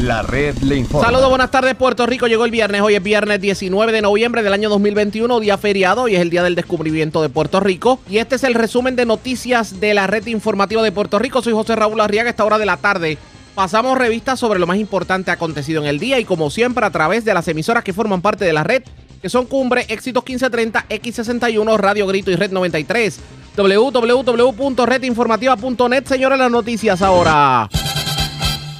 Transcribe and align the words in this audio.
La 0.00 0.22
red 0.22 0.56
le 0.62 0.76
informa. 0.76 1.06
Saludos, 1.06 1.28
buenas 1.28 1.50
tardes 1.50 1.74
Puerto 1.74 2.06
Rico. 2.06 2.26
Llegó 2.26 2.46
el 2.46 2.50
viernes, 2.50 2.80
hoy 2.80 2.94
es 2.94 3.02
viernes 3.02 3.38
19 3.38 3.92
de 3.92 4.00
noviembre 4.00 4.42
del 4.42 4.54
año 4.54 4.70
2021, 4.70 5.40
día 5.40 5.58
feriado, 5.58 6.08
y 6.08 6.14
es 6.14 6.22
el 6.22 6.30
día 6.30 6.42
del 6.42 6.54
descubrimiento 6.54 7.20
de 7.20 7.28
Puerto 7.28 7.60
Rico. 7.60 8.00
Y 8.08 8.16
este 8.16 8.36
es 8.36 8.44
el 8.44 8.54
resumen 8.54 8.96
de 8.96 9.04
noticias 9.04 9.78
de 9.78 9.92
la 9.92 10.06
red 10.06 10.26
informativa 10.26 10.82
de 10.82 10.90
Puerto 10.90 11.18
Rico. 11.18 11.42
Soy 11.42 11.52
José 11.52 11.76
Raúl 11.76 12.00
Arriaga, 12.00 12.28
a 12.28 12.30
esta 12.30 12.46
hora 12.46 12.56
de 12.56 12.64
la 12.64 12.78
tarde. 12.78 13.18
Pasamos 13.54 13.98
revistas 13.98 14.40
sobre 14.40 14.58
lo 14.58 14.66
más 14.66 14.78
importante 14.78 15.32
acontecido 15.32 15.82
en 15.82 15.88
el 15.88 15.98
día 15.98 16.18
y 16.18 16.24
como 16.24 16.48
siempre 16.48 16.86
a 16.86 16.90
través 16.90 17.26
de 17.26 17.34
las 17.34 17.46
emisoras 17.48 17.84
que 17.84 17.92
forman 17.92 18.22
parte 18.22 18.46
de 18.46 18.54
la 18.54 18.64
red, 18.64 18.82
que 19.20 19.28
son 19.28 19.44
Cumbre, 19.44 19.84
Éxitos 19.88 20.24
1530, 20.24 20.86
X61, 20.88 21.76
Radio 21.76 22.06
Grito 22.06 22.30
y 22.30 22.36
Red 22.36 22.52
93. 22.52 23.20
www.redinformativa.net, 23.54 26.06
señores, 26.06 26.38
las 26.38 26.50
noticias 26.50 27.02
ahora. 27.02 27.68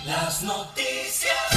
Las 0.06 0.42
noticias. 0.42 0.69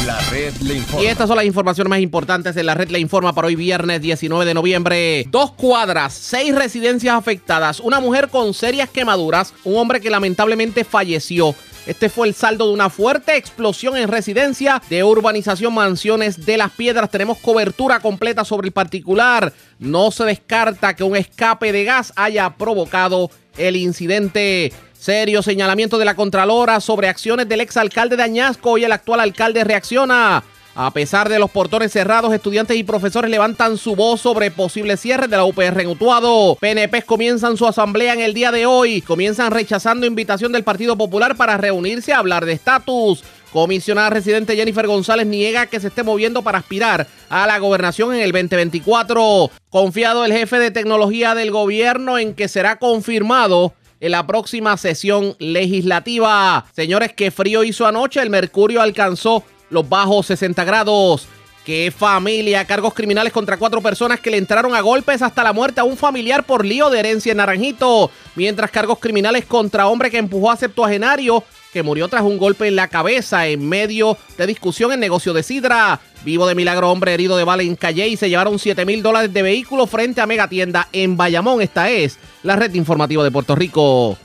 La 0.05 0.19
red 0.29 0.53
informa. 0.59 1.01
Y 1.01 1.07
estas 1.07 1.29
son 1.29 1.37
las 1.37 1.45
informaciones 1.45 1.89
más 1.89 1.99
importantes 1.99 2.55
de 2.55 2.63
la 2.63 2.73
red 2.73 2.89
Le 2.89 2.99
Informa 2.99 3.31
para 3.31 3.47
hoy 3.47 3.55
viernes 3.55 4.01
19 4.01 4.43
de 4.43 4.53
noviembre. 4.53 5.25
Dos 5.29 5.53
cuadras, 5.53 6.13
seis 6.13 6.53
residencias 6.53 7.15
afectadas, 7.15 7.79
una 7.79 8.01
mujer 8.01 8.27
con 8.27 8.53
serias 8.53 8.89
quemaduras, 8.89 9.53
un 9.63 9.77
hombre 9.77 10.01
que 10.01 10.09
lamentablemente 10.09 10.83
falleció. 10.83 11.55
Este 11.85 12.09
fue 12.09 12.27
el 12.27 12.33
saldo 12.33 12.67
de 12.67 12.73
una 12.73 12.89
fuerte 12.89 13.37
explosión 13.37 13.95
en 13.95 14.09
residencia 14.09 14.81
de 14.89 15.05
urbanización 15.05 15.73
Mansiones 15.73 16.45
de 16.45 16.57
las 16.57 16.71
Piedras. 16.71 17.09
Tenemos 17.09 17.37
cobertura 17.37 18.01
completa 18.01 18.43
sobre 18.43 18.67
el 18.67 18.73
particular. 18.73 19.53
No 19.79 20.11
se 20.11 20.25
descarta 20.25 20.95
que 20.95 21.03
un 21.05 21.15
escape 21.15 21.71
de 21.71 21.85
gas 21.85 22.11
haya 22.17 22.49
provocado 22.57 23.31
el 23.57 23.77
incidente. 23.77 24.73
Serio 25.03 25.43
señalamiento 25.43 25.97
de 25.97 26.05
la 26.05 26.15
Contralora 26.15 26.79
sobre 26.79 27.09
acciones 27.09 27.49
del 27.49 27.59
exalcalde 27.59 28.15
de 28.15 28.23
Añasco 28.23 28.77
y 28.77 28.85
el 28.85 28.93
actual 28.93 29.19
alcalde 29.19 29.65
reacciona. 29.65 30.45
A 30.75 30.91
pesar 30.91 31.27
de 31.27 31.39
los 31.39 31.51
portones 31.51 31.91
cerrados, 31.91 32.33
estudiantes 32.33 32.77
y 32.77 32.85
profesores 32.85 33.29
levantan 33.29 33.77
su 33.77 33.97
voz 33.97 34.21
sobre 34.21 34.49
posibles 34.49 35.01
cierres 35.01 35.29
de 35.29 35.35
la 35.35 35.43
UPR 35.43 35.81
en 35.81 35.89
Utuado. 35.89 36.55
PNP 36.55 37.01
comienzan 37.01 37.57
su 37.57 37.67
asamblea 37.67 38.13
en 38.13 38.21
el 38.21 38.33
día 38.33 38.53
de 38.53 38.65
hoy. 38.65 39.01
Comienzan 39.01 39.51
rechazando 39.51 40.05
invitación 40.05 40.53
del 40.53 40.63
Partido 40.63 40.95
Popular 40.95 41.35
para 41.35 41.57
reunirse 41.57 42.13
a 42.13 42.19
hablar 42.19 42.45
de 42.45 42.53
estatus. 42.53 43.25
Comisionada 43.51 44.09
residente 44.09 44.55
Jennifer 44.55 44.87
González 44.87 45.27
niega 45.27 45.65
que 45.65 45.81
se 45.81 45.89
esté 45.89 46.03
moviendo 46.03 46.43
para 46.43 46.59
aspirar 46.59 47.07
a 47.27 47.45
la 47.45 47.59
gobernación 47.59 48.13
en 48.15 48.21
el 48.21 48.31
2024. 48.31 49.51
Confiado 49.69 50.23
el 50.23 50.31
jefe 50.31 50.59
de 50.59 50.71
tecnología 50.71 51.35
del 51.35 51.51
gobierno 51.51 52.17
en 52.17 52.33
que 52.33 52.47
será 52.47 52.77
confirmado 52.79 53.73
en 54.03 54.11
la 54.11 54.27
próxima 54.27 54.75
sesión 54.75 55.33
legislativa. 55.39 56.65
Señores, 56.75 57.13
qué 57.13 57.31
frío 57.31 57.63
hizo 57.63 57.87
anoche. 57.87 58.21
El 58.21 58.29
mercurio 58.29 58.81
alcanzó 58.81 59.45
los 59.69 59.87
bajos 59.87 60.25
60 60.25 60.61
grados. 60.65 61.25
Qué 61.65 61.89
familia, 61.97 62.65
cargos 62.65 62.93
criminales 62.93 63.31
contra 63.31 63.55
cuatro 63.55 63.79
personas 63.79 64.19
que 64.19 64.29
le 64.29 64.35
entraron 64.35 64.75
a 64.75 64.81
golpes 64.81 65.21
hasta 65.21 65.41
la 65.41 65.53
muerte 65.53 65.79
a 65.79 65.85
un 65.85 65.95
familiar 65.95 66.43
por 66.43 66.65
lío 66.65 66.89
de 66.89 66.99
herencia 66.99 67.31
en 67.31 67.37
Naranjito. 67.37 68.11
Mientras 68.35 68.71
cargos 68.71 68.99
criminales 68.99 69.45
contra 69.45 69.87
hombre 69.87 70.11
que 70.11 70.17
empujó 70.17 70.51
a 70.51 70.57
septuagenario 70.57 71.41
que 71.73 71.83
murió 71.83 72.07
tras 72.07 72.21
un 72.21 72.37
golpe 72.37 72.67
en 72.67 72.75
la 72.75 72.87
cabeza 72.87 73.47
en 73.47 73.67
medio 73.67 74.17
de 74.37 74.47
discusión 74.47 74.93
en 74.93 74.99
negocio 74.99 75.33
de 75.33 75.43
sidra. 75.43 75.99
Vivo 76.23 76.47
de 76.47 76.55
milagro, 76.55 76.91
hombre 76.91 77.13
herido 77.13 77.35
de 77.35 77.43
bala 77.43 77.63
en 77.63 77.75
Calle 77.75 78.07
y 78.07 78.15
se 78.15 78.29
llevaron 78.29 78.59
7 78.59 78.85
mil 78.85 79.03
dólares 79.03 79.33
de 79.33 79.41
vehículo 79.41 79.87
frente 79.87 80.21
a 80.21 80.27
Megatienda 80.27 80.87
en 80.93 81.17
Bayamón. 81.17 81.61
Esta 81.61 81.89
es 81.89 82.19
la 82.43 82.55
red 82.55 82.73
informativa 82.75 83.23
de 83.23 83.31
Puerto 83.31 83.55
Rico. 83.55 84.17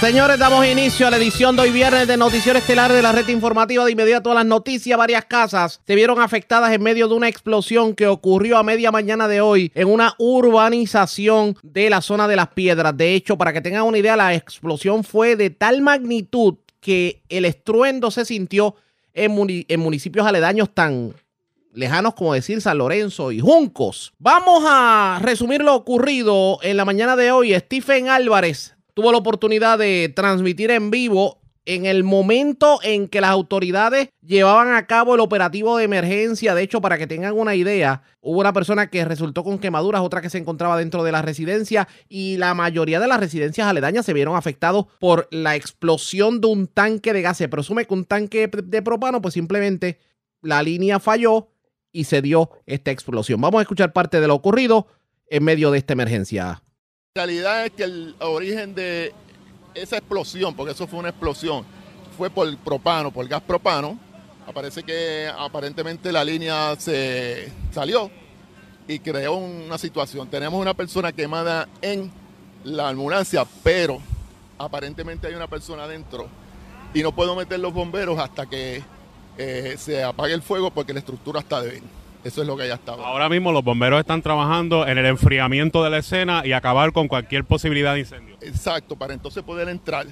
Señores, 0.00 0.38
damos 0.38 0.66
inicio 0.66 1.06
a 1.06 1.10
la 1.10 1.16
edición 1.16 1.56
de 1.56 1.62
hoy 1.62 1.70
viernes 1.70 2.06
de 2.06 2.18
Noticiero 2.18 2.58
Estelar 2.58 2.92
de 2.92 3.00
la 3.00 3.12
red 3.12 3.26
informativa. 3.28 3.86
De 3.86 3.92
inmediato 3.92 4.30
a 4.30 4.34
las 4.34 4.44
noticias, 4.44 4.98
varias 4.98 5.24
casas 5.24 5.80
se 5.86 5.94
vieron 5.94 6.20
afectadas 6.20 6.72
en 6.72 6.82
medio 6.82 7.08
de 7.08 7.14
una 7.14 7.28
explosión 7.28 7.94
que 7.94 8.06
ocurrió 8.06 8.58
a 8.58 8.62
media 8.62 8.92
mañana 8.92 9.28
de 9.28 9.40
hoy 9.40 9.72
en 9.74 9.88
una 9.88 10.14
urbanización 10.18 11.56
de 11.62 11.88
la 11.88 12.02
zona 12.02 12.28
de 12.28 12.36
las 12.36 12.48
piedras. 12.48 12.94
De 12.94 13.14
hecho, 13.14 13.38
para 13.38 13.54
que 13.54 13.62
tengan 13.62 13.84
una 13.84 13.96
idea, 13.96 14.14
la 14.14 14.34
explosión 14.34 15.04
fue 15.04 15.36
de 15.36 15.48
tal 15.48 15.80
magnitud 15.80 16.56
que 16.80 17.22
el 17.30 17.46
estruendo 17.46 18.10
se 18.10 18.26
sintió 18.26 18.76
en, 19.14 19.32
en 19.68 19.80
municipios 19.80 20.26
aledaños 20.26 20.74
tan 20.74 21.14
lejanos 21.72 22.14
como 22.14 22.34
decir 22.34 22.60
San 22.60 22.78
Lorenzo 22.78 23.32
y 23.32 23.40
Juncos. 23.40 24.12
Vamos 24.18 24.64
a 24.66 25.18
resumir 25.22 25.62
lo 25.62 25.74
ocurrido 25.74 26.58
en 26.62 26.76
la 26.76 26.84
mañana 26.84 27.16
de 27.16 27.32
hoy. 27.32 27.54
Stephen 27.54 28.08
Álvarez 28.08 28.73
tuvo 28.94 29.12
la 29.12 29.18
oportunidad 29.18 29.78
de 29.78 30.12
transmitir 30.14 30.70
en 30.70 30.90
vivo 30.90 31.40
en 31.66 31.86
el 31.86 32.04
momento 32.04 32.78
en 32.82 33.08
que 33.08 33.20
las 33.20 33.30
autoridades 33.30 34.10
llevaban 34.20 34.74
a 34.74 34.86
cabo 34.86 35.14
el 35.14 35.20
operativo 35.20 35.76
de 35.76 35.84
emergencia. 35.84 36.54
De 36.54 36.62
hecho, 36.62 36.80
para 36.80 36.98
que 36.98 37.06
tengan 37.06 37.38
una 37.38 37.54
idea, 37.54 38.02
hubo 38.20 38.40
una 38.40 38.52
persona 38.52 38.90
que 38.90 39.04
resultó 39.04 39.42
con 39.44 39.58
quemaduras, 39.58 40.02
otra 40.02 40.20
que 40.20 40.30
se 40.30 40.38
encontraba 40.38 40.76
dentro 40.76 41.02
de 41.04 41.12
la 41.12 41.22
residencia 41.22 41.88
y 42.08 42.36
la 42.36 42.54
mayoría 42.54 43.00
de 43.00 43.08
las 43.08 43.20
residencias 43.20 43.66
aledañas 43.66 44.04
se 44.04 44.12
vieron 44.12 44.36
afectados 44.36 44.86
por 45.00 45.26
la 45.30 45.56
explosión 45.56 46.40
de 46.40 46.48
un 46.48 46.66
tanque 46.66 47.12
de 47.12 47.22
gas. 47.22 47.38
Se 47.38 47.48
presume 47.48 47.86
que 47.86 47.94
un 47.94 48.04
tanque 48.04 48.48
de 48.48 48.82
propano, 48.82 49.22
pues 49.22 49.34
simplemente 49.34 49.98
la 50.42 50.62
línea 50.62 51.00
falló 51.00 51.48
y 51.92 52.04
se 52.04 52.20
dio 52.20 52.50
esta 52.66 52.90
explosión. 52.90 53.40
Vamos 53.40 53.60
a 53.60 53.62
escuchar 53.62 53.92
parte 53.92 54.20
de 54.20 54.26
lo 54.26 54.34
ocurrido 54.34 54.86
en 55.28 55.44
medio 55.44 55.70
de 55.70 55.78
esta 55.78 55.94
emergencia. 55.94 56.63
La 57.16 57.26
realidad 57.26 57.66
es 57.66 57.70
que 57.70 57.84
el 57.84 58.16
origen 58.18 58.74
de 58.74 59.14
esa 59.72 59.98
explosión, 59.98 60.52
porque 60.56 60.72
eso 60.72 60.88
fue 60.88 60.98
una 60.98 61.10
explosión, 61.10 61.64
fue 62.18 62.28
por 62.28 62.56
propano, 62.58 63.12
por 63.12 63.28
gas 63.28 63.40
propano. 63.40 63.96
Aparece 64.48 64.82
que 64.82 65.30
aparentemente 65.38 66.10
la 66.10 66.24
línea 66.24 66.74
se 66.76 67.52
salió 67.70 68.10
y 68.88 68.98
creó 68.98 69.34
una 69.34 69.78
situación. 69.78 70.28
Tenemos 70.28 70.60
una 70.60 70.74
persona 70.74 71.12
quemada 71.12 71.68
en 71.82 72.10
la 72.64 72.88
ambulancia, 72.88 73.46
pero 73.62 74.00
aparentemente 74.58 75.28
hay 75.28 75.34
una 75.34 75.46
persona 75.46 75.84
adentro 75.84 76.26
y 76.94 77.00
no 77.04 77.14
puedo 77.14 77.36
meter 77.36 77.60
los 77.60 77.72
bomberos 77.72 78.18
hasta 78.18 78.46
que 78.46 78.82
eh, 79.38 79.76
se 79.78 80.02
apague 80.02 80.34
el 80.34 80.42
fuego 80.42 80.72
porque 80.72 80.92
la 80.92 80.98
estructura 80.98 81.38
está 81.38 81.62
débil. 81.62 81.84
Eso 82.24 82.40
es 82.40 82.46
lo 82.48 82.56
que 82.56 82.66
ya 82.66 82.74
estaba. 82.74 83.06
Ahora 83.06 83.28
mismo 83.28 83.52
los 83.52 83.62
bomberos 83.62 84.00
están 84.00 84.22
trabajando 84.22 84.86
en 84.86 84.96
el 84.98 85.06
enfriamiento 85.06 85.84
de 85.84 85.90
la 85.90 85.98
escena 85.98 86.42
y 86.44 86.52
acabar 86.52 86.92
con 86.92 87.06
cualquier 87.06 87.44
posibilidad 87.44 87.92
de 87.94 88.00
incendio. 88.00 88.36
Exacto, 88.40 88.96
para 88.96 89.12
entonces 89.14 89.42
poder 89.42 89.68
entrar 89.68 90.06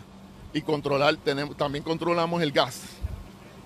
y 0.53 0.61
controlar, 0.61 1.17
tenemos, 1.17 1.57
también 1.57 1.83
controlamos 1.83 2.43
el 2.43 2.53
gas, 2.53 2.83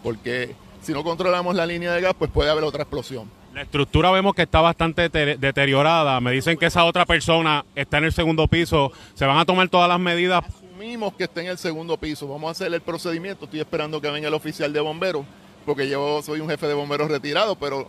porque 0.03 0.55
si 0.83 0.93
no 0.93 1.03
controlamos 1.03 1.55
la 1.57 1.67
línea 1.67 1.93
de 1.93 2.01
gas, 2.01 2.15
pues 2.17 2.31
puede 2.31 2.51
haber 2.51 2.65
otra 2.65 2.83
explosión. 2.83 3.29
La 3.53 3.63
estructura 3.63 4.11
vemos 4.11 4.35
que 4.35 4.43
está 4.43 4.61
bastante 4.61 5.09
te- 5.09 5.37
deteriorada. 5.39 6.21
Me 6.21 6.31
dicen 6.31 6.59
que 6.59 6.67
esa 6.67 6.85
otra 6.85 7.07
persona 7.07 7.65
está 7.75 7.99
en 7.99 8.05
el 8.05 8.13
segundo 8.13 8.47
piso. 8.49 8.93
Se 9.15 9.25
van 9.25 9.39
a 9.39 9.47
tomar 9.47 9.69
todas 9.71 9.89
las 9.89 9.99
medidas. 9.99 10.45
Asumimos 10.45 11.15
que 11.15 11.25
está 11.25 11.41
en 11.41 11.47
el 11.49 11.57
segundo 11.59 11.97
piso, 11.97 12.29
vamos 12.29 12.49
a 12.49 12.51
hacer 12.53 12.73
el 12.73 12.83
procedimiento, 12.83 13.47
estoy 13.47 13.61
esperando 13.61 13.99
que 14.01 14.11
venga 14.11 14.29
el 14.29 14.35
oficial 14.35 14.73
de 14.75 14.81
bomberos, 14.81 15.25
porque 15.65 15.89
yo 15.89 16.21
soy 16.23 16.41
un 16.41 16.51
jefe 16.51 16.69
de 16.69 16.75
bomberos 16.75 17.11
retirado, 17.11 17.57
pero 17.57 17.89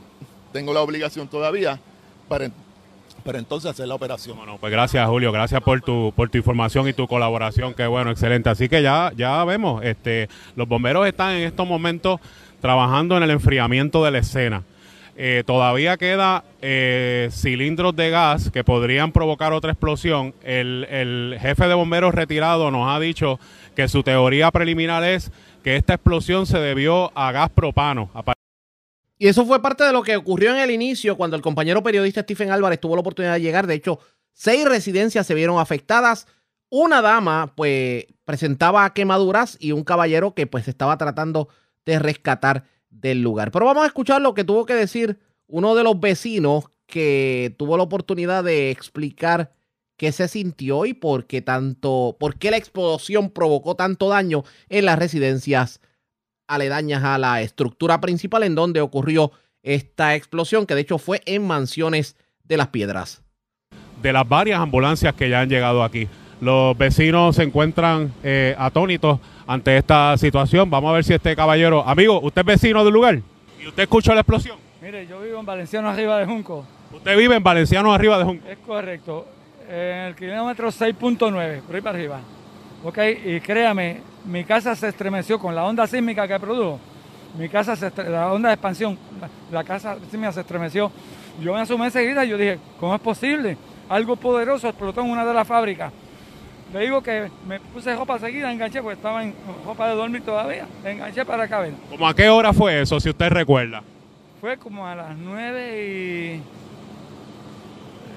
tengo 0.51 0.73
la 0.73 0.81
obligación 0.81 1.27
todavía 1.27 1.79
para, 2.27 2.49
para 3.23 3.39
entonces 3.39 3.71
hacer 3.71 3.87
la 3.87 3.95
operación. 3.95 4.37
Bueno, 4.37 4.57
pues 4.59 4.71
gracias 4.71 5.07
Julio, 5.07 5.31
gracias 5.31 5.61
por 5.61 5.81
tu 5.81 6.13
por 6.15 6.29
tu 6.29 6.37
información 6.37 6.87
y 6.87 6.93
tu 6.93 7.07
colaboración, 7.07 7.73
qué 7.73 7.87
bueno, 7.87 8.11
excelente. 8.11 8.49
Así 8.49 8.69
que 8.69 8.81
ya 8.81 9.11
ya 9.15 9.43
vemos, 9.45 9.83
este, 9.83 10.29
los 10.55 10.67
bomberos 10.67 11.07
están 11.07 11.35
en 11.35 11.43
estos 11.43 11.67
momentos 11.67 12.19
trabajando 12.61 13.17
en 13.17 13.23
el 13.23 13.31
enfriamiento 13.31 14.03
de 14.03 14.11
la 14.11 14.19
escena. 14.19 14.63
Eh, 15.19 15.43
todavía 15.47 15.97
queda 15.97 16.43
eh, 16.61 17.29
cilindros 17.31 17.95
de 17.95 18.11
gas 18.11 18.51
que 18.51 18.63
podrían 18.63 19.11
provocar 19.11 19.51
otra 19.51 19.71
explosión. 19.71 20.35
El, 20.43 20.85
el 20.91 21.37
jefe 21.41 21.67
de 21.67 21.73
bomberos 21.73 22.13
retirado 22.13 22.69
nos 22.69 22.87
ha 22.87 22.99
dicho 22.99 23.39
que 23.75 23.87
su 23.87 24.03
teoría 24.03 24.51
preliminar 24.51 25.03
es 25.03 25.31
que 25.63 25.75
esta 25.75 25.95
explosión 25.95 26.45
se 26.45 26.59
debió 26.59 27.11
a 27.17 27.31
gas 27.31 27.49
propano. 27.49 28.11
Y 29.17 29.27
eso 29.27 29.45
fue 29.45 29.61
parte 29.61 29.83
de 29.83 29.91
lo 29.91 30.03
que 30.03 30.15
ocurrió 30.15 30.51
en 30.51 30.57
el 30.57 30.71
inicio 30.71 31.17
cuando 31.17 31.35
el 31.35 31.41
compañero 31.41 31.81
periodista 31.81 32.21
Stephen 32.21 32.51
Álvarez 32.51 32.79
tuvo 32.79 32.95
la 32.95 33.01
oportunidad 33.01 33.33
de 33.33 33.41
llegar. 33.41 33.65
De 33.65 33.73
hecho, 33.73 33.99
seis 34.33 34.65
residencias 34.65 35.25
se 35.25 35.33
vieron 35.33 35.59
afectadas. 35.59 36.27
Una 36.69 37.01
dama, 37.01 37.53
pues, 37.55 38.05
presentaba 38.25 38.93
quemaduras 38.93 39.57
y 39.59 39.71
un 39.71 39.83
caballero 39.83 40.35
que, 40.35 40.45
pues, 40.45 40.67
estaba 40.67 40.97
tratando 40.97 41.49
de 41.85 41.97
rescatar 41.97 42.65
del 42.89 43.21
lugar. 43.21 43.51
Pero 43.51 43.65
vamos 43.65 43.83
a 43.83 43.87
escuchar 43.87 44.21
lo 44.21 44.33
que 44.33 44.43
tuvo 44.43 44.65
que 44.65 44.75
decir 44.75 45.19
uno 45.47 45.75
de 45.75 45.83
los 45.83 45.99
vecinos 45.99 46.65
que 46.85 47.55
tuvo 47.57 47.77
la 47.77 47.83
oportunidad 47.83 48.43
de 48.43 48.69
explicar 48.69 49.53
qué 49.97 50.11
se 50.11 50.27
sintió 50.27 50.85
y 50.85 50.93
por 50.93 51.25
qué 51.25 51.41
tanto, 51.41 52.15
por 52.19 52.37
qué 52.37 52.51
la 52.51 52.57
explosión 52.57 53.29
provocó 53.31 53.75
tanto 53.75 54.09
daño 54.09 54.43
en 54.69 54.85
las 54.85 54.99
residencias 54.99 55.81
aledañas 56.47 57.03
a 57.03 57.17
la 57.17 57.41
estructura 57.41 57.99
principal 58.01 58.43
en 58.43 58.55
donde 58.55 58.81
ocurrió 58.81 59.31
esta 59.63 60.15
explosión, 60.15 60.65
que 60.65 60.75
de 60.75 60.81
hecho 60.81 60.97
fue 60.97 61.21
en 61.25 61.45
Mansiones 61.45 62.15
de 62.43 62.57
las 62.57 62.67
Piedras. 62.69 63.21
de 64.01 64.13
las 64.13 64.27
varias 64.27 64.59
ambulancias 64.59 65.13
que 65.15 65.27
ya 65.29 65.41
han 65.41 65.49
llegado 65.49 65.83
aquí. 65.83 66.07
Los 66.39 66.77
vecinos 66.77 67.35
se 67.35 67.43
encuentran 67.43 68.13
eh, 68.23 68.55
atónitos 68.59 69.19
ante 69.47 69.75
esta 69.75 70.15
situación. 70.17 70.69
Vamos 70.69 70.91
a 70.91 70.93
ver 70.93 71.03
si 71.03 71.13
este 71.13 71.35
caballero, 71.35 71.83
amigo, 71.87 72.21
usted 72.21 72.41
es 72.41 72.45
vecino 72.45 72.83
del 72.83 72.93
lugar 72.93 73.19
y 73.59 73.67
usted 73.67 73.83
escuchó 73.83 74.13
la 74.13 74.21
explosión. 74.21 74.57
Mire, 74.81 75.07
yo 75.07 75.19
vivo 75.19 75.39
en 75.39 75.45
Valenciano 75.47 75.89
arriba 75.89 76.19
de 76.19 76.25
Junco. 76.27 76.63
Usted 76.93 77.17
vive 77.17 77.35
en 77.35 77.43
Valenciano 77.43 77.91
arriba 77.91 78.19
de 78.19 78.23
Junco. 78.23 78.47
Es 78.47 78.57
correcto. 78.59 79.25
En 79.67 79.97
el 80.05 80.15
kilómetro 80.15 80.69
6.9, 80.69 81.61
por 81.61 81.75
ahí 81.75 81.81
para 81.81 81.97
arriba. 81.97 82.21
Ok, 82.83 82.97
y 83.25 83.39
créame, 83.41 84.01
mi 84.25 84.43
casa 84.43 84.75
se 84.75 84.89
estremeció 84.89 85.39
con 85.39 85.55
la 85.55 85.65
onda 85.65 85.87
sísmica 85.87 86.27
que 86.27 86.39
produjo. 86.39 86.79
Mi 87.37 87.49
casa, 87.49 87.75
se 87.75 87.91
la 88.09 88.31
onda 88.31 88.49
de 88.49 88.55
expansión, 88.55 88.97
la, 89.51 89.63
casa 89.63 89.97
sísmica 90.09 90.31
se 90.31 90.41
estremeció. 90.41 90.91
Yo 91.41 91.53
me 91.53 91.61
asomé 91.61 91.85
enseguida 91.85 92.25
y 92.25 92.29
yo 92.29 92.37
dije, 92.37 92.59
¿cómo 92.79 92.95
es 92.95 93.01
posible? 93.01 93.57
Algo 93.89 94.15
poderoso 94.15 94.67
explotó 94.67 95.01
en 95.01 95.09
una 95.09 95.25
de 95.25 95.33
las 95.33 95.47
fábricas. 95.47 95.91
Le 96.73 96.81
digo 96.81 97.01
que 97.01 97.29
me 97.47 97.59
puse 97.59 97.95
ropa 97.95 98.19
seguida, 98.19 98.51
enganché, 98.51 98.81
porque 98.81 98.97
estaba 98.97 99.23
en 99.23 99.33
ropa 99.65 99.87
de 99.87 99.95
dormir 99.95 100.21
todavía. 100.23 100.67
Enganché 100.83 101.23
para 101.25 101.47
caber. 101.47 101.73
¿Cómo 101.89 102.07
a 102.07 102.13
qué 102.13 102.29
hora 102.29 102.51
fue 102.53 102.81
eso, 102.81 102.99
si 102.99 103.09
usted 103.09 103.29
recuerda? 103.29 103.83
Fue 104.41 104.57
como 104.57 104.85
a 104.85 104.95
las 104.95 105.17
9 105.17 105.83
y... 105.83 106.41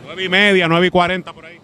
Nueve 0.05 0.25
y 0.25 0.29
media, 0.29 0.67
nueve 0.67 0.89
y 0.89 0.91
cuarenta 0.91 1.33
por 1.33 1.47
ahí. 1.47 1.60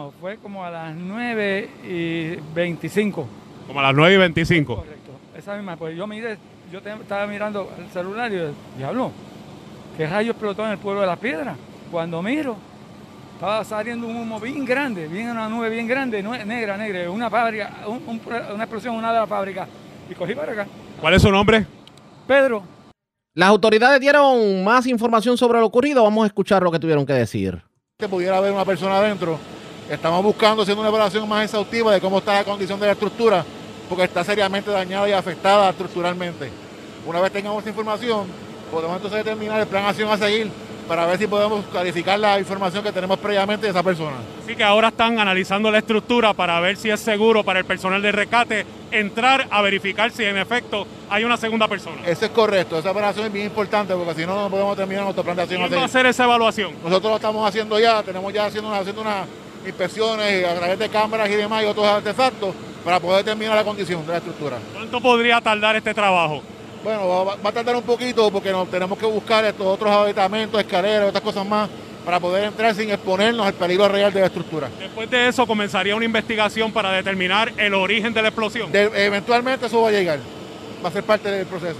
No, 0.00 0.12
fue 0.18 0.38
como 0.38 0.64
a 0.64 0.70
las 0.70 0.96
9 0.96 1.68
y 1.84 2.36
25. 2.54 3.26
Como 3.66 3.80
a 3.80 3.82
las 3.82 3.94
nueve 3.94 4.14
y 4.14 4.16
veinticinco. 4.16 4.76
Correcto. 4.76 5.10
Esa 5.36 5.54
misma, 5.56 5.76
pues 5.76 5.94
yo 5.94 6.06
miré, 6.06 6.38
yo 6.72 6.80
te- 6.80 6.90
estaba 6.90 7.26
mirando 7.26 7.70
el 7.78 7.86
celular 7.90 8.32
y 8.32 8.36
yo, 8.36 8.50
diablo, 8.78 9.12
¿qué 9.98 10.06
rayo 10.06 10.30
explotó 10.30 10.64
en 10.64 10.70
el 10.72 10.78
pueblo 10.78 11.02
de 11.02 11.06
las 11.06 11.18
piedras? 11.18 11.54
Cuando 11.90 12.22
miro, 12.22 12.56
estaba 13.34 13.62
saliendo 13.62 14.06
un 14.06 14.16
humo 14.16 14.40
bien 14.40 14.64
grande, 14.64 15.06
bien 15.06 15.28
una 15.28 15.50
nube 15.50 15.68
bien 15.68 15.86
grande, 15.86 16.22
negra, 16.22 16.78
negra, 16.78 17.10
una 17.10 17.28
fábrica, 17.28 17.70
un- 17.86 18.02
un- 18.06 18.20
una 18.54 18.64
explosión 18.64 18.96
una 18.96 19.12
de 19.12 19.18
las 19.20 19.28
fábricas. 19.28 19.68
Y 20.10 20.14
cogí 20.14 20.34
para 20.34 20.52
acá. 20.52 20.66
¿Cuál 20.98 21.12
es 21.14 21.20
su 21.22 21.30
nombre? 21.30 21.66
Pedro, 22.26 22.62
Las 23.34 23.50
autoridades 23.50 24.00
dieron 24.00 24.64
más 24.64 24.86
información 24.86 25.36
sobre 25.36 25.60
lo 25.60 25.66
ocurrido. 25.66 26.02
Vamos 26.02 26.24
a 26.24 26.26
escuchar 26.26 26.62
lo 26.62 26.70
que 26.72 26.78
tuvieron 26.80 27.04
que 27.04 27.12
decir. 27.12 27.62
que 27.98 28.08
pudiera 28.08 28.38
haber 28.38 28.50
una 28.50 28.64
persona 28.64 28.96
adentro. 28.96 29.38
Estamos 29.90 30.22
buscando, 30.22 30.62
haciendo 30.62 30.82
una 30.82 30.88
evaluación 30.88 31.28
más 31.28 31.44
exhaustiva 31.44 31.92
de 31.92 32.00
cómo 32.00 32.18
está 32.18 32.34
la 32.34 32.44
condición 32.44 32.78
de 32.78 32.86
la 32.86 32.92
estructura, 32.92 33.44
porque 33.88 34.04
está 34.04 34.22
seriamente 34.22 34.70
dañada 34.70 35.08
y 35.08 35.12
afectada 35.12 35.68
estructuralmente. 35.70 36.48
Una 37.04 37.20
vez 37.20 37.32
tengamos 37.32 37.60
esa 37.62 37.70
información, 37.70 38.28
podemos 38.70 38.94
entonces 38.96 39.24
determinar 39.24 39.58
el 39.60 39.66
plan 39.66 39.82
de 39.82 39.88
acción 39.88 40.08
a 40.08 40.16
seguir 40.16 40.48
para 40.86 41.06
ver 41.06 41.18
si 41.18 41.26
podemos 41.26 41.64
clarificar 41.66 42.20
la 42.20 42.38
información 42.38 42.84
que 42.84 42.92
tenemos 42.92 43.18
previamente 43.18 43.66
de 43.66 43.70
esa 43.70 43.82
persona. 43.82 44.16
Así 44.44 44.54
que 44.54 44.62
ahora 44.62 44.88
están 44.88 45.18
analizando 45.18 45.70
la 45.72 45.78
estructura 45.78 46.34
para 46.34 46.60
ver 46.60 46.76
si 46.76 46.88
es 46.90 47.00
seguro 47.00 47.42
para 47.42 47.58
el 47.58 47.64
personal 47.64 48.00
de 48.00 48.12
rescate 48.12 48.66
entrar 48.92 49.48
a 49.50 49.60
verificar 49.62 50.12
si 50.12 50.24
en 50.24 50.36
efecto 50.36 50.86
hay 51.08 51.24
una 51.24 51.36
segunda 51.36 51.66
persona. 51.66 51.96
Eso 52.06 52.26
es 52.26 52.30
correcto, 52.30 52.78
esa 52.78 52.92
operación 52.92 53.26
es 53.26 53.32
bien 53.32 53.46
importante 53.46 53.92
porque 53.94 54.14
si 54.14 54.24
no, 54.26 54.36
no 54.40 54.48
podemos 54.50 54.76
terminar 54.76 55.02
nuestro 55.02 55.24
plan 55.24 55.34
de 55.36 55.42
acción 55.42 55.62
¿Quién 55.66 55.78
va 55.78 55.82
a 55.82 55.86
hacer 55.86 56.06
esa 56.06 56.24
evaluación? 56.24 56.74
Nosotros 56.84 57.10
lo 57.10 57.16
estamos 57.16 57.48
haciendo 57.48 57.78
ya, 57.80 58.02
tenemos 58.04 58.32
ya 58.32 58.46
haciendo, 58.46 58.68
una- 58.70 58.78
haciendo 58.78 59.02
unas 59.02 59.26
inspecciones 59.66 60.46
a 60.46 60.54
través 60.54 60.78
de 60.78 60.88
cámaras 60.88 61.28
y 61.28 61.34
demás 61.34 61.62
y 61.62 61.66
otros 61.66 61.86
artefactos 61.86 62.54
para 62.84 62.98
poder 62.98 63.24
determinar 63.24 63.56
la 63.56 63.64
condición 63.64 64.04
de 64.06 64.12
la 64.12 64.18
estructura. 64.18 64.58
¿Cuánto 64.72 65.00
podría 65.00 65.40
tardar 65.40 65.76
este 65.76 65.92
trabajo? 65.94 66.42
Bueno, 66.82 67.06
va, 67.08 67.36
va 67.36 67.50
a 67.50 67.52
tardar 67.52 67.76
un 67.76 67.82
poquito 67.82 68.30
porque 68.30 68.50
nos 68.50 68.70
tenemos 68.70 68.98
que 68.98 69.04
buscar 69.06 69.44
estos 69.44 69.66
otros 69.66 69.90
habitamentos, 69.90 70.58
escaleras, 70.60 71.08
otras 71.10 71.22
cosas 71.22 71.46
más 71.46 71.68
para 72.04 72.18
poder 72.18 72.44
entrar 72.44 72.74
sin 72.74 72.90
exponernos 72.90 73.46
al 73.46 73.52
peligro 73.52 73.86
real 73.86 74.10
de 74.10 74.20
la 74.20 74.26
estructura. 74.26 74.68
Después 74.78 75.10
de 75.10 75.28
eso 75.28 75.46
comenzaría 75.46 75.94
una 75.94 76.06
investigación 76.06 76.72
para 76.72 76.90
determinar 76.92 77.52
el 77.58 77.74
origen 77.74 78.14
de 78.14 78.22
la 78.22 78.28
explosión. 78.28 78.72
De- 78.72 78.90
eventualmente 79.04 79.66
eso 79.66 79.82
va 79.82 79.88
a 79.88 79.92
llegar, 79.92 80.18
va 80.82 80.88
a 80.88 80.92
ser 80.92 81.04
parte 81.04 81.30
del 81.30 81.46
proceso. 81.46 81.76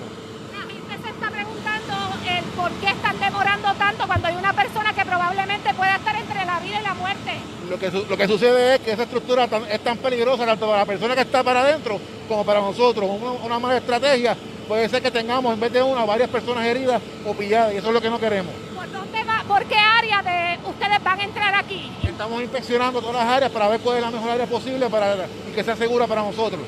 La 0.52 0.60
gente 0.70 1.02
se 1.02 1.08
está 1.14 1.30
preguntando 1.30 1.94
el 2.28 2.44
por 2.44 2.70
qué 2.72 2.88
están 2.88 3.18
demorando 3.18 3.72
tanto 3.78 4.06
cuando 4.06 4.28
hay 4.28 4.36
una 4.36 4.52
persona 4.52 4.92
que 4.92 5.04
probablemente 5.06 5.72
pueda 5.72 5.96
estar 5.96 6.14
entre 6.14 6.44
la 6.44 6.60
vida 6.60 6.78
y 6.78 6.84
la 6.84 6.92
muerte. 6.94 7.32
Lo 7.70 7.78
que, 7.78 7.90
su- 7.90 8.04
lo 8.08 8.16
que 8.16 8.26
sucede 8.26 8.74
es 8.74 8.80
que 8.80 8.92
esa 8.92 9.04
estructura 9.04 9.46
tan- 9.46 9.64
es 9.70 9.80
tan 9.80 9.96
peligrosa 9.98 10.44
tanto 10.44 10.66
para 10.66 10.78
la 10.80 10.86
persona 10.86 11.14
que 11.14 11.20
está 11.22 11.42
para 11.44 11.60
adentro 11.60 12.00
como 12.28 12.44
para 12.44 12.60
nosotros. 12.60 13.08
Una, 13.08 13.30
una 13.32 13.58
mala 13.60 13.76
estrategia 13.78 14.36
puede 14.66 14.88
ser 14.88 15.00
que 15.00 15.10
tengamos 15.10 15.54
en 15.54 15.60
vez 15.60 15.72
de 15.72 15.82
una 15.82 16.04
varias 16.04 16.28
personas 16.28 16.66
heridas 16.66 17.00
o 17.24 17.32
pilladas 17.32 17.72
y 17.72 17.76
eso 17.76 17.88
es 17.88 17.94
lo 17.94 18.00
que 18.00 18.10
no 18.10 18.18
queremos. 18.18 18.52
¿Por 18.74 18.90
dónde 18.90 19.22
va? 19.24 19.44
¿Por 19.46 19.64
qué 19.66 19.76
área 19.76 20.20
de 20.22 20.68
ustedes 20.68 21.02
van 21.04 21.20
a 21.20 21.22
entrar 21.22 21.54
aquí? 21.54 21.92
Estamos 22.02 22.42
inspeccionando 22.42 23.00
todas 23.00 23.24
las 23.24 23.36
áreas 23.36 23.50
para 23.52 23.68
ver 23.68 23.80
cuál 23.80 23.96
es 23.98 24.02
la 24.02 24.10
mejor 24.10 24.30
área 24.30 24.46
posible 24.46 24.88
para, 24.90 25.26
y 25.48 25.54
que 25.54 25.62
sea 25.64 25.76
segura 25.76 26.06
para 26.06 26.22
nosotros. 26.22 26.60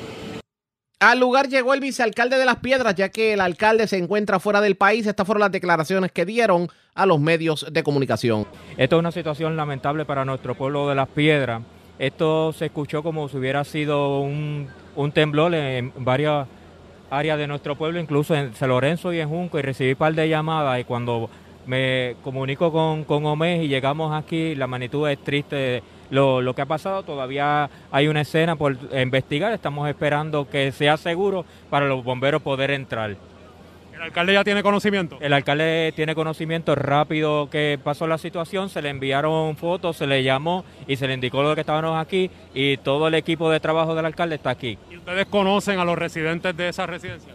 Al 1.03 1.19
lugar 1.19 1.49
llegó 1.49 1.73
el 1.73 1.81
vicealcalde 1.81 2.37
de 2.37 2.45
Las 2.45 2.59
Piedras, 2.59 2.95
ya 2.95 3.09
que 3.09 3.33
el 3.33 3.41
alcalde 3.41 3.87
se 3.87 3.97
encuentra 3.97 4.39
fuera 4.39 4.61
del 4.61 4.77
país. 4.77 5.05
Estas 5.05 5.25
fueron 5.25 5.41
las 5.41 5.51
declaraciones 5.51 6.13
que 6.13 6.25
dieron 6.25 6.69
a 6.95 7.05
los 7.05 7.19
medios 7.19 7.65
de 7.69 7.83
comunicación. 7.83 8.47
Esto 8.77 8.95
es 8.95 8.99
una 9.01 9.11
situación 9.11 9.57
lamentable 9.57 10.05
para 10.05 10.23
nuestro 10.23 10.55
pueblo 10.55 10.87
de 10.87 10.95
Las 10.95 11.09
Piedras. 11.09 11.61
Esto 11.99 12.53
se 12.53 12.67
escuchó 12.67 13.03
como 13.03 13.27
si 13.27 13.35
hubiera 13.35 13.65
sido 13.65 14.21
un, 14.21 14.69
temblor 15.13 15.53
en 15.55 15.91
varias 15.97 16.47
áreas 17.11 17.37
de 17.37 17.47
nuestro 17.47 17.77
pueblo, 17.77 17.99
incluso 17.99 18.33
en 18.33 18.55
San 18.55 18.69
Lorenzo 18.69 19.11
y 19.11 19.19
en 19.19 19.27
Junco, 19.27 19.59
y 19.59 19.61
recibí 19.61 19.91
un 19.91 19.97
par 19.97 20.15
de 20.15 20.29
llamadas 20.29 20.79
y 20.79 20.85
cuando 20.85 21.29
me 21.65 22.15
comunico 22.23 22.71
con, 22.71 23.03
con 23.03 23.25
Omez 23.25 23.61
y 23.61 23.67
llegamos 23.67 24.13
aquí, 24.13 24.55
la 24.55 24.67
magnitud 24.67 25.09
es 25.09 25.21
triste 25.21 25.83
lo, 26.09 26.41
lo 26.41 26.53
que 26.53 26.61
ha 26.61 26.65
pasado, 26.65 27.03
todavía 27.03 27.69
hay 27.91 28.07
una 28.07 28.21
escena 28.21 28.55
por 28.55 28.77
investigar, 28.93 29.53
estamos 29.53 29.89
esperando 29.89 30.49
que 30.49 30.71
sea 30.71 30.97
seguro 30.97 31.45
para 31.69 31.87
los 31.87 32.03
bomberos 32.03 32.41
poder 32.41 32.71
entrar. 32.71 33.15
¿El 34.03 34.07
alcalde 34.07 34.33
ya 34.33 34.43
tiene 34.43 34.63
conocimiento? 34.63 35.17
El 35.21 35.31
alcalde 35.31 35.93
tiene 35.95 36.13
conocimiento 36.13 36.75
rápido 36.75 37.49
que 37.49 37.79
pasó 37.81 38.05
la 38.05 38.17
situación, 38.17 38.67
se 38.69 38.81
le 38.81 38.89
enviaron 38.89 39.55
fotos, 39.55 39.95
se 39.95 40.07
le 40.07 40.23
llamó 40.23 40.65
y 40.87 40.97
se 40.97 41.07
le 41.07 41.13
indicó 41.13 41.41
lo 41.41 41.55
que 41.55 41.61
estábamos 41.61 41.97
aquí 41.97 42.29
y 42.53 42.75
todo 42.77 43.07
el 43.07 43.13
equipo 43.13 43.49
de 43.49 43.61
trabajo 43.61 43.95
del 43.95 44.05
alcalde 44.05 44.35
está 44.35 44.49
aquí. 44.49 44.77
¿Y 44.91 44.97
ustedes 44.97 45.25
conocen 45.27 45.79
a 45.79 45.85
los 45.85 45.97
residentes 45.97 46.57
de 46.57 46.67
esa 46.67 46.85
residencia? 46.85 47.33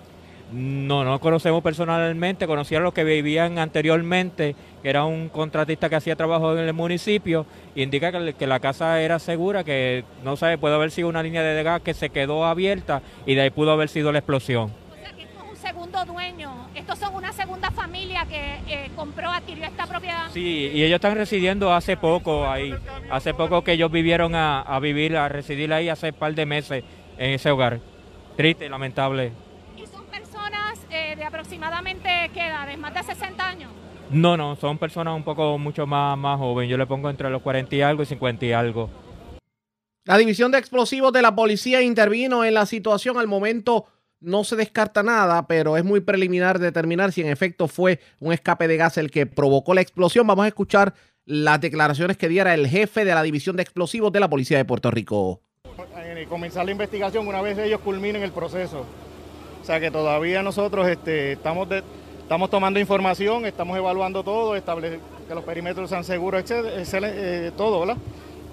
No, 0.50 1.04
no 1.04 1.20
conocemos 1.20 1.62
personalmente, 1.62 2.46
conocía 2.46 2.78
a 2.78 2.80
los 2.80 2.94
que 2.94 3.04
vivían 3.04 3.58
anteriormente, 3.58 4.56
que 4.82 4.88
era 4.88 5.04
un 5.04 5.28
contratista 5.28 5.90
que 5.90 5.96
hacía 5.96 6.16
trabajo 6.16 6.56
en 6.56 6.60
el 6.60 6.72
municipio, 6.72 7.44
indica 7.74 8.10
que, 8.10 8.32
que 8.32 8.46
la 8.46 8.58
casa 8.58 9.00
era 9.02 9.18
segura, 9.18 9.62
que 9.62 10.04
no 10.24 10.36
sabe, 10.36 10.56
puede 10.56 10.74
haber 10.74 10.90
sido 10.90 11.08
una 11.08 11.22
línea 11.22 11.42
de 11.42 11.62
gas 11.62 11.82
que 11.82 11.92
se 11.92 12.08
quedó 12.08 12.46
abierta 12.46 13.02
y 13.26 13.34
de 13.34 13.42
ahí 13.42 13.50
pudo 13.50 13.72
haber 13.72 13.90
sido 13.90 14.10
la 14.10 14.20
explosión. 14.20 14.72
O 14.90 14.96
sea 15.02 15.12
que 15.12 15.24
esto 15.24 15.38
es 15.44 15.50
un 15.50 15.56
segundo 15.56 16.04
dueño. 16.06 16.68
Estos 16.74 16.98
son 16.98 17.14
una 17.14 17.32
segunda 17.32 17.70
familia 17.70 18.25
que 18.26 18.61
eh, 18.68 18.90
compró, 18.96 19.30
adquirió 19.30 19.66
esta 19.66 19.87
propiedad. 19.87 20.30
Sí, 20.32 20.70
y 20.73 20.82
ellos 20.82 20.96
están 20.96 21.14
residiendo 21.16 21.75
hace 21.75 21.99
poco 21.99 22.49
ahí. 22.49 22.75
Hace 23.11 23.34
poco 23.34 23.62
que 23.62 23.73
ellos 23.73 23.90
vivieron 23.90 24.34
a, 24.34 24.62
a 24.62 24.80
vivir, 24.80 25.14
a 25.16 25.28
residir 25.28 25.73
ahí 25.75 25.90
hace 25.90 26.08
un 26.08 26.14
par 26.14 26.34
de 26.34 26.46
meses 26.46 26.84
en 27.18 27.32
ese 27.32 27.50
hogar. 27.50 27.80
Triste 28.37 28.68
lamentable. 28.68 29.32
Y 29.76 29.87
son 29.87 30.04
personas 30.06 30.78
eh, 30.90 31.07
de 31.18 31.25
aproximadamente, 31.25 32.08
¿qué 32.32 32.46
edades? 32.46 32.78
¿Más 32.78 32.94
de 32.94 33.02
60 33.02 33.48
años? 33.48 33.70
No, 34.10 34.37
no, 34.37 34.56
son 34.56 34.78
personas 34.78 35.14
un 35.14 35.25
poco 35.25 35.58
mucho 35.58 35.87
más, 35.87 36.16
más 36.16 36.38
jóvenes. 36.38 36.70
Yo 36.70 36.78
le 36.78 36.87
pongo 36.87 37.10
entre 37.10 37.28
los 37.28 37.42
40 37.42 37.75
y 37.75 37.82
algo 37.82 38.02
y 38.02 38.06
50 38.06 38.46
y 38.46 38.52
algo. 38.52 38.88
La 40.04 40.16
división 40.16 40.50
de 40.50 40.58
explosivos 40.58 41.12
de 41.12 41.20
la 41.20 41.34
policía 41.34 41.82
intervino 41.82 42.44
en 42.44 42.54
la 42.54 42.64
situación. 42.64 43.18
Al 43.18 43.26
momento 43.26 43.87
no 44.20 44.44
se 44.44 44.56
descarta 44.56 45.02
nada, 45.02 45.46
pero 45.46 45.76
es 45.76 45.84
muy 45.84 46.00
preliminar 46.00 46.58
determinar 46.58 47.12
si 47.12 47.20
en 47.20 47.28
efecto 47.28 47.68
fue 47.68 48.00
un 48.20 48.32
escape 48.32 48.66
de 48.66 48.78
gas 48.78 48.96
el 48.96 49.10
que 49.10 49.26
provocó 49.26 49.75
la 49.75 49.82
explosión. 49.82 50.26
Vamos 50.26 50.46
a 50.46 50.48
escuchar 50.48 50.94
las 51.26 51.60
declaraciones 51.60 52.16
que 52.16 52.28
diera 52.28 52.54
el 52.54 52.66
jefe 52.66 53.04
de 53.04 53.14
la 53.14 53.22
división 53.22 53.56
de 53.56 53.62
explosivos 53.62 54.10
de 54.12 54.20
la 54.20 54.30
policía 54.30 54.56
de 54.56 54.64
Puerto 54.64 54.90
Rico. 54.90 55.42
eh, 55.98 56.26
comenzar 56.28 56.64
la 56.64 56.72
investigación 56.72 57.28
una 57.28 57.42
vez 57.42 57.58
ellos 57.58 57.80
culminen 57.80 58.22
el 58.22 58.32
proceso. 58.32 58.87
O 59.68 59.70
sea 59.70 59.80
que 59.80 59.90
todavía 59.90 60.42
nosotros 60.42 60.88
este, 60.88 61.32
estamos, 61.32 61.68
de- 61.68 61.82
estamos 62.22 62.48
tomando 62.48 62.80
información, 62.80 63.44
estamos 63.44 63.76
evaluando 63.76 64.25
todo, 64.25 64.56
establece 64.56 64.98
que 65.28 65.34
los 65.34 65.44
perímetros 65.44 65.90
sean 65.90 66.04
seguros, 66.04 66.40
etcétera, 66.40 67.12
eh, 67.14 67.52
todo, 67.54 67.80
¿verdad? 67.80 67.98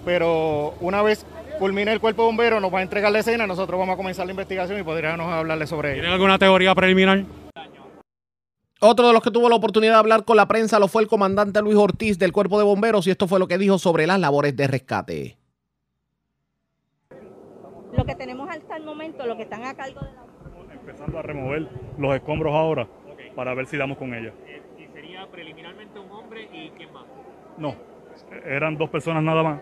Pero 0.03 0.73
una 0.81 1.01
vez 1.01 1.25
culmine 1.57 1.93
el 1.93 2.01
cuerpo 2.01 2.23
de 2.23 2.25
bomberos, 2.25 2.61
nos 2.61 2.73
va 2.73 2.79
a 2.79 2.81
entregar 2.81 3.13
la 3.13 3.19
escena, 3.19 3.47
nosotros 3.47 3.79
vamos 3.79 3.93
a 3.93 3.95
comenzar 3.95 4.25
la 4.25 4.33
investigación 4.33 4.77
y 4.77 4.83
podríamos 4.83 5.31
hablarle 5.31 5.65
sobre 5.67 5.91
ello. 5.93 6.01
¿Tienen 6.01 6.11
alguna 6.11 6.37
teoría 6.37 6.75
preliminar? 6.75 7.23
Otro 8.81 9.07
de 9.07 9.13
los 9.13 9.23
que 9.23 9.31
tuvo 9.31 9.47
la 9.47 9.55
oportunidad 9.55 9.93
de 9.93 9.99
hablar 9.99 10.25
con 10.25 10.35
la 10.35 10.49
prensa 10.49 10.79
lo 10.79 10.89
fue 10.89 11.01
el 11.01 11.07
comandante 11.07 11.61
Luis 11.61 11.77
Ortiz 11.77 12.19
del 12.19 12.33
Cuerpo 12.33 12.57
de 12.57 12.65
Bomberos 12.65 13.07
y 13.07 13.11
esto 13.11 13.25
fue 13.29 13.39
lo 13.39 13.47
que 13.47 13.57
dijo 13.57 13.79
sobre 13.79 14.05
las 14.05 14.19
labores 14.19 14.53
de 14.57 14.67
rescate. 14.67 15.37
Lo 17.95 18.03
que 18.03 18.15
tenemos 18.15 18.49
hasta 18.49 18.75
el 18.75 18.83
momento, 18.83 19.25
lo 19.25 19.37
que 19.37 19.43
están 19.43 19.63
a 19.63 19.73
cargo 19.73 20.01
de 20.01 20.07
la... 20.11 20.24
empezando 21.05 21.19
a 21.19 21.21
remover 21.21 21.67
los 21.97 22.15
escombros 22.15 22.53
ahora 22.53 22.87
para 23.35 23.53
ver 23.53 23.65
si 23.67 23.77
damos 23.77 23.97
con 23.97 24.13
ella. 24.13 24.33
¿Y 24.77 24.87
sería 24.93 25.25
preliminarmente 25.27 25.99
un 25.99 26.11
hombre 26.11 26.47
y 26.51 26.69
quién 26.71 26.91
más? 26.93 27.05
No, 27.57 27.75
eran 28.45 28.77
dos 28.77 28.89
personas 28.89 29.23
nada 29.23 29.43
más. 29.43 29.61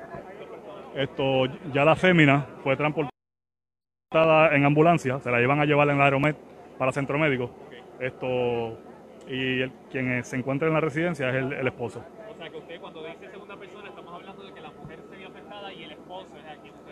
Esto, 0.95 1.45
ya 1.73 1.83
la 1.85 1.95
fémina 1.95 2.45
fue 2.63 2.75
transportada 2.77 3.11
en 4.55 4.65
ambulancia, 4.65 5.19
se 5.19 5.31
la 5.31 5.39
llevan 5.39 5.59
a 5.59 5.65
llevar 5.65 5.89
en 5.89 5.97
la 5.97 6.05
Aeromed 6.05 6.35
para 6.77 6.91
centro 6.91 7.17
médico. 7.17 7.49
Esto 7.99 8.77
y 9.27 9.61
el- 9.61 9.71
quien 9.91 10.23
se 10.23 10.35
encuentra 10.37 10.67
en 10.67 10.73
la 10.75 10.81
residencia 10.81 11.29
es 11.29 11.35
el, 11.35 11.53
el 11.53 11.67
esposo. 11.67 12.03
O 12.29 12.35
sea 12.37 12.49
que 12.49 12.57
usted 12.57 12.79
cuando 12.81 13.03
dice 13.05 13.29
segunda 13.31 13.55
persona 13.57 13.89
estamos 13.89 14.13
hablando 14.13 14.43
de 14.43 14.53
que 14.53 14.61
la 14.61 14.71
mujer 14.71 14.99
se 15.09 15.15
vio 15.15 15.27
afectada 15.29 15.73
y 15.73 15.83
el 15.83 15.91
esposo 15.93 16.27
es. 16.37 16.43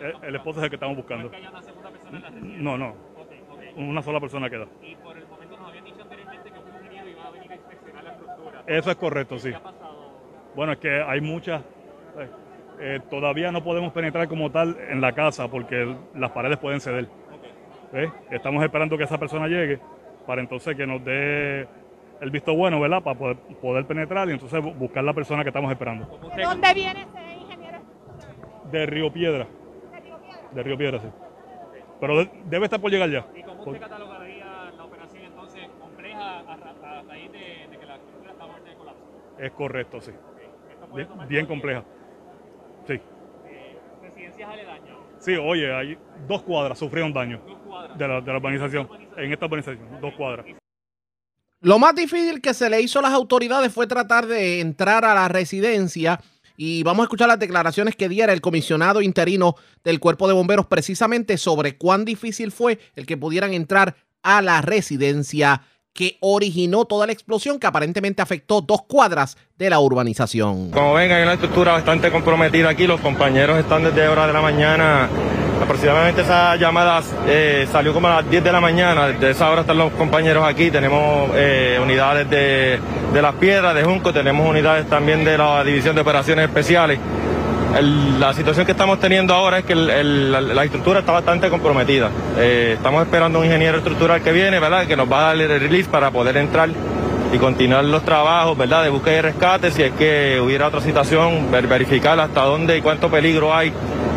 El, 0.02 0.24
el 0.28 0.34
esposo 0.36 0.58
es 0.60 0.64
el 0.64 0.70
que 0.70 0.76
estamos 0.76 0.96
buscando. 0.96 1.30
que 1.30 1.36
haya 1.36 1.50
una 1.50 1.62
segunda 1.62 1.90
persona 1.90 2.16
en 2.16 2.22
la 2.22 2.30
residencia. 2.30 2.62
No, 2.62 2.78
no. 2.78 2.94
Una 3.76 4.02
sola 4.02 4.20
persona 4.20 4.50
queda. 4.50 4.66
Y 4.82 4.94
por 4.96 5.16
el 5.16 5.26
momento 5.26 5.56
nos 5.56 5.68
habían 5.68 5.84
dicho 5.84 6.02
anteriormente 6.02 6.50
que 6.50 6.58
un 6.58 6.76
ingeniero 6.76 7.08
iba 7.08 7.26
a 7.26 7.30
venir 7.30 7.52
a 7.52 7.54
inspeccionar 7.56 8.04
la 8.04 8.10
estructura. 8.12 8.62
Eso 8.66 8.90
es 8.90 8.96
correcto, 8.96 9.38
sí. 9.38 9.50
¿Qué 9.50 9.56
ha 9.56 9.62
pasado? 9.62 10.12
Bueno, 10.54 10.72
es 10.72 10.78
que 10.78 11.02
hay 11.02 11.20
muchas. 11.20 11.62
eh, 12.18 12.28
eh, 12.80 13.00
todavía 13.10 13.50
no 13.52 13.62
podemos 13.62 13.92
penetrar 13.92 14.28
como 14.28 14.50
tal 14.50 14.76
en 14.90 15.00
la 15.00 15.12
casa 15.12 15.48
porque 15.48 15.96
las 16.14 16.30
paredes 16.32 16.58
pueden 16.58 16.80
ceder. 16.80 17.08
¿Ves? 17.92 18.10
Estamos 18.30 18.62
esperando 18.64 18.96
que 18.98 19.04
esa 19.04 19.18
persona 19.18 19.46
llegue 19.48 19.78
para 20.26 20.40
entonces 20.40 20.74
que 20.76 20.86
nos 20.86 21.04
dé 21.04 21.66
el 22.20 22.30
visto 22.30 22.54
bueno, 22.54 22.80
¿verdad? 22.80 23.02
Para 23.02 23.18
poder, 23.18 23.36
poder 23.60 23.84
penetrar 23.86 24.28
y 24.28 24.32
entonces 24.32 24.60
bu- 24.62 24.74
buscar 24.76 25.04
la 25.04 25.12
persona 25.12 25.42
que 25.42 25.50
estamos 25.50 25.70
esperando. 25.70 26.06
¿De 26.34 26.42
dónde 26.42 26.74
viene 26.74 27.02
ese 27.02 27.34
ingeniero? 27.38 27.78
De 28.70 28.86
Río 28.86 29.12
Piedra. 29.12 29.46
De 30.52 30.62
Río 30.62 30.78
Piedra, 30.78 30.98
sí. 31.00 31.08
Pero 32.00 32.18
de- 32.18 32.30
debe 32.46 32.64
estar 32.64 32.80
por 32.80 32.90
llegar 32.90 33.10
ya. 33.10 33.26
¿Y 33.62 33.64
cómo 33.64 33.76
usted 33.76 33.88
catalogaría 33.88 34.72
la 34.76 34.84
operación 34.84 35.22
entonces 35.24 35.68
compleja 35.80 36.38
a, 36.40 36.56
ra- 36.56 36.98
a 36.98 37.02
raíz 37.02 37.30
de, 37.32 37.68
de 37.70 37.78
que 37.78 37.86
la 37.86 37.96
estructura 37.96 38.32
está 38.32 38.46
muerta 38.46 38.68
de 38.70 38.76
colapso? 38.76 39.02
Es 39.38 39.52
correcto, 39.52 40.00
sí. 40.00 40.12
Puede 40.90 41.04
Bien, 41.06 41.28
bien 41.28 41.46
compleja. 41.46 41.84
Sí. 42.86 42.94
Eh, 43.46 43.78
residencias 44.02 44.50
aledañas. 44.50 44.96
Sí, 45.20 45.36
oye, 45.36 45.72
hay 45.72 45.96
dos 46.26 46.42
cuadras 46.42 46.78
sufrieron 46.78 47.12
daño 47.12 47.40
cuadras. 47.66 47.96
de 47.96 48.08
la, 48.08 48.20
de 48.20 48.32
la 48.32 48.36
urbanización. 48.38 48.88
En 49.16 49.32
esta 49.32 49.46
urbanización, 49.46 50.00
dos 50.00 50.12
cuadras. 50.14 50.44
Lo 51.60 51.78
más 51.78 51.94
difícil 51.94 52.40
que 52.40 52.52
se 52.54 52.68
le 52.68 52.80
hizo 52.80 52.98
a 52.98 53.02
las 53.02 53.12
autoridades 53.12 53.72
fue 53.72 53.86
tratar 53.86 54.26
de 54.26 54.60
entrar 54.60 55.04
a 55.04 55.14
la 55.14 55.28
residencia 55.28 56.18
y 56.56 56.82
vamos 56.82 57.02
a 57.02 57.04
escuchar 57.04 57.28
las 57.28 57.38
declaraciones 57.38 57.96
que 57.96 58.08
diera 58.08 58.32
el 58.32 58.40
comisionado 58.40 59.02
interino 59.02 59.56
del 59.84 60.00
cuerpo 60.00 60.26
de 60.28 60.34
bomberos 60.34 60.66
precisamente 60.66 61.38
sobre 61.38 61.76
cuán 61.76 62.04
difícil 62.04 62.52
fue 62.52 62.78
el 62.94 63.06
que 63.06 63.16
pudieran 63.16 63.54
entrar 63.54 63.96
a 64.22 64.42
la 64.42 64.60
residencia 64.60 65.62
que 65.92 66.16
originó 66.20 66.86
toda 66.86 67.06
la 67.06 67.12
explosión 67.12 67.58
que 67.58 67.66
aparentemente 67.66 68.22
afectó 68.22 68.60
dos 68.60 68.82
cuadras 68.82 69.36
de 69.58 69.70
la 69.70 69.78
urbanización. 69.78 70.70
Como 70.70 70.94
ven, 70.94 71.12
hay 71.12 71.22
una 71.22 71.34
estructura 71.34 71.72
bastante 71.72 72.10
comprometida 72.10 72.70
aquí. 72.70 72.86
Los 72.86 73.00
compañeros 73.00 73.58
están 73.58 73.84
desde 73.84 74.08
horas 74.08 74.26
de 74.26 74.32
la 74.32 74.40
mañana. 74.40 75.08
Aproximadamente 75.62 76.22
esa 76.22 76.56
llamada 76.56 77.00
eh, 77.26 77.66
salió 77.70 77.92
como 77.92 78.08
a 78.08 78.16
las 78.16 78.30
10 78.30 78.42
de 78.42 78.52
la 78.52 78.60
mañana. 78.60 79.06
Desde 79.08 79.30
esa 79.30 79.50
hora 79.50 79.60
están 79.60 79.78
los 79.78 79.92
compañeros 79.92 80.44
aquí. 80.44 80.70
Tenemos 80.70 81.30
eh, 81.34 81.78
unidades 81.82 82.28
de, 82.28 82.78
de 83.12 83.22
las 83.22 83.34
piedras, 83.36 83.74
de 83.74 83.84
Junco. 83.84 84.12
Tenemos 84.12 84.48
unidades 84.48 84.86
también 84.88 85.24
de 85.24 85.38
la 85.38 85.62
División 85.62 85.94
de 85.94 86.00
Operaciones 86.00 86.46
Especiales. 86.46 86.98
La 88.18 88.34
situación 88.34 88.66
que 88.66 88.72
estamos 88.72 89.00
teniendo 89.00 89.32
ahora 89.34 89.58
es 89.60 89.64
que 89.64 89.74
la 89.74 90.64
estructura 90.64 91.00
está 91.00 91.12
bastante 91.12 91.48
comprometida. 91.48 92.10
Eh, 92.38 92.72
estamos 92.76 93.02
esperando 93.04 93.38
un 93.38 93.46
ingeniero 93.46 93.78
estructural 93.78 94.20
que 94.20 94.30
viene, 94.32 94.58
¿verdad? 94.58 94.86
Que 94.86 94.94
nos 94.96 95.10
va 95.10 95.20
a 95.20 95.34
dar 95.34 95.40
el 95.40 95.60
release 95.60 95.88
para 95.88 96.10
poder 96.10 96.36
entrar 96.36 96.68
y 97.32 97.38
continuar 97.38 97.84
los 97.84 98.04
trabajos, 98.04 98.58
¿verdad? 98.58 98.82
De 98.84 98.90
búsqueda 98.90 99.16
y 99.16 99.20
rescate, 99.22 99.70
si 99.70 99.82
es 99.84 99.92
que 99.92 100.38
hubiera 100.44 100.66
otra 100.66 100.82
situación, 100.82 101.50
ver- 101.50 101.66
verificar 101.66 102.20
hasta 102.20 102.42
dónde 102.42 102.76
y 102.76 102.82
cuánto 102.82 103.08
peligro 103.08 103.54
hay 103.54 103.72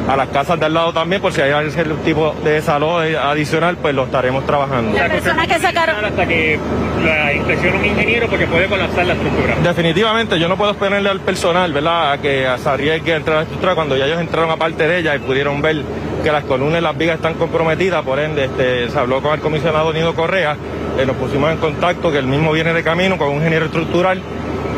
a 0.07 0.15
las 0.15 0.29
casas 0.29 0.59
de 0.59 0.65
al 0.65 0.73
lado 0.73 0.93
también, 0.93 1.21
por 1.21 1.31
si 1.31 1.41
hay 1.41 1.51
algún 1.51 1.97
tipo 2.03 2.35
de 2.43 2.51
desalojo 2.51 2.99
adicional, 2.99 3.77
pues 3.77 3.95
lo 3.95 4.05
estaremos 4.05 4.45
trabajando. 4.45 4.97
La 4.97 5.07
persona 5.07 5.47
que 5.47 5.59
sacaron. 5.59 6.05
Hasta 6.05 6.27
que 6.27 6.59
la 7.03 7.33
inspeccione 7.33 7.77
un 7.77 7.85
ingeniero 7.85 8.27
porque 8.27 8.47
puede 8.47 8.67
colapsar 8.67 9.05
la 9.05 9.13
estructura. 9.13 9.55
Definitivamente, 9.63 10.39
yo 10.39 10.47
no 10.47 10.57
puedo 10.57 10.71
esperarle 10.71 11.09
al 11.09 11.21
personal, 11.21 11.73
¿verdad?, 11.73 12.13
a 12.13 12.17
que 12.19 12.47
se 12.57 12.69
arriesgue 12.69 13.13
a 13.13 13.17
entrar 13.17 13.37
a 13.37 13.39
la 13.39 13.43
estructura 13.43 13.75
cuando 13.75 13.97
ya 13.97 14.05
ellos 14.05 14.19
entraron 14.19 14.51
a 14.51 14.57
parte 14.57 14.87
de 14.87 14.99
ella 14.99 15.15
y 15.15 15.19
pudieron 15.19 15.61
ver 15.61 15.81
que 16.23 16.31
las 16.31 16.43
columnas 16.45 16.79
y 16.79 16.83
las 16.83 16.97
vigas 16.97 17.17
están 17.17 17.35
comprometidas, 17.35 18.03
por 18.03 18.19
ende, 18.19 18.45
este, 18.45 18.89
se 18.89 18.97
habló 18.97 19.21
con 19.21 19.33
el 19.33 19.39
comisionado 19.39 19.93
Nido 19.93 20.15
Correa, 20.15 20.55
eh, 20.97 21.05
nos 21.05 21.15
pusimos 21.17 21.51
en 21.51 21.57
contacto, 21.57 22.11
que 22.11 22.17
el 22.17 22.25
mismo 22.25 22.51
viene 22.51 22.73
de 22.73 22.83
camino 22.83 23.17
con 23.17 23.29
un 23.29 23.35
ingeniero 23.35 23.65
estructural, 23.65 24.21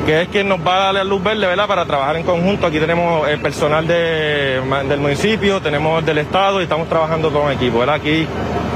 que 0.08 0.22
es 0.22 0.28
quien 0.30 0.48
nos 0.48 0.60
va 0.66 0.76
a 0.78 0.80
dar 0.86 0.94
la 0.94 1.04
luz 1.04 1.22
verde, 1.22 1.46
¿verdad?, 1.46 1.68
para 1.68 1.86
trabajar 1.86 2.16
en 2.16 2.24
conjunto. 2.24 2.66
Aquí 2.66 2.80
tenemos 2.80 3.28
el 3.28 3.40
personal 3.42 3.86
de- 3.86 4.62
del 4.88 5.00
municipio, 5.02 5.62
tenemos 5.62 6.04
del 6.06 6.20
Estado 6.20 6.62
y 6.62 6.64
estamos 6.64 6.88
trabajando 6.88 7.30
con 7.30 7.52
equipo, 7.52 7.80
¿verdad? 7.80 7.96
Aquí 7.96 8.26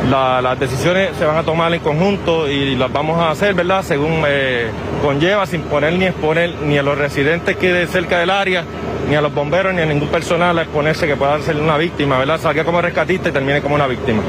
la- 0.10 0.42
las 0.42 0.60
decisiones 0.60 1.12
se 1.18 1.24
van 1.26 1.38
a 1.38 1.44
tomar 1.44 1.74
en 1.74 1.80
conjunto 1.80 2.50
y 2.50 2.76
las 2.76 2.92
vamos 2.92 3.18
a 3.18 3.32
hacer, 3.32 3.54
¿verdad?, 3.54 3.82
según 3.82 4.24
eh, 4.28 4.68
conlleva, 5.02 5.46
sin 5.46 5.62
poner 5.62 5.94
ni 5.94 6.04
exponer 6.06 6.54
ni 6.66 6.78
a 6.78 6.84
los 6.84 6.98
residentes 6.98 7.56
que 7.56 7.72
de 7.72 7.88
cerca 7.88 8.20
del 8.20 8.30
área, 8.30 8.66
ni 9.10 9.16
a 9.16 9.22
los 9.22 9.34
bomberos, 9.34 9.74
ni 9.74 9.82
a 9.82 9.86
ningún 9.86 10.10
personal 10.10 10.60
a 10.60 10.64
exponerse 10.64 11.08
que 11.08 11.16
pueda 11.16 11.40
ser 11.42 11.56
una 11.56 11.78
víctima, 11.78 12.20
¿verdad? 12.20 12.42
Salga 12.42 12.66
como 12.66 12.82
rescatista 12.82 13.30
y 13.30 13.32
termine 13.32 13.62
como 13.62 13.76
una 13.76 13.88
víctima. 13.88 14.22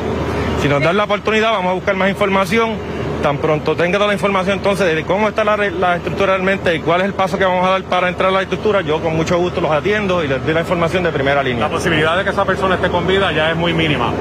Si 0.62 0.68
nos 0.68 0.80
dan 0.80 0.96
la 0.96 1.02
oportunidad, 1.04 1.50
vamos 1.50 1.70
a 1.72 1.74
buscar 1.74 1.96
más 1.96 2.08
información. 2.10 2.76
Tan 3.22 3.38
pronto 3.38 3.76
tenga 3.76 3.98
toda 3.98 4.08
la 4.08 4.14
información 4.14 4.58
entonces 4.58 4.94
de 4.94 5.04
cómo 5.04 5.28
está 5.28 5.44
la, 5.44 5.96
estructura 5.96 6.34
realmente 6.34 6.74
y 6.74 6.80
cuál 6.80 7.02
es 7.02 7.06
el 7.06 7.14
paso 7.14 7.38
que 7.38 7.44
vamos 7.44 7.64
a 7.64 7.70
dar 7.70 7.84
para 7.84 8.08
entrar 8.08 8.30
a 8.30 8.32
la 8.32 8.42
estructura, 8.42 8.80
yo 8.80 9.00
con 9.00 9.16
mucho 9.16 9.38
gusto 9.38 9.60
los 9.60 9.70
atiendo 9.70 10.24
y 10.24 10.28
les 10.28 10.44
doy 10.44 10.52
la 10.52 10.60
información 10.60 11.04
de 11.04 11.12
primera 11.12 11.42
línea. 11.42 11.68
La 11.68 11.70
posibilidad 11.70 12.16
de 12.16 12.24
que 12.24 12.30
esa 12.30 12.44
persona 12.44 12.74
esté 12.74 12.90
con 12.90 13.06
vida 13.06 13.30
ya 13.32 13.50
es 13.50 13.56
muy 13.56 13.72
mínima. 13.72 14.12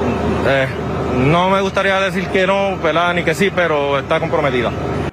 Eh, 0.46 0.66
no 1.26 1.50
me 1.50 1.60
gustaría 1.60 2.00
decir 2.00 2.28
que 2.28 2.46
no, 2.46 2.78
¿verdad? 2.78 3.12
Ni 3.14 3.24
que 3.24 3.34
sí, 3.34 3.50
pero 3.54 3.98
está 3.98 4.20
comprometida. 4.20 4.70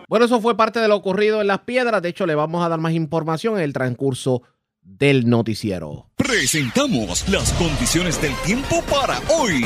Bueno, 0.08 0.26
eso 0.26 0.40
fue 0.40 0.56
parte 0.56 0.80
de 0.80 0.88
lo 0.88 0.96
ocurrido 0.96 1.42
en 1.42 1.48
las 1.48 1.60
piedras. 1.60 2.02
De 2.02 2.10
hecho, 2.10 2.26
le 2.26 2.36
vamos 2.36 2.64
a 2.64 2.70
dar 2.70 2.80
más 2.80 2.94
información 2.94 3.58
en 3.58 3.64
el 3.64 3.74
transcurso 3.74 4.44
del 4.82 5.30
noticiero. 5.30 6.08
Presentamos 6.16 7.28
las 7.30 7.54
condiciones 7.54 8.22
del 8.22 8.34
tiempo 8.46 8.84
para 8.90 9.20
hoy. 9.30 9.66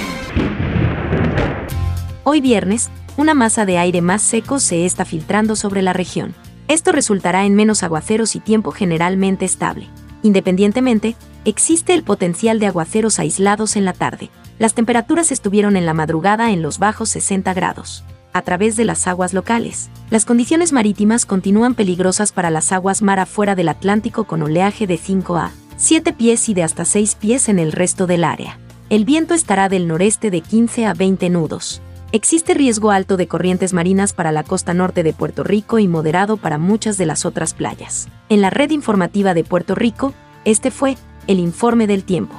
Hoy 2.25 2.42
viernes, 2.42 2.89
una 3.17 3.34
masa 3.34 3.65
de 3.65 3.77
aire 3.77 4.01
más 4.01 4.22
seco 4.22 4.60
se 4.60 4.86
está 4.86 5.05
filtrando 5.05 5.55
sobre 5.55 5.82
la 5.82 5.93
región. 5.93 6.34
Esto 6.67 6.91
resultará 6.91 7.46
en 7.46 7.55
menos 7.55 7.84
aguaceros 7.84 8.36
y 8.36 8.39
tiempo 8.39 8.72
generalmente 8.72 9.46
estable. 9.46 9.88
Independientemente, 10.24 11.15
existe 11.46 11.93
el 11.93 12.03
potencial 12.03 12.60
de 12.60 12.67
aguaceros 12.67 13.20
aislados 13.20 13.75
en 13.75 13.86
la 13.86 13.93
tarde. 13.93 14.29
Las 14.58 14.74
temperaturas 14.74 15.32
estuvieron 15.32 15.75
en 15.75 15.86
la 15.86 15.93
madrugada 15.93 16.51
en 16.51 16.62
los 16.62 16.79
bajos 16.79 17.10
60 17.10 17.53
grados. 17.53 18.03
A 18.32 18.41
través 18.41 18.75
de 18.77 18.86
las 18.86 19.05
aguas 19.05 19.34
locales, 19.34 19.89
las 20.10 20.25
condiciones 20.25 20.72
marítimas 20.72 21.25
continúan 21.25 21.75
peligrosas 21.75 22.32
para 22.32 22.50
las 22.50 22.72
aguas 22.72 23.01
mar 23.01 23.20
afuera 23.20 23.53
del 23.55 23.70
Atlántico 23.70 24.24
con 24.24 24.41
oleaje 24.41 24.88
de 24.88 24.98
5 24.98 25.38
a 25.38 25.51
7 25.75 26.13
pies 26.13 26.50
y 26.50 26.53
de 26.53 26.63
hasta 26.63 26.86
6 26.86 27.15
pies 27.15 27.50
en 27.50 27.60
el 27.60 27.72
resto 27.72 28.08
del 28.08 28.24
área. 28.24 28.58
El 28.89 29.05
viento 29.05 29.34
estará 29.34 29.70
del 29.70 29.88
noreste 29.88 30.32
de 30.32 30.41
15 30.41 30.86
a 30.86 30.93
20 30.93 31.29
nudos. 31.29 31.82
Existe 32.15 32.53
riesgo 32.53 32.91
alto 32.91 33.17
de 33.17 33.27
corrientes 33.27 33.74
marinas 33.74 34.13
para 34.13 34.32
la 34.32 34.43
costa 34.43 34.75
norte 34.75 35.01
de 35.01 35.13
Puerto 35.13 35.43
Rico 35.43 35.79
y 35.79 35.88
moderado 35.88 36.38
para 36.38 36.60
muchas 36.60 37.00
de 37.00 37.08
las 37.08 37.25
otras 37.25 37.55
playas. 37.55 38.08
En 38.29 38.39
la 38.39 38.51
red 38.51 38.70
informativa 38.70 39.34
de 39.34 39.43
Puerto 39.43 39.74
Rico, 39.74 40.13
este 40.46 40.70
fue 40.70 40.96
el 41.25 41.39
informe 41.39 41.88
del 41.88 42.03
tiempo. 42.03 42.36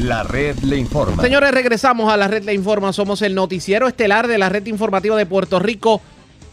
La 0.00 0.22
red 0.22 0.56
le 0.60 0.78
informa. 0.78 1.22
Señores, 1.22 1.50
regresamos 1.50 2.10
a 2.10 2.16
la 2.16 2.28
red 2.28 2.44
Le 2.44 2.54
Informa. 2.54 2.94
Somos 2.94 3.20
el 3.20 3.34
noticiero 3.34 3.86
estelar 3.86 4.26
de 4.26 4.38
la 4.38 4.48
red 4.48 4.64
informativa 4.64 5.14
de 5.14 5.26
Puerto 5.26 5.58
Rico. 5.58 6.00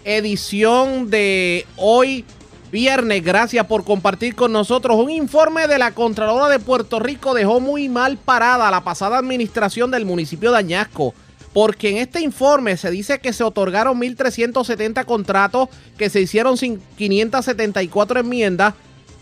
Edición 0.03 1.09
de 1.09 1.65
hoy, 1.77 2.25
viernes. 2.69 3.23
Gracias 3.23 3.65
por 3.65 3.85
compartir 3.85 4.35
con 4.35 4.51
nosotros. 4.51 4.97
Un 4.97 5.09
informe 5.09 5.67
de 5.67 5.77
la 5.77 5.93
Contralora 5.93 6.49
de 6.49 6.59
Puerto 6.59 6.99
Rico 6.99 7.33
dejó 7.33 7.61
muy 7.61 7.87
mal 7.87 8.17
parada 8.17 8.69
la 8.69 8.83
pasada 8.83 9.17
administración 9.17 9.89
del 9.89 10.03
municipio 10.03 10.51
de 10.51 10.57
Añasco. 10.57 11.13
Porque 11.53 11.89
en 11.89 11.97
este 11.97 12.21
informe 12.21 12.77
se 12.77 12.91
dice 12.91 13.19
que 13.19 13.33
se 13.33 13.43
otorgaron 13.43 13.99
1.370 13.99 15.05
contratos, 15.05 15.69
que 15.97 16.09
se 16.09 16.21
hicieron 16.21 16.57
sin 16.57 16.79
574 16.97 18.19
enmiendas, 18.19 18.75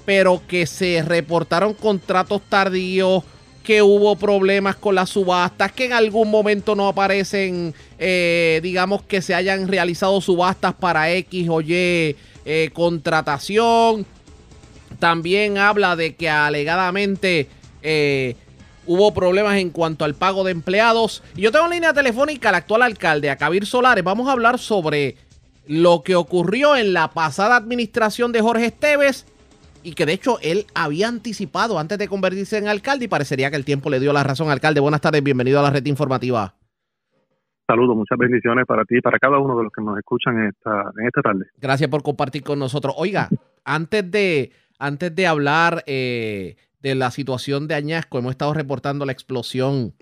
pero 0.05 0.41
que 0.47 0.65
se 0.65 1.03
reportaron 1.03 1.73
contratos 1.73 2.41
tardíos, 2.49 3.23
que 3.67 3.81
hubo 3.81 4.15
problemas 4.15 4.77
con 4.77 4.95
las 4.95 5.09
subastas, 5.09 5.73
que 5.73 5.85
en 5.85 5.93
algún 5.93 6.31
momento 6.31 6.73
no 6.73 6.87
aparecen, 6.87 7.73
eh, 7.99 8.61
digamos 8.63 9.01
que 9.03 9.21
se 9.21 9.35
hayan 9.35 9.67
realizado 9.67 10.21
subastas 10.21 10.73
para 10.73 11.11
X 11.11 11.49
o 11.49 11.59
Y 11.59 12.15
eh, 12.45 12.69
contratación. 12.71 14.05
También 14.99 15.57
habla 15.57 15.97
de 15.97 16.15
que 16.15 16.29
alegadamente 16.29 17.49
eh, 17.83 18.37
hubo 18.87 19.13
problemas 19.13 19.57
en 19.57 19.69
cuanto 19.69 20.05
al 20.05 20.15
pago 20.15 20.43
de 20.43 20.51
empleados. 20.51 21.23
Y 21.35 21.41
yo 21.41 21.51
tengo 21.51 21.65
en 21.65 21.71
línea 21.71 21.93
telefónica 21.93 22.49
al 22.49 22.55
actual 22.55 22.81
alcalde, 22.81 23.29
a 23.29 23.37
Kabir 23.37 23.65
Solares. 23.65 24.03
Vamos 24.03 24.27
a 24.27 24.31
hablar 24.31 24.57
sobre 24.57 25.15
lo 25.67 26.01
que 26.03 26.15
ocurrió 26.15 26.75
en 26.75 26.93
la 26.93 27.09
pasada 27.09 27.57
administración 27.57 28.31
de 28.31 28.41
Jorge 28.41 28.67
Esteves 28.67 29.25
y 29.83 29.93
que 29.93 30.05
de 30.05 30.13
hecho 30.13 30.37
él 30.41 30.65
había 30.73 31.07
anticipado 31.07 31.77
antes 31.79 31.97
de 31.97 32.07
convertirse 32.07 32.57
en 32.57 32.67
alcalde 32.67 33.05
y 33.05 33.07
parecería 33.07 33.49
que 33.49 33.57
el 33.57 33.65
tiempo 33.65 33.89
le 33.89 33.99
dio 33.99 34.13
la 34.13 34.23
razón. 34.23 34.49
Alcalde, 34.49 34.79
buenas 34.79 35.01
tardes, 35.01 35.23
bienvenido 35.23 35.59
a 35.59 35.63
la 35.63 35.69
red 35.69 35.85
informativa. 35.85 36.55
Saludos, 37.67 37.97
muchas 37.97 38.17
bendiciones 38.17 38.65
para 38.65 38.85
ti 38.85 38.97
y 38.97 39.01
para 39.01 39.19
cada 39.19 39.39
uno 39.39 39.57
de 39.57 39.63
los 39.63 39.73
que 39.73 39.81
nos 39.81 39.97
escuchan 39.97 40.39
en 40.39 40.47
esta, 40.47 40.91
en 40.97 41.05
esta 41.05 41.21
tarde. 41.21 41.47
Gracias 41.57 41.89
por 41.89 42.01
compartir 42.01 42.41
con 42.43 42.59
nosotros. 42.59 42.95
Oiga, 42.97 43.27
antes 43.65 44.09
de, 44.09 44.53
antes 44.79 45.13
de 45.13 45.27
hablar 45.27 45.83
eh, 45.85 46.55
de 46.87 46.95
la 46.95 47.11
situación 47.11 47.67
de 47.67 47.75
Añasco, 47.75 48.17
hemos 48.17 48.31
estado 48.31 48.53
reportando 48.53 49.05
la 49.05 49.11
explosión 49.11 49.95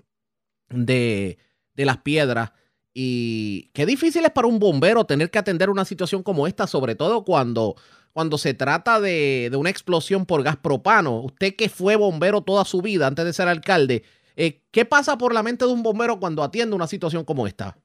de, 0.68 1.38
de 1.74 1.84
las 1.84 1.98
piedras. 1.98 2.52
Y 2.94 3.70
qué 3.74 3.84
difícil 3.86 4.24
es 4.24 4.30
para 4.30 4.48
un 4.48 4.58
bombero 4.58 5.04
tener 5.04 5.30
que 5.30 5.38
atender 5.38 5.68
una 5.68 5.84
situación 5.84 6.22
como 6.22 6.46
esta, 6.46 6.66
sobre 6.66 6.94
todo 6.94 7.24
cuando, 7.24 7.76
cuando 8.12 8.38
se 8.38 8.54
trata 8.54 9.00
de, 9.00 9.48
de 9.50 9.56
una 9.56 9.70
explosión 9.70 10.24
por 10.24 10.42
gas 10.42 10.56
propano. 10.56 11.20
Usted 11.20 11.56
que 11.56 11.68
fue 11.68 11.96
bombero 11.96 12.40
toda 12.40 12.64
su 12.64 12.80
vida 12.80 13.06
antes 13.06 13.24
de 13.24 13.32
ser 13.32 13.48
alcalde, 13.48 14.02
eh, 14.36 14.62
¿qué 14.70 14.84
pasa 14.84 15.18
por 15.18 15.34
la 15.34 15.42
mente 15.42 15.64
de 15.64 15.72
un 15.72 15.82
bombero 15.82 16.18
cuando 16.20 16.42
atiende 16.42 16.76
una 16.76 16.86
situación 16.86 17.24
como 17.24 17.46
esta? 17.46 17.78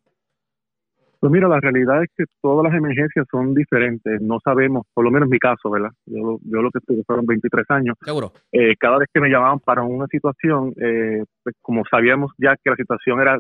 Pues 1.22 1.32
mira, 1.32 1.48
la 1.48 1.60
realidad 1.60 2.02
es 2.02 2.10
que 2.18 2.24
todas 2.42 2.64
las 2.64 2.74
emergencias 2.74 3.28
son 3.30 3.54
diferentes. 3.54 4.20
No 4.22 4.40
sabemos, 4.44 4.88
por 4.92 5.06
lo 5.06 5.12
menos 5.12 5.28
en 5.28 5.34
mi 5.34 5.38
caso, 5.38 5.70
¿verdad? 5.70 5.92
Yo, 6.08 6.40
yo 6.42 6.62
lo 6.64 6.72
que 6.72 6.80
estuve 6.80 7.04
fueron 7.06 7.28
23 7.28 7.64
años. 7.70 7.96
Seguro. 8.04 8.32
Eh, 8.52 8.74
cada 8.80 8.98
vez 8.98 9.08
que 9.14 9.22
me 9.22 9.30
llamaban 9.30 9.60
para 9.60 9.84
una 9.84 10.08
situación, 10.08 10.74
eh, 10.82 11.24
pues 11.44 11.56
como 11.62 11.84
sabíamos 11.86 12.32
ya 12.40 12.56
que 12.56 12.72
la 12.72 12.76
situación 12.76 13.22
era 13.22 13.38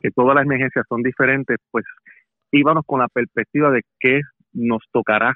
que 0.00 0.10
todas 0.10 0.34
las 0.34 0.44
emergencias 0.44 0.84
son 0.86 1.02
diferentes, 1.02 1.56
pues 1.70 1.86
íbamos 2.52 2.84
con 2.84 3.00
la 3.00 3.08
perspectiva 3.08 3.70
de 3.70 3.80
qué 3.98 4.20
nos 4.52 4.82
tocará, 4.92 5.32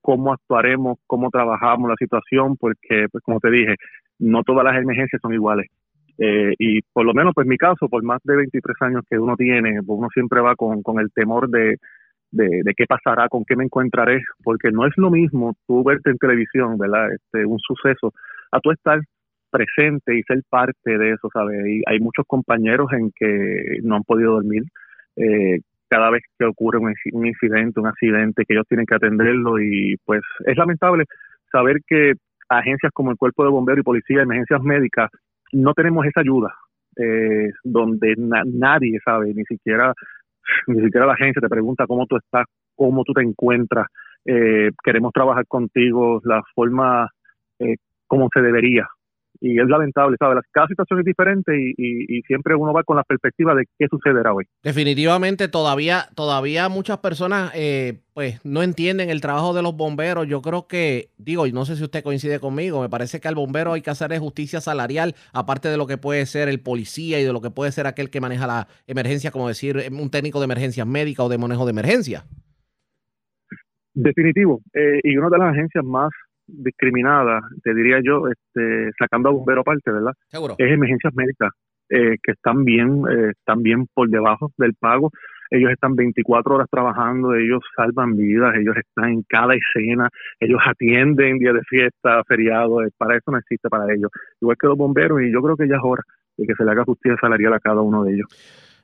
cómo 0.00 0.32
actuaremos, 0.32 0.98
cómo 1.08 1.28
trabajamos 1.30 1.90
la 1.90 1.96
situación, 1.98 2.56
porque, 2.56 3.08
pues 3.10 3.24
como 3.24 3.40
te 3.40 3.50
dije, 3.50 3.74
no 4.20 4.44
todas 4.44 4.64
las 4.64 4.80
emergencias 4.80 5.20
son 5.20 5.34
iguales. 5.34 5.66
Eh, 6.18 6.54
y 6.58 6.82
por 6.92 7.04
lo 7.04 7.14
menos, 7.14 7.32
pues 7.34 7.46
mi 7.46 7.56
caso, 7.56 7.88
por 7.88 8.02
más 8.02 8.20
de 8.24 8.36
23 8.36 8.76
años 8.82 9.04
que 9.08 9.18
uno 9.18 9.36
tiene, 9.36 9.82
pues 9.84 9.98
uno 9.98 10.08
siempre 10.12 10.40
va 10.40 10.54
con, 10.56 10.82
con 10.82 11.00
el 11.00 11.10
temor 11.12 11.48
de, 11.48 11.78
de, 12.30 12.62
de, 12.64 12.74
qué 12.76 12.86
pasará, 12.86 13.28
con 13.28 13.44
qué 13.44 13.56
me 13.56 13.64
encontraré, 13.64 14.20
porque 14.44 14.70
no 14.70 14.86
es 14.86 14.92
lo 14.96 15.10
mismo 15.10 15.54
tú 15.66 15.82
verte 15.84 16.10
en 16.10 16.18
televisión, 16.18 16.78
¿verdad? 16.78 17.12
Este, 17.12 17.46
un 17.46 17.58
suceso, 17.58 18.12
a 18.50 18.60
tú 18.60 18.70
estar 18.70 19.00
presente 19.50 20.16
y 20.16 20.22
ser 20.22 20.42
parte 20.48 20.98
de 20.98 21.12
eso, 21.12 21.28
¿sabes? 21.32 21.66
Y 21.66 21.82
hay 21.86 22.00
muchos 22.00 22.26
compañeros 22.26 22.88
en 22.92 23.10
que 23.14 23.78
no 23.82 23.96
han 23.96 24.04
podido 24.04 24.32
dormir. 24.32 24.62
Eh, 25.16 25.60
cada 25.88 26.10
vez 26.10 26.22
que 26.38 26.46
ocurre 26.46 26.78
un, 26.78 26.94
un 27.12 27.26
incidente, 27.26 27.78
un 27.78 27.86
accidente, 27.86 28.44
que 28.46 28.54
ellos 28.54 28.66
tienen 28.66 28.86
que 28.86 28.94
atenderlo 28.94 29.60
y 29.60 29.96
pues 30.06 30.22
es 30.46 30.56
lamentable 30.56 31.04
saber 31.50 31.80
que 31.86 32.14
agencias 32.48 32.92
como 32.94 33.10
el 33.10 33.18
Cuerpo 33.18 33.44
de 33.44 33.50
Bomberos 33.50 33.80
y 33.80 33.84
Policía, 33.84 34.22
emergencias 34.22 34.62
médicas, 34.62 35.10
no 35.52 35.74
tenemos 35.74 36.06
esa 36.06 36.20
ayuda, 36.20 36.54
eh, 36.96 37.50
donde 37.64 38.14
na 38.18 38.42
nadie 38.44 38.98
sabe, 39.04 39.32
ni 39.34 39.44
siquiera, 39.44 39.92
ni 40.66 40.82
siquiera 40.82 41.06
la 41.06 41.14
agencia 41.14 41.40
te 41.40 41.48
pregunta 41.48 41.86
cómo 41.86 42.06
tú 42.06 42.16
estás, 42.16 42.46
cómo 42.74 43.04
tú 43.04 43.12
te 43.12 43.22
encuentras, 43.22 43.86
eh, 44.24 44.70
queremos 44.82 45.12
trabajar 45.12 45.46
contigo, 45.46 46.20
la 46.24 46.42
forma 46.54 47.08
eh, 47.58 47.76
como 48.06 48.28
se 48.32 48.40
debería. 48.40 48.88
Y 49.44 49.58
es 49.58 49.66
lamentable, 49.66 50.16
¿sabes? 50.20 50.44
Cada 50.52 50.68
situación 50.68 51.00
es 51.00 51.04
diferente 51.04 51.52
y, 51.52 51.74
y, 51.76 52.18
y, 52.18 52.22
siempre 52.22 52.54
uno 52.54 52.72
va 52.72 52.84
con 52.84 52.96
la 52.96 53.02
perspectiva 53.02 53.56
de 53.56 53.64
qué 53.76 53.88
sucederá 53.90 54.32
hoy. 54.32 54.44
Definitivamente, 54.62 55.48
todavía, 55.48 56.04
todavía 56.14 56.68
muchas 56.68 56.98
personas 56.98 57.50
eh, 57.56 58.02
pues 58.14 58.44
no 58.44 58.62
entienden 58.62 59.10
el 59.10 59.20
trabajo 59.20 59.52
de 59.52 59.62
los 59.62 59.76
bomberos. 59.76 60.28
Yo 60.28 60.42
creo 60.42 60.68
que, 60.68 61.08
digo, 61.18 61.48
y 61.48 61.52
no 61.52 61.64
sé 61.64 61.74
si 61.74 61.82
usted 61.82 62.04
coincide 62.04 62.38
conmigo, 62.38 62.82
me 62.82 62.88
parece 62.88 63.18
que 63.18 63.26
al 63.26 63.34
bombero 63.34 63.72
hay 63.72 63.82
que 63.82 63.90
hacerle 63.90 64.20
justicia 64.20 64.60
salarial, 64.60 65.16
aparte 65.32 65.68
de 65.68 65.76
lo 65.76 65.88
que 65.88 65.98
puede 65.98 66.24
ser 66.26 66.48
el 66.48 66.60
policía 66.60 67.20
y 67.20 67.24
de 67.24 67.32
lo 67.32 67.40
que 67.40 67.50
puede 67.50 67.72
ser 67.72 67.88
aquel 67.88 68.10
que 68.10 68.20
maneja 68.20 68.46
la 68.46 68.68
emergencia, 68.86 69.32
como 69.32 69.48
decir, 69.48 69.76
un 69.90 70.10
técnico 70.10 70.38
de 70.38 70.44
emergencias 70.44 70.86
médicas 70.86 71.26
o 71.26 71.28
de 71.28 71.38
manejo 71.38 71.64
de 71.64 71.72
emergencia. 71.72 72.22
Definitivo. 73.92 74.60
Eh, 74.72 75.00
y 75.02 75.16
una 75.16 75.30
de 75.30 75.38
las 75.38 75.52
agencias 75.52 75.84
más 75.84 76.10
discriminada, 76.46 77.40
te 77.62 77.74
diría 77.74 78.00
yo, 78.02 78.28
este, 78.28 78.90
sacando 78.98 79.28
a 79.28 79.32
bombero 79.32 79.60
aparte, 79.60 79.90
¿verdad? 79.90 80.12
Seguro. 80.28 80.54
Es 80.58 80.72
emergencias 80.72 81.14
médicas, 81.14 81.50
eh, 81.88 82.16
que 82.22 82.32
están 82.32 82.64
bien, 82.64 83.02
eh, 83.10 83.30
están 83.38 83.62
bien 83.62 83.86
por 83.92 84.08
debajo 84.08 84.50
del 84.56 84.74
pago. 84.74 85.10
Ellos 85.50 85.70
están 85.70 85.94
24 85.94 86.54
horas 86.54 86.68
trabajando, 86.70 87.34
ellos 87.34 87.60
salvan 87.76 88.16
vidas, 88.16 88.54
ellos 88.56 88.74
están 88.76 89.10
en 89.10 89.22
cada 89.28 89.54
escena, 89.54 90.08
ellos 90.40 90.60
atienden 90.66 91.38
día 91.38 91.52
de 91.52 91.60
fiesta, 91.68 92.22
feriado, 92.26 92.78
para 92.96 93.16
eso 93.16 93.30
no 93.30 93.38
existe 93.38 93.68
para 93.68 93.92
ellos. 93.92 94.10
Igual 94.40 94.56
que 94.58 94.66
los 94.66 94.78
bomberos, 94.78 95.20
y 95.20 95.30
yo 95.30 95.42
creo 95.42 95.56
que 95.56 95.68
ya 95.68 95.76
es 95.76 95.82
hora 95.84 96.02
de 96.38 96.46
que 96.46 96.54
se 96.54 96.64
le 96.64 96.70
haga 96.70 96.84
justicia 96.84 97.18
salarial 97.20 97.52
a 97.52 97.60
cada 97.60 97.82
uno 97.82 98.04
de 98.04 98.14
ellos. 98.14 98.28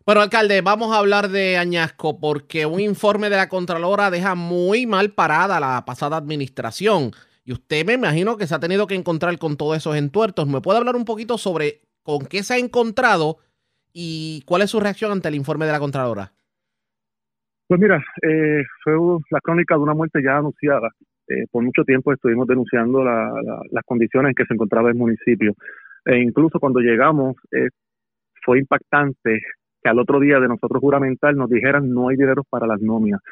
Bueno, 0.04 0.22
alcalde, 0.22 0.62
vamos 0.62 0.94
a 0.94 0.98
hablar 0.98 1.28
de 1.28 1.58
Añasco 1.58 2.18
porque 2.18 2.64
un 2.64 2.80
informe 2.80 3.28
de 3.28 3.36
la 3.36 3.48
Contralora 3.48 4.10
deja 4.10 4.34
muy 4.34 4.86
mal 4.86 5.10
parada 5.10 5.60
la 5.60 5.84
pasada 5.84 6.16
administración. 6.16 7.12
Y 7.48 7.52
usted 7.52 7.86
me 7.86 7.94
imagino 7.94 8.36
que 8.36 8.46
se 8.46 8.54
ha 8.54 8.60
tenido 8.60 8.86
que 8.86 8.94
encontrar 8.94 9.38
con 9.38 9.56
todos 9.56 9.74
esos 9.74 9.96
entuertos. 9.96 10.46
¿Me 10.46 10.60
puede 10.60 10.80
hablar 10.80 10.96
un 10.96 11.06
poquito 11.06 11.38
sobre 11.38 11.80
con 12.02 12.26
qué 12.26 12.42
se 12.42 12.52
ha 12.52 12.58
encontrado 12.58 13.38
y 13.90 14.42
cuál 14.44 14.60
es 14.60 14.68
su 14.68 14.80
reacción 14.80 15.12
ante 15.12 15.28
el 15.28 15.34
informe 15.34 15.64
de 15.64 15.72
la 15.72 15.78
Contralora? 15.78 16.30
Pues 17.66 17.80
mira, 17.80 18.04
eh, 18.20 18.62
fue 18.84 18.92
la 19.30 19.40
crónica 19.40 19.76
de 19.76 19.80
una 19.80 19.94
muerte 19.94 20.22
ya 20.22 20.36
anunciada. 20.36 20.90
Eh, 21.26 21.46
por 21.50 21.64
mucho 21.64 21.84
tiempo 21.84 22.12
estuvimos 22.12 22.46
denunciando 22.46 23.02
la, 23.02 23.32
la, 23.42 23.62
las 23.70 23.84
condiciones 23.86 24.28
en 24.28 24.34
que 24.34 24.44
se 24.44 24.52
encontraba 24.52 24.90
el 24.90 24.96
municipio. 24.96 25.54
E 26.04 26.18
incluso 26.18 26.60
cuando 26.60 26.80
llegamos, 26.80 27.36
eh, 27.52 27.70
fue 28.44 28.58
impactante 28.58 29.40
que 29.82 29.88
al 29.88 29.98
otro 29.98 30.20
día 30.20 30.38
de 30.38 30.48
nosotros 30.48 30.82
juramental 30.82 31.34
nos 31.34 31.48
dijeran 31.48 31.94
no 31.94 32.10
hay 32.10 32.16
dinero 32.16 32.44
para 32.50 32.66
las 32.66 32.82
nóminas 32.82 33.22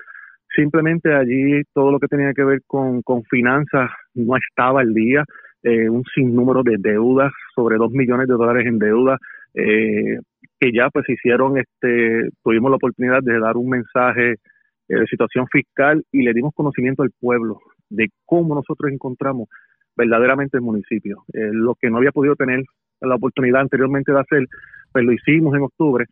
simplemente 0.57 1.15
allí 1.15 1.63
todo 1.73 1.93
lo 1.93 2.01
que 2.01 2.09
tenía 2.09 2.33
que 2.33 2.43
ver 2.43 2.63
con, 2.67 3.03
con 3.03 3.23
finanzas 3.25 3.91
no 4.15 4.37
estaba 4.37 4.81
al 4.81 4.95
día, 4.95 5.23
eh, 5.63 5.89
un 5.89 6.05
sinnúmero 6.15 6.63
de 6.63 6.77
deudas, 6.79 7.33
sobre 7.55 7.77
dos 7.77 7.93
millones 7.93 8.27
de 8.27 8.35
dólares 8.35 8.67
en 8.67 8.79
deuda, 8.79 9.19
eh, 9.55 10.19
que 10.59 10.73
ya 10.73 10.89
pues 10.91 11.09
hicieron, 11.09 11.59
este, 11.59 12.31
tuvimos 12.43 12.71
la 12.71 12.77
oportunidad 12.77 13.21
de 13.23 13.39
dar 13.39 13.57
un 13.57 13.69
mensaje 13.69 14.33
eh, 14.33 14.37
de 14.89 15.07
situación 15.07 15.47
fiscal 15.53 16.03
y 16.11 16.23
le 16.23 16.33
dimos 16.33 16.55
conocimiento 16.55 17.03
al 17.03 17.11
pueblo 17.21 17.61
de 17.91 18.09
cómo 18.25 18.55
nosotros 18.55 18.91
encontramos 18.91 19.49
verdaderamente 19.97 20.57
el 20.57 20.63
municipio. 20.63 21.25
Lo 21.33 21.75
que 21.75 21.89
no 21.89 21.97
había 21.97 22.13
podido 22.13 22.37
tener 22.37 22.63
la 23.01 23.15
oportunidad 23.15 23.63
anteriormente 23.63 24.13
de 24.13 24.21
hacer, 24.21 24.47
pues 24.93 25.05
lo 25.05 25.13
hicimos 25.13 25.55
en 25.55 25.63
octubre. 25.63 26.05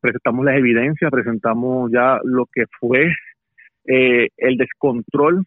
Presentamos 0.00 0.44
las 0.44 0.58
evidencias, 0.58 1.12
presentamos 1.12 1.92
ya 1.92 2.18
lo 2.24 2.46
que 2.52 2.64
fue 2.80 3.12
eh, 3.86 4.28
el 4.36 4.56
descontrol 4.56 5.44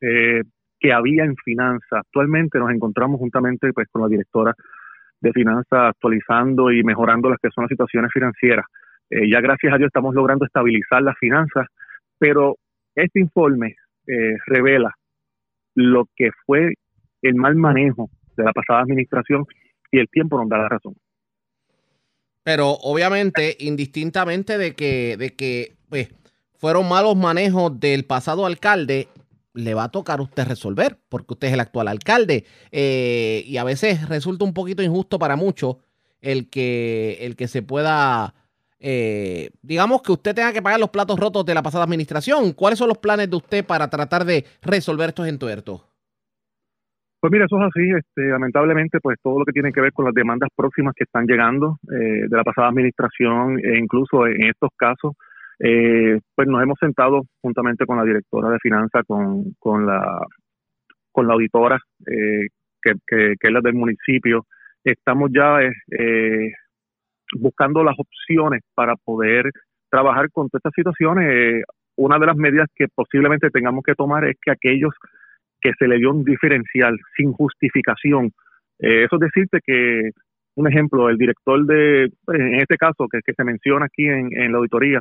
eh, 0.00 0.42
que 0.78 0.92
había 0.92 1.24
en 1.24 1.36
finanzas. 1.36 2.00
Actualmente 2.00 2.58
nos 2.58 2.70
encontramos 2.70 3.18
juntamente 3.18 3.72
pues, 3.72 3.88
con 3.90 4.02
la 4.02 4.08
directora 4.08 4.54
de 5.20 5.32
finanzas 5.32 5.90
actualizando 5.90 6.72
y 6.72 6.82
mejorando 6.82 7.30
las 7.30 7.38
que 7.40 7.50
son 7.50 7.62
las 7.64 7.70
situaciones 7.70 8.10
financieras. 8.12 8.66
Eh, 9.10 9.30
ya 9.30 9.40
gracias 9.40 9.72
a 9.72 9.78
Dios 9.78 9.88
estamos 9.88 10.14
logrando 10.14 10.44
estabilizar 10.44 11.02
las 11.02 11.16
finanzas, 11.18 11.66
pero 12.18 12.56
este 12.94 13.20
informe 13.20 13.76
revela 14.46 14.92
lo 15.76 16.06
que 16.16 16.30
fue 16.44 16.74
el 17.22 17.34
mal 17.36 17.54
manejo 17.54 18.10
de 18.36 18.42
la 18.42 18.52
pasada 18.52 18.80
administración 18.80 19.46
y 19.92 20.00
el 20.00 20.08
tiempo 20.08 20.38
nos 20.38 20.48
da 20.48 20.58
la 20.58 20.68
razón. 20.68 20.94
Pero 22.42 22.70
obviamente, 22.70 23.56
indistintamente 23.60 24.58
de 24.58 24.74
que, 24.74 25.16
de 25.16 25.30
que 25.30 25.74
pues, 25.88 26.12
fueron 26.62 26.88
malos 26.88 27.16
manejos 27.16 27.80
del 27.80 28.04
pasado 28.04 28.46
alcalde, 28.46 29.08
le 29.52 29.74
va 29.74 29.82
a 29.82 29.88
tocar 29.88 30.20
a 30.20 30.22
usted 30.22 30.46
resolver, 30.46 30.96
porque 31.08 31.34
usted 31.34 31.48
es 31.48 31.54
el 31.54 31.60
actual 31.60 31.88
alcalde. 31.88 32.44
Eh, 32.70 33.42
y 33.44 33.56
a 33.56 33.64
veces 33.64 34.08
resulta 34.08 34.44
un 34.44 34.54
poquito 34.54 34.80
injusto 34.80 35.18
para 35.18 35.34
muchos 35.34 35.78
el 36.20 36.48
que, 36.48 37.18
el 37.22 37.34
que 37.34 37.48
se 37.48 37.62
pueda, 37.62 38.34
eh, 38.78 39.50
digamos 39.60 40.02
que 40.02 40.12
usted 40.12 40.36
tenga 40.36 40.52
que 40.52 40.62
pagar 40.62 40.78
los 40.78 40.90
platos 40.90 41.18
rotos 41.18 41.44
de 41.44 41.52
la 41.52 41.64
pasada 41.64 41.82
administración. 41.82 42.52
¿Cuáles 42.52 42.78
son 42.78 42.86
los 42.86 42.98
planes 42.98 43.28
de 43.28 43.38
usted 43.38 43.66
para 43.66 43.90
tratar 43.90 44.24
de 44.24 44.44
resolver 44.62 45.08
estos 45.08 45.26
entuertos? 45.26 45.84
Pues 47.18 47.32
mira, 47.32 47.46
eso 47.46 47.56
es 47.56 47.64
así. 47.74 47.90
Este, 47.90 48.28
lamentablemente, 48.28 49.00
pues 49.00 49.18
todo 49.20 49.40
lo 49.40 49.44
que 49.44 49.52
tiene 49.52 49.72
que 49.72 49.80
ver 49.80 49.92
con 49.92 50.04
las 50.04 50.14
demandas 50.14 50.50
próximas 50.54 50.94
que 50.94 51.02
están 51.02 51.26
llegando 51.26 51.80
eh, 51.90 52.28
de 52.28 52.36
la 52.36 52.44
pasada 52.44 52.68
administración, 52.68 53.58
e 53.58 53.80
incluso 53.80 54.28
en 54.28 54.46
estos 54.46 54.70
casos, 54.76 55.14
eh, 55.64 56.18
pues 56.34 56.48
nos 56.48 56.60
hemos 56.60 56.76
sentado 56.80 57.22
juntamente 57.40 57.86
con 57.86 57.96
la 57.96 58.04
directora 58.04 58.50
de 58.50 58.58
finanzas, 58.58 59.04
con, 59.06 59.54
con, 59.60 59.86
la, 59.86 60.26
con 61.12 61.28
la 61.28 61.34
auditora, 61.34 61.78
eh, 62.04 62.48
que, 62.82 62.94
que, 63.06 63.34
es 63.40 63.52
la 63.52 63.60
del 63.60 63.74
municipio. 63.74 64.46
Estamos 64.82 65.30
ya 65.32 65.60
eh, 65.62 66.52
buscando 67.38 67.84
las 67.84 67.94
opciones 67.96 68.62
para 68.74 68.96
poder 68.96 69.52
trabajar 69.88 70.30
con 70.32 70.48
todas 70.48 70.62
estas 70.64 70.74
situaciones. 70.74 71.62
una 71.96 72.18
de 72.18 72.26
las 72.26 72.36
medidas 72.36 72.68
que 72.74 72.86
posiblemente 72.92 73.50
tengamos 73.50 73.84
que 73.84 73.94
tomar 73.94 74.24
es 74.24 74.36
que 74.42 74.50
aquellos 74.50 74.92
que 75.60 75.70
se 75.78 75.86
le 75.86 75.98
dio 75.98 76.10
un 76.10 76.24
diferencial 76.24 76.98
sin 77.16 77.32
justificación. 77.32 78.32
Eh, 78.80 79.04
eso 79.04 79.14
es 79.14 79.20
decirte 79.20 79.60
que, 79.64 80.10
un 80.56 80.68
ejemplo, 80.68 81.08
el 81.08 81.18
director 81.18 81.64
de, 81.66 82.10
en 82.32 82.54
este 82.54 82.76
caso 82.76 83.06
que, 83.08 83.20
que 83.24 83.32
se 83.32 83.44
menciona 83.44 83.86
aquí 83.86 84.06
en, 84.06 84.36
en 84.36 84.50
la 84.50 84.58
auditoría, 84.58 85.00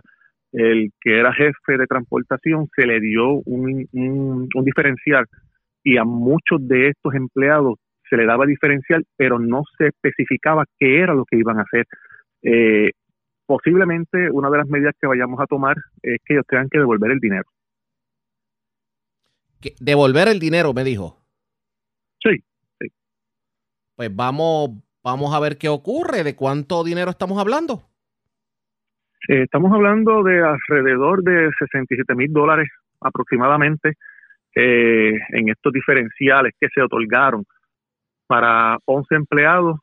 el 0.53 0.91
que 0.99 1.19
era 1.19 1.33
jefe 1.33 1.77
de 1.77 1.87
transportación, 1.87 2.67
se 2.75 2.85
le 2.85 2.99
dio 2.99 3.35
un, 3.45 3.87
un, 3.93 4.49
un 4.53 4.65
diferencial 4.65 5.25
y 5.83 5.97
a 5.97 6.03
muchos 6.03 6.65
de 6.67 6.89
estos 6.89 7.13
empleados 7.15 7.75
se 8.09 8.17
le 8.17 8.25
daba 8.25 8.45
diferencial, 8.45 9.05
pero 9.15 9.39
no 9.39 9.63
se 9.77 9.87
especificaba 9.87 10.65
qué 10.77 10.99
era 10.99 11.13
lo 11.13 11.23
que 11.25 11.37
iban 11.37 11.59
a 11.59 11.63
hacer. 11.63 11.85
Eh, 12.43 12.91
posiblemente 13.45 14.29
una 14.31 14.49
de 14.49 14.57
las 14.57 14.67
medidas 14.67 14.93
que 14.99 15.07
vayamos 15.07 15.39
a 15.39 15.45
tomar 15.45 15.77
es 16.03 16.19
que 16.25 16.33
ellos 16.33 16.45
tengan 16.47 16.67
que 16.69 16.79
devolver 16.79 17.11
el 17.11 17.19
dinero. 17.19 17.45
Que- 19.61 19.75
Devolver 19.79 20.27
el 20.27 20.39
dinero, 20.39 20.73
me 20.73 20.83
dijo. 20.83 21.17
Sí, 22.21 22.43
sí. 22.79 22.87
Pues 23.95 24.13
vamos, 24.15 24.71
vamos 25.03 25.33
a 25.33 25.39
ver 25.39 25.57
qué 25.57 25.69
ocurre, 25.69 26.23
de 26.23 26.35
cuánto 26.35 26.83
dinero 26.83 27.11
estamos 27.11 27.39
hablando. 27.39 27.83
Eh, 29.31 29.43
estamos 29.43 29.71
hablando 29.71 30.23
de 30.23 30.43
alrededor 30.43 31.23
de 31.23 31.49
67 31.57 32.15
mil 32.15 32.33
dólares 32.33 32.67
aproximadamente 32.99 33.93
eh, 34.53 35.13
en 35.29 35.47
estos 35.47 35.71
diferenciales 35.71 36.53
que 36.59 36.67
se 36.75 36.81
otorgaron 36.81 37.45
para 38.27 38.77
11 38.83 39.15
empleados 39.15 39.79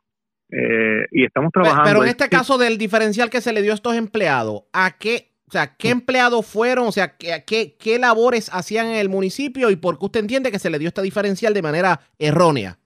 eh, 0.51 1.07
y 1.13 1.25
estamos 1.25 1.51
trabajando. 1.51 1.85
Pero 1.85 1.99
en 2.03 2.09
en- 2.09 2.11
este 2.11 2.29
caso 2.29 2.59
del 2.59 2.77
diferencial 2.77 3.31
que 3.31 3.41
se 3.41 3.55
le 3.55 3.63
dio 3.63 3.73
a 3.73 3.77
estos 3.77 3.95
empleados, 3.95 4.65
¿a 4.75 4.99
qué, 4.99 5.33
o 5.49 5.51
sea, 5.51 5.77
qué 5.77 5.89
empleados 5.89 6.45
fueron? 6.47 6.87
O 6.87 6.93
sea, 6.93 7.17
¿qué, 7.17 7.43
qué, 7.47 7.75
qué 7.81 7.99
labores 7.99 8.51
hacían 8.53 8.89
en 8.89 8.97
el 8.97 9.09
municipio 9.09 9.71
y 9.71 9.77
por 9.77 9.99
qué 9.99 10.05
usted 10.05 10.21
entiende 10.21 10.51
que 10.53 10.59
se 10.59 10.69
le 10.69 10.79
dio 10.79 10.89
este 10.89 11.01
diferencial 11.01 11.55
de 11.55 11.63
manera 11.63 12.01
errónea? 12.19 12.77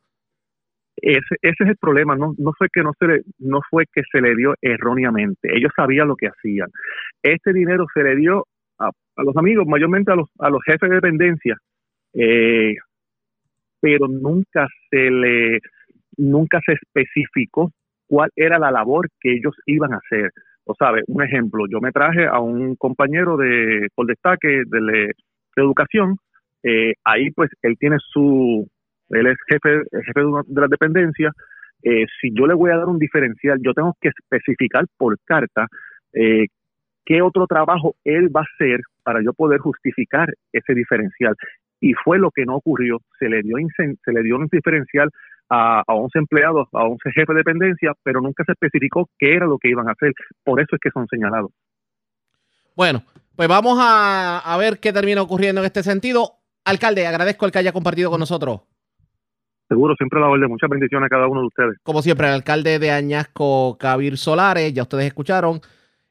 Ese, 1.03 1.35
ese 1.43 1.65
es 1.65 1.71
el 1.71 1.77
problema, 1.77 2.15
no, 2.15 2.33
no 2.39 2.53
fue 2.57 2.69
que 2.73 2.85
no 2.85 2.93
se 2.97 3.07
le, 3.09 3.23
no 3.41 3.61
fue 3.69 3.87
que 3.93 4.03
se 4.11 4.21
le 4.21 4.37
dio 4.37 4.55
erróneamente, 4.63 5.51
ellos 5.53 5.73
sabían 5.75 6.07
lo 6.07 6.15
que 6.15 6.29
hacían. 6.29 6.69
Este 7.21 7.53
dinero 7.53 7.87
se 7.93 8.05
le 8.05 8.15
dio 8.15 8.47
a, 8.79 8.87
a 8.89 9.23
los 9.25 9.37
amigos, 9.37 9.67
mayormente 9.67 10.13
a 10.13 10.15
los, 10.15 10.29
a 10.39 10.49
los 10.49 10.61
jefes 10.65 10.89
de 10.89 10.95
dependencia, 10.95 11.57
eh, 12.15 12.77
pero 13.81 14.07
nunca 14.07 14.69
se 14.91 15.11
le, 15.11 15.59
nunca 16.19 16.61
se 16.65 16.75
especificó 16.75 17.73
cuál 18.07 18.31
era 18.37 18.61
la 18.61 18.71
labor 18.71 19.09
que 19.21 19.33
ellos 19.33 19.57
iban 19.67 19.95
a 19.95 19.99
hacer. 19.99 20.31
O 20.65 20.75
sabe, 20.77 21.03
un 21.09 21.21
ejemplo, 21.25 21.65
yo 21.69 21.81
me 21.81 21.91
traje 21.91 22.27
a 22.27 22.39
un 22.39 22.77
compañero 22.77 23.37
de 23.37 23.89
por 23.97 24.07
destaque 24.07 24.63
de, 24.67 24.81
de 24.81 25.13
educación, 25.57 26.17
eh, 26.63 26.95
ahí 27.03 27.33
pues 27.33 27.51
él 27.63 27.77
tiene 27.77 27.97
su, 27.99 28.69
él 29.13 29.27
es 29.27 29.37
jefe, 29.49 29.83
jefe 30.05 30.21
de, 30.21 30.27
una- 30.27 30.43
de 30.47 30.61
la 30.61 30.69
dependencia, 30.69 31.33
eh, 31.83 32.07
si 32.21 32.31
yo 32.35 32.47
le 32.47 32.55
voy 32.55 32.71
a 32.71 32.77
dar 32.77 32.87
un 32.87 32.99
diferencial, 32.99 33.59
yo 33.63 33.75
tengo 33.75 33.95
que 34.01 34.09
especificar 34.09 34.85
por 34.97 35.19
carta 35.25 35.67
eh, 36.13 36.47
qué 37.05 37.23
otro 37.23 37.47
trabajo 37.47 37.97
él 38.05 38.29
va 38.35 38.41
a 38.41 38.45
hacer 38.55 38.81
para 39.03 39.21
yo 39.23 39.33
poder 39.33 39.59
justificar 39.61 40.29
ese 40.53 40.75
diferencial. 40.75 41.35
Y 41.81 41.95
fue 41.95 42.19
lo 42.19 42.31
que 42.31 42.45
no 42.45 42.55
ocurrió. 42.57 42.99
Se 43.19 43.29
le 43.29 43.43
dio, 43.43 43.57
se 43.77 44.13
le 44.13 44.23
dio 44.23 44.37
un 44.37 44.47
diferencial 44.53 45.11
a, 45.49 45.81
a 45.85 45.95
11 45.95 46.19
empleados, 46.21 46.69
a 46.73 46.85
11 46.85 47.11
jefes 47.11 47.29
de 47.29 47.35
dependencia, 47.35 47.93
pero 48.05 48.21
nunca 48.21 48.45
se 48.45 48.53
especificó 48.53 49.09
qué 49.19 49.35
era 49.35 49.47
lo 49.47 49.59
que 49.59 49.69
iban 49.71 49.89
a 49.89 49.93
hacer. 49.93 50.13
Por 50.45 50.61
eso 50.61 50.77
es 50.77 50.81
que 50.81 50.91
son 50.91 51.09
señalados. 51.09 51.51
Bueno, 52.77 53.03
pues 53.37 53.49
vamos 53.49 53.79
a, 53.81 54.39
a 54.39 54.57
ver 54.57 54.79
qué 54.79 54.93
termina 54.93 55.23
ocurriendo 55.23 55.61
en 55.61 55.67
este 55.67 55.83
sentido. 55.83 56.35
Alcalde, 56.65 57.07
agradezco 57.07 57.47
el 57.47 57.53
que 57.53 57.59
haya 57.59 57.73
compartido 57.73 58.11
con 58.11 58.21
nosotros. 58.21 58.61
Seguro, 59.73 59.95
siempre 59.97 60.21
la 60.21 60.29
orden. 60.29 60.51
Muchas 60.51 60.69
bendiciones 60.69 61.07
a 61.07 61.09
cada 61.09 61.27
uno 61.29 61.41
de 61.41 61.47
ustedes. 61.47 61.79
Como 61.83 62.03
siempre, 62.03 62.27
el 62.27 62.35
alcalde 62.35 62.79
de 62.79 62.91
Añasco, 62.91 63.79
Cabir 63.81 64.19
Solares, 64.19 64.75
ya 64.75 64.83
ustedes 64.83 65.07
escucharon, 65.07 65.63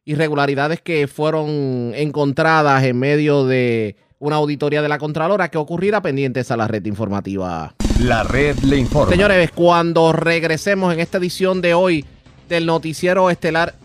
irregularidades 0.03 0.81
que 0.81 1.07
fueron 1.07 1.93
encontradas 1.93 2.83
en 2.83 2.97
medio 2.97 3.45
de 3.45 3.97
una 4.17 4.37
auditoría 4.37 4.81
de 4.81 4.89
la 4.89 4.97
Contralora 4.97 5.49
que 5.49 5.59
ocurrirá 5.59 6.01
pendientes 6.01 6.49
a 6.49 6.57
la 6.57 6.67
red 6.67 6.83
informativa. 6.87 7.75
La 7.99 8.23
red 8.23 8.57
le 8.63 8.77
informa. 8.77 9.11
Señores, 9.11 9.51
cuando 9.51 10.11
regresemos 10.11 10.91
en 10.91 10.99
esta 10.99 11.19
edición 11.19 11.61
de 11.61 11.75
hoy 11.75 12.03
del 12.49 12.65
noticiero 12.65 13.29
estelar. 13.29 13.75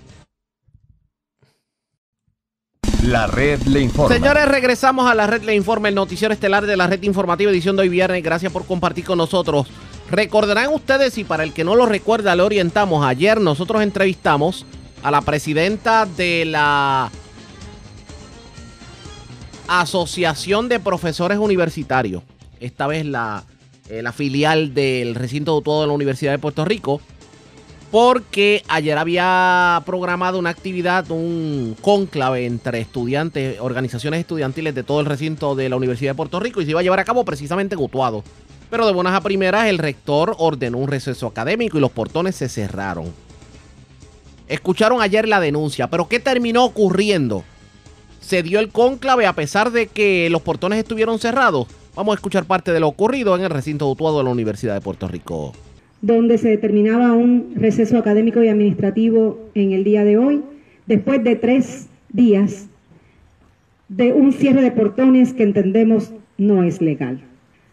La 3.05 3.27
red 3.27 3.63
le 3.63 3.81
informa. 3.81 4.15
Señores, 4.15 4.49
regresamos 4.49 5.09
a 5.09 5.15
la 5.15 5.27
red 5.27 5.43
Le 5.43 5.55
Informa, 5.55 5.89
el 5.89 5.95
noticiero 5.95 6.33
estelar 6.33 6.67
de 6.67 6.77
la 6.77 6.87
red 6.87 7.03
informativa 7.03 7.51
edición 7.51 7.77
de 7.77 7.83
hoy 7.83 7.89
viernes. 7.89 8.23
Gracias 8.23 8.53
por 8.53 8.65
compartir 8.67 9.05
con 9.05 9.19
nosotros. 9.19 9.69
Recordarán 10.11 10.73
ustedes, 10.73 11.17
y 11.19 11.25
para 11.25 11.45
el 11.45 11.53
que 11.53 11.63
no 11.63 11.75
lo 11.75 11.87
recuerda, 11.87 12.35
le 12.35 12.43
orientamos. 12.43 13.05
Ayer 13.05 13.41
nosotros 13.41 13.83
entrevistamos 13.83 14.65
a 15.03 15.11
la 15.11 15.21
presidenta 15.21 16.07
de 16.07 16.47
la 16.47 17.11
Asociación 19.69 20.69
de 20.69 20.81
Profesores 20.81 21.39
Universitarios. 21.39 22.23
Esta 22.61 22.87
vez 22.87 23.05
la, 23.05 23.45
eh, 23.89 24.03
la 24.03 24.13
filial 24.13 24.75
del 24.75 25.15
recinto 25.15 25.53
autónomo 25.53 25.83
de 25.83 25.87
la 25.89 25.93
Universidad 25.93 26.33
de 26.33 26.39
Puerto 26.39 26.65
Rico. 26.65 27.01
Porque 27.91 28.63
ayer 28.69 28.99
había 28.99 29.83
programado 29.87 30.39
una 30.39 30.51
actividad, 30.51 31.11
un 31.11 31.77
cónclave 31.81 32.45
entre 32.45 32.81
estudiantes, 32.81 33.59
organizaciones 33.61 34.21
estudiantiles 34.21 34.75
de 34.75 34.83
todo 34.83 35.01
el 35.01 35.07
recinto 35.07 35.55
de 35.55 35.69
la 35.69 35.77
Universidad 35.77 36.11
de 36.11 36.17
Puerto 36.17 36.41
Rico 36.41 36.61
y 36.61 36.65
se 36.65 36.73
iba 36.73 36.81
a 36.81 36.83
llevar 36.83 37.01
a 37.01 37.05
cabo 37.05 37.25
precisamente 37.25 37.77
en. 37.77 38.25
Pero 38.71 38.87
de 38.87 38.93
buenas 38.93 39.15
a 39.15 39.21
primeras 39.21 39.69
el 39.69 39.79
rector 39.79 40.35
ordenó 40.39 40.79
un 40.79 40.89
receso 40.89 41.29
académico 41.29 41.79
y 41.79 41.81
los 41.81 41.93
portones 41.93 42.35
se 42.35 42.49
cerraron. 42.49 43.13
Escucharon 44.49 45.01
ayer 45.01 45.29
la 45.29 45.41
denuncia, 45.41 45.89
pero 45.89 46.09
¿qué 46.09 46.19
terminó 46.19 46.65
ocurriendo? 46.65 47.45
¿Se 48.21 48.43
dio 48.43 48.59
el 48.59 48.71
cónclave 48.71 49.27
a 49.27 49.35
pesar 49.35 49.71
de 49.71 49.87
que 49.87 50.29
los 50.31 50.43
portones 50.43 50.81
estuvieron 50.81 51.21
cerrados? 51.21 51.69
Vamos 51.95 52.13
a 52.13 52.17
escuchar 52.17 52.45
parte 52.45 52.73
de 52.73 52.81
lo 52.81 52.89
ocurrido 52.89 53.37
en 53.37 53.43
el 53.43 53.51
recinto 53.51 53.87
de 53.87 53.93
Utuado 53.93 54.19
de 54.19 54.25
la 54.25 54.31
Universidad 54.31 54.75
de 54.75 54.81
Puerto 54.81 55.07
Rico. 55.09 55.53
Donde 56.03 56.39
se 56.39 56.49
determinaba 56.49 57.13
un 57.13 57.53
receso 57.57 57.99
académico 57.99 58.43
y 58.43 58.49
administrativo 58.49 59.39
en 59.55 59.73
el 59.73 59.85
día 59.85 60.05
de 60.05 60.19
hoy, 60.19 60.43
después 60.87 61.23
de 61.25 61.37
tres 61.37 61.89
días 62.11 62.69
de 63.89 64.13
un 64.13 64.33
cierre 64.33 64.63
de 64.63 64.73
portones 64.73 65.33
que 65.33 65.43
entendemos 65.43 66.13
no 66.39 66.63
es 66.63 66.81
legal. 66.81 67.21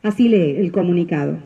Así 0.03 0.29
lee 0.29 0.55
el 0.57 0.71
comunicado. 0.71 1.38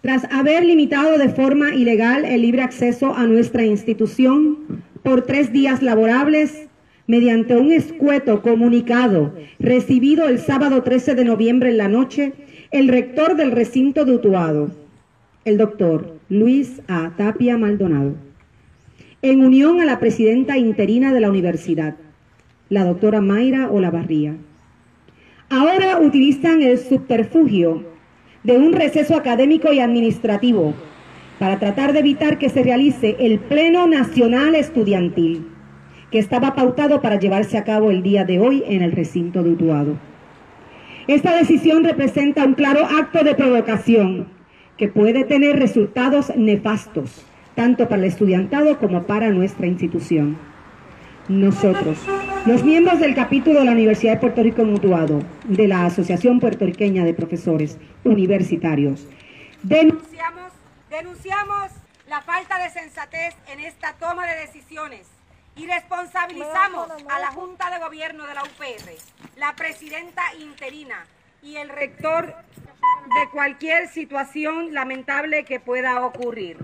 Tras 0.00 0.24
haber 0.30 0.64
limitado 0.64 1.16
de 1.18 1.30
forma 1.30 1.74
ilegal 1.74 2.24
el 2.24 2.42
libre 2.42 2.62
acceso 2.62 3.14
a 3.14 3.26
nuestra 3.26 3.64
institución 3.64 4.58
por 5.02 5.22
tres 5.22 5.52
días 5.52 5.82
laborables, 5.82 6.68
mediante 7.06 7.56
un 7.56 7.72
escueto 7.72 8.42
comunicado 8.42 9.34
recibido 9.58 10.28
el 10.28 10.38
sábado 10.38 10.82
13 10.82 11.14
de 11.14 11.24
noviembre 11.24 11.70
en 11.70 11.78
la 11.78 11.88
noche, 11.88 12.32
el 12.70 12.88
rector 12.88 13.36
del 13.36 13.52
recinto 13.52 14.04
de 14.04 14.12
Utuado, 14.12 14.70
el 15.44 15.58
doctor 15.58 16.18
Luis 16.30 16.80
A. 16.88 17.12
Tapia 17.18 17.58
Maldonado, 17.58 18.14
en 19.20 19.44
unión 19.44 19.78
a 19.80 19.84
la 19.84 19.98
presidenta 19.98 20.56
interina 20.56 21.12
de 21.12 21.20
la 21.20 21.28
universidad, 21.28 21.96
la 22.70 22.84
doctora 22.84 23.20
Mayra 23.20 23.70
Olavarría. 23.70 24.36
Ahora 25.50 25.98
utilizan 25.98 26.62
el 26.62 26.78
subterfugio 26.78 27.84
de 28.42 28.56
un 28.56 28.72
receso 28.72 29.16
académico 29.16 29.70
y 29.70 29.80
administrativo 29.80 30.72
para 31.38 31.58
tratar 31.58 31.92
de 31.92 31.98
evitar 31.98 32.38
que 32.38 32.48
se 32.48 32.62
realice 32.62 33.16
el 33.18 33.38
Pleno 33.38 33.86
Nacional 33.86 34.54
Estudiantil, 34.54 35.46
que 36.10 36.20
estaba 36.20 36.54
pautado 36.54 37.02
para 37.02 37.18
llevarse 37.18 37.58
a 37.58 37.64
cabo 37.64 37.90
el 37.90 38.02
día 38.02 38.24
de 38.24 38.38
hoy 38.38 38.64
en 38.66 38.80
el 38.80 38.92
recinto 38.92 39.42
de 39.42 39.50
Utuado. 39.50 39.96
Esta 41.06 41.36
decisión 41.36 41.84
representa 41.84 42.44
un 42.44 42.54
claro 42.54 42.86
acto 42.86 43.22
de 43.24 43.34
provocación 43.34 44.32
que 44.76 44.88
puede 44.88 45.24
tener 45.24 45.58
resultados 45.58 46.34
nefastos, 46.36 47.24
tanto 47.54 47.88
para 47.88 48.02
el 48.02 48.08
estudiantado 48.08 48.78
como 48.78 49.04
para 49.04 49.30
nuestra 49.30 49.66
institución. 49.66 50.36
Nosotros, 51.28 51.98
los 52.46 52.64
miembros 52.64 53.00
del 53.00 53.14
capítulo 53.14 53.60
de 53.60 53.64
la 53.64 53.72
Universidad 53.72 54.14
de 54.14 54.20
Puerto 54.20 54.42
Rico 54.42 54.62
en 54.62 54.74
Utuado, 54.74 55.22
de 55.44 55.68
la 55.68 55.86
Asociación 55.86 56.40
Puertorriqueña 56.40 57.04
de 57.04 57.14
Profesores 57.14 57.78
Universitarios, 58.04 59.06
Denunciamos, 59.64 60.52
denunciamos 60.90 61.72
la 62.06 62.20
falta 62.20 62.58
de 62.58 62.68
sensatez 62.68 63.34
en 63.50 63.60
esta 63.60 63.94
toma 63.94 64.26
de 64.26 64.40
decisiones 64.40 65.06
y 65.56 65.66
responsabilizamos 65.66 66.90
a 67.08 67.18
la 67.18 67.28
Junta 67.28 67.70
de 67.70 67.78
Gobierno 67.78 68.26
de 68.26 68.34
la 68.34 68.42
UPR, 68.42 68.90
la 69.38 69.56
presidenta 69.56 70.20
interina 70.38 71.06
y 71.42 71.56
el 71.56 71.70
rector 71.70 72.34
de 73.14 73.28
cualquier 73.30 73.88
situación 73.88 74.74
lamentable 74.74 75.44
que 75.44 75.60
pueda 75.60 76.04
ocurrir. 76.04 76.58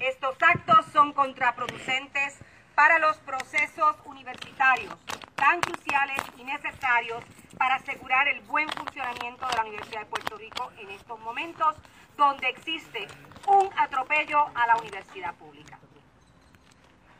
Estos 0.00 0.36
actos 0.40 0.86
son 0.92 1.12
contraproducentes 1.12 2.38
para 2.74 2.98
los 2.98 3.16
procesos 3.18 3.96
universitarios 4.06 4.96
tan 5.34 5.60
cruciales 5.60 6.18
y 6.38 6.44
necesarios 6.44 7.22
para 7.58 7.76
asegurar 7.76 8.28
el 8.28 8.40
buen 8.42 8.68
funcionamiento 8.70 9.46
de 9.46 9.56
la 9.56 9.64
Universidad 9.64 10.00
de 10.00 10.06
Puerto 10.06 10.36
Rico 10.36 10.70
en 10.78 10.90
estos 10.90 11.18
momentos 11.20 11.76
donde 12.16 12.48
existe 12.48 13.06
un 13.46 13.70
atropello 13.76 14.46
a 14.54 14.66
la 14.66 14.76
universidad 14.76 15.34
pública. 15.34 15.78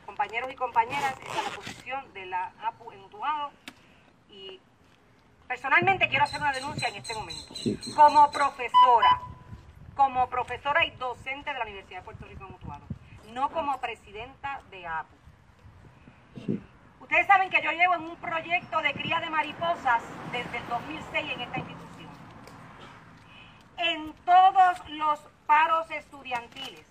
Compañeros 0.06 0.52
y 0.52 0.56
compañeras, 0.56 1.14
esta 1.22 1.38
es 1.38 1.44
la 1.44 1.50
posición 1.50 2.12
de 2.12 2.26
la 2.26 2.52
APU 2.62 2.92
en 2.92 3.00
Utuado 3.00 3.50
y 4.30 4.60
personalmente 5.50 6.08
quiero 6.08 6.22
hacer 6.22 6.40
una 6.40 6.52
denuncia 6.52 6.86
en 6.86 6.94
este 6.94 7.12
momento. 7.12 7.54
Como 7.96 8.30
profesora, 8.30 9.20
como 9.96 10.28
profesora 10.28 10.86
y 10.86 10.92
docente 10.92 11.52
de 11.52 11.58
la 11.58 11.64
Universidad 11.64 11.98
de 11.98 12.04
Puerto 12.04 12.24
Rico 12.26 12.46
en 12.46 12.54
Utuado, 12.54 12.84
no 13.32 13.50
como 13.50 13.76
presidenta 13.80 14.60
de 14.70 14.86
APU. 14.86 15.16
Ustedes 17.00 17.26
saben 17.26 17.50
que 17.50 17.60
yo 17.64 17.72
llevo 17.72 17.94
en 17.96 18.02
un 18.02 18.16
proyecto 18.18 18.80
de 18.80 18.92
cría 18.92 19.18
de 19.18 19.28
mariposas 19.28 20.04
desde 20.30 20.56
el 20.56 20.68
2006 20.68 21.32
en 21.32 21.40
esta 21.40 21.58
institución. 21.58 22.10
En 23.78 24.12
todos 24.24 24.88
los 24.90 25.18
paros 25.46 25.90
estudiantiles. 25.90 26.86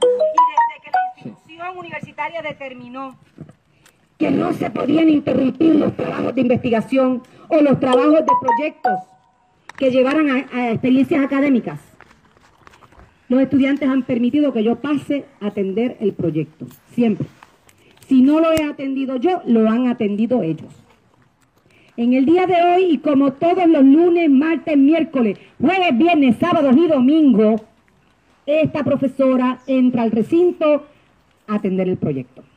desde 0.00 0.82
que 0.82 0.90
la 0.90 0.98
institución 1.14 1.76
universitaria 1.76 2.40
determinó 2.40 3.18
que 4.20 4.30
no 4.30 4.52
se 4.52 4.68
podían 4.70 5.08
interrumpir 5.08 5.76
los 5.76 5.96
trabajos 5.96 6.34
de 6.34 6.42
investigación 6.42 7.22
o 7.48 7.62
los 7.62 7.80
trabajos 7.80 8.20
de 8.20 8.32
proyectos 8.38 8.92
que 9.78 9.90
llevaran 9.90 10.46
a, 10.52 10.70
experiencias 10.72 11.24
académicas, 11.24 11.80
los 13.30 13.40
estudiantes 13.40 13.88
han 13.88 14.02
permitido 14.02 14.52
que 14.52 14.62
yo 14.62 14.76
pase 14.76 15.24
a 15.40 15.46
atender 15.46 15.96
el 16.00 16.12
proyecto, 16.12 16.66
siempre. 16.92 17.26
Si 18.08 18.20
no 18.20 18.40
lo 18.40 18.52
he 18.52 18.62
atendido 18.62 19.16
yo, 19.16 19.40
lo 19.46 19.70
han 19.70 19.88
atendido 19.88 20.42
ellos. 20.42 20.68
En 21.96 22.12
el 22.12 22.26
día 22.26 22.46
de 22.46 22.60
hoy, 22.60 22.84
y 22.90 22.98
como 22.98 23.32
todos 23.32 23.66
los 23.66 23.82
lunes, 23.82 24.28
martes, 24.28 24.76
miércoles, 24.76 25.38
jueves, 25.58 25.96
viernes, 25.96 26.36
sábados 26.38 26.76
y 26.76 26.88
domingo, 26.88 27.56
esta 28.44 28.84
profesora 28.84 29.60
entra 29.66 30.02
al 30.02 30.10
recinto 30.10 30.84
a 31.46 31.54
atender 31.54 31.88
el 31.88 31.96
proyecto. 31.96 32.49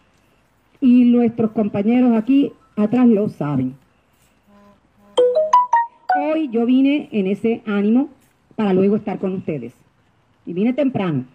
Y 0.84 1.06
nuestros 1.06 1.50
compañeros 1.52 2.16
aquí 2.16 2.52
atrás 2.76 3.08
lo 3.08 3.28
saben. 3.30 3.74
Hoy 6.16 6.50
yo 6.50 6.68
vine 6.68 7.10
en 7.12 7.26
ese 7.26 7.64
ánimo 7.66 8.10
para 8.56 8.74
luego 8.74 8.98
estar 8.98 9.18
con 9.18 9.34
ustedes. 9.34 9.74
Y 10.46 10.54
vine 10.54 10.74
temprano. 10.74 11.26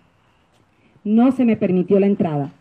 No 1.02 1.32
se 1.32 1.44
me 1.44 1.56
permitió 1.56 1.98
la 1.98 2.06
entrada 2.06 2.52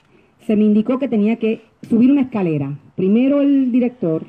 se 0.48 0.56
me 0.56 0.64
indicó 0.64 0.98
que 0.98 1.10
tenía 1.10 1.36
que 1.36 1.62
subir 1.90 2.10
una 2.10 2.22
escalera. 2.22 2.80
Primero 2.96 3.42
el 3.42 3.70
director, 3.70 4.24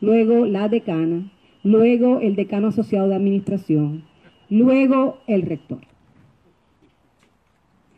luego 0.00 0.46
la 0.46 0.68
decana, 0.68 1.32
luego 1.64 2.20
el 2.20 2.36
decano 2.36 2.68
asociado 2.68 3.08
de 3.08 3.16
administración, 3.16 4.04
luego 4.48 5.18
el 5.26 5.42
rector. 5.42 5.80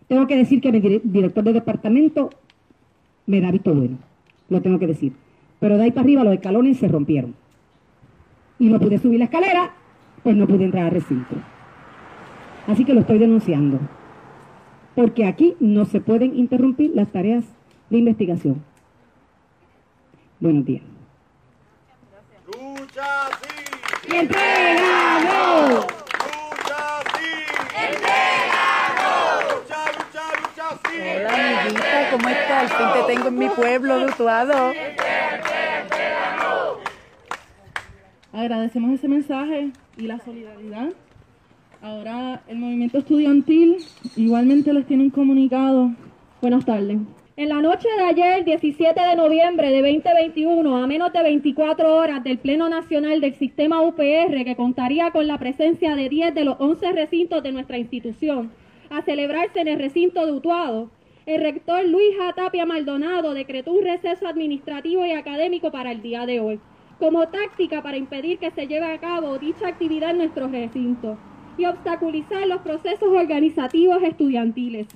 Tengo 0.08 0.26
que 0.26 0.36
decir 0.36 0.62
que 0.62 0.72
mi 0.72 0.80
director 0.80 1.44
de 1.44 1.52
departamento 1.52 2.30
me 3.30 3.40
da 3.40 3.50
visto 3.50 3.72
bueno, 3.72 3.96
lo 4.48 4.60
tengo 4.60 4.78
que 4.78 4.88
decir. 4.88 5.12
Pero 5.60 5.76
de 5.76 5.84
ahí 5.84 5.90
para 5.92 6.02
arriba 6.02 6.24
los 6.24 6.34
escalones 6.34 6.78
se 6.78 6.88
rompieron. 6.88 7.34
Y 8.58 8.68
no 8.68 8.80
pude 8.80 8.98
subir 8.98 9.18
la 9.18 9.26
escalera, 9.26 9.70
pues 10.22 10.36
no 10.36 10.46
pude 10.46 10.64
entrar 10.64 10.86
al 10.86 10.90
recinto. 10.90 11.36
Así 12.66 12.84
que 12.84 12.92
lo 12.92 13.00
estoy 13.00 13.18
denunciando 13.18 13.78
porque 14.94 15.24
aquí 15.24 15.56
no 15.60 15.84
se 15.84 16.00
pueden 16.00 16.36
interrumpir 16.36 16.90
las 16.94 17.10
tareas 17.10 17.44
de 17.88 17.98
investigación. 17.98 18.62
Buenos 20.40 20.64
días. 20.64 20.82
¡Lucha 22.46 23.30
sí! 23.40 24.14
¡Entregado! 24.14 25.86
¡Lucha, 29.56 29.84
lucha, 29.92 30.24
lucha 30.42 30.66
sí! 30.84 31.99
Amiguita, 32.10 32.16
¿cómo 32.16 32.28
estás? 32.28 32.72
¿Quién 32.72 33.06
te 33.06 33.14
tengo 33.14 33.28
en 33.28 33.38
mi 33.38 33.48
pueblo 33.48 33.98
de 33.98 34.06
Utuado? 34.06 34.72
Agradecemos 38.32 38.92
ese 38.92 39.08
mensaje 39.08 39.70
y 39.96 40.06
la 40.06 40.18
solidaridad 40.20 40.90
Ahora 41.82 42.42
el 42.46 42.58
movimiento 42.58 42.98
estudiantil 42.98 43.78
igualmente 44.14 44.72
les 44.72 44.86
tiene 44.86 45.04
un 45.04 45.10
comunicado. 45.10 45.90
Buenas 46.42 46.64
tardes. 46.66 46.98
En 47.36 47.48
la 47.48 47.62
noche 47.62 47.88
de 47.96 48.02
ayer, 48.02 48.44
17 48.44 49.00
de 49.00 49.16
noviembre 49.16 49.70
de 49.70 49.80
2021, 49.80 50.76
a 50.76 50.86
menos 50.86 51.10
de 51.12 51.22
24 51.22 51.96
horas 51.96 52.22
del 52.22 52.38
Pleno 52.38 52.68
Nacional 52.68 53.22
del 53.22 53.34
Sistema 53.34 53.80
UPR, 53.80 54.44
que 54.44 54.56
contaría 54.56 55.10
con 55.10 55.26
la 55.26 55.38
presencia 55.38 55.96
de 55.96 56.10
10 56.10 56.34
de 56.34 56.44
los 56.44 56.56
11 56.58 56.92
recintos 56.92 57.42
de 57.42 57.52
nuestra 57.52 57.78
institución, 57.78 58.50
a 58.90 59.00
celebrarse 59.00 59.60
en 59.60 59.68
el 59.68 59.78
recinto 59.78 60.26
de 60.26 60.32
Utuado, 60.32 60.90
el 61.34 61.42
rector 61.42 61.86
Luis 61.86 62.16
A. 62.20 62.32
Tapia 62.32 62.66
Maldonado 62.66 63.34
decretó 63.34 63.70
un 63.72 63.84
receso 63.84 64.26
administrativo 64.26 65.06
y 65.06 65.12
académico 65.12 65.70
para 65.70 65.92
el 65.92 66.02
día 66.02 66.26
de 66.26 66.40
hoy, 66.40 66.58
como 66.98 67.28
táctica 67.28 67.84
para 67.84 67.96
impedir 67.96 68.38
que 68.38 68.50
se 68.50 68.66
lleve 68.66 68.86
a 68.86 68.98
cabo 68.98 69.38
dicha 69.38 69.68
actividad 69.68 70.10
en 70.10 70.18
nuestro 70.18 70.48
recinto 70.48 71.16
y 71.56 71.66
obstaculizar 71.66 72.48
los 72.48 72.62
procesos 72.62 73.10
organizativos 73.10 74.02
estudiantiles. 74.02 74.88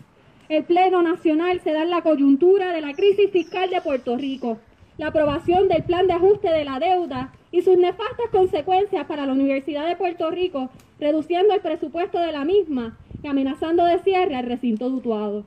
El 0.49 0.64
Pleno 0.64 1.03
Nacional 1.03 1.61
se 1.61 1.73
da 1.73 1.85
en 1.85 1.90
la 1.90 2.03
coyuntura 2.03 2.73
de 2.73 2.81
la 2.81 2.94
crisis 2.94 3.31
fiscal 3.31 3.70
de 3.70 3.81
Puerto 3.81 4.16
Rico, 4.16 4.59
la 4.99 5.09
aprobación 5.09 5.68
del 5.68 5.85
plan 5.85 6.09
de 6.09 6.14
ajuste 6.14 6.51
de 6.51 6.64
la 6.64 6.81
deuda 6.81 7.33
y 7.53 7.62
sus 7.62 7.79
nefastas 7.79 8.29
consecuencias 8.33 9.07
para 9.07 9.25
la 9.25 9.33
Universidad 9.33 9.87
de 9.87 9.94
Puerto 9.94 10.33
Rico, 10.33 10.68
reduciendo 10.99 11.55
el 11.55 11.61
presupuesto 11.61 12.18
de 12.18 12.33
la 12.33 12.44
misma 12.44 12.99
y 13.23 13.29
amenazando 13.29 13.85
de 13.85 14.01
cierre 14.01 14.35
al 14.35 14.47
recinto 14.47 14.90
dutuado. 14.90 15.44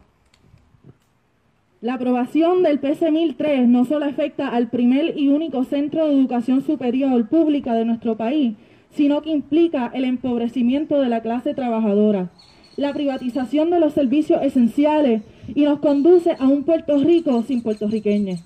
La 1.79 1.93
aprobación 1.93 2.63
del 2.63 2.79
PC 2.79 3.11
1003 3.11 3.67
no 3.67 3.85
solo 3.85 4.05
afecta 4.05 4.47
al 4.47 4.67
primer 4.67 5.15
y 5.15 5.27
único 5.27 5.63
centro 5.63 6.07
de 6.07 6.13
educación 6.13 6.63
superior 6.63 7.29
pública 7.29 7.75
de 7.75 7.85
nuestro 7.85 8.17
país, 8.17 8.55
sino 8.89 9.21
que 9.21 9.29
implica 9.29 9.91
el 9.93 10.03
empobrecimiento 10.03 10.99
de 10.99 11.09
la 11.09 11.21
clase 11.21 11.53
trabajadora, 11.53 12.31
la 12.77 12.93
privatización 12.93 13.69
de 13.69 13.79
los 13.79 13.93
servicios 13.93 14.41
esenciales 14.41 15.21
y 15.53 15.65
nos 15.65 15.77
conduce 15.77 16.35
a 16.39 16.47
un 16.47 16.63
Puerto 16.63 16.97
Rico 16.97 17.43
sin 17.43 17.61
puertorriqueños, 17.61 18.43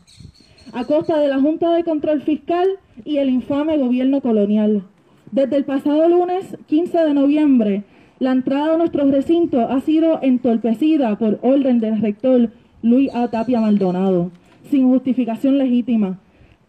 a 0.73 0.83
costa 0.83 1.17
de 1.17 1.29
la 1.29 1.39
Junta 1.39 1.71
de 1.73 1.85
Control 1.85 2.21
Fiscal 2.21 2.67
y 3.05 3.17
el 3.17 3.29
infame 3.29 3.77
gobierno 3.77 4.19
colonial. 4.19 4.83
Desde 5.31 5.55
el 5.55 5.63
pasado 5.63 6.09
lunes 6.09 6.57
15 6.67 6.97
de 6.97 7.13
noviembre, 7.13 7.83
la 8.19 8.33
entrada 8.33 8.75
a 8.75 8.77
nuestro 8.77 9.09
recinto 9.09 9.61
ha 9.61 9.79
sido 9.79 10.19
entorpecida 10.21 11.17
por 11.17 11.39
orden 11.41 11.79
del 11.79 12.01
rector 12.01 12.51
Luis 12.81 13.09
A. 13.13 13.27
Tapia 13.29 13.61
Maldonado, 13.61 14.31
sin 14.69 14.89
justificación 14.89 15.57
legítima, 15.57 16.19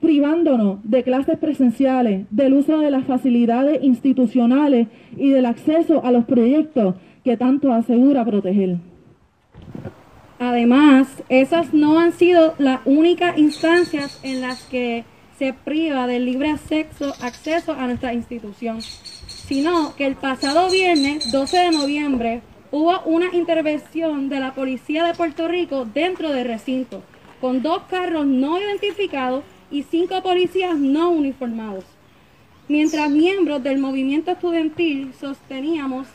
privándonos 0.00 0.78
de 0.82 1.02
clases 1.04 1.38
presenciales, 1.38 2.26
del 2.30 2.54
uso 2.54 2.78
de 2.78 2.90
las 2.90 3.04
facilidades 3.04 3.82
institucionales 3.82 4.88
y 5.16 5.30
del 5.30 5.46
acceso 5.46 6.04
a 6.04 6.10
los 6.10 6.24
proyectos 6.24 6.96
que 7.24 7.36
tanto 7.36 7.72
asegura 7.72 8.24
proteger. 8.24 8.78
Además, 10.40 11.22
esas 11.28 11.72
no 11.72 12.00
han 12.00 12.12
sido 12.12 12.54
las 12.58 12.80
únicas 12.84 13.38
instancias 13.38 14.18
en 14.24 14.40
las 14.40 14.64
que 14.64 15.04
se 15.38 15.52
priva 15.52 16.08
del 16.08 16.24
libre 16.24 16.50
acceso, 16.50 17.14
acceso 17.22 17.72
a 17.72 17.86
nuestra 17.86 18.12
institución, 18.12 18.80
sino 18.80 19.94
que 19.94 20.06
el 20.06 20.16
pasado 20.16 20.68
viernes 20.68 21.30
12 21.30 21.56
de 21.56 21.70
noviembre 21.70 22.42
hubo 22.72 23.02
una 23.02 23.32
intervención 23.34 24.28
de 24.30 24.40
la 24.40 24.54
Policía 24.54 25.04
de 25.04 25.14
Puerto 25.14 25.46
Rico 25.46 25.84
dentro 25.84 26.32
del 26.32 26.48
recinto, 26.48 27.02
con 27.40 27.62
dos 27.62 27.82
carros 27.88 28.26
no 28.26 28.58
identificados 28.58 29.44
y 29.70 29.84
cinco 29.84 30.22
policías 30.22 30.76
no 30.76 31.10
uniformados. 31.10 31.84
Mientras 32.68 33.10
miembros 33.10 33.62
del 33.62 33.78
movimiento 33.78 34.30
estudiantil 34.30 35.12
sosteníamos 35.20 36.08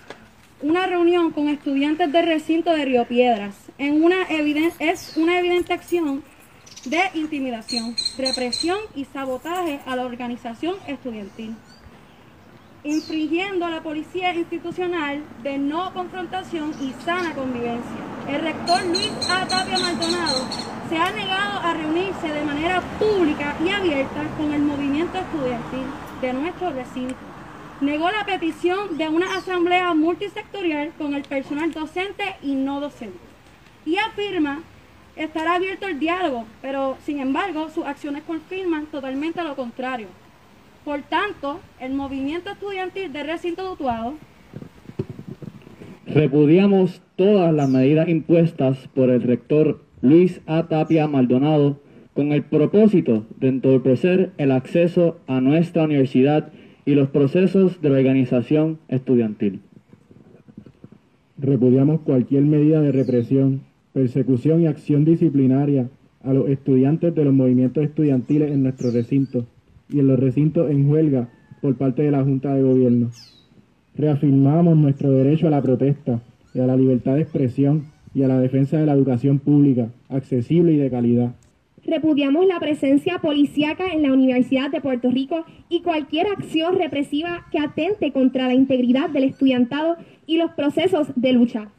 una 0.61 0.87
reunión 0.87 1.31
con 1.31 1.47
estudiantes 1.47 2.11
del 2.11 2.25
recinto 2.25 2.71
de 2.71 2.85
Río 2.85 3.05
Piedras, 3.05 3.55
en 3.77 4.03
una 4.03 4.23
es 4.79 5.15
una 5.15 5.37
evidente 5.37 5.73
acción 5.73 6.23
de 6.85 7.01
intimidación, 7.13 7.95
represión 8.17 8.79
y 8.95 9.05
sabotaje 9.05 9.79
a 9.85 9.95
la 9.95 10.05
organización 10.05 10.75
estudiantil, 10.87 11.55
infringiendo 12.87 13.65
a 13.65 13.69
la 13.69 13.83
policía 13.83 14.33
institucional 14.33 15.21
de 15.43 15.57
no 15.57 15.93
confrontación 15.93 16.73
y 16.81 16.93
sana 17.03 17.33
convivencia. 17.33 17.97
El 18.29 18.41
rector 18.41 18.85
Luis 18.85 19.11
A. 19.29 19.45
Tapia 19.45 19.77
Maldonado 19.77 20.47
se 20.89 20.97
ha 20.97 21.11
negado 21.11 21.59
a 21.59 21.73
reunirse 21.73 22.27
de 22.29 22.43
manera 22.45 22.81
pública 22.97 23.55
y 23.63 23.69
abierta 23.69 24.23
con 24.37 24.53
el 24.53 24.61
movimiento 24.61 25.17
estudiantil 25.17 25.85
de 26.21 26.33
nuestro 26.33 26.71
recinto. 26.71 27.15
Negó 27.81 28.09
la 28.09 28.25
petición 28.25 28.97
de 28.97 29.09
una 29.09 29.35
asamblea 29.35 29.93
multisectorial 29.93 30.93
con 30.97 31.13
el 31.13 31.23
personal 31.23 31.71
docente 31.71 32.37
y 32.41 32.55
no 32.55 32.79
docente. 32.79 33.19
Y 33.85 33.97
afirma 33.97 34.61
estará 35.17 35.55
abierto 35.55 35.87
el 35.87 35.99
diálogo, 35.99 36.45
pero 36.61 36.97
sin 37.05 37.19
embargo 37.19 37.69
sus 37.69 37.85
acciones 37.85 38.23
confirman 38.23 38.85
totalmente 38.85 39.43
lo 39.43 39.55
contrario. 39.55 40.07
Por 40.87 41.01
tanto, 41.01 41.59
el 41.81 41.93
movimiento 41.95 42.49
estudiantil 42.49 43.11
de 43.11 43.23
recinto 43.23 43.73
Utuado 43.73 44.13
Repudiamos 46.05 47.01
todas 47.17 47.53
las 47.53 47.69
medidas 47.69 48.07
impuestas 48.07 48.87
por 48.95 49.09
el 49.09 49.21
rector 49.21 49.81
Luis 50.01 50.39
A. 50.45 50.69
Tapia 50.69 51.09
Maldonado 51.09 51.81
con 52.13 52.31
el 52.31 52.43
propósito 52.43 53.25
de 53.37 53.49
entorpecer 53.49 54.31
el 54.37 54.53
acceso 54.53 55.17
a 55.27 55.41
nuestra 55.41 55.83
universidad 55.83 56.53
y 56.85 56.95
los 56.95 57.09
procesos 57.09 57.81
de 57.81 57.89
la 57.89 57.97
organización 57.97 58.79
estudiantil. 58.87 59.59
Repudiamos 61.37 61.99
cualquier 61.99 62.43
medida 62.43 62.79
de 62.79 62.93
represión, 62.93 63.63
persecución 63.91 64.61
y 64.61 64.67
acción 64.67 65.03
disciplinaria 65.03 65.89
a 66.23 66.31
los 66.31 66.47
estudiantes 66.47 67.13
de 67.13 67.25
los 67.25 67.33
movimientos 67.33 67.83
estudiantiles 67.83 68.53
en 68.53 68.63
nuestro 68.63 68.89
recinto 68.91 69.45
y 69.89 69.99
en 69.99 70.07
los 70.07 70.19
recintos 70.19 70.69
en 70.69 70.89
huelga 70.89 71.29
por 71.61 71.75
parte 71.75 72.03
de 72.03 72.11
la 72.11 72.23
Junta 72.23 72.53
de 72.53 72.63
Gobierno. 72.63 73.09
Reafirmamos 73.95 74.77
nuestro 74.77 75.11
derecho 75.11 75.47
a 75.47 75.51
la 75.51 75.61
protesta 75.61 76.21
y 76.53 76.59
a 76.59 76.67
la 76.67 76.75
libertad 76.75 77.15
de 77.15 77.21
expresión 77.21 77.85
y 78.13 78.23
a 78.23 78.27
la 78.27 78.39
defensa 78.39 78.77
de 78.77 78.85
la 78.85 78.93
educación 78.93 79.39
pública, 79.39 79.89
accesible 80.09 80.73
y 80.73 80.77
de 80.77 80.89
calidad. 80.89 81.35
Repudiamos 81.85 82.45
la 82.45 82.59
presencia 82.59 83.19
policíaca 83.19 83.87
en 83.93 84.01
la 84.01 84.11
Universidad 84.11 84.69
de 84.69 84.81
Puerto 84.81 85.09
Rico 85.09 85.45
y 85.69 85.81
cualquier 85.81 86.27
acción 86.27 86.75
represiva 86.75 87.45
que 87.51 87.59
atente 87.59 88.11
contra 88.11 88.47
la 88.47 88.53
integridad 88.53 89.09
del 89.09 89.23
estudiantado 89.23 89.95
y 90.25 90.37
los 90.37 90.51
procesos 90.51 91.07
de 91.15 91.31
lucha. 91.31 91.69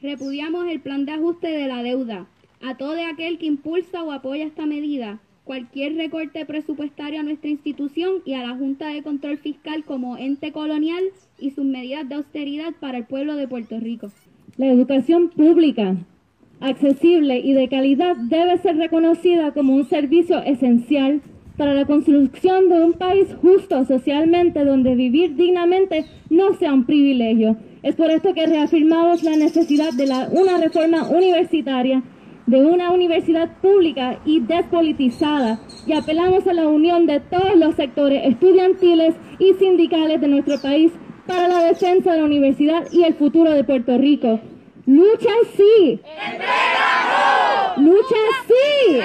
Repudiamos 0.00 0.66
el 0.68 0.80
plan 0.80 1.06
de 1.06 1.12
ajuste 1.12 1.48
de 1.48 1.66
la 1.66 1.82
deuda. 1.82 2.26
A 2.60 2.76
todo 2.76 2.96
aquel 3.12 3.38
que 3.38 3.46
impulsa 3.46 4.04
o 4.04 4.12
apoya 4.12 4.44
esta 4.44 4.66
medida, 4.66 5.20
cualquier 5.44 5.96
recorte 5.96 6.44
presupuestario 6.46 7.20
a 7.20 7.22
nuestra 7.22 7.50
institución 7.50 8.22
y 8.24 8.34
a 8.34 8.46
la 8.46 8.56
Junta 8.56 8.88
de 8.88 9.02
Control 9.02 9.38
Fiscal 9.38 9.84
como 9.84 10.16
ente 10.16 10.52
colonial 10.52 11.02
y 11.38 11.50
sus 11.50 11.64
medidas 11.64 12.08
de 12.08 12.16
austeridad 12.16 12.72
para 12.80 12.98
el 12.98 13.04
pueblo 13.04 13.36
de 13.36 13.48
Puerto 13.48 13.78
Rico. 13.80 14.10
La 14.56 14.66
educación 14.66 15.30
pública, 15.30 15.96
accesible 16.60 17.38
y 17.40 17.54
de 17.54 17.68
calidad 17.68 18.16
debe 18.16 18.58
ser 18.58 18.76
reconocida 18.76 19.52
como 19.52 19.74
un 19.74 19.88
servicio 19.88 20.42
esencial 20.42 21.20
para 21.56 21.74
la 21.74 21.84
construcción 21.84 22.68
de 22.68 22.84
un 22.84 22.92
país 22.94 23.28
justo 23.40 23.84
socialmente 23.84 24.64
donde 24.64 24.94
vivir 24.94 25.36
dignamente 25.36 26.06
no 26.30 26.54
sea 26.54 26.72
un 26.72 26.84
privilegio. 26.84 27.56
Es 27.82 27.96
por 27.96 28.10
esto 28.10 28.32
que 28.32 28.46
reafirmamos 28.46 29.22
la 29.22 29.36
necesidad 29.36 29.92
de 29.92 30.04
una 30.32 30.58
reforma 30.58 31.08
universitaria, 31.08 32.02
de 32.46 32.64
una 32.64 32.90
universidad 32.90 33.48
pública 33.60 34.18
y 34.24 34.40
despolitizada 34.40 35.60
y 35.86 35.92
apelamos 35.92 36.46
a 36.46 36.52
la 36.52 36.66
unión 36.66 37.06
de 37.06 37.20
todos 37.20 37.56
los 37.56 37.74
sectores 37.76 38.22
estudiantiles 38.26 39.14
y 39.38 39.54
sindicales 39.54 40.20
de 40.20 40.28
nuestro 40.28 40.60
país 40.60 40.92
para 41.26 41.48
la 41.48 41.64
defensa 41.64 42.12
de 42.12 42.18
la 42.18 42.24
universidad 42.24 42.84
y 42.90 43.04
el 43.04 43.14
futuro 43.14 43.50
de 43.52 43.64
Puerto 43.64 43.96
Rico. 43.98 44.40
Lucha 44.86 45.30
sí. 45.56 46.00
Lucha 47.76 48.16
sí. 48.48 49.00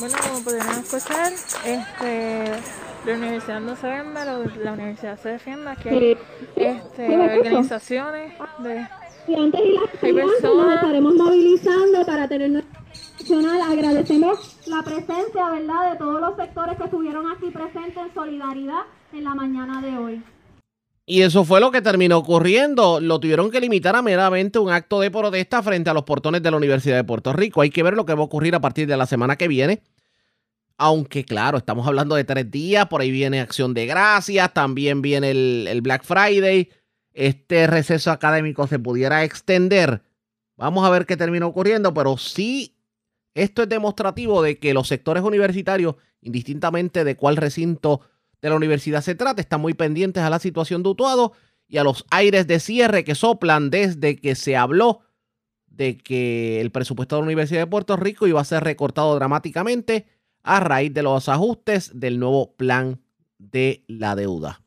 Bueno, 0.00 0.16
como 0.22 0.42
pudieron 0.42 0.78
escuchar, 0.78 1.32
este, 1.64 2.52
la 3.04 3.14
universidad 3.14 3.60
no 3.60 3.76
se 3.76 3.86
vende, 3.86 4.24
la, 4.24 4.72
universidad 4.72 5.20
se 5.20 5.28
defiende, 5.28 5.70
aquí 5.70 5.88
hay 5.90 6.18
este, 6.56 7.18
organizaciones 7.18 8.32
de 8.60 8.88
estudiantes 9.18 9.60
y 9.62 9.72
las 9.72 10.14
nos 10.14 10.32
personas 10.32 10.74
estaremos 10.76 11.14
movilizando 11.14 12.06
para 12.06 12.28
tener 12.28 12.50
nuestra. 12.50 12.80
Agradecemos 13.68 14.56
la 14.66 14.82
presencia, 14.82 15.50
¿verdad?, 15.50 15.92
de 15.92 15.98
todos 15.98 16.20
los 16.20 16.36
sectores 16.36 16.78
que 16.78 16.84
estuvieron 16.84 17.30
aquí 17.30 17.50
presentes 17.50 17.96
en 17.98 18.14
solidaridad 18.14 18.82
en 19.12 19.24
la 19.24 19.34
mañana 19.34 19.82
de 19.82 19.98
hoy. 19.98 20.22
Y 21.10 21.22
eso 21.22 21.44
fue 21.44 21.58
lo 21.58 21.72
que 21.72 21.82
terminó 21.82 22.18
ocurriendo. 22.18 23.00
Lo 23.00 23.18
tuvieron 23.18 23.50
que 23.50 23.60
limitar 23.60 23.96
a 23.96 24.00
meramente 24.00 24.60
un 24.60 24.70
acto 24.70 25.00
de 25.00 25.10
protesta 25.10 25.60
frente 25.60 25.90
a 25.90 25.92
los 25.92 26.04
portones 26.04 26.40
de 26.40 26.52
la 26.52 26.56
Universidad 26.56 26.94
de 26.94 27.02
Puerto 27.02 27.32
Rico. 27.32 27.62
Hay 27.62 27.70
que 27.70 27.82
ver 27.82 27.94
lo 27.94 28.06
que 28.06 28.14
va 28.14 28.20
a 28.20 28.26
ocurrir 28.26 28.54
a 28.54 28.60
partir 28.60 28.86
de 28.86 28.96
la 28.96 29.06
semana 29.06 29.34
que 29.34 29.48
viene. 29.48 29.82
Aunque 30.78 31.24
claro, 31.24 31.58
estamos 31.58 31.84
hablando 31.88 32.14
de 32.14 32.22
tres 32.22 32.48
días, 32.48 32.86
por 32.86 33.00
ahí 33.00 33.10
viene 33.10 33.40
Acción 33.40 33.74
de 33.74 33.86
Gracias, 33.86 34.54
también 34.54 35.02
viene 35.02 35.32
el, 35.32 35.80
Black 35.82 36.04
Friday. 36.04 36.68
Este 37.12 37.66
receso 37.66 38.12
académico 38.12 38.68
se 38.68 38.78
pudiera 38.78 39.24
extender. 39.24 40.04
Vamos 40.56 40.86
a 40.86 40.90
ver 40.90 41.06
qué 41.06 41.16
termina 41.16 41.44
ocurriendo, 41.44 41.92
pero 41.92 42.18
sí, 42.18 42.76
esto 43.34 43.64
es 43.64 43.68
demostrativo 43.68 44.42
de 44.42 44.60
que 44.60 44.74
los 44.74 44.86
sectores 44.86 45.24
universitarios, 45.24 45.96
indistintamente 46.20 47.02
de 47.02 47.16
cuál 47.16 47.36
recinto 47.36 48.00
de 48.42 48.48
la 48.48 48.56
universidad 48.56 49.02
se 49.02 49.14
trata, 49.14 49.40
están 49.40 49.60
muy 49.60 49.74
pendientes 49.74 50.22
a 50.22 50.30
la 50.30 50.38
situación 50.38 50.82
de 50.82 50.90
Utuado 50.90 51.32
y 51.68 51.78
a 51.78 51.84
los 51.84 52.04
aires 52.10 52.46
de 52.46 52.60
cierre 52.60 53.04
que 53.04 53.14
soplan 53.14 53.70
desde 53.70 54.16
que 54.16 54.34
se 54.34 54.56
habló 54.56 55.00
de 55.66 55.96
que 55.96 56.60
el 56.60 56.70
presupuesto 56.70 57.16
de 57.16 57.22
la 57.22 57.26
Universidad 57.26 57.60
de 57.60 57.66
Puerto 57.66 57.96
Rico 57.96 58.26
iba 58.26 58.40
a 58.40 58.44
ser 58.44 58.64
recortado 58.64 59.14
dramáticamente 59.14 60.06
a 60.42 60.60
raíz 60.60 60.92
de 60.92 61.02
los 61.02 61.28
ajustes 61.28 61.92
del 61.94 62.18
nuevo 62.18 62.54
plan 62.54 63.00
de 63.38 63.84
la 63.88 64.14
deuda. 64.16 64.60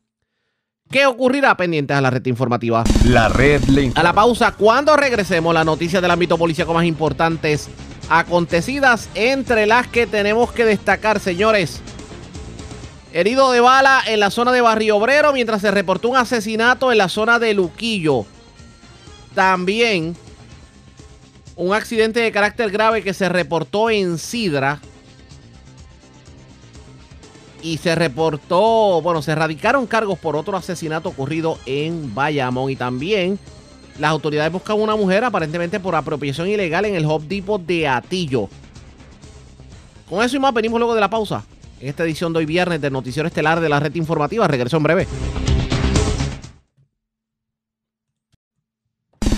¿Qué 0.90 1.06
ocurrirá 1.06 1.56
pendientes 1.56 1.96
a 1.96 2.00
la 2.00 2.10
red 2.10 2.24
informativa? 2.26 2.84
La 3.04 3.28
red 3.28 3.60
informa. 3.62 4.00
A 4.00 4.02
la 4.02 4.12
pausa, 4.12 4.52
cuando 4.52 4.96
regresemos, 4.96 5.54
las 5.54 5.64
noticias 5.64 6.00
del 6.02 6.10
ámbito 6.10 6.38
policíaco 6.38 6.74
más 6.74 6.84
importantes 6.84 7.68
acontecidas, 8.08 9.08
entre 9.14 9.66
las 9.66 9.88
que 9.88 10.06
tenemos 10.06 10.52
que 10.52 10.64
destacar, 10.64 11.20
señores. 11.20 11.80
Herido 13.14 13.52
de 13.52 13.60
bala 13.60 14.02
en 14.08 14.18
la 14.18 14.28
zona 14.32 14.50
de 14.50 14.60
Barrio 14.60 14.96
Obrero 14.96 15.32
mientras 15.32 15.62
se 15.62 15.70
reportó 15.70 16.08
un 16.08 16.16
asesinato 16.16 16.90
en 16.90 16.98
la 16.98 17.08
zona 17.08 17.38
de 17.38 17.54
Luquillo. 17.54 18.26
También 19.36 20.16
un 21.54 21.72
accidente 21.72 22.18
de 22.18 22.32
carácter 22.32 22.72
grave 22.72 23.04
que 23.04 23.14
se 23.14 23.28
reportó 23.28 23.88
en 23.88 24.18
Sidra. 24.18 24.80
Y 27.62 27.78
se 27.78 27.94
reportó, 27.94 29.00
bueno, 29.00 29.22
se 29.22 29.36
radicaron 29.36 29.86
cargos 29.86 30.18
por 30.18 30.34
otro 30.34 30.56
asesinato 30.56 31.10
ocurrido 31.10 31.60
en 31.66 32.16
Bayamón. 32.16 32.72
Y 32.72 32.74
también 32.74 33.38
las 33.96 34.10
autoridades 34.10 34.50
buscan 34.50 34.80
una 34.80 34.96
mujer 34.96 35.22
aparentemente 35.22 35.78
por 35.78 35.94
apropiación 35.94 36.48
ilegal 36.48 36.84
en 36.84 36.96
el 36.96 37.06
Hop 37.06 37.22
Depot 37.22 37.64
de 37.64 37.86
Atillo. 37.86 38.48
Con 40.10 40.24
eso 40.24 40.34
y 40.34 40.40
más 40.40 40.52
venimos 40.52 40.80
luego 40.80 40.96
de 40.96 41.00
la 41.00 41.08
pausa. 41.08 41.44
En 41.80 41.88
esta 41.88 42.04
edición 42.04 42.32
de 42.32 42.38
hoy 42.38 42.46
viernes 42.46 42.80
del 42.80 42.92
Noticiero 42.92 43.26
Estelar 43.28 43.60
de 43.60 43.68
la 43.68 43.80
Red 43.80 43.94
Informativa. 43.94 44.46
Regreso 44.48 44.76
en 44.76 44.82
breve. 44.82 45.06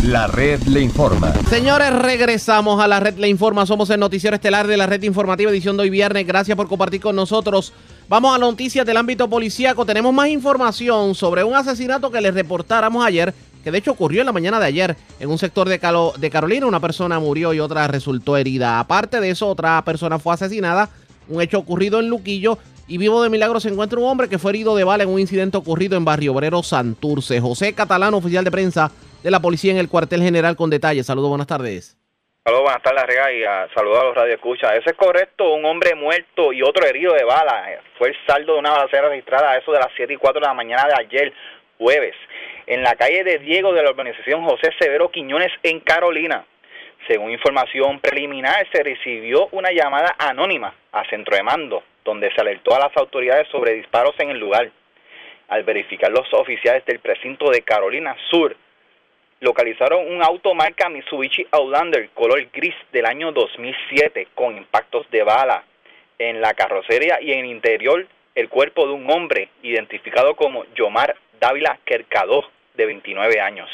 La 0.05 0.29
red 0.29 0.63
le 0.65 0.81
informa. 0.83 1.33
Señores, 1.51 1.93
regresamos 1.93 2.81
a 2.81 2.87
la 2.87 3.01
red 3.01 3.17
Le 3.19 3.27
Informa. 3.29 3.67
Somos 3.67 3.91
el 3.91 3.99
noticiero 3.99 4.37
estelar 4.37 4.69
de 4.69 4.77
la 4.77 4.87
red 4.87 5.03
informativa 5.03 5.51
edición 5.51 5.77
de 5.77 5.83
hoy 5.83 5.91
viernes. 5.91 6.25
Gracias 6.25 6.57
por 6.57 6.69
compartir 6.69 7.01
con 7.01 7.17
nosotros. 7.17 7.73
Vamos 8.09 8.33
a 8.33 8.39
las 8.39 8.49
noticias 8.49 8.87
del 8.87 8.99
ámbito 8.99 9.29
policíaco. 9.29 9.85
Tenemos 9.85 10.15
más 10.15 10.29
información 10.29 11.17
sobre 11.17 11.43
un 11.43 11.57
asesinato 11.57 12.13
que 12.13 12.21
les 12.21 12.33
reportáramos 12.35 13.05
ayer, 13.05 13.35
que 13.65 13.73
de 13.73 13.79
hecho 13.79 13.91
ocurrió 13.91 14.21
en 14.21 14.27
la 14.27 14.33
mañana 14.33 14.61
de 14.61 14.67
ayer 14.67 14.97
en 15.19 15.29
un 15.29 15.39
sector 15.39 15.69
de, 15.69 15.81
Calo- 15.81 16.15
de 16.17 16.31
Carolina. 16.31 16.67
Una 16.67 16.79
persona 16.79 17.19
murió 17.19 17.53
y 17.53 17.59
otra 17.59 17.89
resultó 17.89 18.37
herida. 18.37 18.79
Aparte 18.79 19.21
de 19.21 19.31
eso, 19.31 19.49
otra 19.49 19.83
persona 19.85 20.21
fue 20.21 20.35
asesinada. 20.35 20.89
Un 21.29 21.43
hecho 21.43 21.59
ocurrido 21.59 22.01
en 22.01 22.09
Luquillo. 22.09 22.59
Y 22.89 22.99
vivo 22.99 23.23
de 23.23 23.31
milagro 23.31 23.59
se 23.59 23.69
encuentra 23.69 23.99
un 23.99 24.07
hombre 24.07 24.29
que 24.29 24.39
fue 24.39 24.53
herido 24.53 24.77
de 24.77 24.85
bala 24.85 25.03
en 25.03 25.11
un 25.11 25.19
incidente 25.19 25.57
ocurrido 25.57 25.97
en 25.97 26.05
Barrio 26.05 26.33
Obrero 26.33 26.63
Santurce. 26.63 27.41
José 27.41 27.75
Catalán, 27.75 28.15
oficial 28.15 28.45
de 28.45 28.51
prensa 28.53 28.93
de 29.25 29.31
la 29.31 29.41
policía 29.41 29.73
en 29.73 29.79
el 29.79 29.89
cuartel 29.89 30.23
general 30.23 30.55
con 30.55 30.71
detalles. 30.71 31.07
Saludos, 31.07 31.31
buenas 31.31 31.49
tardes. 31.49 31.97
Saludos, 32.45 32.63
buenas 32.63 32.83
tardes, 32.85 33.07
Rega, 33.07 33.33
y 33.33 33.43
a, 33.43 33.69
saludos 33.75 33.99
a 33.99 34.05
los 34.05 34.15
radioescuchas. 34.15 34.75
Eso 34.75 34.91
es 34.91 34.97
correcto, 34.97 35.53
un 35.53 35.65
hombre 35.65 35.97
muerto 35.97 36.53
y 36.53 36.63
otro 36.63 36.87
herido 36.87 37.13
de 37.13 37.25
bala. 37.25 37.67
Fue 37.99 38.11
el 38.11 38.17
saldo 38.25 38.53
de 38.53 38.61
una 38.61 38.71
balacera 38.71 39.09
registrada 39.09 39.51
a 39.51 39.59
eso 39.59 39.73
de 39.73 39.81
las 39.81 39.89
7 39.97 40.13
y 40.13 40.17
4 40.17 40.41
de 40.41 40.47
la 40.47 40.55
mañana 40.55 40.85
de 40.87 40.95
ayer, 40.95 41.33
jueves, 41.77 42.15
en 42.69 42.85
la 42.85 42.95
calle 42.95 43.25
de 43.25 43.39
Diego 43.41 43.73
de 43.73 43.83
la 43.83 43.91
urbanización 43.91 44.45
José 44.45 44.71
Severo 44.79 45.11
Quiñones 45.11 45.51
en 45.65 45.81
Carolina. 45.81 46.47
Según 47.07 47.31
información 47.31 48.01
preliminar, 48.01 48.67
se 48.73 48.83
recibió 48.83 49.49
una 49.53 49.71
llamada 49.71 50.17
anónima 50.19 50.75
a 50.91 51.05
centro 51.09 51.37
de 51.37 51.43
mando, 51.43 51.85
donde 52.05 52.33
se 52.33 52.41
alertó 52.41 52.75
a 52.75 52.81
las 52.81 52.97
autoridades 52.97 53.47
sobre 53.49 53.75
disparos 53.75 54.15
en 54.19 54.31
el 54.31 54.39
lugar. 54.39 54.71
Al 55.49 55.63
verificar 55.63 56.11
los 56.11 56.27
oficiales 56.35 56.85
del 56.85 56.99
precinto 56.99 57.49
de 57.51 57.63
Carolina 57.63 58.17
Sur, 58.29 58.57
localizaron 59.39 60.11
un 60.11 60.23
auto 60.23 60.53
marca 60.55 60.89
Mitsubishi 60.89 61.47
Outlander 61.53 62.09
color 62.11 62.49
gris 62.53 62.75
del 62.91 63.07
año 63.07 63.31
2007 63.31 64.29
con 64.35 64.57
impactos 64.57 65.09
de 65.11 65.23
bala 65.23 65.63
en 66.19 66.41
la 66.41 66.55
carrocería 66.55 67.21
y 67.21 67.33
en 67.33 67.41
el 67.41 67.47
interior 67.47 68.07
el 68.35 68.49
cuerpo 68.49 68.87
de 68.87 68.95
un 68.95 69.09
hombre 69.11 69.51
identificado 69.63 70.35
como 70.35 70.65
Yomar 70.75 71.17
Dávila 71.39 71.79
Kercadó, 71.85 72.51
de 72.75 72.87
29 72.87 73.41
años. 73.41 73.71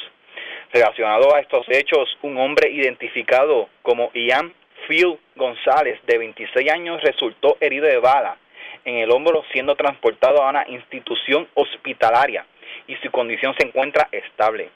Relacionado 0.72 1.34
a 1.34 1.40
estos 1.40 1.66
hechos, 1.68 2.16
un 2.22 2.38
hombre 2.38 2.70
identificado 2.70 3.68
como 3.82 4.10
Ian 4.14 4.54
Phil 4.88 5.18
González, 5.36 6.00
de 6.06 6.16
26 6.16 6.70
años, 6.70 7.02
resultó 7.02 7.58
herido 7.60 7.86
de 7.86 7.98
bala 7.98 8.38
en 8.84 8.96
el 8.96 9.10
hombro 9.10 9.44
siendo 9.52 9.76
transportado 9.76 10.42
a 10.42 10.48
una 10.48 10.64
institución 10.68 11.46
hospitalaria 11.54 12.46
y 12.86 12.96
su 12.96 13.10
condición 13.10 13.54
se 13.58 13.66
encuentra 13.66 14.08
estable. 14.10 14.70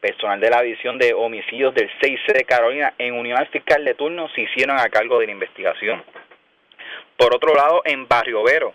Personal 0.00 0.40
de 0.40 0.50
la 0.50 0.62
División 0.62 0.98
de 0.98 1.12
Homicidios 1.12 1.74
del 1.74 1.90
6C 2.00 2.32
de 2.32 2.44
Carolina 2.44 2.94
en 2.98 3.14
unidad 3.14 3.46
fiscal 3.50 3.84
de 3.84 3.94
turno 3.94 4.28
se 4.30 4.42
hicieron 4.42 4.78
a 4.78 4.88
cargo 4.88 5.18
de 5.18 5.26
la 5.26 5.32
investigación. 5.32 6.02
Por 7.16 7.34
otro 7.34 7.54
lado, 7.54 7.82
en 7.84 8.08
Barrio 8.08 8.42
Vero, 8.42 8.74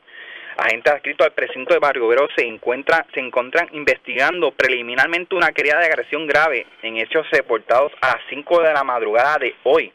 agentes 0.59 0.93
adscritos 0.93 1.27
al 1.27 1.33
precinto 1.33 1.73
de 1.73 1.79
Barrio 1.79 2.07
Vero 2.07 2.27
se, 2.35 2.45
encuentra, 2.45 3.05
se 3.13 3.19
encuentran 3.19 3.67
investigando 3.71 4.51
preliminarmente 4.51 5.35
una 5.35 5.51
querida 5.51 5.79
de 5.79 5.85
agresión 5.85 6.27
grave 6.27 6.65
en 6.81 6.97
hechos 6.97 7.29
reportados 7.31 7.91
a 8.01 8.07
las 8.07 8.21
5 8.29 8.61
de 8.61 8.73
la 8.73 8.83
madrugada 8.83 9.37
de 9.37 9.55
hoy, 9.63 9.91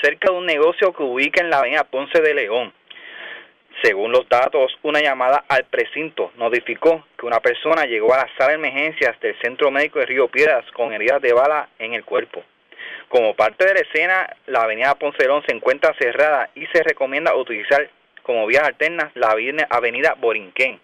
cerca 0.00 0.30
de 0.30 0.38
un 0.38 0.46
negocio 0.46 0.92
que 0.92 1.02
ubica 1.02 1.40
en 1.40 1.50
la 1.50 1.58
avenida 1.58 1.84
Ponce 1.84 2.20
de 2.20 2.34
León. 2.34 2.72
Según 3.82 4.10
los 4.10 4.26
datos, 4.28 4.72
una 4.82 5.00
llamada 5.00 5.44
al 5.48 5.64
precinto 5.64 6.32
notificó 6.36 7.06
que 7.18 7.26
una 7.26 7.40
persona 7.40 7.84
llegó 7.84 8.14
a 8.14 8.18
la 8.18 8.30
sala 8.38 8.50
de 8.50 8.54
emergencias 8.54 9.20
del 9.20 9.38
Centro 9.40 9.70
Médico 9.70 9.98
de 9.98 10.06
Río 10.06 10.28
Piedras 10.28 10.64
con 10.72 10.92
heridas 10.92 11.20
de 11.20 11.34
bala 11.34 11.68
en 11.78 11.92
el 11.92 12.04
cuerpo. 12.04 12.42
Como 13.08 13.34
parte 13.34 13.66
de 13.66 13.74
la 13.74 13.80
escena, 13.80 14.36
la 14.46 14.62
avenida 14.62 14.94
Ponce 14.94 15.18
de 15.18 15.28
León 15.28 15.42
se 15.46 15.54
encuentra 15.54 15.94
cerrada 15.98 16.48
y 16.54 16.66
se 16.66 16.82
recomienda 16.82 17.36
utilizar 17.36 17.88
como 18.26 18.44
vías 18.44 18.64
alternas 18.64 19.12
la 19.14 19.36
avenida 19.70 20.14
Borinquén. 20.18 20.80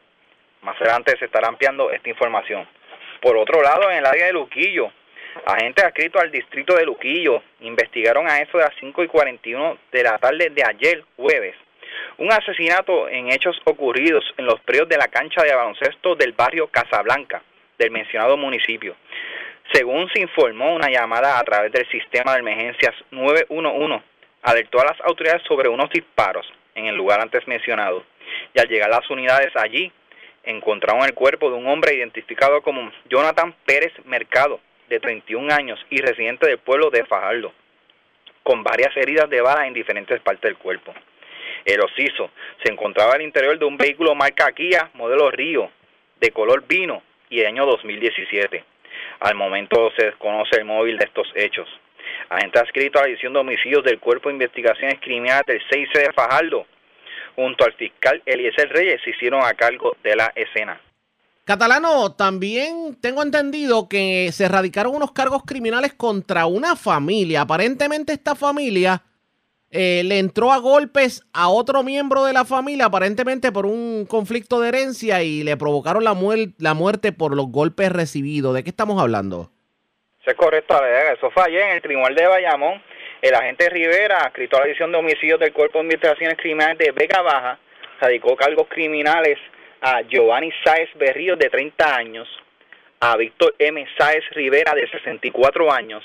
Más 0.62 0.80
adelante 0.80 1.18
se 1.18 1.24
estará 1.24 1.49
ampliando 1.49 1.90
esta 1.90 2.09
información. 2.09 2.68
Por 3.20 3.36
otro 3.36 3.61
lado, 3.61 3.90
en 3.90 3.99
el 3.99 4.07
área 4.07 4.26
de 4.26 4.32
Luquillo, 4.32 4.93
agentes 5.45 5.84
adscritos 5.84 6.22
al 6.22 6.30
distrito 6.30 6.76
de 6.76 6.86
Luquillo 6.86 7.43
investigaron 7.61 8.30
a 8.30 8.38
eso 8.38 8.59
de 8.59 8.64
las 8.64 8.74
5 8.78 9.03
y 9.03 9.09
41 9.09 9.78
de 9.90 10.03
la 10.05 10.18
tarde 10.18 10.51
de 10.51 10.62
ayer, 10.64 11.05
jueves, 11.16 11.57
un 12.18 12.32
asesinato 12.32 13.09
en 13.09 13.32
hechos 13.32 13.61
ocurridos 13.64 14.24
en 14.36 14.47
los 14.47 14.61
predios 14.61 14.88
de 14.88 14.99
la 14.99 15.09
cancha 15.09 15.43
de 15.43 15.53
baloncesto 15.53 16.14
del 16.14 16.34
barrio 16.34 16.68
Casablanca, 16.68 17.43
del 17.76 17.90
mencionado 17.90 18.36
municipio. 18.36 18.95
Según 19.72 20.09
se 20.11 20.20
informó, 20.20 20.76
una 20.76 20.90
llamada 20.90 21.40
a 21.40 21.43
través 21.43 21.72
del 21.72 21.88
sistema 21.90 22.34
de 22.34 22.40
emergencias 22.40 22.95
911 23.11 24.01
alertó 24.43 24.80
a 24.80 24.84
las 24.84 25.01
autoridades 25.01 25.43
sobre 25.43 25.68
unos 25.68 25.90
disparos 25.90 26.47
en 26.75 26.87
el 26.87 26.97
lugar 26.97 27.20
antes 27.20 27.47
mencionado. 27.47 28.05
Y 28.55 28.61
al 28.61 28.68
llegar 28.68 28.91
las 28.91 29.09
unidades 29.11 29.55
allí, 29.57 29.93
encontraron 30.45 31.05
el 31.05 31.14
cuerpo 31.14 31.51
de 31.51 31.57
un 31.57 31.66
hombre 31.68 31.95
identificado 31.95 32.62
como 32.62 32.91
Jonathan 33.09 33.55
Pérez 33.64 33.93
Mercado, 34.05 34.61
de 34.89 35.01
31 35.01 35.53
años 35.55 35.79
y 35.91 35.99
residente 35.99 36.47
del 36.47 36.59
pueblo 36.59 36.91
de 36.91 37.05
Fajardo, 37.05 37.53
con 38.43 38.62
varias 38.62 38.95
heridas 38.97 39.31
de 39.31 39.41
bala 39.41 39.66
en 39.66 39.73
diferentes 39.73 40.20
partes 40.20 40.43
del 40.43 40.57
cuerpo. 40.57 40.93
El 41.64 41.81
osiso 41.81 42.31
se 42.62 42.73
encontraba 42.73 43.14
al 43.14 43.23
interior 43.23 43.59
de 43.59 43.64
un 43.64 43.77
vehículo 43.77 44.14
marca 44.14 44.51
Kia 44.53 44.91
modelo 44.95 45.31
Río 45.31 45.70
de 46.20 46.31
color 46.31 46.64
vino 46.66 47.03
y 47.31 47.41
de 47.41 47.47
año 47.47 47.64
2017. 47.66 48.64
Al 49.20 49.35
momento 49.35 49.91
se 49.97 50.07
desconoce 50.07 50.57
el 50.59 50.64
móvil 50.64 50.99
de 50.99 51.05
estos 51.05 51.27
hechos. 51.35 51.68
Agente 52.28 52.59
adscrito 52.59 52.98
a 52.98 53.03
la 53.03 53.09
edición 53.09 53.32
de 53.32 53.40
homicidios 53.40 53.84
del 53.84 53.98
Cuerpo 53.98 54.28
de 54.28 54.34
Investigaciones 54.34 54.98
Criminales 55.00 55.44
del 55.46 55.61
6C 55.61 56.07
de 56.07 56.12
Fajardo, 56.12 56.66
junto 57.36 57.64
al 57.64 57.72
fiscal 57.74 58.22
Eliezer 58.26 58.68
Reyes, 58.70 59.00
se 59.05 59.11
hicieron 59.11 59.42
a 59.42 59.55
cargo 59.55 59.96
de 60.03 60.16
la 60.16 60.32
escena. 60.34 60.80
Catalano, 61.44 62.12
también 62.12 62.96
tengo 63.00 63.22
entendido 63.22 63.88
que 63.88 64.30
se 64.32 64.46
radicaron 64.48 64.94
unos 64.94 65.11
cargos 65.11 65.42
criminales 65.44 65.92
contra 65.92 66.46
una 66.46 66.76
familia. 66.76 67.40
Aparentemente 67.40 68.12
esta 68.12 68.36
familia 68.36 69.03
eh, 69.70 70.03
le 70.05 70.20
entró 70.20 70.53
a 70.53 70.59
golpes 70.59 71.24
a 71.32 71.48
otro 71.48 71.82
miembro 71.82 72.24
de 72.24 72.32
la 72.32 72.44
familia, 72.44 72.86
aparentemente 72.86 73.50
por 73.50 73.66
un 73.66 74.07
conflicto 74.07 74.61
de 74.61 74.68
herencia 74.68 75.24
y 75.24 75.42
le 75.42 75.57
provocaron 75.57 76.05
la 76.05 76.74
muerte 76.74 77.11
por 77.11 77.34
los 77.34 77.48
golpes 77.48 77.90
recibidos. 77.90 78.55
¿De 78.55 78.62
qué 78.62 78.70
estamos 78.70 79.00
hablando? 79.00 79.50
Eso 80.23 80.31
es 80.31 80.37
correcto, 80.37 80.81
eso 80.87 81.33
fue 81.33 81.43
ayer 81.47 81.62
en 81.62 81.70
el 81.70 81.83
Tribunal 81.83 82.14
de 82.14 82.29
Bayamón. 82.29 82.81
El 83.20 83.35
agente 83.35 83.68
Rivera, 83.68 84.18
escrito 84.18 84.57
a 84.57 84.61
la 84.61 84.66
edición 84.66 84.93
de 84.93 84.99
homicidios 84.99 85.41
del 85.41 85.53
Cuerpo 85.53 85.79
de 85.79 85.85
Investigaciones 85.87 86.39
Criminales 86.39 86.79
de 86.79 86.93
Vega 86.93 87.23
Baja, 87.23 87.59
radicó 88.01 88.37
cargos 88.37 88.68
criminales 88.68 89.37
a 89.81 90.03
Giovanni 90.03 90.53
Sáez 90.64 90.91
Berrío, 90.95 91.35
de 91.35 91.51
30 91.51 91.97
años, 91.97 92.29
a 93.01 93.16
Víctor 93.16 93.57
M. 93.59 93.85
Sáez 93.99 94.23
Rivera, 94.31 94.75
de 94.77 94.89
64 94.91 95.73
años, 95.73 96.05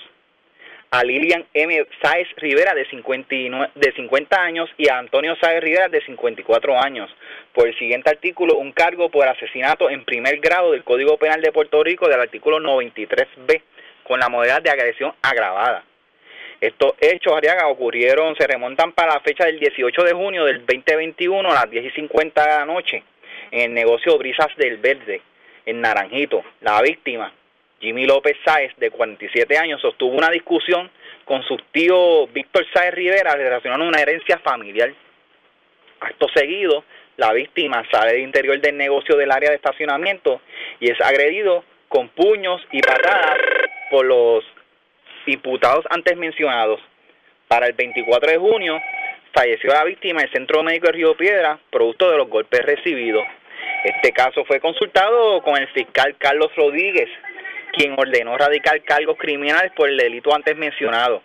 a 0.89 1.03
Lilian 1.03 1.45
M. 1.53 1.85
Sáez 2.01 2.27
Rivera 2.37 2.73
de, 2.73 2.89
59, 2.89 3.69
de 3.75 3.91
50 3.91 4.41
años 4.41 4.67
y 4.79 4.89
a 4.89 4.97
Antonio 4.97 5.35
Sáez 5.39 5.61
Rivera 5.61 5.89
de 5.89 6.01
54 6.01 6.75
años. 6.81 7.07
Por 7.53 7.67
el 7.67 7.77
siguiente 7.77 8.09
artículo, 8.09 8.55
un 8.55 8.71
cargo 8.71 9.11
por 9.11 9.27
asesinato 9.27 9.91
en 9.91 10.05
primer 10.05 10.39
grado 10.39 10.71
del 10.71 10.83
Código 10.83 11.17
Penal 11.17 11.39
de 11.39 11.51
Puerto 11.51 11.83
Rico 11.83 12.07
del 12.07 12.19
artículo 12.19 12.59
93B 12.59 13.61
con 14.07 14.19
la 14.19 14.29
modalidad 14.29 14.61
de 14.61 14.69
agresión 14.69 15.13
agravada. 15.21 15.83
Estos 16.59 16.93
hechos, 16.99 17.33
Ariaga, 17.35 17.67
ocurrieron, 17.67 18.35
se 18.35 18.47
remontan 18.47 18.93
para 18.93 19.13
la 19.13 19.19
fecha 19.19 19.45
del 19.45 19.59
18 19.59 20.03
de 20.03 20.13
junio 20.13 20.45
del 20.45 20.65
2021 20.65 21.49
a 21.49 21.53
las 21.53 21.69
10 21.69 21.85
y 21.85 21.91
50 21.91 22.41
de 22.41 22.47
la 22.47 22.65
noche 22.65 23.03
en 23.51 23.61
el 23.61 23.73
negocio 23.73 24.17
Brisas 24.17 24.47
del 24.57 24.77
Verde, 24.77 25.21
en 25.65 25.81
Naranjito. 25.81 26.43
La 26.61 26.81
víctima, 26.81 27.31
Jimmy 27.79 28.05
López 28.05 28.37
Sáez, 28.43 28.73
de 28.77 28.89
47 28.89 29.55
años, 29.57 29.81
sostuvo 29.81 30.15
una 30.15 30.31
discusión 30.31 30.89
con 31.25 31.43
su 31.43 31.57
tío 31.71 32.25
Víctor 32.27 32.65
Sáez 32.73 32.93
Rivera 32.93 33.35
relacionando 33.35 33.85
una 33.85 34.01
herencia 34.01 34.39
familiar. 34.39 34.91
Acto 35.99 36.27
seguido, 36.33 36.83
la 37.17 37.33
víctima 37.33 37.83
sale 37.91 38.13
del 38.13 38.21
interior 38.21 38.59
del 38.59 38.77
negocio 38.77 39.15
del 39.15 39.31
área 39.31 39.49
de 39.49 39.57
estacionamiento 39.57 40.41
y 40.79 40.89
es 40.89 40.99
agredido 41.01 41.63
con 41.87 42.09
puños 42.09 42.61
y 42.71 42.81
patadas 42.81 43.66
por 43.89 44.05
los 44.05 44.43
imputados 45.25 45.85
antes 45.89 46.17
mencionados. 46.17 46.79
Para 47.47 47.67
el 47.67 47.73
24 47.73 48.31
de 48.31 48.37
junio 48.37 48.81
falleció 49.33 49.71
la 49.71 49.83
víctima 49.83 50.21
en 50.21 50.27
el 50.27 50.33
Centro 50.33 50.63
Médico 50.63 50.87
de 50.87 50.93
Río 50.93 51.15
Piedra, 51.15 51.59
producto 51.69 52.09
de 52.09 52.17
los 52.17 52.29
golpes 52.29 52.61
recibidos. 52.65 53.25
Este 53.83 54.11
caso 54.11 54.43
fue 54.45 54.59
consultado 54.59 55.41
con 55.43 55.55
el 55.57 55.67
fiscal 55.69 56.15
Carlos 56.17 56.51
Rodríguez, 56.55 57.09
quien 57.73 57.95
ordenó 57.97 58.37
radicar 58.37 58.81
cargos 58.83 59.17
criminales 59.17 59.71
por 59.73 59.89
el 59.89 59.97
delito 59.97 60.33
antes 60.33 60.57
mencionado. 60.57 61.21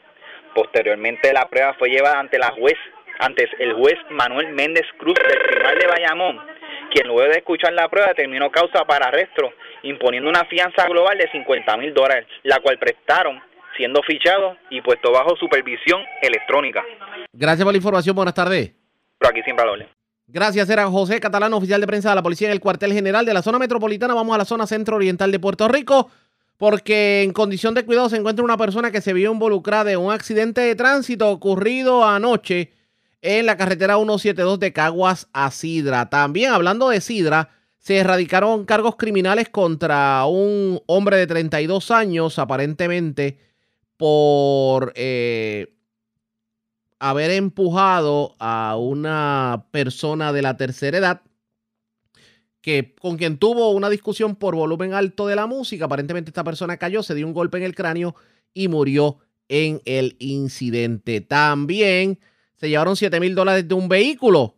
Posteriormente 0.55 1.33
la 1.33 1.49
prueba 1.49 1.75
fue 1.75 1.89
llevada 1.89 2.21
ante 2.21 2.39
la 2.39 2.51
juez, 2.51 2.77
antes 3.19 3.49
el 3.59 3.73
juez 3.73 3.97
Manuel 4.11 4.49
Méndez 4.53 4.87
Cruz 4.99 5.15
del 5.15 5.43
Tribunal 5.43 5.79
de 5.79 5.87
Bayamón, 5.87 6.52
quien 6.93 7.09
luego 7.09 7.23
de 7.23 7.39
escuchar 7.39 7.73
la 7.73 7.89
prueba 7.89 8.09
determinó 8.09 8.51
causa 8.51 8.85
para 8.85 9.07
arresto, 9.07 9.51
imponiendo 9.83 10.29
una 10.29 10.45
fianza 10.45 10.87
global 10.87 11.17
de 11.19 11.31
50 11.31 11.77
mil 11.79 11.95
dólares, 11.95 12.27
la 12.43 12.61
cual 12.61 12.79
prestaron 12.79 13.41
siendo 13.77 14.03
fichados 14.03 14.59
y 14.71 14.81
puesto 14.83 15.11
bajo 15.11 15.35
supervisión 15.37 16.03
electrónica. 16.21 16.85
Gracias 17.33 17.65
por 17.65 17.73
la 17.73 17.79
información, 17.79 18.15
buenas 18.15 18.35
tardes. 18.35 18.73
Pero 19.19 19.31
aquí 19.31 19.43
siempre 19.43 19.65
lo 19.65 19.75
Gracias, 20.27 20.71
era 20.71 20.87
José 20.87 21.21
Catalán, 21.21 21.53
oficial 21.53 21.81
de 21.81 21.87
prensa 21.87 22.11
de 22.11 22.15
la 22.15 22.23
Policía 22.23 22.49
en 22.49 22.53
el 22.53 22.61
cuartel 22.61 22.93
general 22.93 23.27
de 23.27 23.35
la 23.35 23.43
zona 23.43 23.59
metropolitana. 23.59 24.15
Vamos 24.15 24.35
a 24.35 24.39
la 24.39 24.45
zona 24.45 24.67
centro-oriental 24.67 25.31
de 25.31 25.39
Puerto 25.39 25.69
Rico 25.69 26.11
porque 26.57 27.23
en 27.23 27.33
condición 27.33 27.75
de 27.75 27.85
cuidado 27.85 28.09
se 28.09 28.17
encuentra 28.17 28.45
una 28.45 28.57
persona 28.57 28.93
que 28.93 29.01
se 29.01 29.13
vio 29.13 29.33
involucrada 29.33 29.91
en 29.91 29.99
un 29.99 30.13
accidente 30.13 30.61
de 30.61 30.77
tránsito 30.77 31.29
ocurrido 31.29 32.05
anoche 32.05 32.71
en 33.23 33.47
la 33.47 33.57
carretera 33.57 33.97
172 33.97 34.59
de 34.59 34.73
Caguas 34.73 35.29
a 35.33 35.51
Sidra. 35.51 36.11
También 36.11 36.53
hablando 36.53 36.89
de 36.89 37.01
Sidra, 37.01 37.51
se 37.79 37.99
erradicaron 37.99 38.65
cargos 38.65 38.97
criminales 38.97 39.49
contra 39.49 40.27
un 40.27 40.81
hombre 40.87 41.17
de 41.17 41.27
32 41.27 41.91
años, 41.93 42.39
aparentemente 42.39 43.39
por 43.97 44.93
eh, 44.97 45.75
haber 46.99 47.31
empujado 47.31 48.35
a 48.39 48.77
una 48.77 49.67
persona 49.71 50.33
de 50.33 50.43
la 50.43 50.57
tercera 50.57 50.99
edad 50.99 51.23
que 52.61 52.95
con 53.01 53.17
quien 53.17 53.39
tuvo 53.39 53.71
una 53.71 53.91
discusión 53.91 54.37
por 54.37 54.55
volumen 54.55 54.95
alto 54.95 55.27
de 55.27 55.37
la 55.37 55.47
música. 55.47 55.87
Aparentemente 55.87 56.31
esta 56.31 56.45
persona 56.45 56.77
cayó, 56.77 57.03
se 57.03 57.15
dio 57.15 57.27
un 57.27 57.35
golpe 57.35 57.59
en 57.59 57.65
el 57.65 57.75
cráneo 57.75 58.15
y 58.55 58.69
murió 58.69 59.19
en 59.49 59.83
el 59.85 60.17
incidente. 60.21 61.21
También 61.21 62.21
se 62.63 62.69
llevaron 62.69 62.95
7 62.95 63.19
mil 63.19 63.35
dólares 63.35 63.67
de 63.67 63.75
un 63.75 63.89
vehículo 63.89 64.55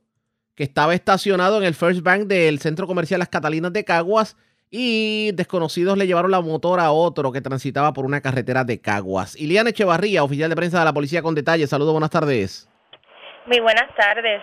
que 0.54 0.62
estaba 0.62 0.92
estacionado 0.92 1.56
en 1.56 1.64
el 1.64 1.74
First 1.74 2.02
Bank 2.02 2.24
del 2.24 2.58
Centro 2.58 2.86
Comercial 2.86 3.18
Las 3.18 3.30
Catalinas 3.30 3.72
de 3.72 3.82
Caguas 3.82 4.36
y 4.70 5.32
desconocidos 5.32 5.96
le 5.96 6.06
llevaron 6.06 6.30
la 6.30 6.42
motora 6.42 6.84
a 6.84 6.92
otro 6.92 7.32
que 7.32 7.40
transitaba 7.40 7.94
por 7.94 8.04
una 8.04 8.20
carretera 8.20 8.62
de 8.62 8.78
Caguas. 8.78 9.40
Iliana 9.40 9.70
Echevarría, 9.70 10.22
oficial 10.22 10.50
de 10.50 10.56
prensa 10.56 10.80
de 10.80 10.84
la 10.84 10.92
policía 10.92 11.22
con 11.22 11.34
detalles. 11.34 11.70
Saludos, 11.70 11.92
buenas 11.92 12.10
tardes. 12.10 12.68
Muy 13.46 13.60
buenas 13.60 13.88
tardes. 13.96 14.42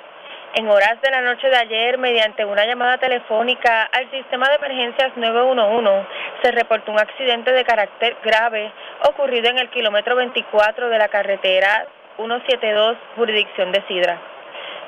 En 0.55 0.67
horas 0.67 0.99
de 0.99 1.11
la 1.11 1.21
noche 1.21 1.47
de 1.47 1.55
ayer, 1.55 1.99
mediante 1.99 2.43
una 2.43 2.65
llamada 2.65 2.97
telefónica 2.97 3.83
al 3.93 4.09
sistema 4.09 4.49
de 4.49 4.55
emergencias 4.55 5.11
911, 5.15 6.07
se 6.41 6.51
reportó 6.51 6.91
un 6.91 6.99
accidente 6.99 7.51
de 7.51 7.63
carácter 7.63 8.17
grave 8.25 8.73
ocurrido 9.07 9.51
en 9.51 9.59
el 9.59 9.69
kilómetro 9.69 10.15
24 10.15 10.89
de 10.89 10.97
la 10.97 11.09
carretera 11.09 11.87
172, 12.21 12.97
jurisdicción 13.15 13.71
de 13.71 13.81
Sidra. 13.87 14.19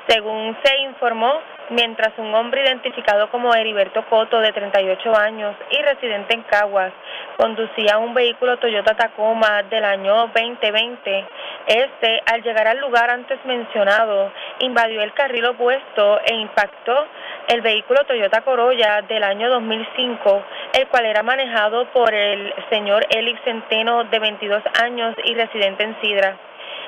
Según 0.06 0.56
se 0.62 0.76
informó, 0.82 1.40
mientras 1.70 2.12
un 2.18 2.34
hombre 2.34 2.62
identificado 2.62 3.30
como 3.30 3.54
Heriberto 3.54 4.04
Coto, 4.10 4.38
de 4.40 4.52
38 4.52 5.16
años 5.16 5.56
y 5.70 5.82
residente 5.82 6.34
en 6.34 6.42
Caguas, 6.42 6.92
conducía 7.38 7.98
un 7.98 8.12
vehículo 8.12 8.58
Toyota 8.58 8.94
Tacoma 8.94 9.62
del 9.62 9.82
año 9.82 10.14
2020. 10.34 11.26
Este, 11.66 12.22
al 12.26 12.42
llegar 12.42 12.68
al 12.68 12.78
lugar 12.78 13.10
antes 13.10 13.42
mencionado, 13.46 14.30
invadió 14.60 15.02
el 15.02 15.14
carril 15.14 15.46
opuesto 15.46 16.20
e 16.20 16.34
impactó 16.34 17.06
el 17.48 17.62
vehículo 17.62 18.04
Toyota 18.04 18.42
Corolla 18.42 19.00
del 19.08 19.24
año 19.24 19.48
2005, 19.48 20.44
el 20.74 20.86
cual 20.88 21.06
era 21.06 21.22
manejado 21.22 21.86
por 21.92 22.12
el 22.12 22.52
señor 22.68 23.06
Elix 23.08 23.40
Centeno, 23.42 24.04
de 24.04 24.18
22 24.18 24.62
años 24.82 25.14
y 25.24 25.34
residente 25.34 25.82
en 25.82 26.00
Sidra 26.02 26.36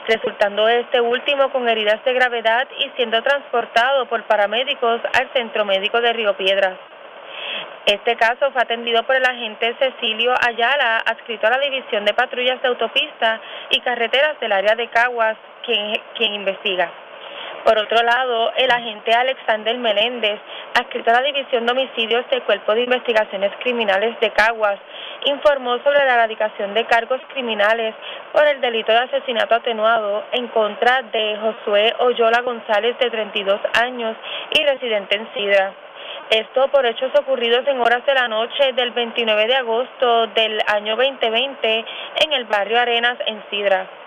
resultando 0.07 0.69
este 0.69 1.01
último 1.01 1.51
con 1.51 1.69
heridas 1.69 2.03
de 2.05 2.13
gravedad 2.13 2.69
y 2.79 2.91
siendo 2.97 3.23
transportado 3.23 4.07
por 4.07 4.23
paramédicos 4.25 5.01
al 5.19 5.31
Centro 5.33 5.65
Médico 5.65 6.01
de 6.01 6.13
Río 6.13 6.37
Piedras. 6.37 6.79
Este 7.87 8.17
caso 8.17 8.51
fue 8.51 8.63
atendido 8.63 9.03
por 9.05 9.15
el 9.15 9.25
agente 9.25 9.77
Cecilio 9.79 10.35
Ayala, 10.45 10.99
adscrito 11.07 11.47
a 11.47 11.51
la 11.51 11.59
División 11.59 12.05
de 12.05 12.15
Patrullas 12.15 12.61
de 12.61 12.69
Autopista 12.69 13.41
y 13.71 13.81
Carreteras 13.81 14.41
del 14.41 14.53
área 14.53 14.75
de 14.75 14.89
Caguas, 14.89 15.37
quien, 15.65 15.93
quien 16.17 16.35
investiga. 16.35 16.91
Por 17.67 17.77
otro 17.79 18.01
lado, 18.01 18.53
el 18.59 18.71
agente 18.71 19.13
Alexander 19.13 19.77
Meléndez, 19.77 20.39
adscrito 20.79 21.11
a 21.11 21.15
la 21.15 21.23
División 21.23 21.67
de 21.67 21.73
Homicidios 21.73 22.25
del 22.31 22.45
Cuerpo 22.45 22.73
de 22.73 22.85
Investigaciones 22.85 23.51
Criminales 23.59 24.15
de 24.21 24.31
Caguas, 24.31 24.79
informó 25.25 25.77
sobre 25.79 25.99
la 26.05 26.15
erradicación 26.15 26.75
de 26.75 26.85
cargos 26.85 27.21
criminales 27.33 27.93
por 28.33 28.47
el 28.47 28.61
delito 28.61 28.93
de 28.93 28.99
asesinato 28.99 29.57
atenuado 29.57 30.23
en 30.31 30.47
contra 30.47 31.03
de 31.11 31.37
Josué 31.39 31.93
Oyola 31.99 32.41
González, 32.43 32.97
de 33.01 33.11
32 33.11 33.61
años 33.83 34.17
y 34.57 34.63
residente 34.63 35.17
en 35.17 35.29
Sidra. 35.35 35.73
Esto 36.31 36.69
por 36.69 36.87
hechos 36.87 37.11
ocurridos 37.19 37.67
en 37.67 37.81
horas 37.81 38.07
de 38.07 38.15
la 38.15 38.29
noche 38.29 38.75
del 38.75 38.93
29 38.93 39.45
de 39.45 39.57
agosto 39.57 40.29
del 40.29 40.63
año 40.69 40.95
2020 40.95 41.85
en 42.25 42.33
el 42.33 42.45
barrio 42.45 42.79
Arenas, 42.79 43.19
en 43.27 43.43
Sidra. 43.51 44.06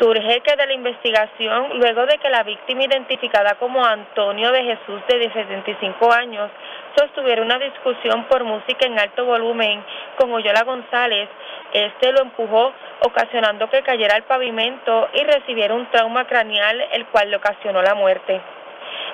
Surge 0.00 0.40
que 0.40 0.56
de 0.56 0.66
la 0.66 0.72
investigación, 0.72 1.78
luego 1.78 2.06
de 2.06 2.16
que 2.16 2.30
la 2.30 2.42
víctima 2.42 2.84
identificada 2.84 3.56
como 3.56 3.84
Antonio 3.84 4.50
de 4.50 4.64
Jesús 4.64 5.02
de 5.06 5.30
75 5.30 6.10
años 6.10 6.50
sostuviera 6.96 7.42
una 7.42 7.58
discusión 7.58 8.24
por 8.24 8.44
música 8.44 8.86
en 8.86 8.98
alto 8.98 9.26
volumen 9.26 9.84
con 10.16 10.32
Oyola 10.32 10.62
González, 10.62 11.28
este 11.74 12.12
lo 12.12 12.22
empujó 12.22 12.72
ocasionando 13.04 13.68
que 13.68 13.82
cayera 13.82 14.16
al 14.16 14.22
pavimento 14.22 15.10
y 15.12 15.22
recibiera 15.22 15.74
un 15.74 15.90
trauma 15.90 16.26
craneal 16.26 16.80
el 16.92 17.04
cual 17.08 17.30
le 17.30 17.36
ocasionó 17.36 17.82
la 17.82 17.94
muerte. 17.94 18.40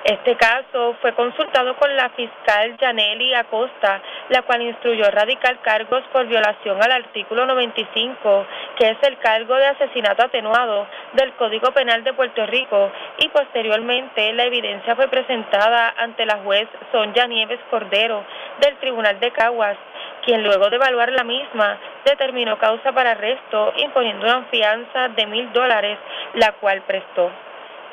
Este 0.07 0.37
caso 0.37 0.95
fue 1.01 1.11
consultado 1.15 1.75
con 1.75 1.93
la 1.93 2.07
fiscal 2.11 2.77
Janely 2.79 3.33
Acosta, 3.33 4.01
la 4.29 4.41
cual 4.43 4.61
instruyó 4.61 5.11
radical 5.11 5.59
cargos 5.59 6.01
por 6.13 6.25
violación 6.27 6.81
al 6.81 6.93
artículo 6.93 7.45
95, 7.45 8.45
que 8.77 8.91
es 8.91 8.97
el 9.01 9.17
cargo 9.17 9.55
de 9.55 9.65
asesinato 9.65 10.23
atenuado 10.23 10.87
del 11.11 11.33
Código 11.33 11.73
Penal 11.73 12.05
de 12.05 12.13
Puerto 12.13 12.45
Rico, 12.45 12.89
y 13.17 13.27
posteriormente 13.27 14.31
la 14.31 14.45
evidencia 14.45 14.95
fue 14.95 15.09
presentada 15.09 15.93
ante 15.97 16.25
la 16.25 16.37
juez 16.37 16.69
Sonja 16.93 17.27
Nieves 17.27 17.59
Cordero 17.69 18.23
del 18.61 18.77
Tribunal 18.77 19.19
de 19.19 19.31
Caguas, 19.31 19.75
quien 20.23 20.41
luego 20.41 20.69
de 20.69 20.77
evaluar 20.77 21.11
la 21.11 21.25
misma 21.25 21.79
determinó 22.05 22.57
causa 22.59 22.93
para 22.93 23.11
arresto 23.11 23.73
imponiendo 23.75 24.25
una 24.25 24.43
fianza 24.43 25.09
de 25.09 25.25
mil 25.25 25.51
dólares, 25.51 25.97
la 26.33 26.53
cual 26.53 26.81
prestó 26.83 27.29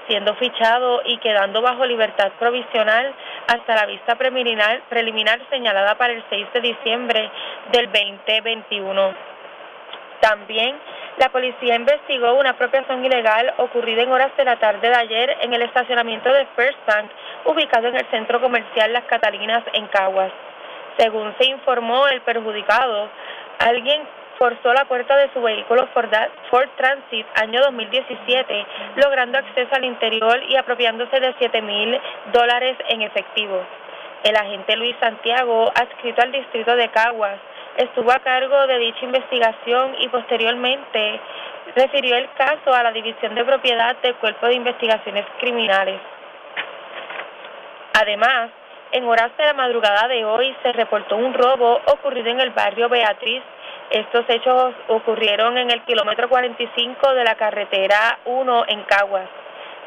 siendo 0.08 0.34
fichado 0.34 1.02
y 1.04 1.18
quedando 1.18 1.62
bajo 1.62 1.84
libertad 1.86 2.32
provisional 2.38 3.14
hasta 3.46 3.74
la 3.74 3.86
vista 3.86 4.16
preliminar, 4.16 5.40
señalada 5.50 5.94
para 5.96 6.12
el 6.12 6.24
6 6.28 6.46
de 6.54 6.60
diciembre 6.60 7.30
del 7.72 7.86
2021. 7.86 9.12
También 10.20 10.76
la 11.18 11.28
policía 11.28 11.76
investigó 11.76 12.34
una 12.34 12.50
apropiación 12.50 13.04
ilegal 13.04 13.54
ocurrida 13.58 14.02
en 14.02 14.10
horas 14.10 14.36
de 14.36 14.44
la 14.44 14.58
tarde 14.58 14.88
de 14.88 14.96
ayer 14.96 15.36
en 15.42 15.52
el 15.52 15.62
estacionamiento 15.62 16.32
de 16.32 16.46
First 16.56 16.78
Bank, 16.86 17.10
ubicado 17.44 17.88
en 17.88 17.96
el 17.96 18.06
centro 18.10 18.40
comercial 18.40 18.92
Las 18.92 19.04
Catalinas 19.04 19.62
en 19.74 19.86
Caguas. 19.88 20.32
Según 20.96 21.34
se 21.38 21.46
informó 21.46 22.08
el 22.08 22.20
perjudicado, 22.22 23.08
alguien 23.58 24.02
forzó 24.38 24.72
la 24.72 24.84
puerta 24.84 25.16
de 25.16 25.32
su 25.32 25.40
vehículo 25.40 25.88
Ford 25.94 26.68
Transit 26.76 27.26
año 27.34 27.60
2017, 27.62 28.66
logrando 28.96 29.38
acceso 29.38 29.74
al 29.74 29.84
interior 29.84 30.42
y 30.48 30.56
apropiándose 30.56 31.20
de 31.20 31.34
7 31.38 31.62
mil 31.62 32.00
dólares 32.32 32.76
en 32.88 33.02
efectivo. 33.02 33.60
El 34.22 34.36
agente 34.36 34.76
Luis 34.76 34.96
Santiago, 35.00 35.70
adscrito 35.74 36.22
al 36.22 36.32
distrito 36.32 36.74
de 36.76 36.88
Caguas, 36.88 37.38
estuvo 37.76 38.10
a 38.10 38.20
cargo 38.20 38.66
de 38.66 38.78
dicha 38.78 39.04
investigación 39.04 39.96
y 39.98 40.08
posteriormente 40.08 41.20
refirió 41.76 42.16
el 42.16 42.30
caso 42.32 42.72
a 42.72 42.82
la 42.82 42.92
División 42.92 43.34
de 43.34 43.44
Propiedad 43.44 43.96
del 44.02 44.14
Cuerpo 44.16 44.46
de 44.46 44.54
Investigaciones 44.54 45.26
Criminales. 45.38 46.00
Además, 48.00 48.50
en 48.92 49.04
horas 49.04 49.36
de 49.36 49.44
la 49.44 49.54
madrugada 49.54 50.08
de 50.08 50.24
hoy 50.24 50.54
se 50.62 50.72
reportó 50.72 51.16
un 51.16 51.34
robo 51.34 51.80
ocurrido 51.86 52.30
en 52.30 52.40
el 52.40 52.50
barrio 52.50 52.88
Beatriz 52.88 53.42
estos 53.94 54.24
hechos 54.28 54.74
ocurrieron 54.88 55.56
en 55.56 55.70
el 55.70 55.80
kilómetro 55.84 56.28
45 56.28 57.14
de 57.14 57.22
la 57.22 57.36
carretera 57.36 58.18
1 58.24 58.64
en 58.66 58.82
Caguas. 58.82 59.28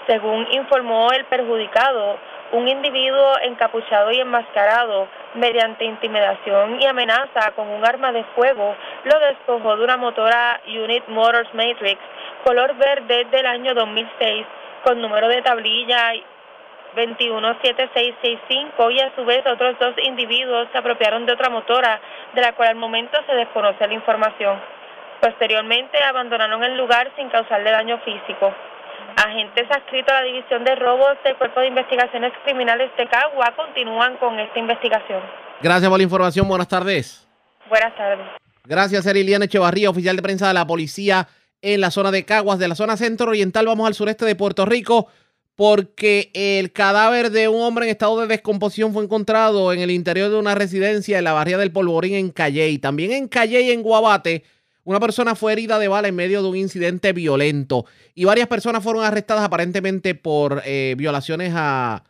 Según 0.07 0.47
informó 0.51 1.11
el 1.11 1.25
perjudicado, 1.25 2.17
un 2.53 2.69
individuo 2.69 3.33
encapuchado 3.41 4.09
y 4.11 4.21
enmascarado, 4.21 5.09
mediante 5.33 5.83
intimidación 5.83 6.79
y 6.79 6.85
amenaza 6.85 7.51
con 7.53 7.67
un 7.67 7.85
arma 7.85 8.13
de 8.13 8.23
fuego, 8.33 8.77
lo 9.03 9.19
despojó 9.19 9.75
de 9.75 9.83
una 9.83 9.97
motora 9.97 10.61
Unit 10.65 11.05
Motors 11.09 11.53
Matrix 11.53 11.99
color 12.45 12.75
verde 12.75 13.25
del 13.29 13.45
año 13.45 13.73
2006 13.73 14.45
con 14.85 15.01
número 15.01 15.27
de 15.27 15.41
tablilla 15.41 16.13
217665 17.05 18.91
y 18.91 18.99
a 18.99 19.15
su 19.15 19.23
vez 19.23 19.45
otros 19.45 19.77
dos 19.79 19.93
individuos 20.03 20.67
se 20.71 20.77
apropiaron 20.77 21.25
de 21.25 21.33
otra 21.33 21.49
motora 21.49 22.01
de 22.33 22.41
la 22.41 22.53
cual 22.55 22.69
al 22.69 22.75
momento 22.75 23.17
se 23.27 23.33
desconoce 23.35 23.87
la 23.87 23.93
información. 23.93 24.59
Posteriormente 25.21 26.03
abandonaron 26.03 26.63
el 26.63 26.75
lugar 26.75 27.11
sin 27.15 27.29
causarle 27.29 27.71
daño 27.71 27.99
físico. 27.99 28.53
Agentes 29.15 29.65
adscritos 29.69 30.13
a 30.13 30.21
la 30.21 30.27
División 30.27 30.63
de 30.63 30.75
Robos 30.75 31.17
del 31.23 31.35
Cuerpo 31.37 31.59
de 31.61 31.67
Investigaciones 31.67 32.33
Criminales 32.43 32.91
de 32.97 33.07
Cagua 33.07 33.53
continúan 33.55 34.17
con 34.17 34.39
esta 34.39 34.59
investigación. 34.59 35.21
Gracias 35.61 35.89
por 35.89 35.97
la 35.97 36.03
información. 36.03 36.47
Buenas 36.47 36.67
tardes. 36.67 37.27
Buenas 37.69 37.95
tardes. 37.95 38.25
Gracias, 38.65 39.05
Eriliana 39.05 39.45
Echevarría, 39.45 39.89
oficial 39.89 40.15
de 40.15 40.21
prensa 40.21 40.47
de 40.47 40.53
la 40.53 40.67
policía 40.67 41.27
en 41.61 41.81
la 41.81 41.89
zona 41.89 42.11
de 42.11 42.25
Caguas, 42.25 42.59
de 42.59 42.67
la 42.67 42.75
zona 42.75 42.97
centro 42.97 43.29
oriental. 43.29 43.65
Vamos 43.65 43.87
al 43.87 43.93
sureste 43.93 44.25
de 44.25 44.35
Puerto 44.35 44.65
Rico 44.65 45.07
porque 45.57 46.29
el 46.35 46.71
cadáver 46.71 47.31
de 47.31 47.47
un 47.47 47.63
hombre 47.63 47.85
en 47.85 47.91
estado 47.91 48.21
de 48.21 48.27
descomposición 48.27 48.93
fue 48.93 49.03
encontrado 49.03 49.73
en 49.73 49.79
el 49.79 49.89
interior 49.89 50.29
de 50.29 50.37
una 50.37 50.53
residencia 50.53 51.17
en 51.17 51.23
la 51.23 51.33
barriada 51.33 51.61
del 51.61 51.71
Polvorín 51.71 52.13
en 52.13 52.29
Calley. 52.29 52.77
También 52.77 53.11
en 53.11 53.27
Calley, 53.27 53.71
en 53.71 53.81
Guabate, 53.81 54.43
una 54.83 54.99
persona 54.99 55.33
fue 55.33 55.53
herida 55.53 55.79
de 55.79 55.87
bala 55.87 56.09
en 56.09 56.15
medio 56.15 56.43
de 56.43 56.49
un 56.49 56.57
incidente 56.57 57.11
violento 57.11 57.85
y 58.13 58.25
varias 58.25 58.47
personas 58.47 58.83
fueron 58.83 59.03
arrestadas 59.03 59.43
aparentemente 59.43 60.13
por 60.13 60.61
eh, 60.63 60.93
violaciones 60.95 61.51
a, 61.55 62.03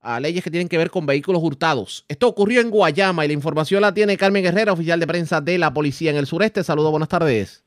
a 0.00 0.20
leyes 0.20 0.44
que 0.44 0.50
tienen 0.52 0.68
que 0.68 0.78
ver 0.78 0.90
con 0.90 1.04
vehículos 1.04 1.42
hurtados. 1.42 2.04
Esto 2.06 2.28
ocurrió 2.28 2.60
en 2.60 2.70
Guayama 2.70 3.24
y 3.24 3.28
la 3.28 3.34
información 3.34 3.82
la 3.82 3.92
tiene 3.92 4.16
Carmen 4.16 4.44
Guerrera, 4.44 4.72
oficial 4.72 5.00
de 5.00 5.06
prensa 5.08 5.40
de 5.40 5.58
la 5.58 5.74
policía 5.74 6.12
en 6.12 6.16
el 6.16 6.26
sureste. 6.26 6.62
Saludos, 6.62 6.92
buenas 6.92 7.08
tardes. 7.08 7.64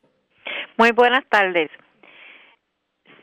Muy 0.78 0.93
buenas 0.93 1.26
tardes 1.30 1.70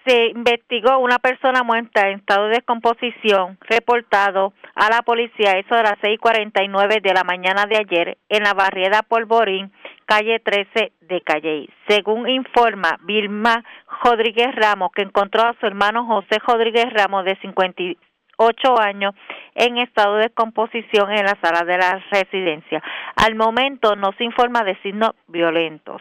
se 0.08 0.28
investigó 0.28 0.98
una 0.98 1.18
persona 1.18 1.62
muerta 1.62 2.08
en 2.08 2.20
estado 2.20 2.44
de 2.44 2.54
descomposición 2.54 3.58
reportado 3.68 4.54
a 4.74 4.88
la 4.88 5.02
policía 5.02 5.58
eso 5.58 5.74
de 5.74 5.82
las 5.82 5.98
6:49 6.00 7.02
de 7.02 7.12
la 7.12 7.24
mañana 7.24 7.66
de 7.66 7.76
ayer 7.76 8.16
en 8.30 8.44
la 8.44 8.54
barriada 8.54 9.02
Polvorín, 9.02 9.70
calle 10.06 10.40
13 10.40 10.92
de 11.02 11.20
Calle. 11.20 11.68
Según 11.88 12.26
informa 12.26 12.98
Vilma 13.02 13.62
Rodríguez 14.02 14.54
Ramos, 14.54 14.92
que 14.94 15.02
encontró 15.02 15.42
a 15.42 15.54
su 15.60 15.66
hermano 15.66 16.06
José 16.06 16.38
Rodríguez 16.46 16.86
Ramos 16.92 17.24
de 17.24 17.36
58 17.36 18.00
ocho 18.40 18.78
años 18.80 19.16
en 19.56 19.78
estado 19.78 20.14
de 20.14 20.28
descomposición 20.28 21.10
en 21.10 21.24
la 21.24 21.36
sala 21.42 21.64
de 21.64 21.76
la 21.76 22.00
residencia. 22.12 22.80
Al 23.16 23.34
momento 23.34 23.96
no 23.96 24.12
se 24.12 24.22
informa 24.22 24.62
de 24.62 24.80
signos 24.80 25.10
violentos. 25.26 26.00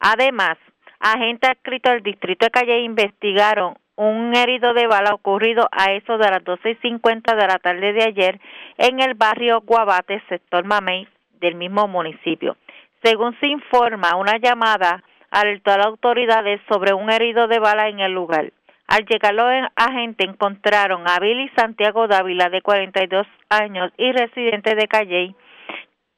Además, 0.00 0.58
agentes 1.00 1.50
adscritos 1.50 1.92
del 1.92 2.02
distrito 2.02 2.46
de 2.46 2.50
Calle 2.50 2.80
investigaron 2.80 3.76
un 3.96 4.36
herido 4.36 4.74
de 4.74 4.86
bala 4.86 5.12
ocurrido 5.12 5.68
a 5.72 5.92
eso 5.92 6.18
de 6.18 6.30
las 6.30 6.44
12 6.44 6.70
y 6.70 6.74
50 6.76 7.34
de 7.34 7.46
la 7.46 7.58
tarde 7.58 7.92
de 7.92 8.04
ayer 8.04 8.40
en 8.76 9.00
el 9.00 9.14
barrio 9.14 9.60
Guabate, 9.62 10.22
sector 10.28 10.64
Mamey, 10.64 11.08
del 11.40 11.56
mismo 11.56 11.88
municipio. 11.88 12.56
Según 13.02 13.36
se 13.40 13.48
informa, 13.48 14.16
una 14.16 14.38
llamada 14.38 15.02
alertó 15.30 15.72
a 15.72 15.78
las 15.78 15.86
autoridades 15.86 16.60
sobre 16.68 16.94
un 16.94 17.10
herido 17.10 17.48
de 17.48 17.58
bala 17.58 17.88
en 17.88 18.00
el 18.00 18.12
lugar. 18.12 18.52
Al 18.86 19.04
llegar 19.04 19.34
los 19.34 19.68
agentes 19.76 20.28
encontraron 20.28 21.02
a 21.06 21.18
Billy 21.20 21.50
Santiago 21.56 22.08
Dávila, 22.08 22.48
de 22.48 22.62
42 22.62 23.26
años 23.50 23.92
y 23.98 24.12
residente 24.12 24.74
de 24.74 24.88
Calley, 24.88 25.34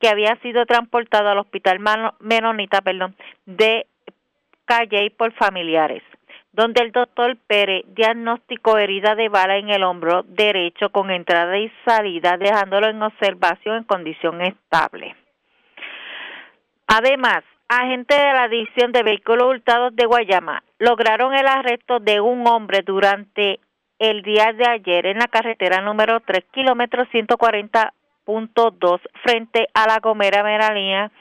que 0.01 0.09
había 0.09 0.37
sido 0.37 0.65
transportado 0.67 1.31
al 1.31 1.39
hospital 1.39 1.81
Menonita 2.21 2.81
perdón, 2.81 3.17
de 3.47 3.87
Calley 4.71 5.11
por 5.11 5.33
familiares 5.33 6.03
donde 6.53 6.83
el 6.83 6.93
doctor 6.93 7.37
Pérez 7.47 7.85
diagnosticó 7.95 8.77
herida 8.79 9.15
de 9.15 9.29
bala 9.29 9.57
en 9.57 9.71
el 9.71 9.85
hombro 9.85 10.25
derecho 10.25 10.91
con 10.91 11.11
entrada 11.11 11.57
y 11.59 11.71
salida, 11.85 12.37
dejándolo 12.37 12.89
en 12.89 13.01
observación 13.03 13.77
en 13.79 13.85
condición 13.85 14.41
estable. 14.43 15.15
Además, 16.89 17.45
agentes 17.69 18.19
de 18.19 18.33
la 18.33 18.49
División 18.49 18.91
de 18.91 19.05
Vehículos 19.05 19.47
Hurtados 19.47 19.95
de 19.95 20.07
Guayama 20.07 20.65
lograron 20.79 21.35
el 21.35 21.47
arresto 21.47 22.01
de 22.01 22.21
un 22.21 22.45
hombre 22.49 22.83
durante 22.83 23.61
el 24.01 24.23
día 24.23 24.53
de 24.53 24.69
ayer 24.69 25.07
en 25.07 25.19
la 25.19 25.29
carretera 25.29 25.81
número 25.81 26.19
3, 26.21 26.45
kilómetro 26.53 27.05
140.2, 27.07 29.01
frente 29.23 29.69
a 29.73 29.87
la 29.87 30.01
Gomera 30.01 30.43
Meralía 30.43 31.13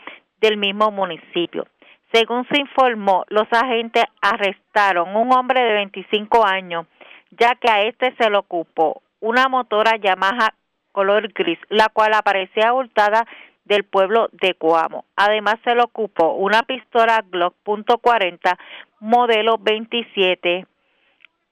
del 0.42 0.58
mismo 0.58 0.90
municipio. 0.90 1.68
Según 2.12 2.48
se 2.48 2.60
informó, 2.60 3.24
los 3.30 3.48
agentes 3.52 4.04
arrestaron 4.22 5.16
un 5.16 5.32
hombre 5.32 5.62
de 5.62 5.74
25 5.74 6.46
años, 6.46 6.88
ya 7.32 7.56
que 7.56 7.70
a 7.70 7.82
este 7.82 8.16
se 8.18 8.30
le 8.30 8.38
ocupó 8.38 9.02
una 9.20 9.48
motora 9.48 9.98
Yamaha 9.98 10.54
color 10.92 11.32
gris, 11.34 11.60
la 11.70 11.90
cual 11.90 12.14
aparecía 12.14 12.74
hurtada 12.74 13.26
del 13.66 13.84
pueblo 13.84 14.30
de 14.32 14.56
Coamo. 14.56 15.06
Además 15.16 15.56
se 15.64 15.76
le 15.76 15.84
ocupó 15.84 16.34
una 16.34 16.64
pistola 16.64 17.24
Glock 17.30 17.56
.40 17.64 18.58
modelo 19.00 19.58
27 19.60 20.66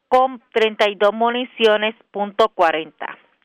con 0.08 0.42
32 0.54 1.14
municiones 1.14 1.96
.40. 2.12 2.94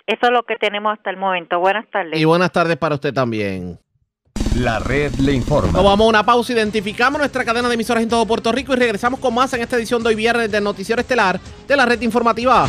Eso 0.07 0.27
es 0.27 0.31
lo 0.31 0.43
que 0.45 0.57
tenemos 0.57 0.95
hasta 0.95 1.11
el 1.11 1.17
momento. 1.17 1.61
Buenas 1.61 1.89
tardes. 1.91 2.19
Y 2.19 2.25
buenas 2.25 2.51
tardes 2.51 2.77
para 2.77 2.95
usted 2.95 3.13
también. 3.13 3.79
La 4.57 4.79
red 4.79 5.15
le 5.15 5.33
informa. 5.33 5.73
Nos 5.73 5.85
vamos 5.85 6.05
a 6.05 6.09
una 6.09 6.27
pausa, 6.27 6.53
identificamos 6.53 7.19
nuestra 7.19 7.43
cadena 7.43 7.69
de 7.69 7.75
emisoras 7.75 8.03
en 8.03 8.09
todo 8.11 8.27
Puerto 8.27 8.53
Rico 8.53 8.75
y 8.75 8.77
regresamos 8.77 9.19
con 9.19 9.33
más 9.33 9.51
en 9.55 9.63
esta 9.63 9.77
edición 9.77 10.03
de 10.03 10.11
hoy 10.11 10.15
viernes 10.15 10.51
del 10.51 10.63
Noticiero 10.63 11.01
Estelar 11.01 11.41
de 11.67 11.77
la 11.77 11.87
red 11.87 12.01
informativa. 12.03 12.69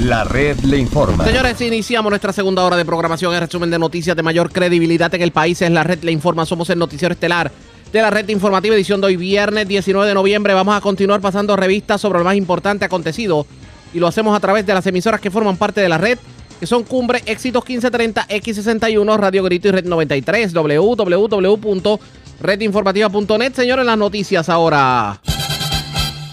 La 0.00 0.22
red 0.22 0.58
le 0.60 0.78
informa. 0.78 1.24
Señores, 1.24 1.60
iniciamos 1.60 2.10
nuestra 2.10 2.32
segunda 2.32 2.64
hora 2.64 2.76
de 2.76 2.84
programación. 2.84 3.34
El 3.34 3.40
resumen 3.40 3.70
de 3.70 3.80
noticias 3.80 4.16
de 4.16 4.22
mayor 4.22 4.52
credibilidad 4.52 5.12
en 5.12 5.22
el 5.22 5.32
país 5.32 5.60
es 5.60 5.70
la 5.70 5.82
red 5.82 6.02
le 6.02 6.12
informa. 6.12 6.46
Somos 6.46 6.70
el 6.70 6.78
Noticiero 6.78 7.14
Estelar 7.14 7.50
de 7.92 8.00
la 8.00 8.10
red 8.10 8.28
informativa 8.28 8.76
edición 8.76 9.00
de 9.00 9.08
hoy 9.08 9.16
viernes 9.16 9.66
19 9.66 10.06
de 10.06 10.14
noviembre. 10.14 10.54
Vamos 10.54 10.76
a 10.76 10.80
continuar 10.80 11.20
pasando 11.20 11.56
revistas 11.56 12.00
sobre 12.00 12.20
lo 12.20 12.24
más 12.24 12.36
importante 12.36 12.84
acontecido 12.84 13.44
y 13.92 13.98
lo 13.98 14.06
hacemos 14.06 14.36
a 14.36 14.40
través 14.40 14.64
de 14.64 14.72
las 14.72 14.86
emisoras 14.86 15.20
que 15.20 15.32
forman 15.32 15.56
parte 15.56 15.80
de 15.80 15.88
la 15.88 15.98
red 15.98 16.18
que 16.62 16.66
son 16.68 16.84
Cumbre, 16.84 17.20
Éxitos 17.26 17.64
1530, 17.66 18.28
X61, 18.28 19.16
Radio 19.16 19.42
Grito 19.42 19.66
y 19.66 19.72
Red 19.72 19.84
93, 19.84 20.54
www.redinformativa.net. 20.54 23.52
Señores, 23.52 23.84
las 23.84 23.98
noticias 23.98 24.48
ahora. 24.48 25.20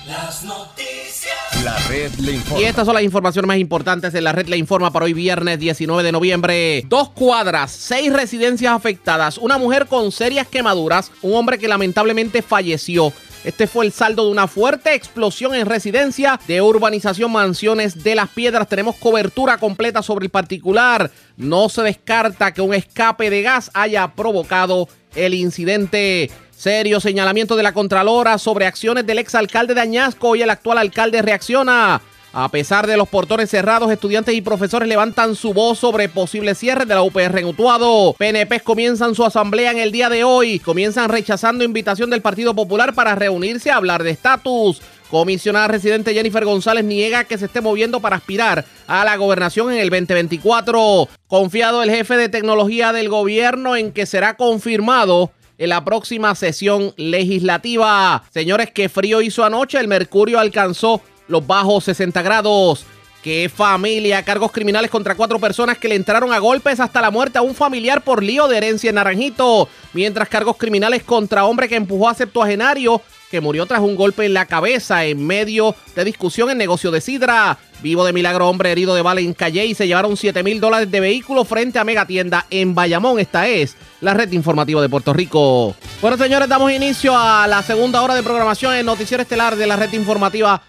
Las 0.05 0.43
noticias. 0.43 1.63
La 1.63 1.75
red 1.87 2.13
le 2.19 2.33
informa. 2.33 2.61
Y 2.61 2.65
estas 2.65 2.85
son 2.85 2.93
las 2.93 3.03
informaciones 3.03 3.47
más 3.47 3.57
importantes 3.57 4.13
de 4.13 4.21
la 4.21 4.31
red 4.31 4.45
Le 4.45 4.57
Informa 4.57 4.91
para 4.91 5.05
hoy 5.05 5.13
viernes 5.13 5.57
19 5.57 6.03
de 6.03 6.11
noviembre. 6.11 6.83
Dos 6.87 7.09
cuadras, 7.09 7.71
seis 7.71 8.13
residencias 8.13 8.71
afectadas, 8.71 9.39
una 9.39 9.57
mujer 9.57 9.87
con 9.87 10.11
serias 10.11 10.47
quemaduras, 10.47 11.11
un 11.23 11.33
hombre 11.33 11.57
que 11.57 11.67
lamentablemente 11.67 12.43
falleció. 12.43 13.11
Este 13.43 13.67
fue 13.67 13.85
el 13.85 13.93
saldo 13.93 14.25
de 14.25 14.31
una 14.31 14.47
fuerte 14.47 14.93
explosión 14.93 15.55
en 15.55 15.65
residencia 15.65 16.39
de 16.45 16.61
urbanización 16.61 17.31
Mansiones 17.31 18.03
de 18.03 18.15
las 18.15 18.29
Piedras. 18.29 18.67
Tenemos 18.67 18.97
cobertura 18.97 19.57
completa 19.57 20.03
sobre 20.03 20.25
el 20.25 20.29
particular. 20.29 21.09
No 21.37 21.69
se 21.69 21.81
descarta 21.83 22.53
que 22.53 22.61
un 22.61 22.73
escape 22.73 23.29
de 23.29 23.41
gas 23.41 23.71
haya 23.73 24.13
provocado 24.13 24.89
el 25.15 25.33
incidente. 25.33 26.29
Serio 26.51 26.99
señalamiento 26.99 27.55
de 27.55 27.63
la 27.63 27.71
Contralora 27.71 28.37
sobre 28.37 28.65
acciones 28.65 29.05
del 29.05 29.19
exalcalde 29.19 29.73
de 29.73 29.79
Añasco 29.79 30.35
y 30.35 30.41
el 30.41 30.49
actual 30.49 30.77
alcalde 30.77 31.21
reacciona. 31.21 32.01
A 32.31 32.47
pesar 32.49 32.85
de 32.85 32.95
los 32.95 33.09
portones 33.09 33.49
cerrados, 33.49 33.91
estudiantes 33.91 34.35
y 34.35 34.41
profesores 34.41 34.87
levantan 34.87 35.35
su 35.35 35.51
voz 35.51 35.79
sobre 35.79 36.09
posibles 36.09 36.59
cierres 36.59 36.87
de 36.87 36.93
la 36.93 37.01
UPR 37.01 37.39
en 37.39 37.45
Utuado. 37.45 38.13
PNP 38.19 38.59
comienzan 38.59 39.15
su 39.15 39.25
asamblea 39.25 39.71
en 39.71 39.79
el 39.79 39.91
día 39.91 40.09
de 40.09 40.23
hoy. 40.23 40.59
Comienzan 40.59 41.09
rechazando 41.09 41.63
invitación 41.63 42.11
del 42.11 42.21
Partido 42.21 42.53
Popular 42.53 42.93
para 42.93 43.15
reunirse 43.15 43.71
a 43.71 43.77
hablar 43.77 44.03
de 44.03 44.11
estatus. 44.11 44.79
Comisionada 45.09 45.69
residente 45.69 46.13
Jennifer 46.13 46.45
González 46.45 46.85
niega 46.85 47.23
que 47.23 47.39
se 47.39 47.45
esté 47.45 47.61
moviendo 47.61 47.99
para 47.99 48.17
aspirar 48.17 48.63
a 48.85 49.03
la 49.03 49.17
gobernación 49.17 49.73
en 49.73 49.79
el 49.79 49.89
2024. 49.89 51.09
Confiado 51.27 51.81
el 51.81 51.89
jefe 51.89 52.15
de 52.15 52.29
tecnología 52.29 52.93
del 52.93 53.09
gobierno 53.09 53.75
en 53.75 53.91
que 53.91 54.05
será 54.05 54.37
confirmado 54.37 55.31
en 55.57 55.69
la 55.69 55.83
próxima 55.83 56.35
sesión 56.35 56.93
legislativa. 56.95 58.23
Señores, 58.31 58.69
qué 58.71 58.87
frío 58.87 59.23
hizo 59.23 59.43
anoche. 59.43 59.79
El 59.79 59.87
mercurio 59.87 60.39
alcanzó 60.39 61.01
los 61.29 61.47
bajos 61.47 61.85
60 61.85 62.21
grados. 62.21 62.85
¡Qué 63.23 63.49
familia! 63.53 64.23
Cargos 64.23 64.51
criminales 64.51 64.89
contra 64.89 65.15
cuatro 65.15 65.39
personas 65.39 65.77
que 65.77 65.89
le 65.89 65.95
entraron 65.95 66.33
a 66.33 66.39
golpes 66.39 66.79
hasta 66.79 67.01
la 67.01 67.11
muerte 67.11 67.37
a 67.37 67.41
un 67.41 67.53
familiar 67.53 68.01
por 68.01 68.23
lío 68.23 68.47
de 68.47 68.57
herencia 68.57 68.89
en 68.89 68.95
Naranjito. 68.95 69.69
Mientras 69.93 70.29
cargos 70.29 70.57
criminales 70.57 71.03
contra 71.03 71.45
hombre 71.45 71.67
que 71.67 71.75
empujó 71.75 72.09
a 72.09 72.13
septuagenario 72.13 73.01
que 73.29 73.41
murió 73.41 73.65
tras 73.65 73.81
un 73.81 73.95
golpe 73.95 74.25
en 74.25 74.33
la 74.33 74.45
cabeza 74.45 75.05
en 75.05 75.25
medio 75.25 75.75
de 75.95 76.03
discusión 76.03 76.49
en 76.49 76.57
negocio 76.57 76.91
de 76.91 77.01
sidra. 77.01 77.57
Vivo 77.81 78.03
de 78.03 78.11
milagro, 78.11 78.49
hombre 78.49 78.71
herido 78.71 78.93
de 78.95 79.01
bala 79.01 79.21
en 79.21 79.33
Calle 79.33 79.65
y 79.65 79.73
se 79.73 79.87
llevaron 79.87 80.17
7 80.17 80.43
mil 80.43 80.59
dólares 80.59 80.91
de 80.91 80.99
vehículo 80.99 81.45
frente 81.45 81.79
a 81.79 81.85
Megatienda 81.85 82.45
en 82.49 82.75
Bayamón. 82.75 83.19
Esta 83.19 83.47
es 83.47 83.77
la 84.01 84.13
red 84.13 84.31
informativa 84.33 84.81
de 84.81 84.89
Puerto 84.89 85.13
Rico. 85.13 85.75
Bueno, 86.01 86.17
señores, 86.17 86.49
damos 86.49 86.71
inicio 86.71 87.17
a 87.17 87.47
la 87.47 87.63
segunda 87.63 88.01
hora 88.01 88.15
de 88.15 88.23
programación 88.23 88.73
en 88.73 88.85
Noticiero 88.85 89.23
Estelar 89.23 89.55
de 89.55 89.67
la 89.67 89.77
red 89.77 89.93
informativa 89.93 90.61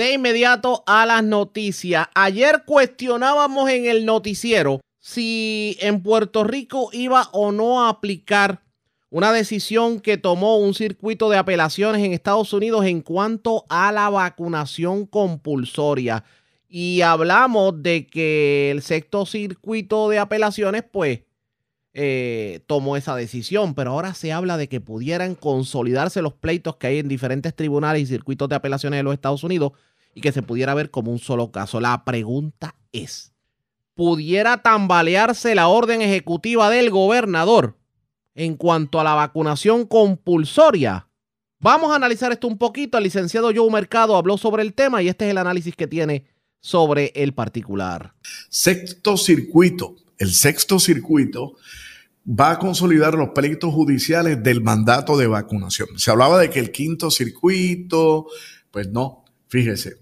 de 0.00 0.14
inmediato 0.14 0.82
a 0.86 1.04
las 1.04 1.22
noticias. 1.22 2.08
Ayer 2.14 2.62
cuestionábamos 2.64 3.68
en 3.68 3.84
el 3.84 4.06
noticiero 4.06 4.80
si 4.98 5.76
en 5.80 6.02
Puerto 6.02 6.42
Rico 6.42 6.88
iba 6.94 7.28
o 7.32 7.52
no 7.52 7.84
a 7.84 7.90
aplicar 7.90 8.62
una 9.10 9.30
decisión 9.30 10.00
que 10.00 10.16
tomó 10.16 10.56
un 10.56 10.72
circuito 10.72 11.28
de 11.28 11.36
apelaciones 11.36 12.02
en 12.02 12.14
Estados 12.14 12.54
Unidos 12.54 12.86
en 12.86 13.02
cuanto 13.02 13.66
a 13.68 13.92
la 13.92 14.08
vacunación 14.08 15.04
compulsoria. 15.04 16.24
Y 16.66 17.02
hablamos 17.02 17.82
de 17.82 18.06
que 18.06 18.70
el 18.70 18.80
sexto 18.80 19.26
circuito 19.26 20.08
de 20.08 20.18
apelaciones, 20.18 20.82
pues, 20.90 21.20
eh, 21.92 22.60
tomó 22.66 22.96
esa 22.96 23.16
decisión, 23.16 23.74
pero 23.74 23.90
ahora 23.90 24.14
se 24.14 24.32
habla 24.32 24.56
de 24.56 24.68
que 24.68 24.80
pudieran 24.80 25.34
consolidarse 25.34 26.22
los 26.22 26.32
pleitos 26.32 26.76
que 26.76 26.86
hay 26.86 26.98
en 27.00 27.08
diferentes 27.08 27.54
tribunales 27.54 28.02
y 28.02 28.06
circuitos 28.06 28.48
de 28.48 28.54
apelaciones 28.54 29.00
de 29.00 29.02
los 29.02 29.12
Estados 29.12 29.42
Unidos 29.42 29.72
y 30.14 30.20
que 30.20 30.32
se 30.32 30.42
pudiera 30.42 30.74
ver 30.74 30.90
como 30.90 31.10
un 31.10 31.18
solo 31.18 31.50
caso. 31.50 31.80
La 31.80 32.04
pregunta 32.04 32.74
es, 32.92 33.32
¿pudiera 33.94 34.62
tambalearse 34.62 35.54
la 35.54 35.68
orden 35.68 36.02
ejecutiva 36.02 36.70
del 36.70 36.90
gobernador 36.90 37.78
en 38.34 38.56
cuanto 38.56 39.00
a 39.00 39.04
la 39.04 39.14
vacunación 39.14 39.86
compulsoria? 39.86 41.08
Vamos 41.60 41.92
a 41.92 41.96
analizar 41.96 42.32
esto 42.32 42.48
un 42.48 42.56
poquito. 42.56 42.96
El 42.96 43.04
licenciado 43.04 43.50
Joe 43.54 43.70
Mercado 43.70 44.16
habló 44.16 44.38
sobre 44.38 44.62
el 44.62 44.72
tema 44.72 45.02
y 45.02 45.08
este 45.08 45.26
es 45.26 45.30
el 45.30 45.38
análisis 45.38 45.76
que 45.76 45.86
tiene 45.86 46.24
sobre 46.60 47.12
el 47.14 47.34
particular. 47.34 48.14
Sexto 48.48 49.16
circuito. 49.16 49.96
El 50.18 50.32
sexto 50.32 50.78
circuito 50.78 51.56
va 52.28 52.52
a 52.52 52.58
consolidar 52.58 53.14
los 53.14 53.30
pleitos 53.30 53.72
judiciales 53.72 54.42
del 54.42 54.62
mandato 54.62 55.16
de 55.16 55.26
vacunación. 55.26 55.88
Se 55.96 56.10
hablaba 56.10 56.38
de 56.38 56.50
que 56.50 56.60
el 56.60 56.70
quinto 56.70 57.10
circuito, 57.10 58.26
pues 58.70 58.88
no, 58.88 59.19
fíjese, 59.50 59.98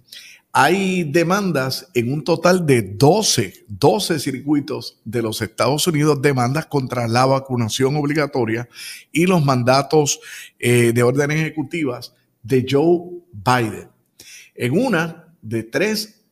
hay 0.53 1.05
demandas 1.05 1.88
en 1.94 2.12
un 2.12 2.24
total 2.24 2.64
de 2.64 2.82
12, 2.82 3.64
12 3.68 4.18
circuitos 4.18 4.99
de 5.05 5.22
los 5.22 5.42
Estados 5.42 5.86
Unidos, 5.86 6.22
demandas 6.22 6.66
contra 6.66 7.07
la 7.09 7.26
vacunación 7.26 7.96
obligatoria 7.96 8.68
y 9.12 9.26
los 9.26 9.44
mandatos 9.44 10.20
eh, 10.59 10.92
de 10.94 11.03
órdenes 11.03 11.40
ejecutivas 11.40 12.14
de 12.42 12.66
Joe 12.68 13.20
Biden. 13.32 13.88
En 14.55 14.72
una, 14.78 15.28
de 15.42 15.62
tres 15.62 16.22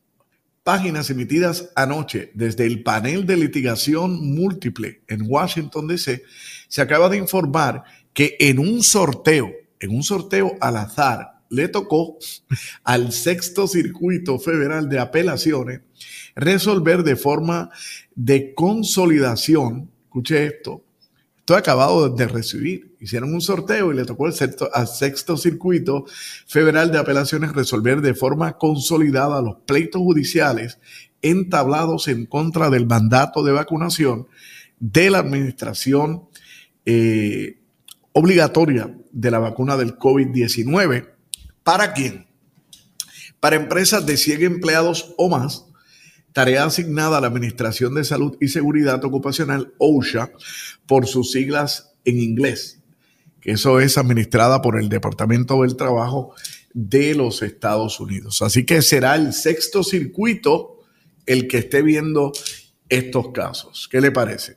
páginas 0.65 1.11
emitidas 1.11 1.71
anoche 1.77 2.33
desde 2.35 2.67
el 2.67 2.83
panel 2.83 3.25
de 3.25 3.37
litigación 3.37 4.35
múltiple 4.35 5.03
en 5.07 5.23
Washington, 5.25 5.87
D.C., 5.87 6.23
se 6.67 6.83
acaba 6.83 7.09
de 7.09 7.19
informar 7.19 7.85
que 8.13 8.37
en 8.41 8.59
un 8.59 8.83
sorteo, 8.83 9.53
en 9.79 9.95
un 9.95 10.03
sorteo 10.03 10.57
al 10.61 10.79
azar, 10.79 11.36
le 11.51 11.69
tocó 11.69 12.19
al 12.85 13.13
sexto 13.13 13.67
circuito 13.69 14.39
federal 14.39 14.89
de 14.89 14.99
apelaciones 14.99 15.81
resolver 16.35 17.03
de 17.03 17.17
forma 17.17 17.71
de 18.15 18.55
consolidación, 18.55 19.91
escuche 20.05 20.47
esto, 20.47 20.83
esto 21.39 21.57
acabado 21.57 22.09
de 22.09 22.27
recibir, 22.27 22.97
hicieron 23.01 23.33
un 23.33 23.41
sorteo 23.41 23.93
y 23.93 23.97
le 23.97 24.05
tocó 24.05 24.27
al 24.27 24.35
sexto, 24.35 24.69
al 24.73 24.89
sexto 24.89 25.37
circuito 25.37 26.05
federal 26.47 26.91
de 26.91 26.99
apelaciones 26.99 27.53
resolver 27.53 28.01
de 28.01 28.15
forma 28.15 28.59
consolidada 28.59 29.41
los 29.41 29.57
pleitos 29.67 30.03
judiciales 30.03 30.79
entablados 31.23 32.09
en 32.09 32.27
contra 32.27 32.69
del 32.69 32.87
mandato 32.87 33.43
de 33.43 33.53
vacunación 33.53 34.27
de 34.79 35.11
la 35.11 35.19
administración 35.19 36.29
eh, 36.85 37.59
obligatoria 38.13 38.97
de 39.13 39.31
la 39.31 39.39
vacuna 39.39 39.77
del 39.77 39.99
COVID-19 39.99 41.16
¿Para 41.67 41.95
quién? 41.95 42.29
Para 43.41 43.57
empresas 43.57 44.07
de 44.07 44.17
100 44.17 44.45
empleados 44.45 45.13
o 45.17 45.29
más, 45.29 45.67
tarea 46.33 46.65
asignada 46.65 47.19
a 47.19 47.21
la 47.21 47.27
Administración 47.27 47.93
de 47.97 48.05
Salud 48.05 48.37
y 48.41 48.47
Seguridad 48.47 49.05
Ocupacional, 49.05 49.75
OSHA, 49.79 50.31
por 50.87 51.09
sus 51.09 51.33
siglas 51.33 51.93
en 52.05 52.21
inglés, 52.21 52.85
que 53.41 53.51
eso 53.51 53.81
es 53.81 53.99
administrada 53.99 54.63
por 54.63 54.79
el 54.79 54.89
Departamento 54.89 55.63
del 55.63 55.75
Trabajo 55.75 56.37
de 56.73 57.17
los 57.17 57.43
Estados 57.43 57.99
Unidos. 57.99 58.43
Así 58.43 58.65
que 58.65 58.81
será 58.81 59.17
el 59.17 59.33
sexto 59.33 59.83
circuito 59.83 60.79
el 61.27 61.49
que 61.49 61.59
esté 61.59 61.83
viendo 61.83 62.31
estos 62.89 63.33
casos. 63.33 63.89
¿Qué 63.91 64.01
le 64.01 64.13
parece? 64.13 64.57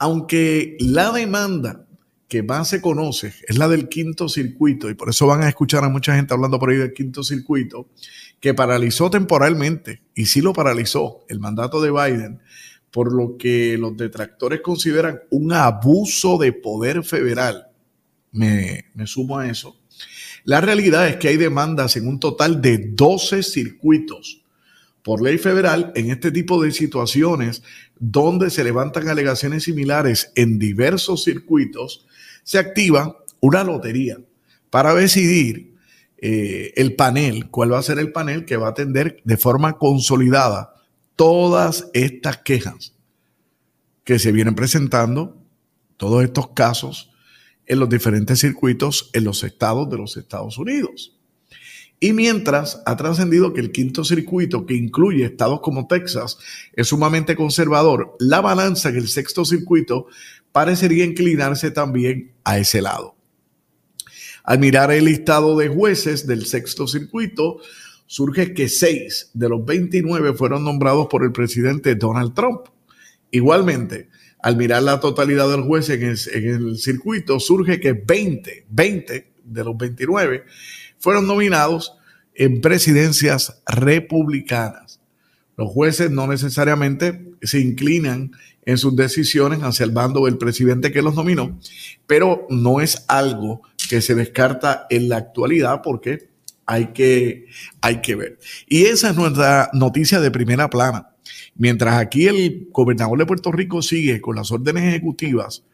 Aunque 0.00 0.76
la 0.80 1.12
demanda 1.12 1.83
que 2.34 2.42
más 2.42 2.66
se 2.66 2.80
conoce 2.82 3.32
es 3.46 3.58
la 3.58 3.68
del 3.68 3.88
quinto 3.88 4.28
circuito, 4.28 4.90
y 4.90 4.94
por 4.94 5.08
eso 5.08 5.24
van 5.28 5.44
a 5.44 5.48
escuchar 5.48 5.84
a 5.84 5.88
mucha 5.88 6.16
gente 6.16 6.34
hablando 6.34 6.58
por 6.58 6.68
ahí 6.68 6.78
del 6.78 6.92
quinto 6.92 7.22
circuito, 7.22 7.90
que 8.40 8.54
paralizó 8.54 9.08
temporalmente, 9.08 10.02
y 10.16 10.26
sí 10.26 10.40
lo 10.40 10.52
paralizó 10.52 11.24
el 11.28 11.38
mandato 11.38 11.80
de 11.80 11.92
Biden, 11.92 12.40
por 12.90 13.12
lo 13.12 13.36
que 13.38 13.78
los 13.78 13.96
detractores 13.96 14.62
consideran 14.62 15.20
un 15.30 15.52
abuso 15.52 16.36
de 16.36 16.52
poder 16.52 17.04
federal. 17.04 17.68
Me, 18.32 18.86
me 18.94 19.06
sumo 19.06 19.38
a 19.38 19.48
eso. 19.48 19.80
La 20.42 20.60
realidad 20.60 21.06
es 21.06 21.18
que 21.18 21.28
hay 21.28 21.36
demandas 21.36 21.96
en 21.96 22.08
un 22.08 22.18
total 22.18 22.60
de 22.60 22.78
12 22.78 23.44
circuitos 23.44 24.42
por 25.04 25.22
ley 25.22 25.38
federal 25.38 25.92
en 25.94 26.10
este 26.10 26.32
tipo 26.32 26.60
de 26.60 26.72
situaciones 26.72 27.62
donde 28.00 28.50
se 28.50 28.64
levantan 28.64 29.06
alegaciones 29.06 29.62
similares 29.62 30.32
en 30.34 30.58
diversos 30.58 31.22
circuitos 31.22 32.06
se 32.44 32.58
activa 32.58 33.18
una 33.40 33.64
lotería 33.64 34.18
para 34.70 34.94
decidir 34.94 35.74
eh, 36.18 36.72
el 36.76 36.94
panel, 36.94 37.50
cuál 37.50 37.72
va 37.72 37.78
a 37.78 37.82
ser 37.82 37.98
el 37.98 38.12
panel 38.12 38.44
que 38.44 38.56
va 38.56 38.68
a 38.68 38.70
atender 38.70 39.20
de 39.24 39.36
forma 39.36 39.78
consolidada 39.78 40.74
todas 41.16 41.90
estas 41.92 42.38
quejas 42.38 42.94
que 44.04 44.18
se 44.18 44.32
vienen 44.32 44.54
presentando, 44.54 45.36
todos 45.96 46.22
estos 46.22 46.48
casos 46.50 47.10
en 47.66 47.78
los 47.78 47.88
diferentes 47.88 48.40
circuitos 48.40 49.10
en 49.12 49.24
los 49.24 49.42
estados 49.42 49.88
de 49.90 49.96
los 49.96 50.16
Estados 50.16 50.58
Unidos. 50.58 51.16
Y 52.00 52.12
mientras 52.12 52.82
ha 52.84 52.96
trascendido 52.96 53.54
que 53.54 53.60
el 53.60 53.72
quinto 53.72 54.04
circuito, 54.04 54.66
que 54.66 54.74
incluye 54.74 55.24
estados 55.24 55.60
como 55.60 55.86
Texas, 55.86 56.36
es 56.74 56.88
sumamente 56.88 57.34
conservador, 57.36 58.16
la 58.18 58.42
balanza 58.42 58.90
en 58.90 58.96
el 58.96 59.08
sexto 59.08 59.44
circuito 59.44 60.06
parecería 60.52 61.04
inclinarse 61.04 61.70
también 61.70 62.33
a 62.44 62.58
ese 62.58 62.82
lado. 62.82 63.16
Al 64.44 64.58
mirar 64.58 64.92
el 64.92 65.06
listado 65.06 65.56
de 65.56 65.68
jueces 65.68 66.26
del 66.26 66.44
sexto 66.44 66.86
circuito, 66.86 67.60
surge 68.06 68.52
que 68.52 68.68
seis 68.68 69.30
de 69.32 69.48
los 69.48 69.64
29 69.64 70.34
fueron 70.34 70.64
nombrados 70.64 71.06
por 71.08 71.24
el 71.24 71.32
presidente 71.32 71.94
Donald 71.94 72.34
Trump. 72.34 72.66
Igualmente, 73.30 74.08
al 74.40 74.56
mirar 74.56 74.82
la 74.82 75.00
totalidad 75.00 75.48
de 75.48 75.56
los 75.56 75.66
jueces 75.66 76.28
en 76.28 76.44
el, 76.44 76.78
circuito, 76.78 77.40
surge 77.40 77.80
que 77.80 77.94
20, 77.94 78.66
20 78.68 79.32
de 79.42 79.64
los 79.64 79.76
29 79.76 80.44
fueron 80.98 81.26
nominados 81.26 81.94
en 82.34 82.60
presidencias 82.60 83.62
republicanas. 83.66 85.00
Los 85.56 85.70
jueces 85.70 86.10
no 86.10 86.26
necesariamente 86.26 87.32
se 87.40 87.60
inclinan 87.60 88.32
en 88.66 88.78
sus 88.78 88.96
decisiones 88.96 89.60
hacia 89.62 89.84
el 89.84 89.90
bando 89.90 90.24
del 90.24 90.38
presidente 90.38 90.92
que 90.92 91.02
los 91.02 91.14
nominó, 91.14 91.58
pero 92.06 92.46
no 92.50 92.80
es 92.80 93.04
algo 93.08 93.62
que 93.88 94.00
se 94.00 94.14
descarta 94.14 94.86
en 94.90 95.08
la 95.08 95.18
actualidad 95.18 95.80
porque 95.82 96.30
hay 96.66 96.88
que, 96.88 97.46
hay 97.80 98.00
que 98.00 98.14
ver. 98.14 98.38
Y 98.66 98.84
esa 98.84 99.10
es 99.10 99.16
nuestra 99.16 99.70
noticia 99.72 100.20
de 100.20 100.30
primera 100.30 100.70
plana. 100.70 101.10
Mientras 101.56 101.96
aquí 101.96 102.26
el 102.26 102.68
gobernador 102.72 103.18
de 103.18 103.26
Puerto 103.26 103.52
Rico 103.52 103.82
sigue 103.82 104.20
con 104.20 104.36
las 104.36 104.50
órdenes 104.50 104.84
ejecutivas 104.84 105.64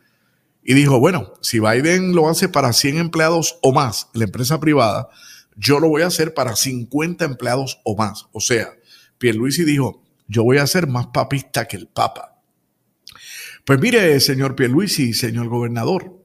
y 0.62 0.74
dijo, 0.74 1.00
bueno, 1.00 1.32
si 1.40 1.58
Biden 1.58 2.14
lo 2.14 2.28
hace 2.28 2.48
para 2.48 2.72
100 2.72 2.98
empleados 2.98 3.58
o 3.62 3.72
más, 3.72 4.08
la 4.12 4.24
empresa 4.24 4.60
privada, 4.60 5.08
yo 5.56 5.80
lo 5.80 5.88
voy 5.88 6.02
a 6.02 6.06
hacer 6.06 6.34
para 6.34 6.56
50 6.56 7.24
empleados 7.24 7.80
o 7.84 7.96
más. 7.96 8.26
O 8.32 8.40
sea, 8.40 8.68
Pierluisi 9.18 9.64
dijo, 9.64 10.02
yo 10.28 10.44
voy 10.44 10.58
a 10.58 10.66
ser 10.66 10.86
más 10.86 11.08
papista 11.08 11.66
que 11.66 11.76
el 11.76 11.86
Papa. 11.86 12.39
Pues 13.64 13.80
mire, 13.80 14.18
señor 14.20 14.56
Pierluisi, 14.56 15.12
señor 15.12 15.48
gobernador, 15.48 16.24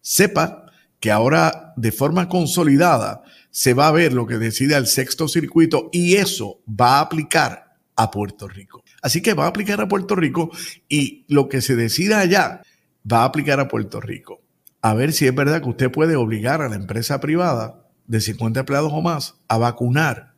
sepa 0.00 0.66
que 1.00 1.10
ahora 1.10 1.72
de 1.76 1.92
forma 1.92 2.28
consolidada 2.28 3.22
se 3.50 3.74
va 3.74 3.88
a 3.88 3.92
ver 3.92 4.12
lo 4.12 4.26
que 4.26 4.38
decide 4.38 4.76
el 4.76 4.86
sexto 4.86 5.28
circuito 5.28 5.90
y 5.92 6.14
eso 6.14 6.60
va 6.68 6.98
a 6.98 7.00
aplicar 7.00 7.76
a 7.96 8.10
Puerto 8.10 8.48
Rico. 8.48 8.82
Así 9.02 9.20
que 9.20 9.34
va 9.34 9.44
a 9.44 9.48
aplicar 9.48 9.80
a 9.80 9.88
Puerto 9.88 10.14
Rico 10.14 10.50
y 10.88 11.24
lo 11.28 11.48
que 11.48 11.60
se 11.60 11.76
decida 11.76 12.20
allá 12.20 12.62
va 13.10 13.22
a 13.22 13.24
aplicar 13.24 13.60
a 13.60 13.68
Puerto 13.68 14.00
Rico. 14.00 14.42
A 14.80 14.94
ver 14.94 15.12
si 15.12 15.26
es 15.26 15.34
verdad 15.34 15.62
que 15.62 15.68
usted 15.68 15.90
puede 15.90 16.16
obligar 16.16 16.62
a 16.62 16.68
la 16.68 16.76
empresa 16.76 17.20
privada 17.20 17.86
de 18.06 18.20
50 18.20 18.60
empleados 18.60 18.92
o 18.92 19.00
más 19.00 19.36
a 19.48 19.58
vacunar 19.58 20.34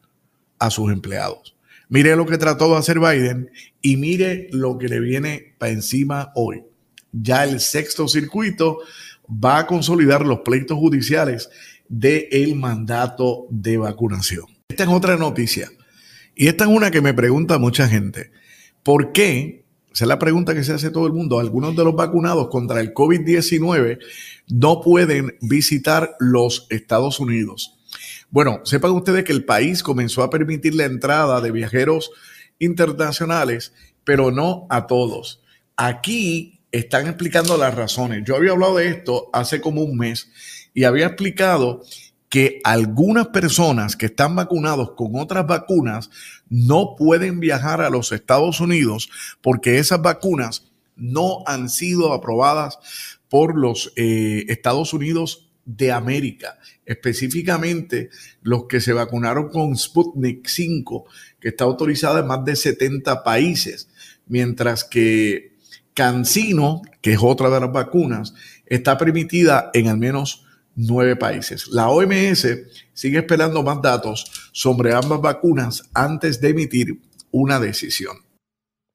a 0.58 0.70
sus 0.70 0.92
empleados. 0.92 1.53
Mire 1.88 2.16
lo 2.16 2.26
que 2.26 2.38
trató 2.38 2.70
de 2.70 2.78
hacer 2.78 2.98
Biden 2.98 3.50
y 3.82 3.96
mire 3.96 4.48
lo 4.52 4.78
que 4.78 4.88
le 4.88 5.00
viene 5.00 5.54
para 5.58 5.72
encima 5.72 6.32
hoy. 6.34 6.62
Ya 7.12 7.44
el 7.44 7.60
sexto 7.60 8.08
circuito 8.08 8.78
va 9.28 9.58
a 9.58 9.66
consolidar 9.66 10.24
los 10.26 10.40
pleitos 10.40 10.78
judiciales 10.78 11.50
del 11.88 12.26
el 12.30 12.56
mandato 12.56 13.46
de 13.50 13.76
vacunación. 13.76 14.46
Esta 14.68 14.84
es 14.84 14.90
otra 14.90 15.16
noticia. 15.16 15.70
Y 16.34 16.48
esta 16.48 16.64
es 16.64 16.70
una 16.70 16.90
que 16.90 17.00
me 17.00 17.14
pregunta 17.14 17.58
mucha 17.58 17.88
gente. 17.88 18.32
¿Por 18.82 19.12
qué? 19.12 19.64
Esa 19.92 20.04
es 20.04 20.08
la 20.08 20.18
pregunta 20.18 20.54
que 20.54 20.64
se 20.64 20.72
hace 20.72 20.90
todo 20.90 21.06
el 21.06 21.12
mundo. 21.12 21.38
Algunos 21.38 21.76
de 21.76 21.84
los 21.84 21.94
vacunados 21.94 22.48
contra 22.48 22.80
el 22.80 22.92
COVID-19 22.92 23.98
no 24.48 24.80
pueden 24.80 25.36
visitar 25.40 26.16
los 26.18 26.66
Estados 26.70 27.20
Unidos. 27.20 27.78
Bueno, 28.30 28.60
sepan 28.64 28.92
ustedes 28.92 29.24
que 29.24 29.32
el 29.32 29.44
país 29.44 29.82
comenzó 29.82 30.22
a 30.22 30.30
permitir 30.30 30.74
la 30.74 30.84
entrada 30.84 31.40
de 31.40 31.50
viajeros 31.50 32.10
internacionales, 32.58 33.72
pero 34.04 34.30
no 34.30 34.66
a 34.70 34.86
todos. 34.86 35.42
Aquí 35.76 36.60
están 36.72 37.06
explicando 37.06 37.56
las 37.56 37.74
razones. 37.74 38.22
Yo 38.24 38.36
había 38.36 38.52
hablado 38.52 38.76
de 38.76 38.88
esto 38.88 39.30
hace 39.32 39.60
como 39.60 39.82
un 39.82 39.96
mes 39.96 40.30
y 40.74 40.84
había 40.84 41.06
explicado 41.06 41.82
que 42.28 42.60
algunas 42.64 43.28
personas 43.28 43.94
que 43.94 44.06
están 44.06 44.34
vacunados 44.34 44.92
con 44.96 45.12
otras 45.14 45.46
vacunas 45.46 46.10
no 46.48 46.96
pueden 46.96 47.38
viajar 47.38 47.80
a 47.80 47.90
los 47.90 48.10
Estados 48.10 48.58
Unidos 48.58 49.08
porque 49.40 49.78
esas 49.78 50.02
vacunas 50.02 50.64
no 50.96 51.44
han 51.46 51.68
sido 51.68 52.12
aprobadas 52.12 52.78
por 53.28 53.56
los 53.56 53.92
eh, 53.94 54.44
Estados 54.48 54.92
Unidos 54.92 55.48
de 55.64 55.92
América 55.92 56.58
específicamente 56.86 58.10
los 58.42 58.66
que 58.66 58.80
se 58.80 58.92
vacunaron 58.92 59.48
con 59.48 59.76
Sputnik 59.76 60.46
5, 60.46 61.06
que 61.40 61.48
está 61.48 61.64
autorizada 61.64 62.20
en 62.20 62.26
más 62.26 62.44
de 62.44 62.56
70 62.56 63.22
países, 63.22 63.88
mientras 64.26 64.84
que 64.84 65.54
Cancino, 65.94 66.82
que 67.00 67.12
es 67.12 67.18
otra 67.22 67.48
de 67.50 67.60
las 67.60 67.72
vacunas, 67.72 68.34
está 68.66 68.98
permitida 68.98 69.70
en 69.72 69.88
al 69.88 69.98
menos 69.98 70.44
nueve 70.74 71.16
países. 71.16 71.68
La 71.68 71.88
OMS 71.88 72.46
sigue 72.92 73.18
esperando 73.18 73.62
más 73.62 73.80
datos 73.80 74.50
sobre 74.52 74.92
ambas 74.92 75.20
vacunas 75.20 75.88
antes 75.94 76.40
de 76.40 76.48
emitir 76.48 77.00
una 77.30 77.60
decisión. 77.60 78.23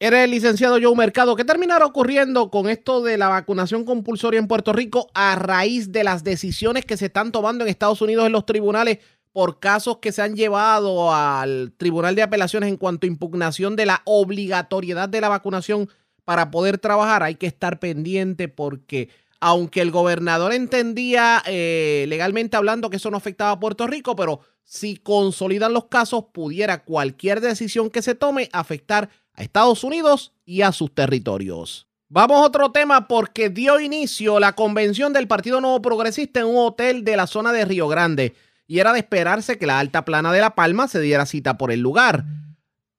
Era 0.02 0.24
el 0.24 0.32
licenciado 0.32 0.78
Joe 0.82 0.96
Mercado. 0.96 1.36
¿Qué 1.36 1.44
terminará 1.44 1.86
ocurriendo 1.86 2.50
con 2.50 2.70
esto 2.70 3.02
de 3.04 3.18
la 3.18 3.28
vacunación 3.28 3.84
compulsoria 3.84 4.40
en 4.40 4.48
Puerto 4.48 4.72
Rico 4.72 5.10
a 5.14 5.36
raíz 5.36 5.92
de 5.92 6.06
las 6.06 6.24
decisiones 6.24 6.86
que 6.86 6.96
se 6.96 7.08
están 7.08 7.34
tomando 7.34 7.66
en 7.66 7.70
Estados 7.70 8.02
Unidos 8.02 8.26
en 8.26 8.32
los 8.32 8.46
tribunales 8.46 9.00
por 9.34 9.60
casos 9.60 9.98
que 9.98 10.14
se 10.14 10.22
han 10.22 10.38
llevado 10.38 11.14
al 11.14 11.74
Tribunal 11.76 12.16
de 12.16 12.22
Apelaciones 12.22 12.70
en 12.70 12.78
cuanto 12.78 13.06
a 13.06 13.10
impugnación 13.10 13.76
de 13.76 13.88
la 13.88 14.02
obligatoriedad 14.06 15.10
de 15.10 15.20
la 15.20 15.28
vacunación 15.28 15.90
para 16.24 16.50
poder 16.50 16.78
trabajar, 16.78 17.22
hay 17.22 17.36
que 17.36 17.48
estar 17.48 17.80
pendiente 17.80 18.48
porque 18.48 19.10
aunque 19.40 19.82
el 19.82 19.92
gobernador 19.92 20.54
entendía 20.54 21.42
eh, 21.46 22.06
legalmente 22.08 22.58
hablando 22.58 22.90
que 22.90 22.98
eso 22.98 23.12
no 23.12 23.18
afectaba 23.18 23.52
a 23.52 23.60
Puerto 23.60 23.88
Rico, 23.88 24.16
pero 24.16 24.42
si 24.64 24.98
consolidan 24.98 25.74
los 25.74 25.86
casos, 25.86 26.26
pudiera 26.32 26.84
cualquier 26.84 27.42
decisión 27.42 27.90
que 27.90 28.02
se 28.02 28.16
tome 28.16 28.50
afectar 28.54 29.10
a 29.34 29.42
Estados 29.42 29.84
Unidos 29.84 30.34
y 30.46 30.62
a 30.62 30.72
sus 30.72 30.94
territorios. 30.94 31.88
Vamos 32.10 32.38
a 32.38 32.46
otro 32.46 32.72
tema 32.72 33.08
porque 33.08 33.50
dio 33.50 33.80
inicio 33.80 34.40
la 34.40 34.56
convención 34.56 35.14
del 35.14 35.28
Partido 35.28 35.62
Nuevo 35.62 35.82
Progresista 35.82 36.40
en 36.40 36.48
un 36.48 36.58
hotel 36.58 37.04
de 37.04 37.16
la 37.16 37.28
zona 37.28 37.52
de 37.52 37.66
Río 37.66 37.88
Grande 37.88 38.36
y 38.68 38.80
era 38.80 38.94
de 38.94 39.00
esperarse 39.00 39.58
que 39.58 39.66
la 39.66 39.80
alta 39.80 40.06
plana 40.06 40.32
de 40.32 40.42
La 40.42 40.56
Palma 40.56 40.88
se 40.88 41.00
diera 41.00 41.26
cita 41.26 41.58
por 41.58 41.72
el 41.72 41.82
lugar. 41.82 42.26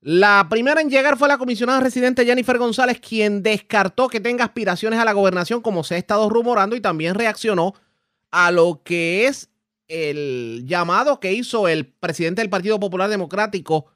La 0.03 0.46
primera 0.48 0.80
en 0.80 0.88
llegar 0.88 1.18
fue 1.18 1.28
la 1.28 1.36
comisionada 1.36 1.80
residente 1.80 2.24
Jennifer 2.24 2.57
González, 2.57 3.01
quien 3.01 3.42
descartó 3.42 4.09
que 4.09 4.18
tenga 4.18 4.44
aspiraciones 4.44 4.98
a 4.98 5.05
la 5.05 5.12
gobernación 5.12 5.61
como 5.61 5.84
se 5.84 5.94
ha 5.94 5.98
estado 5.98 6.30
rumorando 6.30 6.74
y 6.74 6.80
también 6.80 7.14
reaccionó 7.14 7.74
a 8.30 8.51
lo 8.51 8.82
que 8.82 9.26
es 9.26 9.51
el 9.88 10.64
llamado 10.66 11.20
que 11.20 11.32
hizo 11.32 11.68
el 11.68 11.86
presidente 11.86 12.40
del 12.40 12.48
Partido 12.48 12.80
Popular 12.80 13.11
Democrático, 13.11 13.86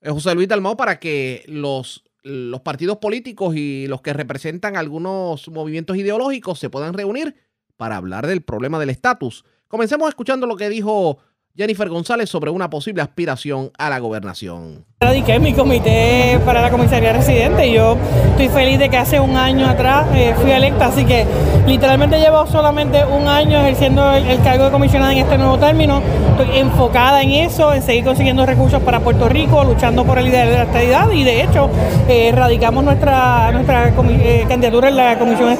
eh, 0.00 0.10
José 0.10 0.34
Luis 0.34 0.48
Dalmau, 0.48 0.76
para 0.76 0.98
que 0.98 1.44
los, 1.48 2.04
los 2.22 2.60
partidos 2.62 2.96
políticos 2.98 3.54
y 3.54 3.86
los 3.88 4.00
que 4.00 4.14
representan 4.14 4.76
algunos 4.76 5.48
movimientos 5.48 5.98
ideológicos 5.98 6.60
se 6.60 6.70
puedan 6.70 6.94
reunir 6.94 7.36
para 7.76 7.96
hablar 7.96 8.26
del 8.26 8.42
problema 8.42 8.78
del 8.78 8.90
estatus. 8.90 9.44
Comencemos 9.68 10.08
escuchando 10.08 10.46
lo 10.46 10.56
que 10.56 10.70
dijo 10.70 11.18
Jennifer 11.54 11.86
González 11.90 12.30
sobre 12.30 12.50
una 12.50 12.70
posible 12.70 13.02
aspiración 13.02 13.70
a 13.76 13.90
la 13.90 13.98
gobernación. 13.98 14.86
Radiqué 15.00 15.38
mi 15.38 15.52
comité 15.52 16.40
para 16.46 16.62
la 16.62 16.70
comisaría 16.70 17.12
residente 17.12 17.66
y 17.66 17.74
yo 17.74 17.98
estoy 18.30 18.48
feliz 18.48 18.78
de 18.78 18.88
que 18.88 18.96
hace 18.96 19.20
un 19.20 19.36
año 19.36 19.66
atrás 19.68 20.06
eh, 20.14 20.34
fui 20.40 20.50
electa, 20.50 20.86
así 20.86 21.04
que 21.04 21.26
literalmente 21.66 22.18
llevo 22.18 22.46
solamente 22.46 23.04
un 23.04 23.28
año 23.28 23.60
ejerciendo 23.60 24.14
el, 24.14 24.40
cargo 24.40 24.64
de 24.64 24.70
comisionada 24.70 25.12
en 25.12 25.18
este 25.18 25.36
nuevo 25.36 25.58
término. 25.58 26.00
Estoy 26.38 26.56
enfocada 26.58 27.20
en 27.22 27.32
eso, 27.32 27.74
en 27.74 27.82
seguir 27.82 28.04
consiguiendo 28.04 28.46
recursos 28.46 28.80
para 28.82 29.00
Puerto 29.00 29.28
Rico, 29.28 29.62
luchando 29.62 30.06
por 30.06 30.18
el 30.18 30.28
ideal 30.28 30.48
de 30.48 30.54
la 30.54 30.62
estabilidad 30.62 31.10
y 31.10 31.24
de 31.24 31.42
hecho 31.42 31.68
eh, 32.08 32.32
radicamos 32.34 32.82
nuestra, 32.82 33.52
nuestra 33.52 33.88
eh, 33.88 34.46
candidatura 34.48 34.88
en 34.88 34.96
la 34.96 35.18
Comisión 35.18 35.54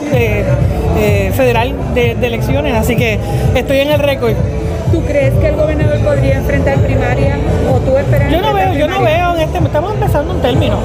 Federal 1.34 1.74
de 1.95 2.12
elecciones, 2.12 2.74
así 2.74 2.97
que 2.97 3.18
estoy 3.55 3.78
en 3.80 3.90
el 3.90 3.99
récord. 3.99 4.34
¿Tú 4.93 5.01
crees 5.07 5.32
que 5.38 5.49
el 5.49 5.57
gobernador 5.57 5.99
podría 6.01 6.36
enfrentar 6.36 6.76
primaria 6.80 7.38
o 7.72 7.78
tú 7.78 7.97
esperas? 7.97 8.30
Yo 8.30 8.43
no 8.43 8.53
veo, 8.53 8.74
yo 8.74 8.86
no 8.86 9.01
veo 9.01 9.34
en 9.34 9.40
este, 9.40 9.57
estamos 9.57 9.95
empezando 9.95 10.34
un 10.34 10.43
término, 10.43 10.76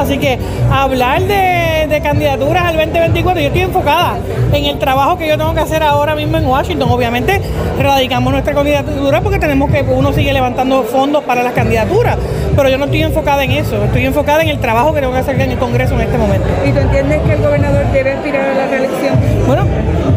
así 0.00 0.18
que 0.18 0.38
hablar 0.70 1.20
de, 1.22 1.88
de, 1.88 2.00
candidaturas 2.00 2.64
al 2.64 2.76
2024, 2.76 3.40
yo 3.40 3.48
estoy 3.48 3.62
enfocada 3.62 4.18
en 4.52 4.66
el 4.66 4.78
trabajo 4.78 5.18
que 5.18 5.26
yo 5.26 5.36
tengo 5.36 5.52
que 5.52 5.60
hacer 5.60 5.82
ahora 5.82 6.14
mismo 6.14 6.36
en 6.38 6.46
Washington. 6.46 6.88
Obviamente 6.92 7.40
radicamos 7.82 8.32
nuestra 8.32 8.54
candidatura 8.54 9.20
porque 9.20 9.40
tenemos 9.40 9.68
que 9.68 9.82
uno 9.82 10.12
sigue 10.12 10.32
levantando 10.32 10.84
fondos 10.84 11.24
para 11.24 11.42
las 11.42 11.52
candidaturas, 11.52 12.18
pero 12.54 12.68
yo 12.68 12.78
no 12.78 12.84
estoy 12.84 13.02
enfocada 13.02 13.42
en 13.42 13.50
eso, 13.50 13.82
estoy 13.82 14.06
enfocada 14.06 14.42
en 14.42 14.48
el 14.48 14.60
trabajo 14.60 14.94
que 14.94 15.00
tengo 15.00 15.12
que 15.12 15.18
hacer 15.18 15.40
en 15.40 15.50
el 15.50 15.58
Congreso 15.58 15.94
en 15.94 16.02
este 16.02 16.18
momento. 16.18 16.46
¿Y 16.64 16.70
tú 16.70 16.78
entiendes 16.78 17.20
que 17.22 17.32
el 17.32 17.42
gobernador 17.42 17.84
debe 17.92 18.12
aspirar 18.12 18.48
a 18.48 18.54
la 18.54 18.66
reelección? 18.68 19.16
Bueno, 19.44 19.64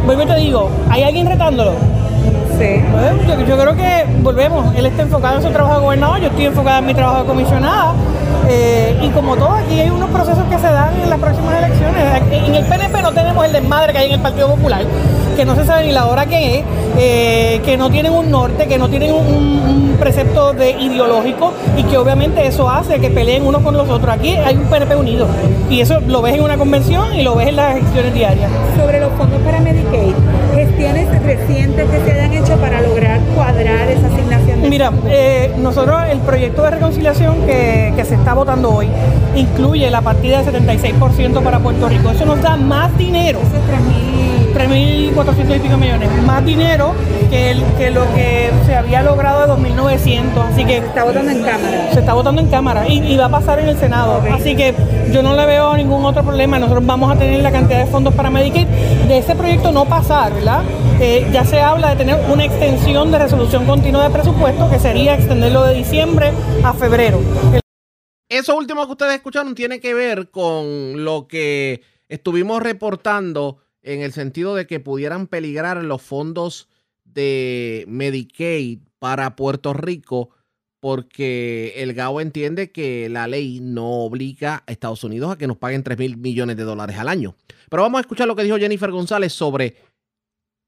vuelvo 0.05 0.21
y 0.21 0.25
te 0.27 0.35
digo, 0.35 0.69
¿hay 0.91 1.01
alguien 1.01 1.25
retándolo? 1.25 1.73
Yo, 2.59 3.57
creo 3.57 3.75
que 3.75 4.05
volvemos, 4.21 4.75
él 4.75 4.85
está 4.85 5.03
enfocado 5.03 5.37
en 5.37 5.43
su 5.43 5.49
trabajo 5.49 5.75
de 5.75 5.81
gobernador, 5.81 6.19
yo 6.19 6.27
estoy 6.27 6.45
enfocada 6.45 6.79
en 6.79 6.85
mi 6.85 6.93
trabajo 6.93 7.21
de 7.21 7.25
comisionada. 7.25 7.93
Eh, 8.49 8.99
y 9.03 9.09
como 9.09 9.35
todo, 9.35 9.51
aquí 9.51 9.79
hay 9.79 9.89
unos 9.89 10.09
procesos 10.09 10.43
que 10.49 10.57
se 10.57 10.67
dan 10.67 10.99
en 10.99 11.09
las 11.09 11.19
próximas 11.19 11.63
elecciones. 11.63 12.21
En 12.31 12.55
el 12.55 12.65
PNP 12.65 13.01
no 13.01 13.11
tenemos 13.11 13.45
el 13.45 13.53
desmadre 13.53 13.93
que 13.93 13.99
hay 13.99 14.07
en 14.07 14.13
el 14.15 14.19
Partido 14.21 14.49
Popular, 14.49 14.81
que 15.35 15.45
no 15.45 15.55
se 15.55 15.65
sabe 15.65 15.85
ni 15.85 15.91
la 15.91 16.07
hora 16.07 16.25
que 16.25 16.59
es, 16.59 16.65
eh, 16.97 17.61
que 17.63 17.77
no 17.77 17.89
tienen 17.89 18.11
un 18.11 18.31
norte, 18.31 18.67
que 18.67 18.77
no 18.77 18.89
tienen 18.89 19.13
un, 19.13 19.95
precepto 19.99 20.53
de 20.53 20.71
ideológico 20.71 21.51
y 21.77 21.83
que 21.83 21.97
obviamente 21.97 22.47
eso 22.47 22.69
hace 22.69 22.99
que 22.99 23.09
peleen 23.09 23.45
unos 23.45 23.61
con 23.61 23.75
los 23.75 23.89
otros. 23.89 24.15
Aquí 24.15 24.29
hay 24.29 24.55
un 24.55 24.63
PNP 24.63 24.95
unido 24.95 25.27
y 25.69 25.81
eso 25.81 25.99
lo 25.99 26.21
ves 26.21 26.35
en 26.35 26.43
una 26.43 26.57
convención 26.57 27.13
y 27.13 27.21
lo 27.21 27.35
ves 27.35 27.49
en 27.49 27.57
las 27.57 27.75
elecciones 27.75 28.13
diarias. 28.13 28.49
Sobre 28.77 29.01
los 29.01 29.11
fondos 29.13 29.41
para 29.41 29.59
Medicaid, 29.59 30.13
gestiones 30.79 31.23
recientes 31.23 31.89
que 31.89 32.05
se 32.05 32.11
hayan 32.13 32.33
hecho 32.33 32.57
para 32.57 32.81
lograr 32.81 33.19
cuadrar 33.35 33.91
esa 33.91 34.07
asignación? 34.07 34.38
Mira, 34.67 34.91
eh, 35.07 35.53
nosotros 35.57 36.01
el 36.09 36.19
proyecto 36.19 36.63
de 36.63 36.71
reconciliación 36.71 37.45
que, 37.45 37.93
que, 37.95 38.05
se 38.05 38.15
está 38.15 38.33
votando 38.33 38.69
hoy 38.69 38.87
incluye 39.35 39.89
la 39.89 40.01
partida 40.01 40.41
del 40.43 40.65
76% 40.65 41.41
para 41.43 41.59
Puerto 41.59 41.87
Rico. 41.87 42.11
Eso 42.11 42.25
nos 42.25 42.41
da 42.41 42.55
más 42.55 42.95
dinero. 42.97 43.39
3.400 44.53 45.55
y 45.55 45.59
pico 45.59 45.77
millones. 45.77 46.09
Más 46.25 46.45
dinero 46.45 46.93
que, 47.29 47.51
el, 47.51 47.63
que 47.77 47.91
lo 47.91 48.01
que 48.13 48.51
se 48.65 48.75
había 48.75 49.03
logrado 49.03 49.55
de 49.55 49.69
2.900. 49.69 50.21
Así 50.51 50.65
que. 50.65 50.79
Se 50.79 50.85
está 50.85 51.03
votando 51.03 51.31
en 51.31 51.43
Cámara. 51.43 51.93
Se 51.93 51.99
está 51.99 52.13
votando 52.13 52.41
en 52.41 52.47
Cámara 52.47 52.87
y, 52.87 53.17
va 53.17 53.25
a 53.25 53.29
pasar 53.29 53.59
en 53.59 53.69
el 53.69 53.77
Senado. 53.77 54.21
Así 54.33 54.55
que 54.55 54.73
yo 55.11 55.23
no 55.23 55.33
le 55.35 55.45
veo 55.45 55.75
ningún 55.77 56.03
otro 56.05 56.23
problema. 56.23 56.59
Nosotros 56.59 56.85
vamos 56.85 57.11
a 57.11 57.15
tener 57.15 57.41
la 57.41 57.51
cantidad 57.51 57.79
de 57.79 57.85
fondos 57.85 58.13
para 58.13 58.29
Medicaid. 58.29 58.67
De 59.07 59.17
ese 59.17 59.35
proyecto 59.35 59.71
no 59.71 59.85
pasar, 59.85 60.33
¿verdad? 60.33 60.61
Eh, 60.99 61.27
ya 61.31 61.45
se 61.45 61.61
habla 61.61 61.91
de 61.91 61.95
tener 61.95 62.19
una 62.31 62.43
extensión 62.43 63.11
de 63.11 63.19
resolución 63.19 63.65
continua 63.65 64.03
de 64.03 64.09
presupuesto 64.09 64.48
que 64.49 64.79
sería 64.79 65.13
extenderlo 65.13 65.63
de 65.63 65.75
diciembre 65.75 66.31
a 66.63 66.73
febrero. 66.73 67.21
Eso 68.27 68.57
último 68.57 68.85
que 68.85 68.91
ustedes 68.93 69.15
escucharon 69.15 69.53
tiene 69.53 69.79
que 69.79 69.93
ver 69.93 70.31
con 70.31 71.03
lo 71.03 71.27
que 71.27 71.81
estuvimos 72.07 72.61
reportando 72.61 73.59
en 73.83 74.01
el 74.01 74.11
sentido 74.11 74.55
de 74.55 74.65
que 74.65 74.79
pudieran 74.79 75.27
peligrar 75.27 75.77
los 75.83 76.01
fondos 76.01 76.67
de 77.05 77.85
Medicaid 77.87 78.79
para 78.97 79.35
Puerto 79.35 79.73
Rico 79.73 80.31
porque 80.79 81.73
el 81.77 81.93
GAO 81.93 82.19
entiende 82.19 82.71
que 82.71 83.07
la 83.09 83.27
ley 83.27 83.59
no 83.61 84.03
obliga 84.03 84.63
a 84.65 84.71
Estados 84.71 85.03
Unidos 85.03 85.31
a 85.31 85.37
que 85.37 85.47
nos 85.47 85.57
paguen 85.57 85.83
3 85.83 85.97
mil 85.97 86.17
millones 86.17 86.57
de 86.57 86.63
dólares 86.63 86.97
al 86.97 87.09
año. 87.09 87.35
Pero 87.69 87.83
vamos 87.83 87.99
a 87.99 88.01
escuchar 88.01 88.27
lo 88.27 88.35
que 88.35 88.43
dijo 88.43 88.57
Jennifer 88.57 88.89
González 88.89 89.33
sobre 89.33 89.75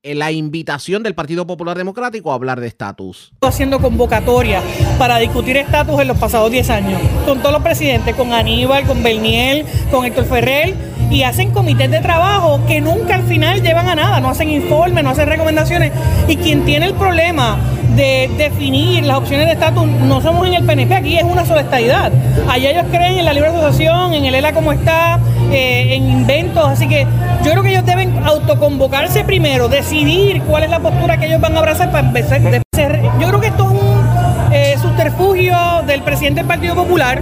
la 0.04 0.32
invitación 0.32 1.04
del 1.04 1.14
Partido 1.14 1.45
Popular 1.45 1.78
Democrático 1.78 2.32
a 2.32 2.36
hablar 2.36 2.60
de 2.60 2.68
estatus. 2.68 3.32
Haciendo 3.41 3.80
convocatoria 3.80 4.62
para 4.97 5.18
discutir 5.20 5.58
estatus 5.58 6.02
en 6.02 6.08
los 6.08 6.18
pasados 6.18 6.49
10 6.49 6.70
años, 6.72 7.02
con 7.26 7.39
todos 7.39 7.52
los 7.52 7.62
presidentes, 7.62 8.16
con 8.16 8.34
Aníbal, 8.34 8.86
con 8.88 9.04
Berniel, 9.04 9.64
con 9.91 10.06
Héctor 10.06 10.26
Ferrer 10.26 10.74
y 11.12 11.24
hacen 11.24 11.52
comités 11.52 11.91
de 11.91 11.99
trabajo 11.99 12.66
que 12.66 12.82
nunca 12.82 13.16
al 13.16 13.24
final 13.24 13.62
llevan 13.62 13.89
a 13.89 13.95
nada, 13.95 14.20
no 14.22 14.30
hacen 14.30 14.49
informes, 14.49 15.04
no 15.04 15.12
hacen 15.12 15.28
recomendaciones. 15.28 15.91
Y 16.28 16.38
quien 16.38 16.66
tiene 16.66 16.88
el 16.88 16.93
problema 16.93 17.60
de 17.96 18.30
definir 18.38 19.06
las 19.06 19.18
opciones 19.18 19.48
de 19.48 19.54
estatus, 19.54 19.86
no 19.86 20.22
somos 20.22 20.48
en 20.48 20.54
el 20.54 20.64
PNP, 20.64 20.96
aquí 20.96 21.18
es 21.18 21.24
una 21.24 21.46
sola 21.46 21.62
estadidad. 21.62 22.12
Allá 22.50 22.72
ellos 22.72 22.86
creen 22.89 23.20
en 23.20 23.26
la 23.26 23.34
libre 23.34 23.50
asociación, 23.50 24.14
en 24.14 24.26
el 24.26 24.36
ELA 24.36 24.54
como 24.54 24.72
está, 24.72 25.20
eh, 25.52 25.96
en 25.96 26.10
inventos, 26.10 26.68
así 26.68 26.88
que 26.88 27.06
yo 27.44 27.52
creo 27.52 27.64
que 27.64 27.72
ellos 27.72 27.86
deben 27.86 28.24
autoconvocarse 28.24 29.24
primero, 29.24 29.68
decidir 29.68 30.42
cuál 30.44 30.64
es 30.64 30.70
la 30.70 30.80
postura 30.80 31.18
que 31.18 31.26
ellos 31.26 31.42
van 31.42 31.56
a 31.56 31.60
abrazar 31.60 31.92
para 31.92 32.08
empezar. 32.08 32.42
Yo 32.42 33.28
creo 33.28 33.39
que 33.39 33.48
esto 33.48 33.64
es 33.66 33.72
un 33.72 34.54
eh, 34.54 34.76
subterfugio 34.82 35.58
del 35.86 36.02
presidente 36.02 36.42
del 36.42 36.48
Partido 36.48 36.76
Popular 36.76 37.22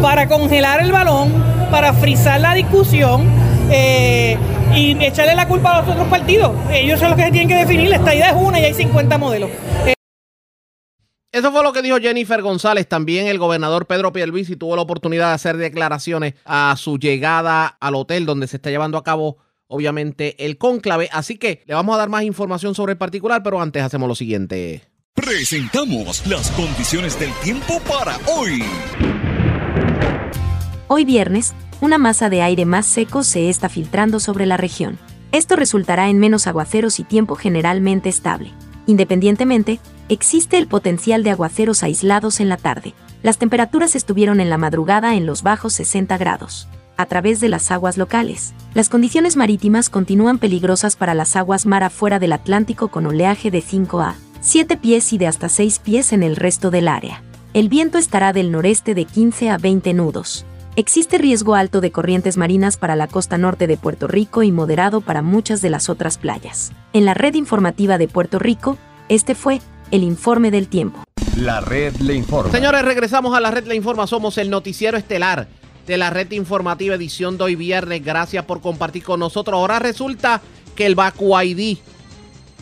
para 0.00 0.26
congelar 0.28 0.80
el 0.80 0.92
balón, 0.92 1.32
para 1.70 1.92
frizar 1.92 2.40
la 2.40 2.54
discusión 2.54 3.26
eh, 3.70 4.36
y 4.74 4.96
echarle 5.04 5.34
la 5.34 5.46
culpa 5.46 5.78
a 5.78 5.82
los 5.82 5.90
otros 5.90 6.08
partidos. 6.08 6.52
Ellos 6.70 6.98
son 6.98 7.10
los 7.10 7.18
que 7.18 7.24
se 7.24 7.30
tienen 7.30 7.48
que 7.48 7.56
definir, 7.56 7.92
esta 7.92 8.14
idea 8.14 8.30
es 8.30 8.36
una 8.36 8.60
y 8.60 8.64
hay 8.64 8.74
50 8.74 9.18
modelos. 9.18 9.50
Eh, 9.86 9.94
eso 11.32 11.50
fue 11.50 11.62
lo 11.62 11.72
que 11.72 11.80
dijo 11.80 11.96
Jennifer 11.98 12.42
González. 12.42 12.86
También 12.86 13.26
el 13.26 13.38
gobernador 13.38 13.86
Pedro 13.86 14.12
Pierluisi 14.12 14.56
tuvo 14.56 14.76
la 14.76 14.82
oportunidad 14.82 15.28
de 15.28 15.34
hacer 15.34 15.56
declaraciones 15.56 16.34
a 16.44 16.74
su 16.76 16.98
llegada 16.98 17.66
al 17.66 17.94
hotel 17.94 18.26
donde 18.26 18.46
se 18.46 18.56
está 18.56 18.68
llevando 18.68 18.98
a 18.98 19.04
cabo, 19.04 19.38
obviamente, 19.66 20.44
el 20.44 20.58
cónclave. 20.58 21.08
Así 21.10 21.38
que 21.38 21.62
le 21.66 21.74
vamos 21.74 21.94
a 21.94 21.98
dar 21.98 22.10
más 22.10 22.24
información 22.24 22.74
sobre 22.74 22.92
el 22.92 22.98
particular, 22.98 23.42
pero 23.42 23.62
antes 23.62 23.82
hacemos 23.82 24.08
lo 24.08 24.14
siguiente. 24.14 24.82
Presentamos 25.14 26.26
las 26.26 26.50
condiciones 26.50 27.18
del 27.18 27.32
tiempo 27.42 27.80
para 27.88 28.18
hoy. 28.26 28.62
Hoy 30.94 31.06
viernes, 31.06 31.54
una 31.80 31.96
masa 31.96 32.28
de 32.28 32.42
aire 32.42 32.66
más 32.66 32.84
seco 32.84 33.22
se 33.22 33.48
está 33.48 33.70
filtrando 33.70 34.20
sobre 34.20 34.44
la 34.44 34.58
región. 34.58 34.98
Esto 35.32 35.56
resultará 35.56 36.10
en 36.10 36.18
menos 36.18 36.46
aguaceros 36.46 37.00
y 37.00 37.04
tiempo 37.04 37.34
generalmente 37.34 38.10
estable. 38.10 38.50
Independientemente, 38.84 39.80
existe 40.10 40.58
el 40.58 40.66
potencial 40.66 41.22
de 41.22 41.30
aguaceros 41.30 41.82
aislados 41.82 42.40
en 42.40 42.50
la 42.50 42.58
tarde. 42.58 42.92
Las 43.22 43.38
temperaturas 43.38 43.96
estuvieron 43.96 44.38
en 44.38 44.50
la 44.50 44.58
madrugada 44.58 45.14
en 45.14 45.24
los 45.24 45.42
bajos 45.42 45.72
60 45.72 46.18
grados. 46.18 46.68
A 46.98 47.06
través 47.06 47.40
de 47.40 47.48
las 47.48 47.70
aguas 47.70 47.96
locales, 47.96 48.52
las 48.74 48.90
condiciones 48.90 49.34
marítimas 49.34 49.88
continúan 49.88 50.36
peligrosas 50.36 50.96
para 50.96 51.14
las 51.14 51.36
aguas 51.36 51.64
mar 51.64 51.84
afuera 51.84 52.18
del 52.18 52.34
Atlántico 52.34 52.88
con 52.88 53.06
oleaje 53.06 53.50
de 53.50 53.62
5A. 53.62 54.12
7 54.42 54.76
pies 54.76 55.10
y 55.14 55.16
de 55.16 55.26
hasta 55.26 55.48
6 55.48 55.78
pies 55.78 56.12
en 56.12 56.22
el 56.22 56.36
resto 56.36 56.70
del 56.70 56.86
área. 56.86 57.22
El 57.54 57.70
viento 57.70 57.96
estará 57.96 58.34
del 58.34 58.52
noreste 58.52 58.94
de 58.94 59.06
15 59.06 59.48
a 59.48 59.56
20 59.56 59.94
nudos. 59.94 60.44
Existe 60.74 61.18
riesgo 61.18 61.54
alto 61.54 61.82
de 61.82 61.92
corrientes 61.92 62.38
marinas 62.38 62.78
para 62.78 62.96
la 62.96 63.06
costa 63.06 63.36
norte 63.36 63.66
de 63.66 63.76
Puerto 63.76 64.08
Rico 64.08 64.42
y 64.42 64.52
moderado 64.52 65.02
para 65.02 65.20
muchas 65.20 65.60
de 65.60 65.68
las 65.68 65.90
otras 65.90 66.16
playas. 66.16 66.72
En 66.94 67.04
la 67.04 67.12
red 67.12 67.34
informativa 67.34 67.98
de 67.98 68.08
Puerto 68.08 68.38
Rico, 68.38 68.78
este 69.10 69.34
fue 69.34 69.60
el 69.90 70.02
informe 70.02 70.50
del 70.50 70.68
tiempo. 70.68 71.04
La 71.36 71.60
red 71.60 71.94
le 71.96 72.14
informa. 72.14 72.50
Señores, 72.50 72.86
regresamos 72.86 73.36
a 73.36 73.40
la 73.40 73.50
red 73.50 73.66
Le 73.66 73.74
Informa. 73.74 74.06
Somos 74.06 74.38
el 74.38 74.48
noticiero 74.48 74.96
estelar 74.96 75.46
de 75.86 75.98
la 75.98 76.08
red 76.08 76.30
informativa 76.30 76.94
edición 76.94 77.36
de 77.36 77.44
hoy 77.44 77.54
viernes. 77.54 78.02
Gracias 78.02 78.46
por 78.46 78.62
compartir 78.62 79.02
con 79.02 79.20
nosotros. 79.20 79.54
Ahora 79.54 79.78
resulta 79.78 80.40
que 80.74 80.86
el 80.86 80.94
Vacu 80.94 81.38
ID, 81.38 81.76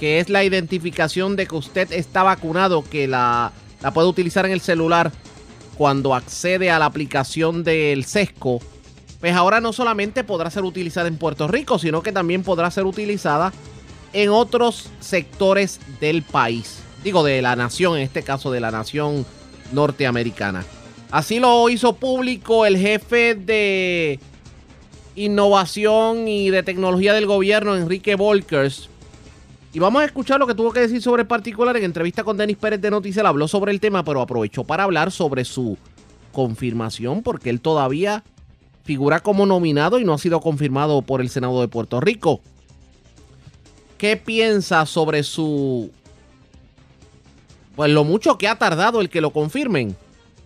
que 0.00 0.18
es 0.18 0.28
la 0.28 0.42
identificación 0.42 1.36
de 1.36 1.46
que 1.46 1.54
usted 1.54 1.92
está 1.92 2.24
vacunado, 2.24 2.82
que 2.82 3.06
la, 3.06 3.52
la 3.80 3.92
puede 3.92 4.08
utilizar 4.08 4.46
en 4.46 4.52
el 4.52 4.60
celular 4.60 5.12
cuando 5.80 6.14
accede 6.14 6.70
a 6.70 6.78
la 6.78 6.84
aplicación 6.84 7.64
del 7.64 8.04
SESCO, 8.04 8.60
pues 9.18 9.32
ahora 9.32 9.62
no 9.62 9.72
solamente 9.72 10.24
podrá 10.24 10.50
ser 10.50 10.62
utilizada 10.64 11.08
en 11.08 11.16
Puerto 11.16 11.48
Rico, 11.48 11.78
sino 11.78 12.02
que 12.02 12.12
también 12.12 12.42
podrá 12.42 12.70
ser 12.70 12.84
utilizada 12.84 13.50
en 14.12 14.28
otros 14.28 14.90
sectores 15.00 15.80
del 15.98 16.22
país. 16.22 16.82
Digo, 17.02 17.24
de 17.24 17.40
la 17.40 17.56
nación, 17.56 17.96
en 17.96 18.02
este 18.02 18.22
caso 18.22 18.50
de 18.50 18.60
la 18.60 18.70
nación 18.70 19.24
norteamericana. 19.72 20.66
Así 21.10 21.40
lo 21.40 21.66
hizo 21.70 21.94
público 21.94 22.66
el 22.66 22.76
jefe 22.76 23.34
de 23.34 24.20
innovación 25.16 26.28
y 26.28 26.50
de 26.50 26.62
tecnología 26.62 27.14
del 27.14 27.24
gobierno, 27.24 27.74
Enrique 27.74 28.16
Volkers. 28.16 28.89
Y 29.72 29.78
vamos 29.78 30.02
a 30.02 30.04
escuchar 30.04 30.40
lo 30.40 30.46
que 30.46 30.54
tuvo 30.54 30.72
que 30.72 30.80
decir 30.80 31.00
sobre 31.00 31.22
el 31.22 31.28
particular 31.28 31.76
en 31.76 31.84
entrevista 31.84 32.24
con 32.24 32.36
Denis 32.36 32.56
Pérez 32.56 32.80
de 32.80 32.90
Noticias. 32.90 33.24
Habló 33.24 33.46
sobre 33.46 33.70
el 33.70 33.78
tema, 33.78 34.04
pero 34.04 34.20
aprovechó 34.20 34.64
para 34.64 34.82
hablar 34.82 35.12
sobre 35.12 35.44
su 35.44 35.78
confirmación, 36.32 37.22
porque 37.22 37.50
él 37.50 37.60
todavía 37.60 38.24
figura 38.82 39.20
como 39.20 39.46
nominado 39.46 40.00
y 40.00 40.04
no 40.04 40.14
ha 40.14 40.18
sido 40.18 40.40
confirmado 40.40 41.02
por 41.02 41.20
el 41.20 41.28
Senado 41.28 41.60
de 41.60 41.68
Puerto 41.68 42.00
Rico. 42.00 42.40
¿Qué 43.96 44.16
piensa 44.16 44.86
sobre 44.86 45.22
su... 45.22 45.92
Pues 47.76 47.92
lo 47.92 48.02
mucho 48.02 48.38
que 48.38 48.48
ha 48.48 48.58
tardado 48.58 49.00
el 49.00 49.08
que 49.08 49.20
lo 49.20 49.30
confirmen? 49.30 49.96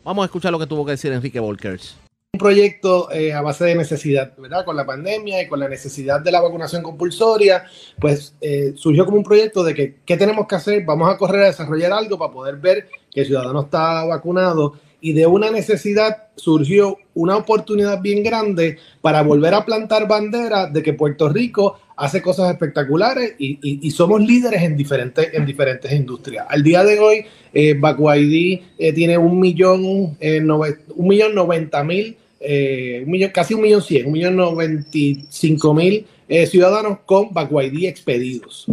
Vamos 0.04 0.24
a 0.24 0.26
escuchar 0.26 0.52
lo 0.52 0.58
que 0.58 0.66
tuvo 0.66 0.84
que 0.84 0.92
decir 0.92 1.12
Enrique 1.12 1.40
Volkers. 1.40 1.96
Un 2.34 2.38
proyecto 2.38 3.12
eh, 3.12 3.32
a 3.32 3.42
base 3.42 3.64
de 3.64 3.76
necesidad, 3.76 4.32
¿verdad? 4.36 4.64
Con 4.64 4.74
la 4.74 4.84
pandemia 4.84 5.40
y 5.40 5.46
con 5.46 5.60
la 5.60 5.68
necesidad 5.68 6.20
de 6.20 6.32
la 6.32 6.40
vacunación 6.40 6.82
compulsoria, 6.82 7.62
pues 8.00 8.34
eh, 8.40 8.72
surgió 8.74 9.04
como 9.04 9.18
un 9.18 9.22
proyecto 9.22 9.62
de 9.62 9.72
que, 9.72 9.94
¿qué 10.04 10.16
tenemos 10.16 10.48
que 10.48 10.56
hacer? 10.56 10.84
Vamos 10.84 11.08
a 11.08 11.16
correr 11.16 11.42
a 11.44 11.46
desarrollar 11.46 11.92
algo 11.92 12.18
para 12.18 12.32
poder 12.32 12.56
ver 12.56 12.88
que 13.12 13.20
el 13.20 13.26
ciudadano 13.28 13.60
está 13.60 14.04
vacunado 14.04 14.74
y 15.00 15.12
de 15.12 15.28
una 15.28 15.48
necesidad 15.52 16.24
surgió 16.34 16.96
una 17.14 17.36
oportunidad 17.36 18.00
bien 18.00 18.24
grande 18.24 18.78
para 19.00 19.22
volver 19.22 19.54
a 19.54 19.64
plantar 19.64 20.08
bandera 20.08 20.66
de 20.66 20.82
que 20.82 20.92
Puerto 20.92 21.28
Rico 21.28 21.78
hace 21.96 22.20
cosas 22.20 22.50
espectaculares 22.50 23.34
y, 23.38 23.60
y- 23.62 23.78
y 23.86 23.90
somos 23.92 24.20
líderes 24.20 24.60
en 24.64 24.76
diferentes, 24.76 25.32
en 25.32 25.46
diferentes 25.46 25.92
industrias. 25.92 26.46
Al 26.48 26.64
día 26.64 26.82
de 26.82 26.98
hoy, 26.98 27.26
eh, 27.52 27.74
VacuID 27.78 28.60
eh, 28.76 28.92
tiene 28.92 29.16
un 29.18 29.38
millón, 29.38 30.16
eh, 30.18 30.40
nove- 30.42 30.80
un 30.96 31.06
millón 31.06 31.32
noventa 31.36 31.84
mil, 31.84 32.16
eh, 32.44 33.30
casi 33.32 33.54
un 33.54 33.62
millón 33.62 33.82
cien, 33.82 34.06
un 34.06 34.12
millón 34.12 34.36
noventa 34.36 34.88
y 34.92 35.24
cinco 35.30 35.74
mil 35.74 36.06
eh, 36.26 36.46
ciudadanos 36.46 37.00
con 37.04 37.32
VacuID 37.34 37.84
expedidos. 37.84 38.66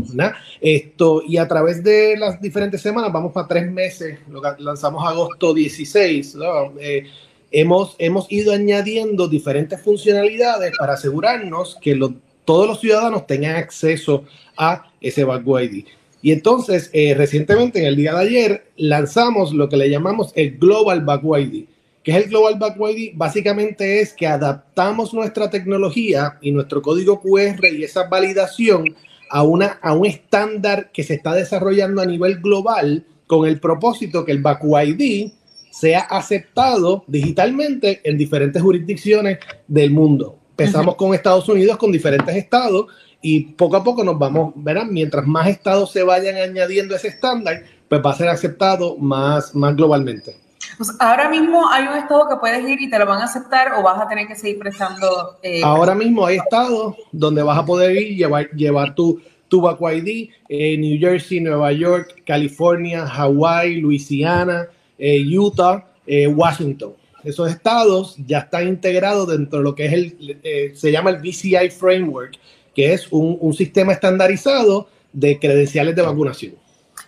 Esto, 0.61 1.21
y 1.27 1.37
a 1.37 1.47
través 1.47 1.83
de 1.83 2.15
las 2.17 2.41
diferentes 2.41 2.81
semanas, 2.81 3.11
vamos 3.11 3.33
para 3.33 3.47
tres 3.47 3.69
meses, 3.69 4.19
lo 4.29 4.41
lanzamos 4.59 5.03
agosto 5.05 5.53
16, 5.53 6.35
¿no? 6.35 6.73
Eh, 6.79 7.05
hemos, 7.51 7.95
hemos 7.99 8.31
ido 8.31 8.53
añadiendo 8.53 9.27
diferentes 9.27 9.81
funcionalidades 9.81 10.71
para 10.77 10.93
asegurarnos 10.93 11.77
que 11.81 11.99
todos 12.45 12.67
los 12.67 12.79
ciudadanos 12.79 13.27
tengan 13.27 13.57
acceso 13.57 14.23
a 14.55 14.89
ese 15.01 15.25
VacuID. 15.25 15.85
Y 16.21 16.31
entonces, 16.31 16.89
eh, 16.93 17.15
recientemente, 17.15 17.79
en 17.79 17.85
el 17.85 17.95
día 17.95 18.13
de 18.13 18.21
ayer, 18.21 18.65
lanzamos 18.77 19.53
lo 19.53 19.67
que 19.67 19.77
le 19.77 19.89
llamamos 19.89 20.31
el 20.35 20.57
Global 20.57 21.01
VacuID. 21.03 21.65
¿Qué 22.03 22.11
es 22.11 22.17
el 22.17 22.29
Global 22.29 22.57
VacuID? 22.57 23.11
Básicamente 23.13 24.01
es 24.01 24.13
que 24.13 24.25
adaptamos 24.25 25.13
nuestra 25.13 25.51
tecnología 25.51 26.39
y 26.41 26.51
nuestro 26.51 26.81
código 26.81 27.21
QR 27.21 27.67
y 27.71 27.83
esa 27.83 28.07
validación 28.07 28.95
a, 29.29 29.43
una, 29.43 29.79
a 29.81 29.93
un 29.93 30.07
estándar 30.07 30.91
que 30.91 31.03
se 31.03 31.13
está 31.13 31.33
desarrollando 31.33 32.01
a 32.01 32.05
nivel 32.05 32.39
global 32.39 33.05
con 33.27 33.47
el 33.47 33.59
propósito 33.59 34.25
que 34.25 34.31
el 34.31 34.41
VacuID 34.41 35.31
sea 35.71 36.01
aceptado 36.01 37.03
digitalmente 37.07 38.01
en 38.03 38.17
diferentes 38.17 38.61
jurisdicciones 38.61 39.37
del 39.67 39.91
mundo. 39.91 40.37
Empezamos 40.51 40.95
con 40.95 41.13
Estados 41.13 41.47
Unidos, 41.49 41.77
con 41.77 41.91
diferentes 41.91 42.35
estados, 42.35 42.87
y 43.21 43.41
poco 43.53 43.77
a 43.77 43.83
poco 43.83 44.03
nos 44.03 44.17
vamos, 44.17 44.53
verán, 44.55 44.91
mientras 44.91 45.25
más 45.25 45.47
estados 45.47 45.91
se 45.91 46.03
vayan 46.03 46.35
añadiendo 46.35 46.95
ese 46.95 47.09
estándar, 47.09 47.63
pues 47.87 48.01
va 48.03 48.11
a 48.11 48.15
ser 48.15 48.27
aceptado 48.27 48.97
más, 48.97 49.53
más 49.53 49.75
globalmente. 49.75 50.35
Pues 50.81 50.97
ahora 50.99 51.29
mismo 51.29 51.69
hay 51.69 51.85
un 51.85 51.95
estado 51.95 52.27
que 52.27 52.37
puedes 52.37 52.67
ir 52.67 52.81
y 52.81 52.89
te 52.89 52.97
lo 52.97 53.05
van 53.05 53.21
a 53.21 53.25
aceptar 53.25 53.73
o 53.77 53.83
vas 53.83 54.01
a 54.01 54.07
tener 54.07 54.25
que 54.27 54.33
seguir 54.33 54.57
prestando. 54.57 55.37
eh, 55.43 55.61
Ahora 55.63 55.93
mismo 55.93 56.25
hay 56.25 56.37
estados 56.37 56.95
donde 57.11 57.43
vas 57.43 57.59
a 57.59 57.63
poder 57.63 57.95
ir 57.95 58.17
llevar, 58.17 58.49
llevar 58.49 58.95
tu, 58.95 59.21
tu 59.47 59.61
VacuID, 59.61 60.31
eh, 60.49 60.77
New 60.79 60.99
Jersey, 60.99 61.39
Nueva 61.39 61.71
York, 61.71 62.23
California, 62.25 63.05
Hawaii, 63.05 63.79
Luisiana, 63.79 64.69
eh, 64.97 65.23
Utah, 65.37 65.85
Washington. 66.07 66.93
Esos 67.23 67.51
estados 67.51 68.15
ya 68.25 68.39
están 68.39 68.67
integrados 68.67 69.27
dentro 69.27 69.59
de 69.59 69.63
lo 69.63 69.75
que 69.75 69.85
es 69.85 69.93
el, 69.93 70.73
se 70.75 70.91
llama 70.91 71.11
el 71.11 71.17
BCI 71.17 71.69
Framework, 71.69 72.39
que 72.73 72.91
es 72.93 73.07
un, 73.11 73.37
un 73.39 73.53
sistema 73.53 73.93
estandarizado 73.93 74.87
de 75.13 75.37
credenciales 75.37 75.95
de 75.95 76.01
vacunación. 76.01 76.60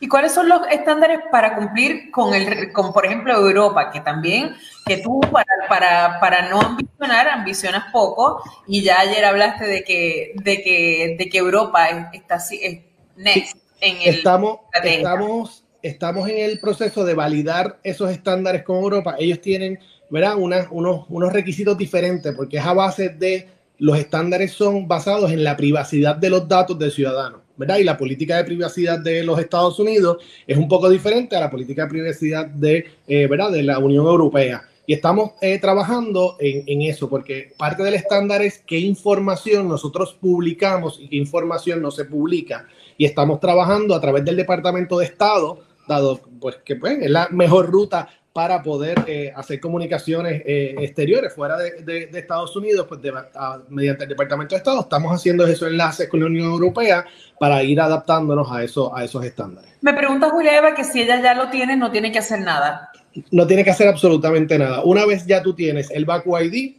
¿Y 0.04 0.08
cuáles 0.10 0.34
son 0.34 0.50
los 0.50 0.68
estándares 0.70 1.20
para 1.32 1.56
cumplir 1.56 2.12
con 2.12 2.34
el, 2.34 2.74
con 2.74 2.92
por 2.92 3.06
ejemplo 3.06 3.34
Europa, 3.34 3.90
que 3.90 4.02
también, 4.02 4.54
que 4.86 4.98
tú 4.98 5.22
para, 5.32 5.46
para, 5.70 6.20
para 6.20 6.50
no 6.50 6.60
ambicionar, 6.60 7.30
ambicionas 7.30 7.86
poco, 7.94 8.42
y 8.68 8.82
ya 8.84 9.00
ayer 9.00 9.24
hablaste 9.24 9.66
de 9.66 9.86
que, 9.86 10.34
de 10.44 10.62
que, 10.62 11.16
de 11.18 11.30
que 11.30 11.38
Europa 11.38 11.88
es- 11.88 12.08
está 12.20 12.36
así, 12.36 12.60
es 12.62 12.80
next 13.16 13.56
en 13.80 13.96
el 14.02 14.16
estamos, 14.16 14.58
estamos, 14.84 15.64
estamos 15.82 16.28
en 16.28 16.40
el 16.50 16.60
proceso 16.60 17.06
de 17.06 17.14
validar 17.14 17.80
esos 17.82 18.12
estándares 18.12 18.64
con 18.64 18.84
Europa. 18.84 19.16
Ellos 19.18 19.40
tienen, 19.40 19.80
¿verdad? 20.10 20.36
Unas- 20.36 20.68
unos, 20.70 21.06
unos 21.08 21.32
requisitos 21.32 21.78
diferentes 21.78 22.36
porque 22.36 22.58
es 22.58 22.66
a 22.66 22.74
base 22.74 23.08
de 23.08 23.48
los 23.78 23.98
estándares 23.98 24.52
son 24.52 24.86
basados 24.86 25.32
en 25.32 25.46
la 25.46 25.56
privacidad 25.56 26.18
de 26.18 26.30
los 26.30 26.46
datos 26.46 26.78
del 26.78 26.92
ciudadano, 26.92 27.43
¿verdad? 27.58 27.78
Y 27.78 27.84
la 27.84 27.98
política 27.98 28.38
de 28.38 28.44
privacidad 28.44 29.00
de 29.00 29.24
los 29.24 29.40
Estados 29.40 29.80
Unidos 29.80 30.18
es 30.48 30.58
un 30.58 30.68
poco 30.68 30.90
diferente 30.90 31.36
a 31.36 31.40
la 31.40 31.50
política 31.50 31.84
de 31.84 31.90
privacidad 31.90 32.46
de, 32.48 32.86
eh, 33.08 33.28
¿verdad? 33.28 33.52
de 33.52 33.64
la 33.64 33.80
Unión 33.80 34.06
Europea. 34.06 34.64
Y 34.86 34.94
estamos 34.94 35.32
eh, 35.42 35.60
trabajando 35.60 36.36
en, 36.40 36.64
en 36.68 36.82
eso, 36.82 37.10
porque 37.10 37.54
parte 37.58 37.84
del 37.84 37.94
estándar 37.94 38.42
es 38.42 38.60
qué 38.60 38.80
información 38.80 39.70
nosotros 39.70 40.18
publicamos 40.20 41.00
y 41.00 41.08
qué 41.08 41.16
información 41.16 41.82
no 41.82 41.90
se 41.90 42.06
publica. 42.06 42.68
Y 42.98 43.06
estamos 43.06 43.40
trabajando 43.40 43.96
a 43.96 44.02
través 44.02 44.26
del 44.26 44.36
Departamento 44.36 45.00
de 45.00 45.06
Estado, 45.06 45.60
dado 45.88 46.20
pues, 46.40 46.58
que 46.66 46.76
pues, 46.76 47.00
es 47.02 47.10
la 47.10 47.30
mejor 47.32 47.72
ruta 47.72 48.10
para 48.34 48.64
poder 48.64 49.04
eh, 49.06 49.32
hacer 49.36 49.60
comunicaciones 49.60 50.42
eh, 50.44 50.74
exteriores 50.80 51.34
fuera 51.34 51.56
de, 51.56 51.84
de- 51.84 52.08
de 52.08 52.20
Estados 52.20 52.56
Unidos, 52.56 52.88
pues 52.90 53.00
de- 53.00 53.14
a- 53.36 53.60
mediante 53.70 54.04
el 54.06 54.10
Departamento 54.10 54.56
de 54.56 54.58
Estado 54.58 54.82
estamos 54.82 55.14
haciendo 55.14 55.46
esos 55.46 55.68
enlaces 55.70 56.10
con 56.10 56.20
la 56.20 56.26
Unión 56.26 56.48
Europea 56.48 57.06
para 57.40 57.62
ir 57.62 57.80
adaptándonos 57.80 58.52
a, 58.52 58.64
eso, 58.64 58.96
a 58.96 59.04
esos 59.04 59.24
estándares. 59.24 59.70
Me 59.82 59.94
pregunta 59.94 60.32
Julia 60.32 60.58
Eva 60.58 60.74
que 60.74 60.84
si 60.84 61.02
ella 61.04 61.22
ya 61.22 61.36
lo 61.36 61.50
tiene, 61.52 61.78
no 61.78 61.92
tiene 61.92 62.12
que 62.12 62.20
hacer 62.20 62.40
nada. 62.40 62.90
No 63.30 63.46
tiene 63.46 63.64
que 63.64 63.70
hacer 63.70 63.88
absolutamente 63.88 64.58
nada. 64.58 64.82
Una 64.84 65.06
vez 65.06 65.28
ya 65.28 65.44
tú 65.44 65.54
tienes 65.54 65.92
el 65.92 66.06
VacuID, 66.06 66.78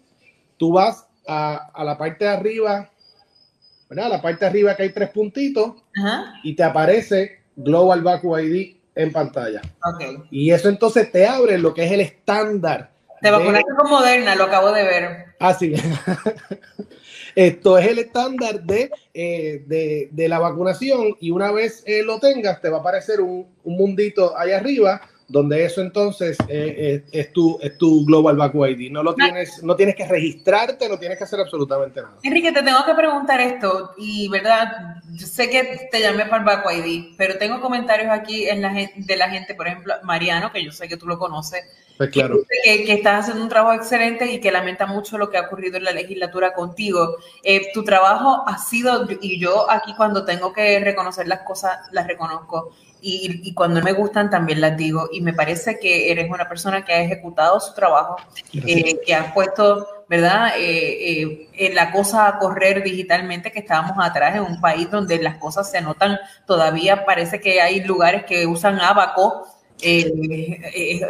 tú 0.57 0.73
vas 0.73 1.07
a, 1.29 1.71
a 1.73 1.85
la 1.85 1.97
parte 1.97 2.25
de 2.25 2.31
arriba, 2.31 2.91
¿verdad? 3.89 4.07
A 4.07 4.09
la 4.09 4.23
parte 4.23 4.45
de 4.45 4.47
arriba 4.51 4.75
que 4.75 4.83
hay 4.83 4.91
tres 4.91 5.11
puntitos 5.11 5.75
Ajá. 5.97 6.35
y 6.43 6.57
te 6.57 6.65
aparece 6.65 7.43
Global 7.55 8.03
VacuID 8.03 8.75
en 8.95 9.12
pantalla. 9.12 9.61
Y 10.30 10.51
eso 10.51 10.68
entonces 10.68 11.11
te 11.11 11.26
abre 11.26 11.59
lo 11.59 11.74
que 11.74 11.84
es 11.84 11.92
el 11.92 12.01
estándar. 12.01 12.90
Te 13.20 13.28
de- 13.28 13.36
vacunaste 13.36 13.72
con 13.76 13.90
Moderna, 13.90 14.34
lo 14.34 14.45
acabo 14.45 14.70
de 14.72 14.84
ver. 14.84 15.24
Ah, 15.40 15.55
sí. 15.55 15.72
Esto 17.34 17.78
es 17.78 17.88
el 17.88 17.99
estándar 17.99 18.62
de, 18.62 18.90
eh, 19.12 19.64
de, 19.66 20.09
de 20.12 20.28
la 20.28 20.38
vacunación 20.38 21.16
y 21.20 21.30
una 21.32 21.51
vez 21.51 21.82
eh, 21.86 22.03
lo 22.05 22.20
tengas 22.20 22.61
te 22.61 22.68
va 22.68 22.76
a 22.78 22.80
aparecer 22.80 23.20
un, 23.20 23.49
un 23.64 23.76
mundito 23.76 24.38
ahí 24.38 24.53
arriba 24.53 25.01
donde 25.35 25.64
eso 25.64 25.80
entonces 25.80 26.39
eh, 26.47 27.03
eh, 27.03 27.05
es, 27.11 27.32
tu, 27.32 27.59
es 27.61 27.76
tu 27.76 28.07
Global 28.07 28.37
Baco 28.37 28.64
ID. 28.68 28.93
No 28.93 29.03
lo 29.03 29.16
tienes, 29.16 29.64
no 29.64 29.74
tienes 29.74 29.97
que 29.97 30.07
registrarte, 30.07 30.89
no 30.89 30.97
tienes 30.97 31.18
que 31.18 31.24
hacer 31.24 31.41
absolutamente 31.41 32.01
nada. 32.01 32.18
Enrique, 32.22 32.53
te 32.53 32.62
tengo 32.62 32.85
que 32.87 32.95
preguntar 32.95 33.41
esto, 33.41 33.95
y 33.99 34.28
verdad, 34.28 35.03
yo 35.11 35.26
sé 35.26 35.51
que 35.51 35.89
te 35.91 36.01
llamé 36.01 36.26
para 36.26 36.37
el 36.37 36.45
Baco 36.45 36.70
ID, 36.70 37.16
pero 37.18 37.37
tengo 37.37 37.61
comentarios 37.61 38.11
aquí 38.12 38.49
en 38.49 38.62
la, 38.62 38.72
de 38.95 39.16
la 39.16 39.28
gente, 39.28 39.57
por 39.57 39.66
ejemplo, 39.66 39.95
Mariano, 40.05 40.53
que 40.53 40.64
yo 40.64 40.70
sé 40.70 40.87
que 40.87 40.97
tú 40.97 41.09
lo 41.09 41.18
conoces, 41.18 41.64
pues 41.97 42.11
claro. 42.11 42.39
que, 42.64 42.85
que, 42.85 42.93
estás 42.93 43.22
haciendo 43.22 43.43
un 43.43 43.49
trabajo 43.49 43.74
excelente 43.74 44.30
y 44.30 44.41
que 44.41 44.53
lamenta 44.53 44.87
mucho 44.87 45.18
lo 45.18 45.30
que 45.30 45.39
ha 45.39 45.47
ocurrido 45.47 45.78
en 45.78 45.85
la 45.85 45.91
legislatura 45.91 46.53
contigo. 46.53 47.16
Eh, 47.43 47.72
tu 47.74 47.82
trabajo 47.82 48.45
ha 48.47 48.59
sido, 48.59 49.05
y 49.20 49.41
yo 49.41 49.68
aquí 49.68 49.95
cuando 49.97 50.24
tengo 50.24 50.53
que 50.53 50.78
reconocer 50.78 51.26
las 51.26 51.41
cosas, 51.41 51.78
las 51.91 52.07
reconozco 52.07 52.72
y, 53.07 53.53
cuando 53.53 53.83
me 53.83 53.93
gustan 53.93 54.31
también 54.31 54.63
las 54.63 54.77
digo. 54.77 55.11
Y 55.13 55.21
me 55.21 55.35
parece 55.35 55.79
que 55.79 56.11
eres 56.11 56.31
una 56.31 56.49
persona 56.49 56.85
que 56.85 56.95
ha 56.95 57.03
ejecutado 57.03 57.61
su 57.61 57.75
trabajo, 57.75 58.17
eh, 58.55 58.99
que 59.05 59.15
has 59.15 59.33
puesto, 59.35 59.87
¿verdad?, 60.09 60.55
eh, 60.59 61.49
eh, 61.53 61.75
la 61.75 61.93
cosa 61.93 62.27
a 62.27 62.39
correr 62.39 62.83
digitalmente, 62.83 63.53
que 63.53 63.61
estábamos 63.61 63.93
atrás 64.01 64.37
en 64.37 64.43
un 64.43 64.59
país 64.59 64.91
donde 64.91 65.19
las 65.19 65.37
cosas 65.37 65.71
se 65.71 65.79
anotan 65.79 66.19
todavía, 66.47 67.05
parece 67.05 67.41
que 67.41 67.61
hay 67.61 67.85
lugares 67.85 68.25
que 68.25 68.47
usan 68.47 68.81
abaco. 68.81 69.49
es, 69.83 70.07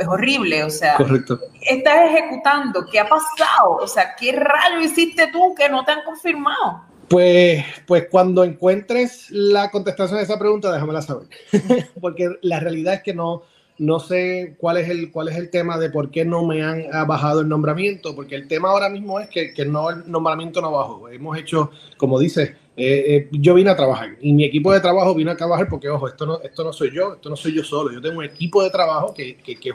horrible, 0.08 0.64
o 0.64 0.70
sea, 0.70 0.96
Correcto. 0.96 1.38
estás 1.60 2.10
ejecutando, 2.10 2.84
¿qué 2.90 2.98
ha 2.98 3.08
pasado? 3.08 3.76
O 3.80 3.86
sea, 3.86 4.16
¿qué 4.16 4.32
rayo 4.32 4.80
hiciste 4.80 5.28
tú 5.28 5.54
que 5.54 5.68
no 5.68 5.84
te 5.84 5.92
han 5.92 6.02
confirmado? 6.02 6.93
Pues, 7.08 7.64
pues 7.86 8.06
cuando 8.10 8.44
encuentres 8.44 9.30
la 9.30 9.70
contestación 9.70 10.18
a 10.18 10.22
esa 10.22 10.38
pregunta, 10.38 10.72
déjamela 10.72 11.02
saber. 11.02 11.28
Porque 12.00 12.36
la 12.42 12.60
realidad 12.60 12.94
es 12.94 13.02
que 13.02 13.14
no, 13.14 13.42
no 13.78 14.00
sé 14.00 14.54
cuál 14.58 14.78
es, 14.78 14.88
el, 14.88 15.10
cuál 15.10 15.28
es 15.28 15.36
el 15.36 15.50
tema 15.50 15.78
de 15.78 15.90
por 15.90 16.10
qué 16.10 16.24
no 16.24 16.44
me 16.44 16.62
han 16.62 16.86
bajado 17.06 17.40
el 17.40 17.48
nombramiento, 17.48 18.14
porque 18.14 18.36
el 18.36 18.46
tema 18.46 18.70
ahora 18.70 18.88
mismo 18.88 19.18
es 19.18 19.28
que, 19.28 19.52
que 19.52 19.64
no, 19.64 19.90
el 19.90 20.10
nombramiento 20.10 20.60
no 20.60 20.70
bajó. 20.70 21.08
Hemos 21.08 21.36
hecho, 21.38 21.70
como 21.96 22.18
dice 22.18 22.56
eh, 22.76 23.04
eh, 23.06 23.28
yo 23.30 23.54
vine 23.54 23.70
a 23.70 23.76
trabajar 23.76 24.16
y 24.20 24.32
mi 24.32 24.44
equipo 24.44 24.72
de 24.72 24.80
trabajo 24.80 25.14
vino 25.14 25.30
a 25.30 25.36
trabajar 25.36 25.68
porque, 25.68 25.88
ojo, 25.88 26.08
esto 26.08 26.26
no, 26.26 26.40
esto 26.40 26.64
no 26.64 26.72
soy 26.72 26.90
yo, 26.92 27.14
esto 27.14 27.30
no 27.30 27.36
soy 27.36 27.54
yo 27.54 27.62
solo, 27.62 27.92
yo 27.92 28.00
tengo 28.00 28.18
un 28.18 28.24
equipo 28.24 28.64
de 28.64 28.70
trabajo 28.70 29.14
que, 29.14 29.36
que, 29.36 29.54
que 29.54 29.72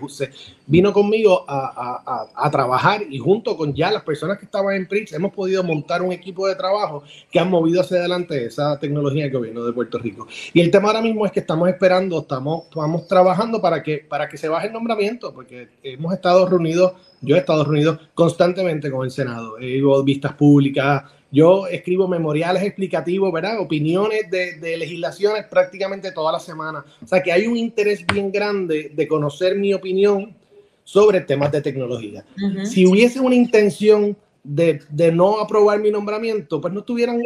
vino 0.68 0.92
conmigo 0.92 1.46
a, 1.48 2.02
a, 2.06 2.46
a, 2.46 2.52
trabajar 2.52 3.02
y 3.10 3.18
junto 3.18 3.56
con 3.56 3.74
ya 3.74 3.90
las 3.90 4.04
personas 4.04 4.38
que 4.38 4.44
estaban 4.44 4.76
en 4.76 4.86
PRIX 4.86 5.14
hemos 5.14 5.34
podido 5.34 5.64
montar 5.64 6.02
un 6.02 6.12
equipo 6.12 6.46
de 6.48 6.56
trabajo 6.56 7.04
que 7.32 7.40
han 7.40 7.50
movido 7.50 7.80
hacia 7.80 8.00
adelante 8.00 8.46
esa 8.46 8.78
tecnología 8.78 9.24
del 9.24 9.32
gobierno 9.32 9.64
de 9.64 9.72
Puerto 9.72 9.98
Rico. 9.98 10.28
Y 10.54 10.60
el 10.60 10.70
tema 10.70 10.90
ahora 10.90 11.02
mismo 11.02 11.26
es 11.26 11.32
que 11.32 11.40
estamos 11.40 11.70
esperando, 11.70 12.20
estamos, 12.20 12.66
estamos 12.66 13.08
trabajando 13.08 13.62
para 13.62 13.82
que, 13.82 14.00
para 14.00 14.28
que 14.28 14.38
se 14.38 14.50
baje 14.50 14.68
el 14.68 14.74
nombramiento, 14.74 15.34
porque 15.34 15.70
hemos 15.84 16.14
estado 16.14 16.50
reunidos, 16.50 16.94
yo 17.22 17.38
he 17.38 17.40
estado 17.40 17.64
reunido 17.64 17.98
constantemente 18.14 18.92
con 18.92 19.06
el 19.06 19.12
Senado, 19.12 19.58
he 19.58 19.78
ido 19.78 20.04
vistas 20.04 20.34
públicas, 20.34 21.04
yo 21.32 21.68
escribo 21.68 22.08
memoriales 22.08 22.64
explicativos, 22.64 23.32
¿verdad? 23.32 23.60
Opiniones 23.60 24.30
de, 24.30 24.78
legislaciones 24.78 25.46
prácticamente 25.46 26.12
toda 26.12 26.32
la 26.32 26.40
semana. 26.40 26.84
O 27.04 27.08
sea 27.08 27.22
que 27.22 27.32
hay 27.32 27.46
un 27.46 27.56
interés 27.56 28.06
bien 28.06 28.32
grande 28.32 28.92
de 28.94 29.08
conocer 29.08 29.56
mi 29.56 29.74
opinión 29.74 30.36
sobre 30.84 31.22
temas 31.22 31.52
de 31.52 31.62
tecnología. 31.62 32.26
Si 32.64 32.86
hubiese 32.88 33.20
una 33.20 33.36
intención 33.36 34.18
de, 34.44 34.82
no 35.14 35.40
aprobar 35.40 35.80
mi 35.80 35.92
nombramiento, 35.92 36.60
pues 36.60 36.74
no 36.74 36.80
estuvieran 36.80 37.22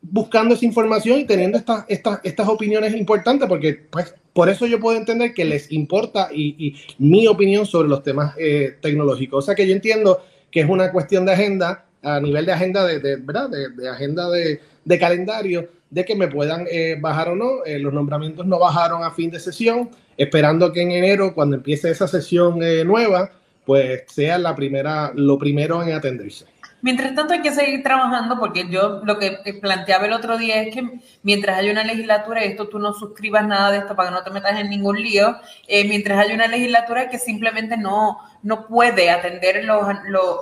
buscando 0.00 0.54
esa 0.54 0.64
información 0.64 1.20
y 1.20 1.24
teniendo 1.24 1.58
estas, 1.58 1.84
estas, 1.88 2.20
estas 2.24 2.48
opiniones 2.48 2.94
importantes, 2.94 3.48
porque 3.48 3.74
pues, 3.74 4.12
por 4.32 4.48
eso 4.48 4.66
yo 4.66 4.80
puedo 4.80 4.96
entender 4.96 5.34
que 5.34 5.44
les 5.44 5.70
importa 5.70 6.30
y, 6.32 6.74
mi 6.98 7.28
opinión 7.28 7.64
sobre 7.64 7.88
los 7.88 8.02
temas 8.02 8.34
eh, 8.38 8.76
tecnológicos. 8.80 9.44
O 9.44 9.46
sea 9.46 9.54
que 9.54 9.66
yo 9.66 9.72
entiendo 9.72 10.20
que 10.50 10.60
es 10.60 10.68
una 10.68 10.90
cuestión 10.90 11.26
de 11.26 11.32
agenda 11.32 11.87
a 12.02 12.20
nivel 12.20 12.46
de 12.46 12.52
agenda 12.52 12.84
de, 12.86 13.16
¿verdad? 13.16 13.50
De, 13.50 13.88
agenda 13.88 14.28
de, 14.30 14.98
calendario 14.98 15.68
de 15.90 16.04
que 16.04 16.14
me 16.14 16.28
puedan 16.28 16.66
eh, 16.70 16.96
bajar 17.00 17.30
o 17.30 17.36
no. 17.36 17.64
Eh, 17.64 17.78
los 17.78 17.92
nombramientos 17.92 18.46
no 18.46 18.58
bajaron 18.58 19.04
a 19.04 19.10
fin 19.10 19.30
de 19.30 19.40
sesión, 19.40 19.90
esperando 20.16 20.72
que 20.72 20.82
en 20.82 20.92
enero, 20.92 21.34
cuando 21.34 21.56
empiece 21.56 21.90
esa 21.90 22.06
sesión 22.06 22.62
eh, 22.62 22.84
nueva, 22.84 23.30
pues 23.64 24.04
sea 24.08 24.38
la 24.38 24.54
primera, 24.54 25.12
lo 25.14 25.38
primero 25.38 25.82
en 25.82 25.92
atenderse. 25.92 26.46
Mientras 26.80 27.12
tanto 27.16 27.34
hay 27.34 27.42
que 27.42 27.52
seguir 27.52 27.82
trabajando 27.82 28.38
porque 28.38 28.68
yo 28.70 29.00
lo 29.04 29.18
que 29.18 29.40
planteaba 29.60 30.06
el 30.06 30.12
otro 30.12 30.38
día 30.38 30.62
es 30.62 30.72
que 30.72 31.00
mientras 31.24 31.58
hay 31.58 31.70
una 31.70 31.82
legislatura, 31.82 32.44
y 32.44 32.50
esto 32.50 32.68
tú 32.68 32.78
no 32.78 32.92
suscribas 32.92 33.44
nada 33.48 33.72
de 33.72 33.78
esto 33.78 33.96
para 33.96 34.10
que 34.10 34.14
no 34.14 34.22
te 34.22 34.30
metas 34.30 34.60
en 34.60 34.70
ningún 34.70 35.02
lío, 35.02 35.36
mientras 35.66 36.24
hay 36.24 36.32
una 36.32 36.46
legislatura 36.46 37.08
que 37.08 37.18
simplemente 37.18 37.76
no, 37.76 38.18
no 38.42 38.66
puede 38.66 39.10
atender 39.10 39.64
los, 39.64 39.86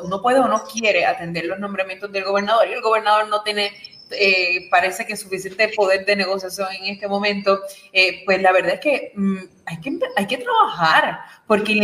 no 0.08 0.22
puede 0.22 0.40
o 0.40 0.48
no 0.48 0.64
quiere 0.64 1.06
atender 1.06 1.46
los 1.46 1.58
nombramientos 1.58 2.12
del 2.12 2.24
gobernador 2.24 2.68
y 2.68 2.72
el 2.72 2.82
gobernador 2.82 3.28
no 3.28 3.42
tiene 3.42 3.72
eh, 4.10 4.68
parece 4.70 5.04
que 5.04 5.16
suficiente 5.16 5.68
poder 5.74 6.06
de 6.06 6.14
negociación 6.14 6.68
en 6.80 6.94
este 6.94 7.08
momento, 7.08 7.60
eh, 7.92 8.22
pues 8.24 8.40
la 8.40 8.52
verdad 8.52 8.74
es 8.74 8.80
que, 8.80 9.12
mm, 9.16 9.38
hay 9.66 9.80
que 9.80 9.98
hay 10.16 10.26
que 10.26 10.38
trabajar, 10.38 11.18
porque 11.46 11.74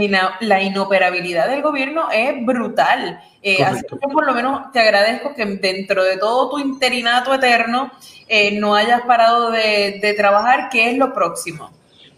la, 0.41 0.63
inoperabilidad 0.63 1.49
del 1.49 1.63
gobierno 1.63 2.09
es 2.13 2.45
brutal. 2.47 3.21
Eh, 3.43 3.65
así 3.65 3.83
que 3.83 4.09
por 4.09 4.25
lo 4.25 4.35
menos 4.35 4.71
te 4.71 4.79
agradezco 4.79 5.35
que 5.35 5.45
dentro 5.45 6.05
de 6.05 6.17
todo 6.17 6.49
tu 6.51 6.59
interinato 6.61 7.35
eterno 7.35 7.91
no 8.53 8.75
hayas 8.77 9.03
parado 9.03 9.51
de, 9.51 9.99
de 10.01 10.15
trabajar, 10.15 10.69
que 10.71 10.91
es 10.91 10.97
lo 10.97 11.13
próximo. 11.13 11.71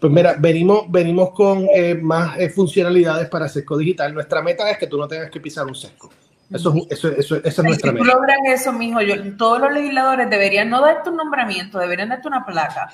Pues 0.05 0.13
mira, 0.13 0.35
venimos, 0.37 0.83
venimos 0.87 1.31
con 1.31 1.67
eh, 1.73 1.95
más 1.95 2.37
eh, 2.37 2.47
funcionalidades 2.51 3.27
para 3.27 3.49
Sesco 3.49 3.75
Digital. 3.75 4.13
Nuestra 4.13 4.39
meta 4.43 4.69
es 4.69 4.77
que 4.77 4.85
tú 4.85 4.99
no 4.99 5.07
tengas 5.07 5.31
que 5.31 5.39
pisar 5.39 5.65
un 5.65 5.73
sesco. 5.73 6.11
Eso, 6.53 6.73
eso, 6.89 7.09
eso, 7.09 7.35
esa 7.37 7.47
es 7.47 7.63
nuestra 7.63 7.91
meta. 7.91 8.05
logran 8.05 8.45
eso, 8.45 8.71
mijo, 8.71 9.01
yo, 9.01 9.15
todos 9.35 9.59
los 9.59 9.73
legisladores 9.73 10.29
deberían 10.29 10.69
no 10.69 10.79
darte 10.79 11.09
un 11.09 11.17
nombramiento, 11.17 11.79
deberían 11.79 12.09
darte 12.09 12.27
una 12.27 12.45
placa. 12.45 12.91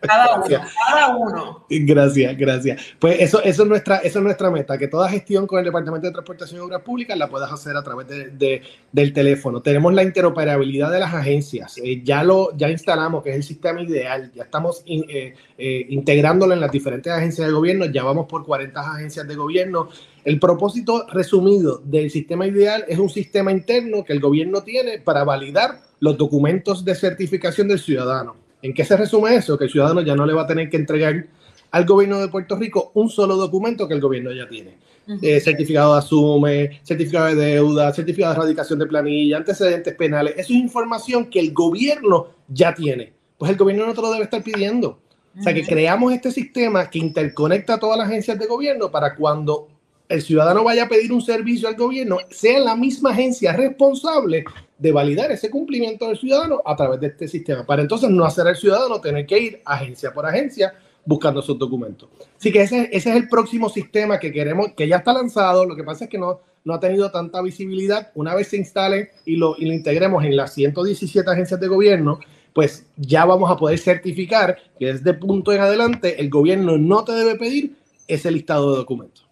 Cada 0.00 0.36
uno, 0.44 0.46
cada 0.86 1.16
uno. 1.16 1.66
Gracias, 1.70 2.36
gracias. 2.36 2.82
Pues 2.98 3.20
eso, 3.20 3.42
eso, 3.42 3.62
es 3.62 3.68
nuestra, 3.68 3.96
eso 3.98 4.18
es 4.18 4.24
nuestra 4.24 4.50
meta, 4.50 4.76
que 4.76 4.86
toda 4.86 5.08
gestión 5.08 5.46
con 5.46 5.60
el 5.60 5.64
Departamento 5.64 6.06
de 6.08 6.12
Transportación 6.12 6.60
y 6.60 6.64
Obras 6.64 6.82
Públicas 6.82 7.16
la 7.16 7.28
puedas 7.28 7.50
hacer 7.50 7.74
a 7.74 7.82
través 7.82 8.06
de, 8.06 8.62
del 8.92 9.12
teléfono. 9.14 9.62
Tenemos 9.62 9.94
la 9.94 10.02
interoperabilidad 10.02 10.92
de 10.92 11.00
las 11.00 11.14
agencias. 11.14 11.78
Eh, 11.82 12.02
ya 12.04 12.22
lo 12.22 12.54
ya 12.54 12.68
instalamos, 12.68 13.22
que 13.22 13.30
es 13.30 13.36
el 13.36 13.44
sistema 13.44 13.80
ideal. 13.80 14.30
Ya 14.34 14.42
estamos 14.42 14.82
eh, 14.86 15.34
eh, 15.56 15.86
integrándolo 15.88 16.52
en 16.52 16.60
las 16.60 16.70
diferentes 16.70 17.10
agencias 17.10 17.46
de 17.46 17.52
gobierno. 17.52 17.86
Ya 17.86 18.04
vamos 18.04 18.26
por 18.26 18.44
40 18.44 18.78
agencias 18.78 19.26
de 19.26 19.34
gobierno 19.34 19.88
el 20.24 20.38
propósito 20.38 21.06
resumido 21.12 21.80
del 21.84 22.10
sistema 22.10 22.46
ideal 22.46 22.84
es 22.88 22.98
un 22.98 23.08
sistema 23.08 23.52
interno 23.52 24.04
que 24.04 24.12
el 24.12 24.20
gobierno 24.20 24.62
tiene 24.62 24.98
para 24.98 25.24
validar 25.24 25.80
los 26.00 26.16
documentos 26.16 26.84
de 26.84 26.94
certificación 26.94 27.68
del 27.68 27.78
ciudadano. 27.78 28.36
¿En 28.62 28.74
qué 28.74 28.84
se 28.84 28.96
resume 28.96 29.36
eso? 29.36 29.56
Que 29.56 29.64
el 29.64 29.70
ciudadano 29.70 30.00
ya 30.00 30.14
no 30.14 30.26
le 30.26 30.34
va 30.34 30.42
a 30.42 30.46
tener 30.46 30.68
que 30.68 30.76
entregar 30.76 31.26
al 31.70 31.84
gobierno 31.84 32.18
de 32.18 32.28
Puerto 32.28 32.56
Rico 32.56 32.90
un 32.94 33.08
solo 33.08 33.36
documento 33.36 33.86
que 33.86 33.94
el 33.94 34.00
gobierno 34.00 34.32
ya 34.32 34.48
tiene. 34.48 34.76
Eh, 35.22 35.40
certificado 35.40 35.94
de 35.94 35.98
asume, 36.00 36.80
certificado 36.82 37.26
de 37.28 37.34
deuda, 37.34 37.94
certificado 37.94 38.34
de 38.34 38.40
erradicación 38.40 38.78
de 38.78 38.86
planilla, 38.86 39.38
antecedentes 39.38 39.94
penales. 39.94 40.34
Eso 40.36 40.52
es 40.52 40.58
información 40.58 41.30
que 41.30 41.40
el 41.40 41.54
gobierno 41.54 42.28
ya 42.48 42.74
tiene. 42.74 43.14
Pues 43.38 43.50
el 43.50 43.56
gobierno 43.56 43.86
no 43.86 43.94
te 43.94 44.02
lo 44.02 44.10
debe 44.10 44.24
estar 44.24 44.42
pidiendo. 44.42 44.98
O 45.38 45.42
sea 45.42 45.54
que 45.54 45.64
creamos 45.64 46.12
este 46.12 46.32
sistema 46.32 46.90
que 46.90 46.98
interconecta 46.98 47.74
a 47.74 47.78
todas 47.78 47.96
las 47.96 48.08
agencias 48.08 48.38
de 48.38 48.46
gobierno 48.46 48.90
para 48.90 49.14
cuando 49.14 49.68
el 50.08 50.22
ciudadano 50.22 50.64
vaya 50.64 50.84
a 50.84 50.88
pedir 50.88 51.12
un 51.12 51.22
servicio 51.22 51.68
al 51.68 51.76
gobierno, 51.76 52.18
sea 52.30 52.58
la 52.60 52.74
misma 52.74 53.10
agencia 53.10 53.52
responsable 53.52 54.44
de 54.78 54.92
validar 54.92 55.30
ese 55.30 55.50
cumplimiento 55.50 56.08
del 56.08 56.18
ciudadano 56.18 56.62
a 56.64 56.76
través 56.76 57.00
de 57.00 57.08
este 57.08 57.28
sistema, 57.28 57.64
para 57.66 57.82
entonces 57.82 58.08
no 58.10 58.24
hacer 58.24 58.46
al 58.46 58.56
ciudadano 58.56 59.00
tener 59.00 59.26
que 59.26 59.38
ir 59.38 59.62
agencia 59.64 60.12
por 60.12 60.24
agencia 60.24 60.72
buscando 61.04 61.40
esos 61.40 61.58
documentos. 61.58 62.08
Así 62.38 62.52
que 62.52 62.62
ese, 62.62 62.88
ese 62.92 63.10
es 63.10 63.16
el 63.16 63.28
próximo 63.28 63.68
sistema 63.68 64.18
que 64.18 64.32
queremos, 64.32 64.72
que 64.76 64.86
ya 64.86 64.96
está 64.96 65.12
lanzado, 65.12 65.64
lo 65.64 65.74
que 65.74 65.84
pasa 65.84 66.04
es 66.04 66.10
que 66.10 66.18
no, 66.18 66.40
no 66.64 66.74
ha 66.74 66.80
tenido 66.80 67.10
tanta 67.10 67.40
visibilidad. 67.42 68.10
Una 68.14 68.34
vez 68.34 68.48
se 68.48 68.58
instale 68.58 69.10
y 69.24 69.36
lo, 69.36 69.56
y 69.58 69.64
lo 69.66 69.72
integremos 69.72 70.24
en 70.24 70.36
las 70.36 70.52
117 70.54 71.28
agencias 71.30 71.58
de 71.58 71.66
gobierno, 71.66 72.20
pues 72.52 72.86
ya 72.96 73.24
vamos 73.24 73.50
a 73.50 73.56
poder 73.56 73.78
certificar 73.78 74.58
que 74.78 74.92
desde 74.92 75.14
punto 75.14 75.52
en 75.52 75.60
adelante 75.60 76.20
el 76.20 76.28
gobierno 76.28 76.76
no 76.76 77.04
te 77.04 77.12
debe 77.12 77.36
pedir 77.36 77.76
ese 78.06 78.30
listado 78.30 78.72
de 78.72 78.78
documentos. 78.78 79.27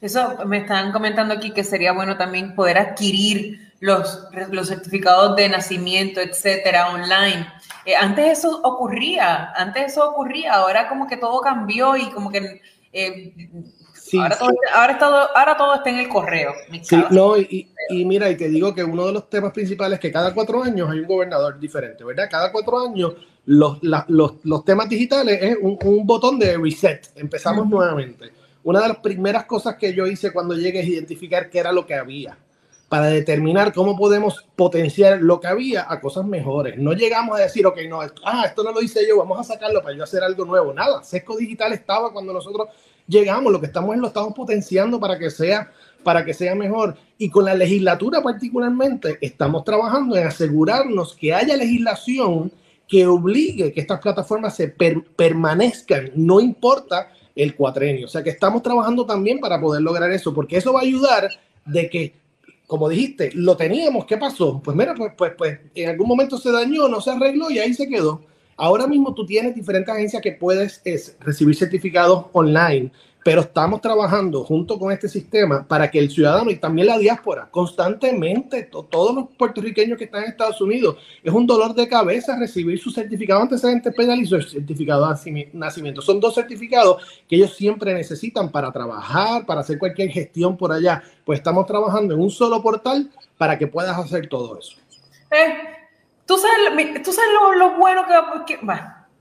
Eso 0.00 0.36
me 0.46 0.58
están 0.58 0.92
comentando 0.92 1.34
aquí 1.34 1.50
que 1.50 1.64
sería 1.64 1.92
bueno 1.92 2.16
también 2.16 2.54
poder 2.54 2.78
adquirir 2.78 3.72
los, 3.80 4.26
los 4.50 4.68
certificados 4.68 5.36
de 5.36 5.48
nacimiento, 5.48 6.20
etcétera, 6.20 6.90
online. 6.90 7.46
Eh, 7.84 7.94
antes 7.94 8.38
eso 8.38 8.60
ocurría, 8.62 9.52
antes 9.54 9.92
eso 9.92 10.08
ocurría, 10.08 10.54
ahora 10.54 10.88
como 10.88 11.06
que 11.06 11.16
todo 11.16 11.40
cambió 11.40 11.96
y 11.96 12.10
como 12.10 12.30
que... 12.30 12.60
Eh, 12.92 13.50
ahora, 14.14 14.38
todo, 14.38 14.50
ahora, 14.74 14.98
todo, 14.98 15.36
ahora, 15.36 15.56
todo, 15.56 15.74
está 15.74 15.90
en 15.90 15.98
el 15.98 16.08
correo. 16.08 16.52
Sí, 16.82 16.96
no, 17.10 17.36
y, 17.36 17.68
y, 17.90 18.04
mira, 18.04 18.30
y 18.30 18.36
te 18.36 18.48
digo 18.48 18.74
que 18.74 18.82
uno 18.82 19.06
de 19.06 19.12
los 19.12 19.28
temas 19.28 19.52
principales 19.52 19.96
es 19.96 20.00
que 20.00 20.12
cada 20.12 20.32
cuatro 20.32 20.62
años 20.62 20.90
hay 20.90 21.00
un 21.00 21.06
gobernador 21.06 21.58
diferente, 21.60 22.04
¿verdad? 22.04 22.28
Cada 22.30 22.50
cuatro 22.50 22.86
años 22.86 23.14
los, 23.44 23.78
los, 23.82 24.34
los 24.42 24.64
temas 24.64 24.88
digitales 24.88 25.38
es 25.42 25.56
un, 25.60 25.78
un, 25.82 26.06
botón 26.06 26.38
de 26.38 26.56
reset. 26.56 27.10
Empezamos 27.16 27.66
nuevamente. 27.66 28.37
Una 28.68 28.82
de 28.82 28.88
las 28.88 28.98
primeras 28.98 29.46
cosas 29.46 29.76
que 29.76 29.94
yo 29.94 30.06
hice 30.06 30.30
cuando 30.30 30.54
llegué 30.54 30.80
es 30.80 30.88
identificar 30.88 31.48
qué 31.48 31.58
era 31.58 31.72
lo 31.72 31.86
que 31.86 31.94
había 31.94 32.36
para 32.90 33.06
determinar 33.06 33.72
cómo 33.72 33.96
podemos 33.96 34.44
potenciar 34.56 35.22
lo 35.22 35.40
que 35.40 35.46
había 35.46 35.90
a 35.90 35.98
cosas 36.02 36.26
mejores. 36.26 36.76
No 36.76 36.92
llegamos 36.92 37.38
a 37.38 37.44
decir, 37.44 37.64
ok, 37.64 37.78
no, 37.88 38.00
ah, 38.02 38.44
esto 38.44 38.62
no 38.62 38.72
lo 38.72 38.82
hice 38.82 39.08
yo, 39.08 39.16
vamos 39.16 39.40
a 39.40 39.44
sacarlo 39.54 39.82
para 39.82 39.96
yo 39.96 40.04
hacer 40.04 40.22
algo 40.22 40.44
nuevo. 40.44 40.74
Nada, 40.74 41.02
Sesco 41.02 41.38
Digital 41.38 41.72
estaba 41.72 42.12
cuando 42.12 42.34
nosotros 42.34 42.68
llegamos, 43.06 43.50
lo 43.50 43.58
que 43.58 43.68
estamos 43.68 43.94
es 43.94 44.02
lo 44.02 44.08
estamos 44.08 44.34
potenciando 44.34 45.00
para 45.00 45.18
que 45.18 45.30
sea 45.30 45.72
para 46.04 46.22
que 46.22 46.34
sea 46.34 46.54
mejor. 46.54 46.94
Y 47.16 47.30
con 47.30 47.46
la 47.46 47.54
legislatura 47.54 48.22
particularmente, 48.22 49.16
estamos 49.22 49.64
trabajando 49.64 50.14
en 50.14 50.26
asegurarnos 50.26 51.14
que 51.14 51.32
haya 51.32 51.56
legislación 51.56 52.52
que 52.86 53.06
obligue 53.06 53.72
que 53.72 53.80
estas 53.80 54.00
plataformas 54.00 54.54
se 54.56 54.68
permanezcan, 54.68 56.10
no 56.16 56.38
importa 56.38 57.12
el 57.42 57.54
cuatrenio. 57.54 58.06
O 58.06 58.08
sea 58.08 58.22
que 58.22 58.30
estamos 58.30 58.62
trabajando 58.62 59.06
también 59.06 59.40
para 59.40 59.60
poder 59.60 59.82
lograr 59.82 60.10
eso, 60.12 60.34
porque 60.34 60.56
eso 60.56 60.72
va 60.72 60.80
a 60.80 60.82
ayudar 60.82 61.30
de 61.64 61.88
que 61.88 62.14
como 62.66 62.86
dijiste, 62.86 63.30
lo 63.32 63.56
teníamos, 63.56 64.04
¿qué 64.04 64.18
pasó? 64.18 64.60
Pues 64.62 64.76
mira, 64.76 64.94
pues, 64.94 65.12
pues, 65.16 65.32
pues 65.38 65.58
en 65.74 65.88
algún 65.88 66.06
momento 66.06 66.36
se 66.36 66.52
dañó, 66.52 66.86
no 66.86 67.00
se 67.00 67.10
arregló 67.10 67.50
y 67.50 67.58
ahí 67.58 67.72
se 67.72 67.88
quedó. 67.88 68.20
Ahora 68.58 68.86
mismo 68.86 69.14
tú 69.14 69.24
tienes 69.24 69.54
diferentes 69.54 69.94
agencias 69.94 70.20
que 70.20 70.32
puedes 70.32 70.82
recibir 71.20 71.56
certificados 71.56 72.26
online 72.32 72.92
pero 73.28 73.42
estamos 73.42 73.82
trabajando 73.82 74.42
junto 74.42 74.78
con 74.78 74.90
este 74.90 75.06
sistema 75.06 75.62
para 75.68 75.90
que 75.90 75.98
el 75.98 76.10
ciudadano 76.10 76.50
y 76.50 76.56
también 76.56 76.86
la 76.86 76.96
diáspora, 76.96 77.46
constantemente, 77.50 78.62
todos 78.62 79.14
los 79.14 79.26
puertorriqueños 79.36 79.98
que 79.98 80.04
están 80.04 80.22
en 80.22 80.30
Estados 80.30 80.58
Unidos, 80.62 80.96
es 81.22 81.30
un 81.30 81.46
dolor 81.46 81.74
de 81.74 81.86
cabeza 81.86 82.38
recibir 82.38 82.80
su 82.80 82.90
certificado 82.90 83.42
antecedente 83.42 83.92
penal 83.92 84.18
y 84.18 84.24
su 84.24 84.40
certificado 84.40 85.06
de 85.06 85.50
nacimiento. 85.52 86.00
Son 86.00 86.18
dos 86.18 86.36
certificados 86.36 87.02
que 87.28 87.36
ellos 87.36 87.54
siempre 87.54 87.92
necesitan 87.92 88.50
para 88.50 88.72
trabajar, 88.72 89.44
para 89.44 89.60
hacer 89.60 89.78
cualquier 89.78 90.08
gestión 90.08 90.56
por 90.56 90.72
allá. 90.72 91.02
Pues 91.26 91.40
estamos 91.40 91.66
trabajando 91.66 92.14
en 92.14 92.20
un 92.20 92.30
solo 92.30 92.62
portal 92.62 93.10
para 93.36 93.58
que 93.58 93.66
puedas 93.66 93.98
hacer 93.98 94.26
todo 94.30 94.58
eso. 94.58 94.78
Eh, 95.32 95.54
tú 96.24 96.38
sabes, 96.38 97.02
tú 97.02 97.12
sabes 97.12 97.30
lo, 97.58 97.76
bueno 97.76 98.06
que, 98.46 98.54
que 98.54 98.64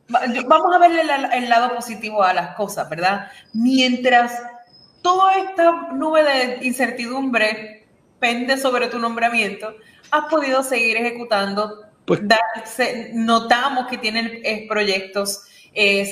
vamos 0.07 0.75
a 0.75 0.79
verle 0.79 1.01
el, 1.33 1.49
lado 1.49 1.75
positivo 1.75 2.23
a 2.23 2.33
las 2.33 2.55
cosas, 2.55 2.89
¿verdad? 2.89 3.29
Mientras 3.53 4.41
toda 5.01 5.35
esta 5.35 5.89
nube 5.93 6.23
de 6.23 6.65
incertidumbre 6.65 7.85
pende 8.19 8.57
sobre 8.57 8.87
tu 8.87 8.99
nombramiento, 8.99 9.75
has 10.11 10.25
podido 10.25 10.63
seguir 10.63 10.97
ejecutando. 10.97 11.83
Pues, 12.05 12.21
notamos 13.13 13.87
que 13.87 13.97
tienen 13.97 14.39
eh, 14.43 14.65
proyectos. 14.69 15.43
Eh, 15.79 16.09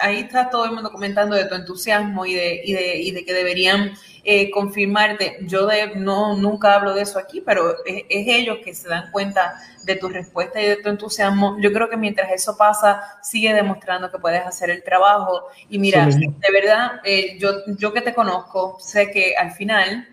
ahí 0.00 0.20
está 0.20 0.48
todo 0.48 0.64
el 0.66 0.70
mundo 0.70 0.92
comentando 0.92 1.34
de 1.34 1.46
tu 1.46 1.56
entusiasmo 1.56 2.24
y 2.24 2.34
de, 2.34 2.60
y 2.64 2.72
de, 2.72 2.96
y 2.98 3.10
de 3.10 3.24
que 3.24 3.34
deberían 3.34 3.92
eh, 4.22 4.48
confirmarte. 4.52 5.38
Yo 5.40 5.66
de, 5.66 5.96
no, 5.96 6.36
nunca 6.36 6.76
hablo 6.76 6.94
de 6.94 7.02
eso 7.02 7.18
aquí, 7.18 7.40
pero 7.40 7.84
es, 7.84 8.04
ellos 8.08 8.58
que 8.64 8.72
se 8.74 8.88
dan 8.88 9.10
cuenta 9.10 9.60
de 9.82 9.96
tu 9.96 10.08
respuesta 10.08 10.62
y 10.62 10.68
de 10.68 10.76
tu 10.76 10.88
entusiasmo. 10.88 11.56
Yo 11.60 11.72
creo 11.72 11.90
que 11.90 11.96
mientras 11.96 12.30
eso 12.30 12.56
pasa, 12.56 13.18
sigue 13.20 13.52
demostrando 13.52 14.08
que 14.08 14.20
puedes 14.20 14.46
hacer 14.46 14.70
el 14.70 14.84
trabajo. 14.84 15.48
Y 15.68 15.80
mira, 15.80 16.06
de 16.06 16.52
verdad, 16.52 17.00
eh, 17.02 17.36
yo, 17.40 17.64
yo 17.76 17.92
que 17.92 18.02
te 18.02 18.14
conozco, 18.14 18.76
sé 18.78 19.10
que 19.10 19.34
al 19.36 19.50
final 19.50 20.06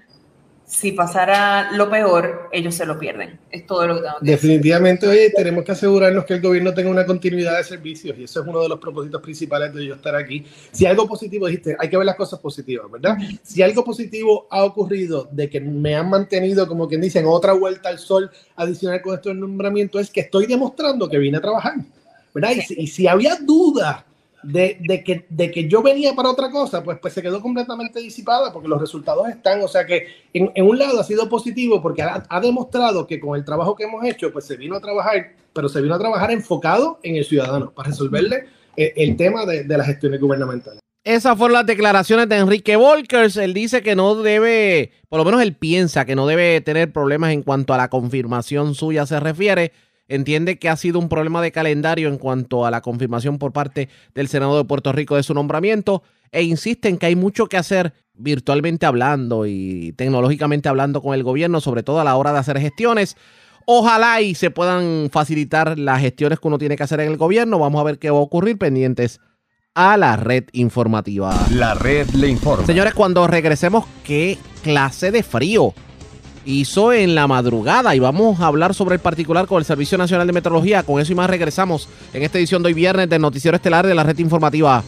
si 0.65 0.93
pasara 0.93 1.71
lo 1.73 1.89
peor, 1.89 2.49
ellos 2.51 2.73
se 2.73 2.85
lo 2.85 2.97
pierden. 2.97 3.39
Es 3.51 3.67
todo 3.67 3.87
lo 3.87 3.95
que 3.95 4.01
tengo 4.01 4.15
que 4.19 4.31
Definitivamente, 4.31 5.07
oye, 5.07 5.29
tenemos 5.29 5.63
que 5.63 5.71
asegurarnos 5.73 6.25
que 6.25 6.33
el 6.33 6.41
gobierno 6.41 6.73
tenga 6.73 6.89
una 6.89 7.05
continuidad 7.05 7.57
de 7.57 7.63
servicios 7.63 8.17
y 8.17 8.23
eso 8.23 8.41
es 8.41 8.47
uno 8.47 8.61
de 8.61 8.69
los 8.69 8.79
propósitos 8.79 9.21
principales 9.21 9.73
de 9.73 9.85
yo 9.85 9.95
estar 9.95 10.15
aquí. 10.15 10.43
Si 10.71 10.87
algo 10.87 11.07
positivo, 11.07 11.45
dijiste, 11.45 11.77
hay 11.79 11.89
que 11.89 11.97
ver 11.97 12.05
las 12.05 12.15
cosas 12.15 12.39
positivas, 12.39 12.89
¿verdad? 12.91 13.15
Si 13.43 13.61
algo 13.61 13.83
positivo 13.83 14.47
ha 14.49 14.63
ocurrido 14.63 15.29
de 15.31 15.49
que 15.49 15.61
me 15.61 15.95
han 15.95 16.09
mantenido, 16.09 16.67
como 16.67 16.87
quien 16.87 17.01
dicen, 17.01 17.25
otra 17.27 17.53
vuelta 17.53 17.89
al 17.89 17.99
sol 17.99 18.31
adicional 18.55 19.01
con 19.01 19.13
estos 19.13 19.35
nombramientos, 19.35 20.01
es 20.01 20.09
que 20.09 20.21
estoy 20.21 20.47
demostrando 20.47 21.07
que 21.07 21.19
vine 21.19 21.37
a 21.37 21.41
trabajar, 21.41 21.75
¿verdad? 22.33 22.51
Y, 22.55 22.61
si, 22.61 22.81
y 22.81 22.87
si 22.87 23.07
había 23.07 23.35
dudas 23.35 24.03
de, 24.45 25.03
que, 25.03 25.25
de 25.29 25.51
que 25.51 25.67
yo 25.67 25.81
venía 25.81 26.13
para 26.13 26.29
otra 26.29 26.51
cosa, 26.51 26.83
pues, 26.83 26.97
pues 27.01 27.13
se 27.13 27.21
quedó 27.21 27.41
completamente 27.41 27.99
disipada 27.99 28.53
porque 28.53 28.67
los 28.67 28.79
resultados 28.79 29.27
están, 29.27 29.61
o 29.61 29.67
sea 29.67 29.85
que 29.85 30.07
en, 30.33 30.51
un 30.63 30.77
lado 30.77 30.99
ha 30.99 31.03
sido 31.03 31.27
positivo 31.27 31.81
porque 31.81 32.03
ha, 32.03 32.39
demostrado 32.41 33.07
que 33.07 33.19
con 33.19 33.37
el 33.37 33.45
trabajo 33.45 33.75
que 33.75 33.85
hemos 33.85 34.03
hecho, 34.05 34.31
pues 34.31 34.45
se 34.45 34.57
vino 34.57 34.75
a 34.75 34.81
trabajar, 34.81 35.33
pero 35.53 35.69
se 35.69 35.81
vino 35.81 35.95
a 35.95 35.99
trabajar 35.99 36.31
enfocado 36.31 36.99
en 37.03 37.15
el 37.15 37.25
ciudadano 37.25 37.71
para 37.71 37.89
resolverle 37.89 38.45
el, 38.75 38.93
el 38.95 39.17
tema 39.17 39.45
de, 39.45 39.63
de 39.63 39.77
las 39.77 39.87
gestiones 39.87 40.19
gubernamentales. 40.19 40.79
Esas 41.05 41.37
fueron 41.37 41.53
las 41.53 41.67
declaraciones 41.67 42.27
de 42.27 42.37
Enrique 42.37 42.75
Volkers. 42.75 43.37
Él 43.37 43.53
dice 43.53 43.83
que 43.83 43.95
no 43.95 44.15
debe, 44.15 44.91
por 45.07 45.19
lo 45.19 45.25
menos 45.25 45.39
él 45.43 45.53
piensa 45.53 46.03
que 46.03 46.15
no 46.15 46.25
debe 46.25 46.61
tener 46.61 46.91
problemas 46.91 47.31
en 47.31 47.43
cuanto 47.43 47.75
a 47.75 47.77
la 47.77 47.89
confirmación 47.89 48.73
suya 48.73 49.05
se 49.05 49.19
refiere 49.19 49.71
entiende 50.07 50.57
que 50.57 50.69
ha 50.69 50.75
sido 50.75 50.99
un 50.99 51.09
problema 51.09 51.41
de 51.41 51.51
calendario 51.51 52.09
en 52.09 52.17
cuanto 52.17 52.65
a 52.65 52.71
la 52.71 52.81
confirmación 52.81 53.37
por 53.37 53.51
parte 53.51 53.89
del 54.13 54.27
Senado 54.27 54.57
de 54.57 54.65
Puerto 54.65 54.91
Rico 54.91 55.15
de 55.15 55.23
su 55.23 55.33
nombramiento 55.33 56.03
e 56.31 56.43
insiste 56.43 56.89
en 56.89 56.97
que 56.97 57.07
hay 57.07 57.15
mucho 57.15 57.47
que 57.47 57.57
hacer 57.57 57.93
virtualmente 58.13 58.85
hablando 58.85 59.45
y 59.45 59.93
tecnológicamente 59.93 60.69
hablando 60.69 61.01
con 61.01 61.13
el 61.13 61.23
gobierno, 61.23 61.61
sobre 61.61 61.83
todo 61.83 61.99
a 61.99 62.03
la 62.03 62.15
hora 62.15 62.33
de 62.33 62.39
hacer 62.39 62.59
gestiones. 62.59 63.15
Ojalá 63.65 64.21
y 64.21 64.35
se 64.35 64.51
puedan 64.51 65.09
facilitar 65.11 65.79
las 65.79 66.01
gestiones 66.01 66.39
que 66.39 66.47
uno 66.47 66.57
tiene 66.57 66.75
que 66.75 66.83
hacer 66.83 66.99
en 66.99 67.11
el 67.11 67.17
gobierno. 67.17 67.57
Vamos 67.57 67.81
a 67.81 67.83
ver 67.83 67.99
qué 67.99 68.11
va 68.11 68.17
a 68.17 68.21
ocurrir 68.21 68.57
pendientes 68.57 69.19
a 69.73 69.97
la 69.97 70.15
red 70.15 70.45
informativa. 70.53 71.35
La 71.51 71.73
red 71.73 72.07
le 72.11 72.29
informa. 72.29 72.65
Señores, 72.65 72.93
cuando 72.93 73.27
regresemos, 73.27 73.85
¿qué 74.03 74.37
clase 74.63 75.11
de 75.11 75.23
frío? 75.23 75.73
Hizo 76.45 76.93
en 76.93 77.15
la 77.15 77.27
madrugada 77.27 77.95
y 77.95 77.99
vamos 77.99 78.39
a 78.39 78.47
hablar 78.47 78.73
sobre 78.73 78.95
el 78.95 79.01
particular 79.01 79.47
con 79.47 79.57
el 79.57 79.65
Servicio 79.65 79.97
Nacional 79.97 80.27
de 80.27 80.33
Meteorología. 80.33 80.83
Con 80.83 81.01
eso 81.01 81.11
y 81.11 81.15
más 81.15 81.29
regresamos 81.29 81.89
en 82.13 82.23
esta 82.23 82.37
edición 82.37 82.63
de 82.63 82.67
hoy 82.67 82.73
viernes 82.73 83.09
del 83.09 83.21
Noticiero 83.21 83.55
Estelar 83.55 83.85
de 83.85 83.95
la 83.95 84.03
Red 84.03 84.19
Informativa. 84.19 84.83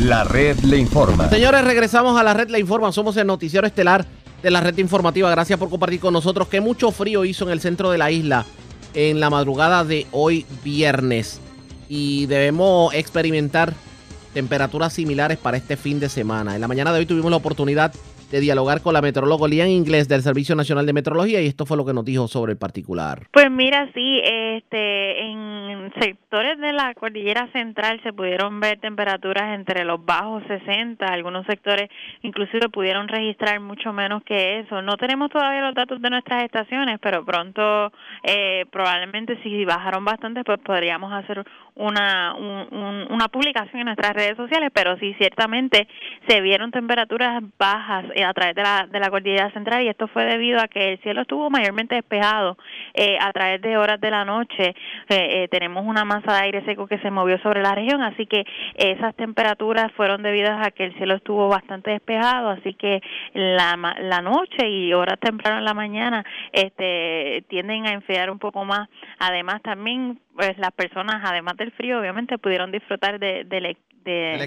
La 0.00 0.24
red 0.24 0.58
le 0.60 0.78
informa. 0.78 1.28
Señores, 1.30 1.64
regresamos 1.64 2.18
a 2.18 2.22
la 2.22 2.34
red 2.34 2.48
le 2.48 2.60
informa. 2.60 2.92
Somos 2.92 3.16
el 3.16 3.26
Noticiero 3.26 3.66
Estelar 3.66 4.06
de 4.42 4.50
la 4.50 4.60
Red 4.60 4.78
Informativa. 4.78 5.30
Gracias 5.30 5.58
por 5.58 5.70
compartir 5.70 6.00
con 6.00 6.12
nosotros. 6.12 6.48
Que 6.48 6.60
mucho 6.60 6.90
frío 6.90 7.24
hizo 7.24 7.44
en 7.44 7.50
el 7.50 7.60
centro 7.60 7.90
de 7.90 7.98
la 7.98 8.10
isla 8.10 8.44
en 8.92 9.18
la 9.18 9.30
madrugada 9.30 9.84
de 9.84 10.06
hoy 10.12 10.46
viernes. 10.62 11.40
Y 11.88 12.26
debemos 12.26 12.92
experimentar 12.94 13.74
temperaturas 14.34 14.92
similares 14.92 15.38
para 15.38 15.56
este 15.56 15.76
fin 15.76 16.00
de 16.00 16.08
semana. 16.08 16.54
En 16.54 16.60
la 16.60 16.68
mañana 16.68 16.92
de 16.92 16.98
hoy 16.98 17.06
tuvimos 17.06 17.30
la 17.30 17.36
oportunidad 17.36 17.92
de 18.34 18.40
dialogar 18.40 18.82
con 18.82 18.94
la 18.94 19.00
meteoróloga 19.00 19.46
Lian 19.46 19.68
Inglés 19.68 20.08
del 20.08 20.22
Servicio 20.22 20.56
Nacional 20.56 20.86
de 20.86 20.92
Meteorología 20.92 21.40
y 21.40 21.46
esto 21.46 21.66
fue 21.66 21.76
lo 21.76 21.84
que 21.84 21.92
nos 21.92 22.04
dijo 22.04 22.26
sobre 22.26 22.50
el 22.50 22.58
particular. 22.58 23.28
Pues 23.30 23.48
mira, 23.48 23.88
sí, 23.94 24.20
este, 24.24 25.20
en 25.30 25.92
sectores 26.00 26.58
de 26.58 26.72
la 26.72 26.92
cordillera 26.94 27.48
central 27.52 28.00
se 28.02 28.12
pudieron 28.12 28.58
ver 28.58 28.80
temperaturas 28.80 29.56
entre 29.56 29.84
los 29.84 30.04
bajos 30.04 30.42
60, 30.48 31.06
algunos 31.06 31.46
sectores 31.46 31.88
inclusive 32.22 32.68
pudieron 32.70 33.06
registrar 33.06 33.60
mucho 33.60 33.92
menos 33.92 34.24
que 34.24 34.58
eso. 34.58 34.82
No 34.82 34.96
tenemos 34.96 35.30
todavía 35.30 35.60
los 35.60 35.74
datos 35.76 36.02
de 36.02 36.10
nuestras 36.10 36.42
estaciones, 36.42 36.98
pero 37.00 37.24
pronto 37.24 37.92
eh, 38.24 38.66
probablemente 38.72 39.40
si 39.44 39.64
bajaron 39.64 40.04
bastante, 40.04 40.42
pues 40.42 40.58
podríamos 40.58 41.12
hacer 41.12 41.44
una, 41.76 42.34
una 42.34 43.28
publicación 43.28 43.80
en 43.80 43.86
nuestras 43.86 44.12
redes 44.12 44.36
sociales, 44.36 44.70
pero 44.72 44.96
sí 44.98 45.14
ciertamente 45.18 45.88
se 46.28 46.40
vieron 46.40 46.70
temperaturas 46.70 47.42
bajas 47.58 48.04
eh, 48.14 48.24
a 48.24 48.32
través 48.32 48.54
de 48.54 48.62
la, 48.62 48.86
de 48.90 49.00
la 49.00 49.10
cordillera 49.10 49.50
central 49.52 49.82
y 49.82 49.88
esto 49.88 50.06
fue 50.08 50.24
debido 50.24 50.60
a 50.60 50.68
que 50.68 50.92
el 50.92 50.98
cielo 51.00 51.22
estuvo 51.22 51.50
mayormente 51.50 51.96
despejado 51.96 52.56
eh, 52.94 53.18
a 53.20 53.32
través 53.32 53.60
de 53.60 53.76
horas 53.76 54.00
de 54.00 54.10
la 54.10 54.24
noche. 54.24 54.74
Eh, 55.08 55.48
tenemos 55.50 55.84
una 55.84 56.04
masa 56.04 56.32
de 56.34 56.42
aire 56.44 56.64
seco 56.64 56.86
que 56.86 56.98
se 56.98 57.10
movió 57.10 57.38
sobre 57.38 57.62
la 57.62 57.74
región, 57.74 58.02
así 58.02 58.26
que 58.26 58.44
esas 58.76 59.14
temperaturas 59.16 59.90
fueron 59.92 60.22
debidas 60.22 60.64
a 60.64 60.70
que 60.70 60.84
el 60.84 60.94
cielo 60.94 61.16
estuvo 61.16 61.48
bastante 61.48 61.90
despejado, 61.90 62.50
así 62.50 62.74
que 62.74 63.00
la, 63.32 63.76
la 64.00 64.20
noche 64.22 64.68
y 64.68 64.92
horas 64.92 65.18
temprano 65.18 65.58
en 65.58 65.64
la 65.64 65.74
mañana 65.74 66.24
este, 66.52 67.44
tienden 67.48 67.86
a 67.86 67.92
enfriar 67.92 68.30
un 68.30 68.38
poco 68.38 68.64
más. 68.64 68.88
Además, 69.18 69.60
también 69.62 70.20
pues 70.34 70.58
las 70.58 70.72
personas, 70.72 71.22
además 71.24 71.56
del 71.64 71.72
frío, 71.72 71.98
obviamente 71.98 72.38
pudieron 72.38 72.70
disfrutar 72.70 73.18
de, 73.18 73.44
de, 73.44 73.76
del 74.04 74.42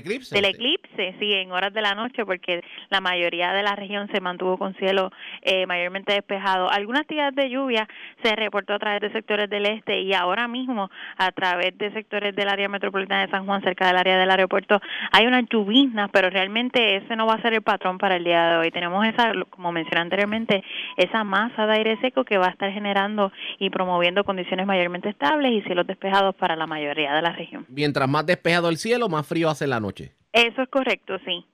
eclipse, 0.46 1.16
sí, 1.20 1.34
en 1.34 1.52
horas 1.52 1.74
de 1.74 1.82
la 1.82 1.96
noche, 1.96 2.26
porque 2.26 2.64
la 2.90 3.02
mayoría 3.02 3.54
de 3.54 3.64
la 3.64 3.76
región 3.76 4.08
se 4.12 4.22
mantuvo 4.22 4.58
con 4.58 4.76
cielo 4.76 5.12
eh, 5.42 5.66
mayormente 5.66 6.14
despejado. 6.14 6.70
Algunas 6.70 7.08
actividad 7.08 7.32
de 7.32 7.50
lluvia 7.50 7.88
se 8.22 8.36
reportó 8.36 8.74
a 8.74 8.80
través 8.80 9.02
de 9.02 9.12
sectores 9.12 9.50
del 9.50 9.66
este 9.66 10.02
y 10.02 10.14
ahora 10.14 10.48
mismo 10.48 10.90
a 11.18 11.32
través 11.32 11.78
de 11.78 11.92
sectores 11.94 12.36
del 12.36 12.50
área 12.50 12.68
metropolitana 12.68 13.26
de 13.26 13.32
San 13.32 13.46
Juan, 13.46 13.62
cerca 13.62 13.88
del 13.88 13.98
área 13.98 14.18
del 14.18 14.30
aeropuerto, 14.30 14.82
hay 15.12 15.26
una 15.26 15.42
lluvia, 15.42 16.10
pero 16.12 16.30
realmente 16.30 16.98
ese 16.98 17.16
no 17.16 17.26
va 17.26 17.36
a 17.36 17.42
ser 17.42 17.54
el 17.54 17.62
patrón 17.62 17.98
para 17.98 18.18
el 18.18 18.26
día 18.26 18.52
de 18.52 18.58
hoy. 18.58 18.72
Tenemos 18.72 19.06
esa, 19.08 19.32
como 19.50 19.72
mencioné 19.72 20.02
anteriormente, 20.02 20.64
esa 20.98 21.24
masa 21.24 21.66
de 21.66 21.74
aire 21.78 21.98
seco 22.02 22.26
que 22.26 22.38
va 22.38 22.48
a 22.48 22.52
estar 22.52 22.72
generando 22.72 23.32
y 23.60 23.70
promoviendo 23.70 24.24
condiciones 24.24 24.66
mayormente 24.66 25.10
estables 25.10 25.52
y 25.54 25.62
cielos 25.62 25.88
despejados 25.88 26.36
para 26.36 26.56
la 26.56 26.68
mayoría 26.68 27.14
de 27.14 27.22
la 27.22 27.32
región. 27.32 27.66
Mientras 27.70 28.10
más 28.10 28.26
despejado 28.26 28.70
el 28.70 28.78
cielo, 28.78 29.08
más 29.08 29.26
frío 29.26 29.47
hace 29.50 29.68
la 29.68 29.80
noche. 29.80 30.14
Eso 30.34 30.62
es 30.62 30.70
correcto, 30.70 31.18
sí. 31.26 31.46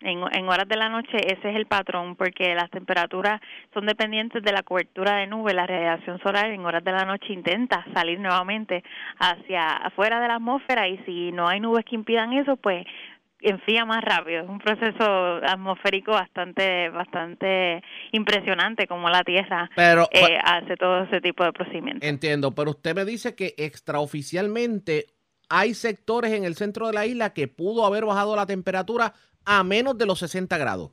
En, 0.00 0.20
en, 0.30 0.48
horas 0.48 0.68
de 0.68 0.76
la 0.76 0.90
noche 0.90 1.16
ese 1.16 1.50
es 1.50 1.56
el 1.56 1.64
patrón 1.64 2.16
porque 2.16 2.54
las 2.54 2.70
temperaturas 2.70 3.40
son 3.72 3.86
dependientes 3.86 4.42
de 4.42 4.52
la 4.52 4.62
cobertura 4.62 5.16
de 5.16 5.26
nube, 5.26 5.54
la 5.54 5.66
radiación 5.66 6.20
solar 6.20 6.50
en 6.50 6.66
horas 6.66 6.84
de 6.84 6.92
la 6.92 7.06
noche 7.06 7.32
intenta 7.32 7.82
salir 7.94 8.20
nuevamente 8.20 8.84
hacia 9.18 9.68
afuera 9.70 10.20
de 10.20 10.28
la 10.28 10.34
atmósfera 10.34 10.86
y 10.86 10.98
si 11.06 11.32
no 11.32 11.48
hay 11.48 11.60
nubes 11.60 11.86
que 11.86 11.94
impidan 11.94 12.34
eso, 12.34 12.56
pues 12.58 12.86
enfría 13.40 13.84
más 13.84 14.02
rápido. 14.02 14.42
Es 14.42 14.48
un 14.48 14.58
proceso 14.58 15.40
atmosférico 15.42 16.12
bastante 16.12 16.88
bastante 16.90 17.82
impresionante 18.12 18.86
como 18.86 19.08
la 19.08 19.22
Tierra 19.22 19.70
pero, 19.74 20.08
eh, 20.12 20.38
hace 20.42 20.76
todo 20.76 21.04
ese 21.04 21.20
tipo 21.20 21.44
de 21.44 21.52
procedimientos. 21.52 22.08
Entiendo, 22.08 22.54
pero 22.54 22.70
usted 22.70 22.94
me 22.94 23.04
dice 23.04 23.34
que 23.34 23.54
extraoficialmente 23.56 25.15
hay 25.48 25.74
sectores 25.74 26.32
en 26.32 26.44
el 26.44 26.56
centro 26.56 26.86
de 26.86 26.92
la 26.92 27.06
isla 27.06 27.32
que 27.32 27.48
pudo 27.48 27.84
haber 27.86 28.04
bajado 28.04 28.36
la 28.36 28.46
temperatura 28.46 29.14
a 29.44 29.62
menos 29.64 29.96
de 29.96 30.06
los 30.06 30.18
60 30.18 30.56
grados. 30.58 30.92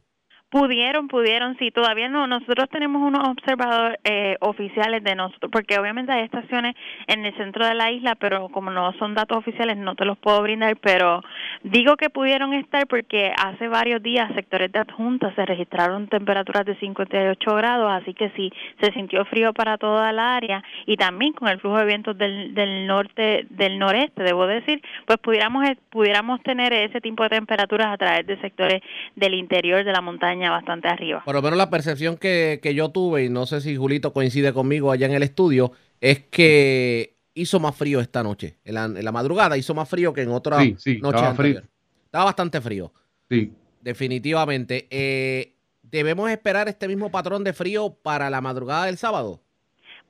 Pudieron, 0.53 1.07
pudieron, 1.07 1.57
sí, 1.57 1.71
todavía 1.71 2.09
no. 2.09 2.27
Nosotros 2.27 2.69
tenemos 2.69 3.01
unos 3.01 3.27
observadores 3.27 3.97
eh, 4.03 4.37
oficiales 4.39 5.03
de 5.03 5.15
nosotros, 5.15 5.49
porque 5.51 5.79
obviamente 5.79 6.11
hay 6.11 6.25
estaciones 6.25 6.75
en 7.07 7.25
el 7.25 7.35
centro 7.37 7.65
de 7.65 7.73
la 7.73 7.89
isla, 7.89 8.13
pero 8.13 8.49
como 8.49 8.69
no 8.69 8.93
son 8.99 9.15
datos 9.15 9.35
oficiales 9.35 9.77
no 9.77 9.95
te 9.95 10.05
los 10.05 10.15
puedo 10.19 10.43
brindar, 10.43 10.77
pero 10.77 11.23
digo 11.63 11.97
que 11.97 12.11
pudieron 12.11 12.53
estar 12.53 12.85
porque 12.85 13.33
hace 13.35 13.67
varios 13.67 14.03
días 14.03 14.31
sectores 14.35 14.71
de 14.71 14.77
adjunta 14.77 15.33
se 15.33 15.43
registraron 15.43 16.07
temperaturas 16.07 16.67
de 16.67 16.75
58 16.75 17.55
grados, 17.55 17.91
así 17.91 18.13
que 18.13 18.29
sí, 18.35 18.53
se 18.79 18.91
sintió 18.93 19.25
frío 19.25 19.53
para 19.53 19.79
toda 19.79 20.11
la 20.11 20.35
área 20.35 20.63
y 20.85 20.97
también 20.97 21.33
con 21.33 21.47
el 21.47 21.59
flujo 21.61 21.79
de 21.79 21.85
vientos 21.85 22.15
del, 22.15 22.53
del 22.53 22.85
norte, 22.85 23.47
del 23.49 23.79
noreste, 23.79 24.21
debo 24.21 24.45
decir, 24.45 24.83
pues 25.07 25.17
pudiéramos, 25.17 25.65
pudiéramos 25.89 26.43
tener 26.43 26.73
ese 26.73 27.01
tipo 27.01 27.23
de 27.23 27.29
temperaturas 27.29 27.87
a 27.87 27.97
través 27.97 28.27
de 28.27 28.39
sectores 28.39 28.83
del 29.15 29.33
interior 29.33 29.83
de 29.83 29.91
la 29.91 30.01
montaña 30.01 30.42
bastante 30.49 30.87
arriba. 30.87 31.21
Por 31.23 31.35
lo 31.35 31.41
menos 31.41 31.57
la 31.57 31.69
percepción 31.69 32.17
que, 32.17 32.59
que 32.61 32.73
yo 32.73 32.89
tuve, 32.89 33.25
y 33.25 33.29
no 33.29 33.45
sé 33.45 33.61
si 33.61 33.75
Julito 33.75 34.13
coincide 34.13 34.53
conmigo 34.53 34.91
allá 34.91 35.05
en 35.05 35.13
el 35.13 35.23
estudio, 35.23 35.71
es 36.01 36.19
que 36.19 37.17
hizo 37.33 37.59
más 37.59 37.75
frío 37.75 37.99
esta 37.99 38.23
noche. 38.23 38.57
En 38.63 38.75
la, 38.75 38.85
en 38.85 39.03
la 39.03 39.11
madrugada 39.11 39.57
hizo 39.57 39.73
más 39.73 39.89
frío 39.89 40.13
que 40.13 40.21
en 40.21 40.29
otra 40.29 40.59
sí, 40.61 40.75
sí, 40.77 40.99
noche 41.01 41.17
estaba 41.17 41.29
anterior. 41.29 41.61
frío. 41.61 41.71
Estaba 42.05 42.25
bastante 42.25 42.61
frío. 42.61 42.93
Sí. 43.29 43.51
Definitivamente. 43.81 44.87
Eh, 44.89 45.55
¿Debemos 45.81 46.29
esperar 46.31 46.67
este 46.67 46.87
mismo 46.87 47.11
patrón 47.11 47.43
de 47.43 47.53
frío 47.53 47.93
para 48.01 48.29
la 48.29 48.41
madrugada 48.41 48.85
del 48.85 48.97
sábado? 48.97 49.42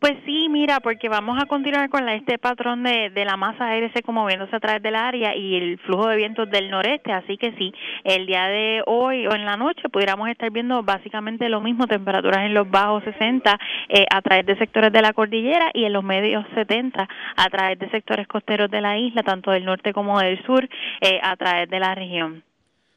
Pues 0.03 0.17
sí, 0.25 0.49
mira, 0.49 0.81
porque 0.81 1.07
vamos 1.07 1.41
a 1.41 1.45
continuar 1.45 1.89
con 1.89 2.05
la, 2.05 2.13
este 2.13 2.37
patrón 2.37 2.83
de, 2.83 3.09
la 3.15 3.37
masa 3.37 3.69
aire 3.69 3.89
seco 3.93 4.11
moviéndose 4.11 4.53
a 4.53 4.59
través 4.59 4.83
del 4.83 4.97
área 4.97 5.33
y 5.33 5.55
el 5.55 5.79
flujo 5.79 6.09
de 6.09 6.17
vientos 6.17 6.49
del 6.51 6.69
noreste, 6.69 7.13
así 7.13 7.37
que 7.37 7.53
sí, 7.53 7.73
el 8.03 8.25
día 8.25 8.47
de 8.47 8.83
hoy 8.85 9.25
o 9.27 9.33
en 9.33 9.45
la 9.45 9.55
noche 9.55 9.87
pudiéramos 9.87 10.27
estar 10.27 10.51
viendo 10.51 10.83
básicamente 10.83 11.47
lo 11.47 11.61
mismo, 11.61 11.87
temperaturas 11.87 12.45
en 12.45 12.53
los 12.53 12.69
bajos 12.69 13.01
60 13.05 13.57
eh, 13.87 14.05
a 14.13 14.21
través 14.21 14.45
de 14.45 14.57
sectores 14.57 14.91
de 14.91 15.01
la 15.01 15.13
cordillera 15.13 15.71
y 15.73 15.85
en 15.85 15.93
los 15.93 16.03
medios 16.03 16.45
70 16.53 17.07
a 17.37 17.49
través 17.49 17.79
de 17.79 17.89
sectores 17.89 18.27
costeros 18.27 18.69
de 18.69 18.81
la 18.81 18.97
isla, 18.97 19.23
tanto 19.23 19.51
del 19.51 19.63
norte 19.63 19.93
como 19.93 20.19
del 20.19 20.43
sur, 20.45 20.67
eh, 20.99 21.21
a 21.23 21.37
través 21.37 21.69
de 21.69 21.79
la 21.79 21.95
región. 21.95 22.43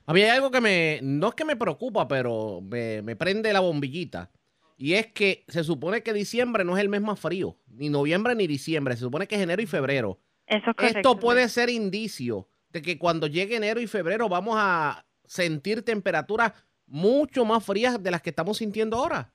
A 0.06 0.12
mí 0.12 0.22
hay 0.22 0.30
algo 0.30 0.50
que 0.50 0.60
me, 0.60 0.98
no 1.04 1.28
es 1.28 1.34
que 1.36 1.44
me 1.44 1.54
preocupa, 1.54 2.08
pero 2.08 2.62
me 2.62 3.14
prende 3.14 3.52
la 3.52 3.60
bombillita. 3.60 4.28
Y 4.76 4.94
es 4.94 5.06
que 5.08 5.44
se 5.48 5.64
supone 5.64 6.02
que 6.02 6.12
diciembre 6.12 6.64
no 6.64 6.76
es 6.76 6.82
el 6.82 6.88
mes 6.88 7.00
más 7.00 7.18
frío, 7.18 7.58
ni 7.68 7.88
noviembre 7.88 8.34
ni 8.34 8.46
diciembre, 8.46 8.94
se 8.94 9.00
supone 9.00 9.26
que 9.26 9.36
es 9.36 9.40
enero 9.40 9.62
y 9.62 9.66
febrero. 9.66 10.20
Eso 10.46 10.70
es 10.70 10.76
correcto, 10.76 10.98
Esto 10.98 11.18
puede 11.18 11.48
ser 11.48 11.70
indicio 11.70 12.48
de 12.70 12.82
que 12.82 12.98
cuando 12.98 13.26
llegue 13.26 13.56
enero 13.56 13.80
y 13.80 13.86
febrero 13.86 14.28
vamos 14.28 14.56
a 14.58 15.06
sentir 15.24 15.82
temperaturas 15.82 16.52
mucho 16.86 17.44
más 17.44 17.64
frías 17.64 18.02
de 18.02 18.10
las 18.10 18.22
que 18.22 18.30
estamos 18.30 18.58
sintiendo 18.58 18.96
ahora. 18.96 19.32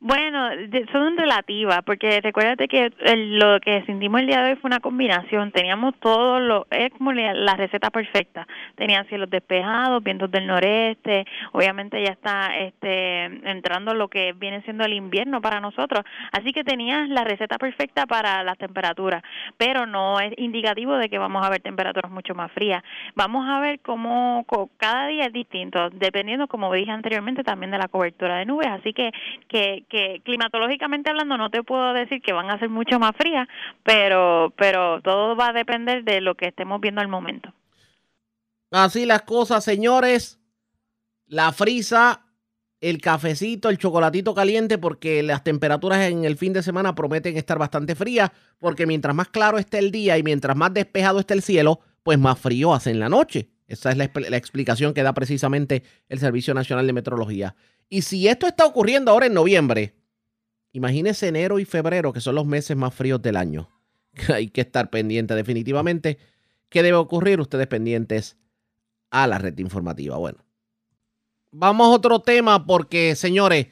Bueno, 0.00 0.50
son 0.92 1.16
relativas, 1.16 1.82
porque 1.84 2.20
recuérdate 2.20 2.68
que 2.68 2.92
lo 3.16 3.58
que 3.60 3.82
sentimos 3.86 4.20
el 4.20 4.26
día 4.26 4.42
de 4.42 4.50
hoy 4.50 4.56
fue 4.56 4.68
una 4.68 4.80
combinación. 4.80 5.50
Teníamos 5.52 5.94
todo 6.00 6.40
lo, 6.40 6.66
es 6.70 6.90
como 6.92 7.12
la, 7.12 7.54
receta 7.54 7.90
perfecta. 7.90 8.46
Tenían 8.74 9.06
cielos 9.06 9.30
despejados, 9.30 10.02
vientos 10.02 10.30
del 10.30 10.46
noreste, 10.46 11.24
obviamente 11.52 12.02
ya 12.02 12.12
está 12.12 12.56
este, 12.58 13.24
entrando 13.48 13.94
lo 13.94 14.08
que 14.08 14.32
viene 14.32 14.62
siendo 14.62 14.84
el 14.84 14.92
invierno 14.92 15.40
para 15.40 15.60
nosotros. 15.60 16.04
Así 16.32 16.52
que 16.52 16.64
tenías 16.64 17.08
la 17.08 17.24
receta 17.24 17.56
perfecta 17.58 18.06
para 18.06 18.42
las 18.42 18.58
temperaturas, 18.58 19.22
pero 19.56 19.86
no 19.86 20.20
es 20.20 20.32
indicativo 20.36 20.96
de 20.96 21.08
que 21.08 21.18
vamos 21.18 21.44
a 21.46 21.50
ver 21.50 21.62
temperaturas 21.62 22.10
mucho 22.10 22.34
más 22.34 22.50
frías. 22.52 22.82
Vamos 23.14 23.48
a 23.48 23.60
ver 23.60 23.80
cómo 23.80 24.44
cada 24.76 25.06
día 25.06 25.26
es 25.26 25.32
distinto, 25.32 25.90
dependiendo, 25.90 26.48
como 26.48 26.72
dije 26.72 26.90
anteriormente, 26.90 27.44
también 27.44 27.70
de 27.70 27.78
la 27.78 27.88
cobertura 27.88 28.36
de 28.36 28.46
nubes. 28.46 28.68
Así 28.68 28.92
que, 28.92 29.12
que, 29.48 29.83
que 29.88 30.20
climatológicamente 30.24 31.10
hablando 31.10 31.36
no 31.36 31.50
te 31.50 31.62
puedo 31.62 31.92
decir 31.92 32.20
que 32.22 32.32
van 32.32 32.50
a 32.50 32.58
ser 32.58 32.68
mucho 32.68 32.98
más 32.98 33.12
frías, 33.16 33.48
pero, 33.82 34.52
pero 34.56 35.00
todo 35.02 35.36
va 35.36 35.48
a 35.48 35.52
depender 35.52 36.04
de 36.04 36.20
lo 36.20 36.34
que 36.34 36.48
estemos 36.48 36.80
viendo 36.80 37.00
al 37.00 37.08
momento. 37.08 37.52
Así 38.70 39.06
las 39.06 39.22
cosas, 39.22 39.62
señores. 39.64 40.40
La 41.26 41.52
frisa, 41.52 42.24
el 42.80 43.00
cafecito, 43.00 43.70
el 43.70 43.78
chocolatito 43.78 44.34
caliente, 44.34 44.78
porque 44.78 45.22
las 45.22 45.42
temperaturas 45.42 46.10
en 46.10 46.24
el 46.24 46.36
fin 46.36 46.52
de 46.52 46.62
semana 46.62 46.94
prometen 46.94 47.36
estar 47.36 47.58
bastante 47.58 47.94
frías, 47.94 48.30
porque 48.58 48.86
mientras 48.86 49.14
más 49.14 49.28
claro 49.28 49.58
esté 49.58 49.78
el 49.78 49.90
día 49.90 50.18
y 50.18 50.22
mientras 50.22 50.56
más 50.56 50.74
despejado 50.74 51.20
esté 51.20 51.34
el 51.34 51.42
cielo, 51.42 51.80
pues 52.02 52.18
más 52.18 52.38
frío 52.38 52.74
hace 52.74 52.90
en 52.90 53.00
la 53.00 53.08
noche. 53.08 53.48
Esa 53.66 53.90
es 53.90 53.96
la, 53.96 54.10
la 54.28 54.36
explicación 54.36 54.92
que 54.92 55.02
da 55.02 55.14
precisamente 55.14 55.82
el 56.08 56.18
Servicio 56.18 56.52
Nacional 56.52 56.86
de 56.86 56.92
Meteorología. 56.92 57.54
Y 57.94 58.02
si 58.02 58.26
esto 58.26 58.48
está 58.48 58.66
ocurriendo 58.66 59.12
ahora 59.12 59.26
en 59.26 59.34
noviembre, 59.34 59.94
imagínese 60.72 61.28
enero 61.28 61.60
y 61.60 61.64
febrero, 61.64 62.12
que 62.12 62.20
son 62.20 62.34
los 62.34 62.44
meses 62.44 62.76
más 62.76 62.92
fríos 62.92 63.22
del 63.22 63.36
año. 63.36 63.70
Hay 64.34 64.48
que 64.48 64.62
estar 64.62 64.90
pendiente 64.90 65.36
definitivamente. 65.36 66.18
¿Qué 66.70 66.82
debe 66.82 66.96
ocurrir? 66.96 67.40
Ustedes 67.40 67.68
pendientes 67.68 68.36
a 69.10 69.28
la 69.28 69.38
red 69.38 69.56
informativa. 69.58 70.16
Bueno, 70.16 70.38
vamos 71.52 71.86
a 71.86 71.90
otro 71.90 72.18
tema 72.18 72.66
porque, 72.66 73.14
señores, 73.14 73.68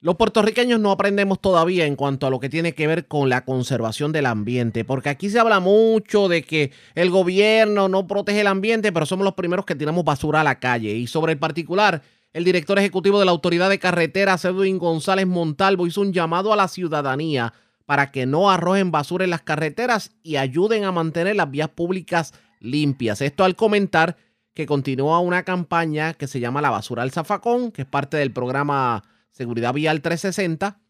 los 0.00 0.16
puertorriqueños 0.16 0.80
no 0.80 0.90
aprendemos 0.90 1.38
todavía 1.38 1.84
en 1.84 1.96
cuanto 1.96 2.26
a 2.26 2.30
lo 2.30 2.40
que 2.40 2.48
tiene 2.48 2.74
que 2.74 2.86
ver 2.86 3.08
con 3.08 3.28
la 3.28 3.44
conservación 3.44 4.10
del 4.10 4.24
ambiente, 4.24 4.86
porque 4.86 5.10
aquí 5.10 5.28
se 5.28 5.38
habla 5.38 5.60
mucho 5.60 6.28
de 6.28 6.44
que 6.44 6.72
el 6.94 7.10
gobierno 7.10 7.90
no 7.90 8.06
protege 8.06 8.40
el 8.40 8.46
ambiente, 8.46 8.90
pero 8.90 9.04
somos 9.04 9.22
los 9.22 9.34
primeros 9.34 9.66
que 9.66 9.74
tiramos 9.74 10.02
basura 10.02 10.40
a 10.40 10.44
la 10.44 10.58
calle. 10.58 10.94
Y 10.94 11.06
sobre 11.08 11.34
el 11.34 11.38
particular, 11.38 12.00
el 12.34 12.44
director 12.44 12.78
ejecutivo 12.78 13.20
de 13.20 13.24
la 13.24 13.30
Autoridad 13.30 13.70
de 13.70 13.78
Carreteras, 13.78 14.44
Edwin 14.44 14.76
González 14.78 15.26
Montalvo, 15.26 15.86
hizo 15.86 16.00
un 16.00 16.12
llamado 16.12 16.52
a 16.52 16.56
la 16.56 16.66
ciudadanía 16.66 17.54
para 17.86 18.10
que 18.10 18.26
no 18.26 18.50
arrojen 18.50 18.90
basura 18.90 19.22
en 19.22 19.30
las 19.30 19.42
carreteras 19.42 20.10
y 20.24 20.36
ayuden 20.36 20.84
a 20.84 20.90
mantener 20.90 21.36
las 21.36 21.48
vías 21.50 21.68
públicas 21.68 22.34
limpias. 22.58 23.20
Esto 23.20 23.44
al 23.44 23.54
comentar 23.54 24.16
que 24.52 24.66
continúa 24.66 25.20
una 25.20 25.44
campaña 25.44 26.14
que 26.14 26.26
se 26.26 26.40
llama 26.40 26.60
La 26.60 26.70
Basura 26.70 27.04
al 27.04 27.12
Zafacón, 27.12 27.70
que 27.70 27.82
es 27.82 27.88
parte 27.88 28.16
del 28.16 28.32
programa 28.32 29.04
Seguridad 29.30 29.72
Vial 29.72 30.02
360. 30.02 30.80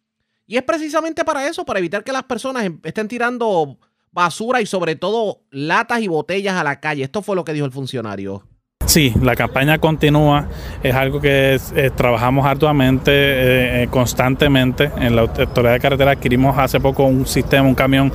Y 0.47 0.57
es 0.57 0.63
precisamente 0.63 1.25
para 1.25 1.47
eso, 1.47 1.67
para 1.67 1.79
evitar 1.79 2.05
que 2.05 2.13
las 2.13 2.25
personas 2.25 2.65
em- 2.65 2.81
estén 2.85 3.09
tirando 3.09 3.79
basura 4.13 4.63
y 4.63 4.67
sobre 4.67 4.97
todo 4.97 5.43
latas 5.51 6.01
y 6.01 6.09
botellas 6.09 6.55
a 6.55 6.65
la 6.65 6.81
calle. 6.81 7.05
Esto 7.05 7.21
fue 7.21 7.37
lo 7.37 7.45
que 7.45 7.53
dijo 7.53 7.67
el 7.67 7.73
funcionario. 7.73 8.47
Sí, 8.87 9.15
la 9.23 9.35
campaña 9.35 9.79
continúa, 9.79 10.47
es 10.83 10.95
algo 10.95 11.21
que 11.21 11.59
eh, 11.75 11.91
trabajamos 11.95 12.45
arduamente, 12.45 13.11
eh, 13.11 13.83
eh, 13.83 13.89
constantemente. 13.91 14.91
En 14.99 15.17
la 15.17 15.23
Autoridad 15.23 15.73
de 15.73 15.81
Carretera 15.81 16.11
adquirimos 16.13 16.57
hace 16.59 16.81
poco 16.81 17.05
un 17.05 17.27
sistema, 17.27 17.67
un 17.67 17.75
camión 17.75 18.13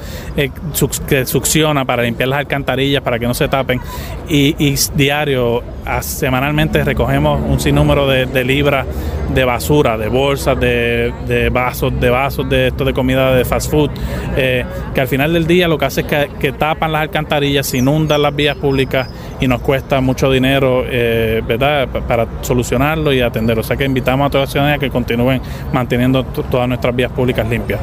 que 1.07 1.25
succiona 1.25 1.85
para 1.85 2.03
limpiar 2.03 2.29
las 2.29 2.39
alcantarillas, 2.39 3.01
para 3.01 3.17
que 3.17 3.25
no 3.25 3.33
se 3.33 3.47
tapen. 3.47 3.81
Y, 4.29 4.75
diario 4.95 5.63
semanalmente 6.01 6.83
recogemos 6.83 7.41
un 7.41 7.59
sinnúmero 7.59 8.07
de, 8.07 8.43
libras 8.43 8.85
de 9.33 9.43
basura, 9.43 9.97
de 9.97 10.07
bolsas, 10.07 10.59
de, 10.59 11.49
vasos, 11.51 11.99
de 11.99 12.09
vasos 12.09 12.47
de 12.47 12.67
esto 12.67 12.85
de 12.85 12.93
comida 12.93 13.33
de 13.33 13.43
fast 13.43 13.71
food, 13.71 13.89
que 14.35 15.01
al 15.01 15.07
final 15.07 15.33
del 15.33 15.47
día 15.47 15.67
lo 15.67 15.77
que 15.79 15.85
hace 15.85 16.01
es 16.01 16.07
que, 16.39 16.51
tapan 16.51 16.91
las 16.91 17.01
alcantarillas, 17.01 17.73
inundan 17.73 18.21
las 18.21 18.35
vías 18.35 18.55
públicas 18.57 19.09
y 19.39 19.47
nos 19.47 19.61
cuesta 19.61 19.99
mucho 20.01 20.29
dinero, 20.31 20.58
eh, 20.63 21.41
¿verdad?, 21.45 21.87
para 22.07 22.27
solucionarlo 22.41 23.13
y 23.13 23.21
atenderlo. 23.21 23.61
O 23.61 23.63
sea 23.63 23.77
que 23.77 23.85
invitamos 23.85 24.27
a 24.27 24.29
toda 24.29 24.45
la 24.45 24.51
ciudadanía 24.51 24.77
que 24.79 24.89
continúen 24.89 25.41
manteniendo 25.73 26.23
todas 26.25 26.67
nuestras 26.67 26.95
vías 26.95 27.11
públicas 27.11 27.47
limpias. 27.49 27.79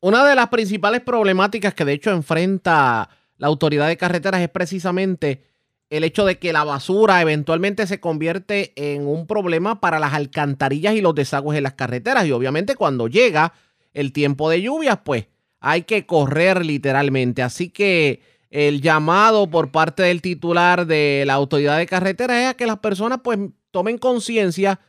Una 0.00 0.24
de 0.24 0.34
las 0.34 0.48
principales 0.48 1.02
problemáticas 1.02 1.74
que 1.74 1.84
de 1.84 1.92
hecho 1.92 2.10
enfrenta 2.10 3.08
la 3.36 3.46
autoridad 3.46 3.88
de 3.88 3.96
carreteras 3.96 4.40
es 4.40 4.48
precisamente 4.48 5.44
el 5.90 6.04
hecho 6.04 6.24
de 6.24 6.38
que 6.38 6.52
la 6.52 6.64
basura 6.64 7.20
eventualmente 7.20 7.86
se 7.86 8.00
convierte 8.00 8.72
en 8.76 9.06
un 9.06 9.26
problema 9.26 9.80
para 9.80 9.98
las 9.98 10.14
alcantarillas 10.14 10.94
y 10.94 11.00
los 11.00 11.14
desagües 11.14 11.58
en 11.58 11.64
las 11.64 11.74
carreteras. 11.74 12.26
Y 12.26 12.32
obviamente 12.32 12.76
cuando 12.76 13.08
llega 13.08 13.52
el 13.92 14.12
tiempo 14.12 14.48
de 14.48 14.62
lluvias, 14.62 15.00
pues 15.04 15.26
hay 15.58 15.82
que 15.82 16.06
correr 16.06 16.64
literalmente. 16.64 17.42
Así 17.42 17.70
que 17.70 18.22
el 18.50 18.80
llamado 18.80 19.48
por 19.48 19.70
parte 19.70 20.02
del 20.02 20.20
titular 20.20 20.86
de 20.86 21.24
la 21.26 21.34
autoridad 21.34 21.78
de 21.78 21.86
carreteras 21.86 22.36
es 22.38 22.48
a 22.48 22.54
que 22.54 22.66
las 22.66 22.80
personas 22.80 23.20
pues 23.22 23.38
tomen 23.70 23.96
conciencia 23.96 24.80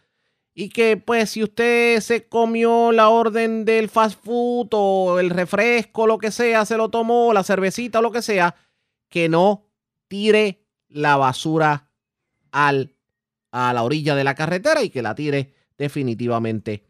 y 0.53 0.69
que 0.69 0.97
pues 0.97 1.29
si 1.29 1.43
usted 1.43 1.99
se 2.01 2.27
comió 2.27 2.91
la 2.91 3.09
orden 3.09 3.63
del 3.63 3.89
fast 3.89 4.21
food 4.23 4.69
o 4.71 5.19
el 5.19 5.29
refresco, 5.29 6.07
lo 6.07 6.17
que 6.17 6.31
sea, 6.31 6.65
se 6.65 6.75
lo 6.75 6.89
tomó, 6.89 7.33
la 7.33 7.43
cervecita 7.43 7.99
o 7.99 8.01
lo 8.01 8.11
que 8.11 8.21
sea, 8.21 8.55
que 9.09 9.29
no 9.29 9.67
tire 10.07 10.65
la 10.89 11.15
basura 11.15 11.89
al, 12.51 12.95
a 13.51 13.71
la 13.73 13.83
orilla 13.83 14.15
de 14.15 14.23
la 14.23 14.35
carretera 14.35 14.83
y 14.83 14.89
que 14.89 15.01
la 15.01 15.15
tire 15.15 15.53
definitivamente 15.77 16.83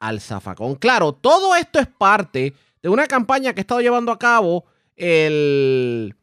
al 0.00 0.20
zafacón. 0.20 0.74
Claro, 0.74 1.14
todo 1.14 1.54
esto 1.56 1.78
es 1.78 1.86
parte 1.86 2.54
de 2.82 2.88
una 2.88 3.06
campaña 3.06 3.54
que 3.54 3.60
ha 3.60 3.62
estado 3.62 3.80
llevando 3.80 4.12
a 4.12 4.18
cabo 4.18 4.66
el, 4.96 6.14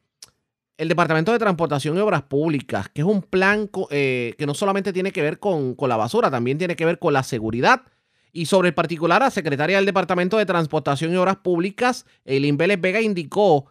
el 0.77 0.89
Departamento 0.89 1.31
de 1.31 1.39
Transportación 1.39 1.97
y 1.97 1.99
Obras 1.99 2.23
Públicas, 2.23 2.89
que 2.89 3.01
es 3.01 3.07
un 3.07 3.21
plan 3.21 3.69
eh, 3.89 4.35
que 4.37 4.45
no 4.45 4.53
solamente 4.53 4.93
tiene 4.93 5.11
que 5.11 5.21
ver 5.21 5.39
con, 5.39 5.75
con, 5.75 5.89
la 5.89 5.97
basura, 5.97 6.29
también 6.29 6.57
tiene 6.57 6.75
que 6.75 6.85
ver 6.85 6.99
con 6.99 7.13
la 7.13 7.23
seguridad. 7.23 7.83
Y 8.31 8.47
sobre 8.47 8.69
el 8.69 8.73
particular, 8.73 9.21
la 9.21 9.29
secretaria 9.29 9.77
del 9.77 9.85
Departamento 9.85 10.37
de 10.37 10.45
Transportación 10.45 11.13
y 11.13 11.17
Obras 11.17 11.37
Públicas, 11.37 12.05
Eileen 12.25 12.57
Vélez 12.57 12.81
Vega, 12.81 12.99
indicó 12.99 13.67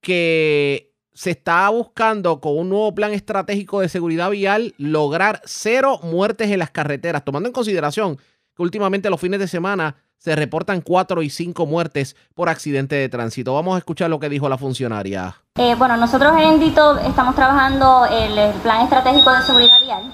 que 0.00 0.94
se 1.12 1.30
está 1.30 1.68
buscando 1.70 2.40
con 2.40 2.58
un 2.58 2.68
nuevo 2.68 2.94
plan 2.94 3.12
estratégico 3.12 3.80
de 3.80 3.88
seguridad 3.88 4.30
vial 4.30 4.74
lograr 4.76 5.40
cero 5.44 5.98
muertes 6.02 6.50
en 6.50 6.58
las 6.58 6.70
carreteras, 6.70 7.24
tomando 7.24 7.48
en 7.48 7.54
consideración 7.54 8.16
que 8.54 8.62
últimamente 8.62 9.10
los 9.10 9.20
fines 9.20 9.40
de 9.40 9.48
semana 9.48 9.96
se 10.18 10.36
reportan 10.36 10.80
cuatro 10.80 11.22
y 11.22 11.30
cinco 11.30 11.66
muertes 11.66 12.16
por 12.34 12.48
accidente 12.48 12.96
de 12.96 13.08
tránsito. 13.08 13.54
Vamos 13.54 13.74
a 13.74 13.78
escuchar 13.78 14.10
lo 14.10 14.18
que 14.18 14.28
dijo 14.28 14.48
la 14.48 14.58
funcionaria. 14.58 15.36
Eh, 15.56 15.74
bueno, 15.76 15.96
nosotros 15.96 16.32
en 16.36 16.54
Endito 16.54 16.98
estamos 16.98 17.34
trabajando 17.34 18.06
el 18.06 18.52
plan 18.60 18.82
estratégico 18.82 19.32
de 19.32 19.42
seguridad 19.42 19.80
vial 19.80 20.12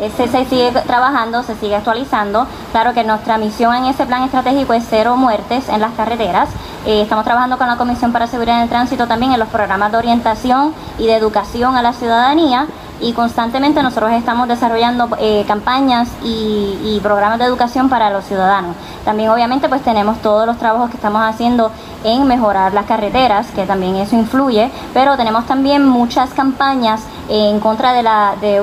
ese 0.00 0.26
se 0.26 0.44
sigue 0.46 0.72
trabajando, 0.86 1.42
se 1.42 1.54
sigue 1.56 1.76
actualizando. 1.76 2.46
Claro 2.72 2.94
que 2.94 3.04
nuestra 3.04 3.38
misión 3.38 3.74
en 3.74 3.84
ese 3.84 4.06
plan 4.06 4.22
estratégico 4.22 4.72
es 4.72 4.84
cero 4.88 5.16
muertes 5.16 5.68
en 5.68 5.80
las 5.80 5.92
carreteras. 5.92 6.48
Eh, 6.86 7.02
estamos 7.02 7.24
trabajando 7.24 7.58
con 7.58 7.66
la 7.66 7.76
Comisión 7.76 8.12
para 8.12 8.26
Seguridad 8.26 8.56
en 8.56 8.62
el 8.64 8.68
Tránsito 8.68 9.06
también 9.06 9.32
en 9.32 9.38
los 9.38 9.48
programas 9.48 9.92
de 9.92 9.98
orientación 9.98 10.74
y 10.98 11.06
de 11.06 11.14
educación 11.14 11.76
a 11.76 11.82
la 11.82 11.92
ciudadanía 11.92 12.66
y 13.02 13.12
constantemente 13.12 13.82
nosotros 13.82 14.12
estamos 14.12 14.48
desarrollando 14.48 15.08
eh, 15.18 15.44
campañas 15.46 16.08
y, 16.24 17.00
programas 17.02 17.40
de 17.40 17.46
educación 17.46 17.88
para 17.88 18.10
los 18.10 18.24
ciudadanos. 18.24 18.76
También 19.04 19.28
obviamente 19.30 19.68
pues 19.68 19.82
tenemos 19.82 20.18
todos 20.22 20.46
los 20.46 20.56
trabajos 20.56 20.88
que 20.88 20.96
estamos 20.96 21.20
haciendo 21.22 21.72
en 22.04 22.26
mejorar 22.28 22.72
las 22.72 22.86
carreteras, 22.86 23.48
que 23.48 23.66
también 23.66 23.96
eso 23.96 24.14
influye, 24.14 24.70
pero 24.94 25.16
tenemos 25.16 25.46
también 25.46 25.84
muchas 25.84 26.30
campañas 26.30 27.02
en 27.28 27.58
contra 27.58 27.92
de 27.92 28.02
la 28.04 28.34
de, 28.40 28.62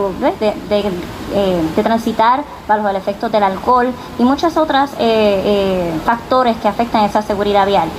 eh, 1.34 1.70
transitar 1.84 2.44
bajo 2.66 2.88
el 2.88 2.95
efecto 2.95 3.28
del 3.28 3.44
alcohol 3.44 3.91
y 4.18 4.24
muchas 4.24 4.56
otras 4.56 4.91
eh, 4.99 5.91
factores 6.06 6.56
que 6.57 6.70
afectan 6.70 7.03
esa 7.03 7.22
seguridad 7.22 7.66
vial. 7.66 7.90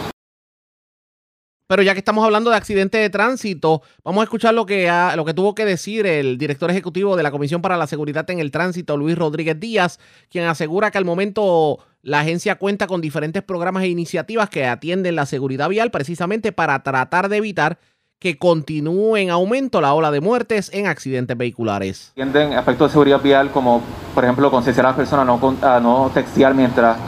Pero 1.71 1.85
ya 1.85 1.93
que 1.93 2.01
estamos 2.01 2.25
hablando 2.25 2.51
de 2.51 2.57
accidentes 2.57 3.01
de 3.01 3.11
tránsito, 3.11 3.83
vamos 4.03 4.23
a 4.23 4.25
escuchar 4.25 4.55
lo 4.55 4.67
que, 4.67 4.91
lo 5.15 5.25
que 5.25 5.35
tuvo 5.35 5.55
que 5.55 5.65
decir 5.65 6.05
el 6.05 6.37
director 6.37 6.69
ejecutivo 6.69 7.15
de 7.15 7.23
la 7.23 7.31
Comisión 7.31 7.63
para 7.63 7.77
la 7.77 7.87
Seguridad 7.87 8.29
en 8.29 8.41
el 8.41 8.51
Tránsito, 8.51 8.97
Luis 8.97 9.17
Rodríguez 9.17 9.61
Díaz, 9.61 10.01
quien 10.31 10.47
asegura 10.47 10.91
que 10.91 10.99
al 10.99 11.05
momento 11.05 11.79
la 12.03 12.19
agencia 12.19 12.57
cuenta 12.57 12.89
con 12.89 13.01
diferentes 13.01 13.45
programas 13.45 13.85
e 13.85 13.87
iniciativas 13.87 14.51
que 14.51 14.67
atienden 14.67 15.15
la 15.15 15.27
seguridad 15.27 15.69
vial 15.69 15.93
precisamente 15.93 16.51
para 16.51 16.83
tratar 16.83 17.29
de 17.29 17.37
evitar 17.37 17.79
que 18.19 18.37
continúe 18.37 19.19
en 19.19 19.31
aumento 19.31 19.81
la 19.81 19.95
ola 19.95 20.11
de 20.11 20.21
muertes 20.21 20.73
en 20.75 20.89
accidentes 20.89 21.39
vehiculares. 21.39 22.11
Atienden 22.15 22.55
aspectos 22.55 22.89
de 22.89 22.93
seguridad 22.95 23.23
vial 23.23 23.53
como, 23.53 23.81
por 24.13 24.25
ejemplo, 24.25 24.51
concienciar 24.51 24.87
a 24.87 24.89
las 24.89 24.97
personas 24.97 25.25
a 25.63 25.79
no 25.79 26.11
textear 26.13 26.53
mientras 26.53 26.99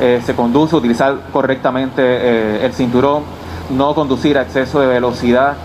eh, 0.00 0.22
se 0.24 0.36
conduce, 0.36 0.76
utilizar 0.76 1.22
correctamente 1.32 2.00
eh, 2.00 2.64
el 2.64 2.72
cinturón 2.72 3.41
no 3.70 3.94
conducir 3.94 4.38
a 4.38 4.42
exceso 4.42 4.80
de 4.80 4.86
velocidad, 4.86 5.56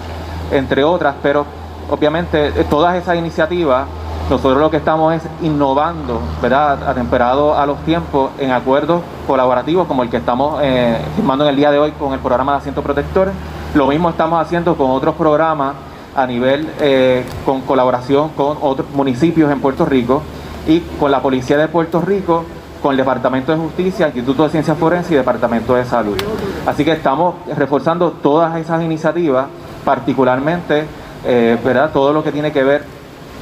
entre 0.52 0.84
otras, 0.84 1.15
pero 1.22 1.45
obviamente 1.90 2.48
eh, 2.48 2.65
todas 2.69 2.95
esas 2.95 3.18
iniciativas, 3.18 3.88
nosotros 4.30 4.60
lo 4.60 4.69
que 4.69 4.78
estamos 4.78 5.14
es 5.15 5.24
innovando, 5.41 6.19
¿verdad? 6.41 6.90
Atemperado 6.90 7.57
a 7.57 7.65
los 7.65 7.80
tiempos 7.80 8.32
en 8.40 8.52
acuerdos 8.52 9.02
colaborativos 9.26 9.88
como 9.88 10.03
el 10.03 10.10
que 10.10 10.18
estamos 10.18 10.60
eh, 10.64 10.98
firmando 11.15 11.45
en 11.45 11.52
el 11.52 11.56
día 11.56 11.72
de 11.72 11.80
hoy 11.80 11.91
con 11.91 12.14
el 12.14 12.19
programa 12.19 12.53
de 12.53 12.57
asiento 12.60 12.82
protector. 12.82 13.32
Lo 13.74 13.88
mismo 13.88 14.10
estamos 14.10 14.41
haciendo 14.41 14.76
con 14.76 14.91
otros 14.91 15.15
programas 15.15 15.76
a 16.15 16.26
nivel, 16.26 16.68
eh, 16.80 17.24
con 17.45 17.61
colaboración 17.61 18.30
con 18.30 18.57
otros 18.61 18.90
municipios 18.91 19.52
en 19.52 19.61
Puerto 19.61 19.86
Rico 19.86 20.24
y 20.68 20.80
con 20.99 21.11
la 21.11 21.22
Policía 21.22 21.57
de 21.57 21.68
Puerto 21.68 22.02
Rico 22.02 22.44
con 22.82 22.91
el 22.91 22.98
Departamento 22.98 23.52
de 23.52 23.58
Justicia, 23.58 24.08
Instituto 24.08 24.44
de 24.44 24.49
Ciencias 24.49 24.78
Forenses 24.78 25.12
y 25.12 25.16
Departamento 25.16 25.76
de 25.76 25.86
Salud. 25.86 26.18
Así 26.66 26.84
que 26.84 26.91
estamos 26.91 27.36
reforzando 27.56 28.12
todas 28.12 28.56
esas 28.58 28.84
iniciativas, 28.84 29.48
particularmente 29.84 30.86
eh, 31.26 31.58
¿verdad? 31.64 31.91
todo 31.91 32.14
lo 32.14 32.24
que 32.24 32.32
tiene 32.32 32.52
que 32.52 32.64
ver 32.64 32.84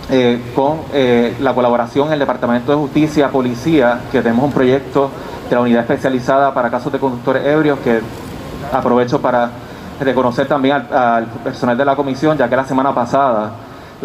eh, 0.10 0.40
con 0.56 0.80
eh, 0.94 1.36
la 1.40 1.53
colaboración 1.53 2.07
en 2.07 2.14
el 2.14 2.20
Departamento 2.20 2.72
de 2.72 2.78
Justicia, 2.78 3.30
Policía, 3.30 4.02
que 4.12 4.22
tenemos 4.22 4.45
un 4.45 4.52
proyecto 4.52 5.10
de 5.49 5.56
la 5.56 5.62
unidad 5.62 5.82
especializada 5.82 6.53
para 6.53 6.70
casos 6.70 6.91
de 6.91 6.99
conductores 6.99 7.45
ebrios, 7.45 7.80
que 7.80 8.02
aprovecho 8.72 9.20
para 9.22 9.49
reconocer 9.99 10.48
también 10.48 10.86
al 10.91 11.26
personal 11.44 11.78
de 11.78 11.86
la 11.86 11.95
comisión, 11.95 12.38
ya 12.38 12.49
que 12.49 12.56
la 12.56 12.66
semana 12.66 12.94
pasada 12.94 13.52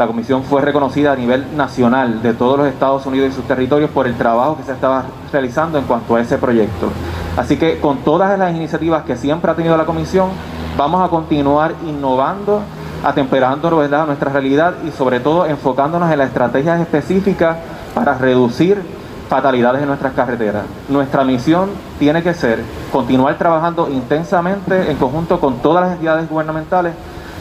la 0.00 0.06
comisión 0.06 0.42
fue 0.44 0.62
reconocida 0.62 1.12
a 1.12 1.16
nivel 1.16 1.54
nacional 1.58 2.22
de 2.22 2.32
todos 2.32 2.56
los 2.56 2.68
Estados 2.68 3.04
Unidos 3.04 3.28
y 3.28 3.32
sus 3.34 3.44
territorios 3.44 3.90
por 3.90 4.06
el 4.06 4.14
trabajo 4.14 4.56
que 4.56 4.62
se 4.62 4.72
estaba 4.72 5.04
realizando 5.30 5.76
en 5.76 5.84
cuanto 5.84 6.16
a 6.16 6.22
ese 6.22 6.38
proyecto. 6.38 6.88
Así 7.36 7.58
que 7.58 7.78
con 7.80 7.98
todas 7.98 8.38
las 8.38 8.56
iniciativas 8.56 9.04
que 9.04 9.14
siempre 9.18 9.50
ha 9.50 9.54
tenido 9.54 9.76
la 9.76 9.84
comisión, 9.84 10.30
vamos 10.78 11.04
a 11.06 11.10
continuar 11.10 11.74
innovando, 11.86 12.62
atemperando 13.04 13.76
¿verdad? 13.76 14.06
nuestra 14.06 14.32
realidad 14.32 14.72
y 14.88 14.90
sobre 14.90 15.20
todo 15.20 15.44
enfocándonos 15.44 16.10
en 16.10 16.16
las 16.16 16.28
estrategias 16.28 16.80
específicas 16.80 17.58
para 17.94 18.16
reducir 18.16 18.82
fatalidades 19.28 19.82
en 19.82 19.88
nuestras 19.88 20.14
carreteras. 20.14 20.64
Nuestra 20.88 21.24
misión 21.24 21.68
tiene 21.98 22.22
que 22.22 22.32
ser 22.32 22.64
continuar 22.90 23.36
trabajando 23.36 23.86
intensamente 23.90 24.90
en 24.90 24.96
conjunto 24.96 25.38
con 25.38 25.58
todas 25.58 25.84
las 25.84 25.92
entidades 25.92 26.26
gubernamentales 26.26 26.94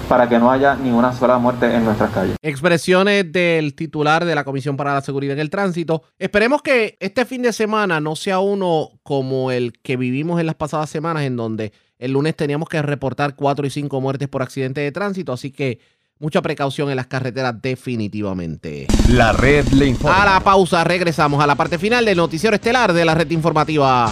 para 0.09 0.27
que 0.27 0.39
no 0.39 0.51
haya 0.51 0.75
ninguna 0.75 1.13
sola 1.13 1.37
muerte 1.37 1.73
en 1.73 1.85
nuestras 1.85 2.11
calles. 2.11 2.35
Expresiones 2.41 3.31
del 3.31 3.75
titular 3.75 4.25
de 4.25 4.33
la 4.33 4.43
Comisión 4.43 4.75
para 4.75 4.95
la 4.95 5.01
Seguridad 5.01 5.33
en 5.33 5.39
el 5.39 5.51
Tránsito. 5.51 6.01
Esperemos 6.17 6.63
que 6.63 6.97
este 6.99 7.25
fin 7.25 7.43
de 7.43 7.53
semana 7.53 8.01
no 8.01 8.15
sea 8.15 8.39
uno 8.39 8.89
como 9.03 9.51
el 9.51 9.73
que 9.83 9.97
vivimos 9.97 10.39
en 10.39 10.47
las 10.47 10.55
pasadas 10.55 10.89
semanas, 10.89 11.23
en 11.23 11.37
donde 11.37 11.71
el 11.99 12.13
lunes 12.13 12.35
teníamos 12.35 12.67
que 12.67 12.81
reportar 12.81 13.35
cuatro 13.35 13.67
y 13.67 13.69
cinco 13.69 14.01
muertes 14.01 14.27
por 14.27 14.41
accidente 14.41 14.81
de 14.81 14.91
tránsito, 14.91 15.31
así 15.31 15.51
que 15.51 15.79
mucha 16.17 16.41
precaución 16.41 16.89
en 16.89 16.95
las 16.95 17.07
carreteras 17.07 17.61
definitivamente. 17.61 18.87
La 19.09 19.31
red 19.31 19.67
le 19.67 19.85
informa. 19.85 20.23
A 20.23 20.25
la 20.25 20.39
pausa 20.39 20.83
regresamos 20.83 21.41
a 21.43 21.47
la 21.47 21.55
parte 21.55 21.77
final 21.77 22.03
del 22.03 22.17
noticiero 22.17 22.55
estelar 22.55 22.93
de 22.93 23.05
la 23.05 23.13
red 23.13 23.29
informativa. 23.29 24.11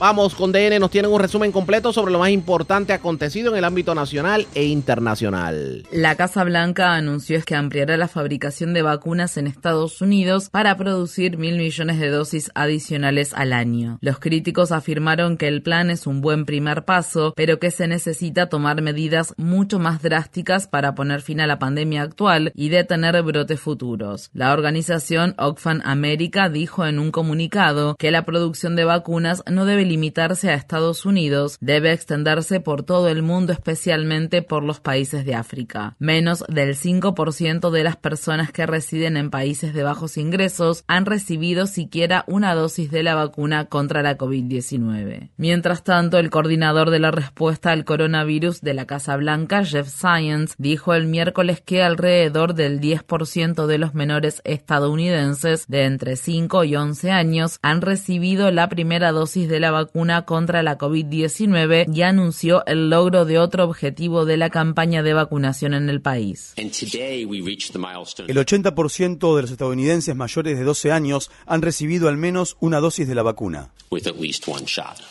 Vamos 0.00 0.34
con 0.34 0.50
DN, 0.50 0.78
nos 0.78 0.90
tienen 0.90 1.12
un 1.12 1.20
resumen 1.20 1.52
completo 1.52 1.92
sobre 1.92 2.10
lo 2.10 2.20
más 2.20 2.30
importante 2.30 2.94
acontecido 2.94 3.52
en 3.52 3.58
el 3.58 3.64
ámbito 3.66 3.94
nacional 3.94 4.46
e 4.54 4.64
internacional. 4.64 5.86
La 5.92 6.14
Casa 6.14 6.42
Blanca 6.42 6.94
anunció 6.94 7.38
que 7.44 7.54
ampliará 7.54 7.98
la 7.98 8.08
fabricación 8.08 8.72
de 8.72 8.80
vacunas 8.80 9.36
en 9.36 9.46
Estados 9.46 10.00
Unidos 10.00 10.48
para 10.48 10.78
producir 10.78 11.36
mil 11.36 11.58
millones 11.58 12.00
de 12.00 12.08
dosis 12.08 12.50
adicionales 12.54 13.34
al 13.34 13.52
año. 13.52 13.98
Los 14.00 14.20
críticos 14.20 14.72
afirmaron 14.72 15.36
que 15.36 15.48
el 15.48 15.60
plan 15.60 15.90
es 15.90 16.06
un 16.06 16.22
buen 16.22 16.46
primer 16.46 16.86
paso, 16.86 17.34
pero 17.36 17.58
que 17.58 17.70
se 17.70 17.86
necesita 17.86 18.48
tomar 18.48 18.80
medidas 18.80 19.34
mucho 19.36 19.78
más 19.78 20.00
drásticas 20.00 20.66
para 20.66 20.94
poner 20.94 21.20
fin 21.20 21.42
a 21.42 21.46
la 21.46 21.58
pandemia 21.58 22.00
actual 22.00 22.52
y 22.54 22.70
detener 22.70 23.22
brotes 23.22 23.60
futuros. 23.60 24.30
La 24.32 24.54
organización 24.54 25.34
Oxfam 25.36 25.82
America 25.84 26.48
dijo 26.48 26.86
en 26.86 26.98
un 26.98 27.10
comunicado 27.10 27.96
que 27.96 28.10
la 28.10 28.24
producción 28.24 28.76
de 28.76 28.84
vacunas 28.84 29.42
no 29.46 29.66
debe 29.66 29.89
limitarse 29.90 30.50
a 30.50 30.54
Estados 30.54 31.04
Unidos, 31.04 31.58
debe 31.60 31.92
extenderse 31.92 32.60
por 32.60 32.84
todo 32.84 33.08
el 33.08 33.22
mundo, 33.22 33.52
especialmente 33.52 34.40
por 34.40 34.62
los 34.62 34.78
países 34.78 35.24
de 35.24 35.34
África. 35.34 35.96
Menos 35.98 36.44
del 36.48 36.76
5% 36.76 37.70
de 37.70 37.84
las 37.84 37.96
personas 37.96 38.52
que 38.52 38.66
residen 38.66 39.16
en 39.16 39.30
países 39.30 39.74
de 39.74 39.82
bajos 39.82 40.16
ingresos 40.16 40.84
han 40.86 41.06
recibido 41.06 41.66
siquiera 41.66 42.24
una 42.28 42.54
dosis 42.54 42.92
de 42.92 43.02
la 43.02 43.16
vacuna 43.16 43.64
contra 43.64 44.02
la 44.02 44.16
COVID-19. 44.16 45.30
Mientras 45.36 45.82
tanto, 45.82 46.18
el 46.18 46.30
coordinador 46.30 46.90
de 46.90 47.00
la 47.00 47.10
respuesta 47.10 47.72
al 47.72 47.84
coronavirus 47.84 48.60
de 48.60 48.74
la 48.74 48.86
Casa 48.86 49.16
Blanca, 49.16 49.64
Jeff 49.64 49.88
Science, 49.88 50.54
dijo 50.56 50.94
el 50.94 51.08
miércoles 51.08 51.60
que 51.60 51.82
alrededor 51.82 52.54
del 52.54 52.80
10% 52.80 53.66
de 53.66 53.78
los 53.78 53.94
menores 53.94 54.40
estadounidenses 54.44 55.66
de 55.66 55.84
entre 55.84 56.14
5 56.14 56.62
y 56.62 56.76
11 56.76 57.10
años 57.10 57.58
han 57.62 57.80
recibido 57.80 58.52
la 58.52 58.68
primera 58.68 59.10
dosis 59.10 59.48
de 59.48 59.58
la 59.58 59.72
vacuna 59.72 59.79
contra 60.24 60.62
la 60.62 60.78
COVID-19 60.78 61.94
y 61.94 62.02
anunció 62.02 62.64
el 62.66 62.90
logro 62.90 63.24
de 63.24 63.38
otro 63.38 63.64
objetivo 63.64 64.24
de 64.24 64.36
la 64.36 64.50
campaña 64.50 65.02
de 65.02 65.14
vacunación 65.14 65.74
en 65.74 65.88
el 65.88 66.00
país. 66.00 66.52
El 66.56 66.70
80% 66.70 69.36
de 69.36 69.42
los 69.42 69.50
estadounidenses 69.50 70.16
mayores 70.16 70.58
de 70.58 70.64
12 70.64 70.92
años 70.92 71.30
han 71.46 71.62
recibido 71.62 72.08
al 72.08 72.16
menos 72.16 72.56
una 72.60 72.80
dosis 72.80 73.08
de 73.08 73.14
la 73.14 73.22
vacuna. 73.22 73.70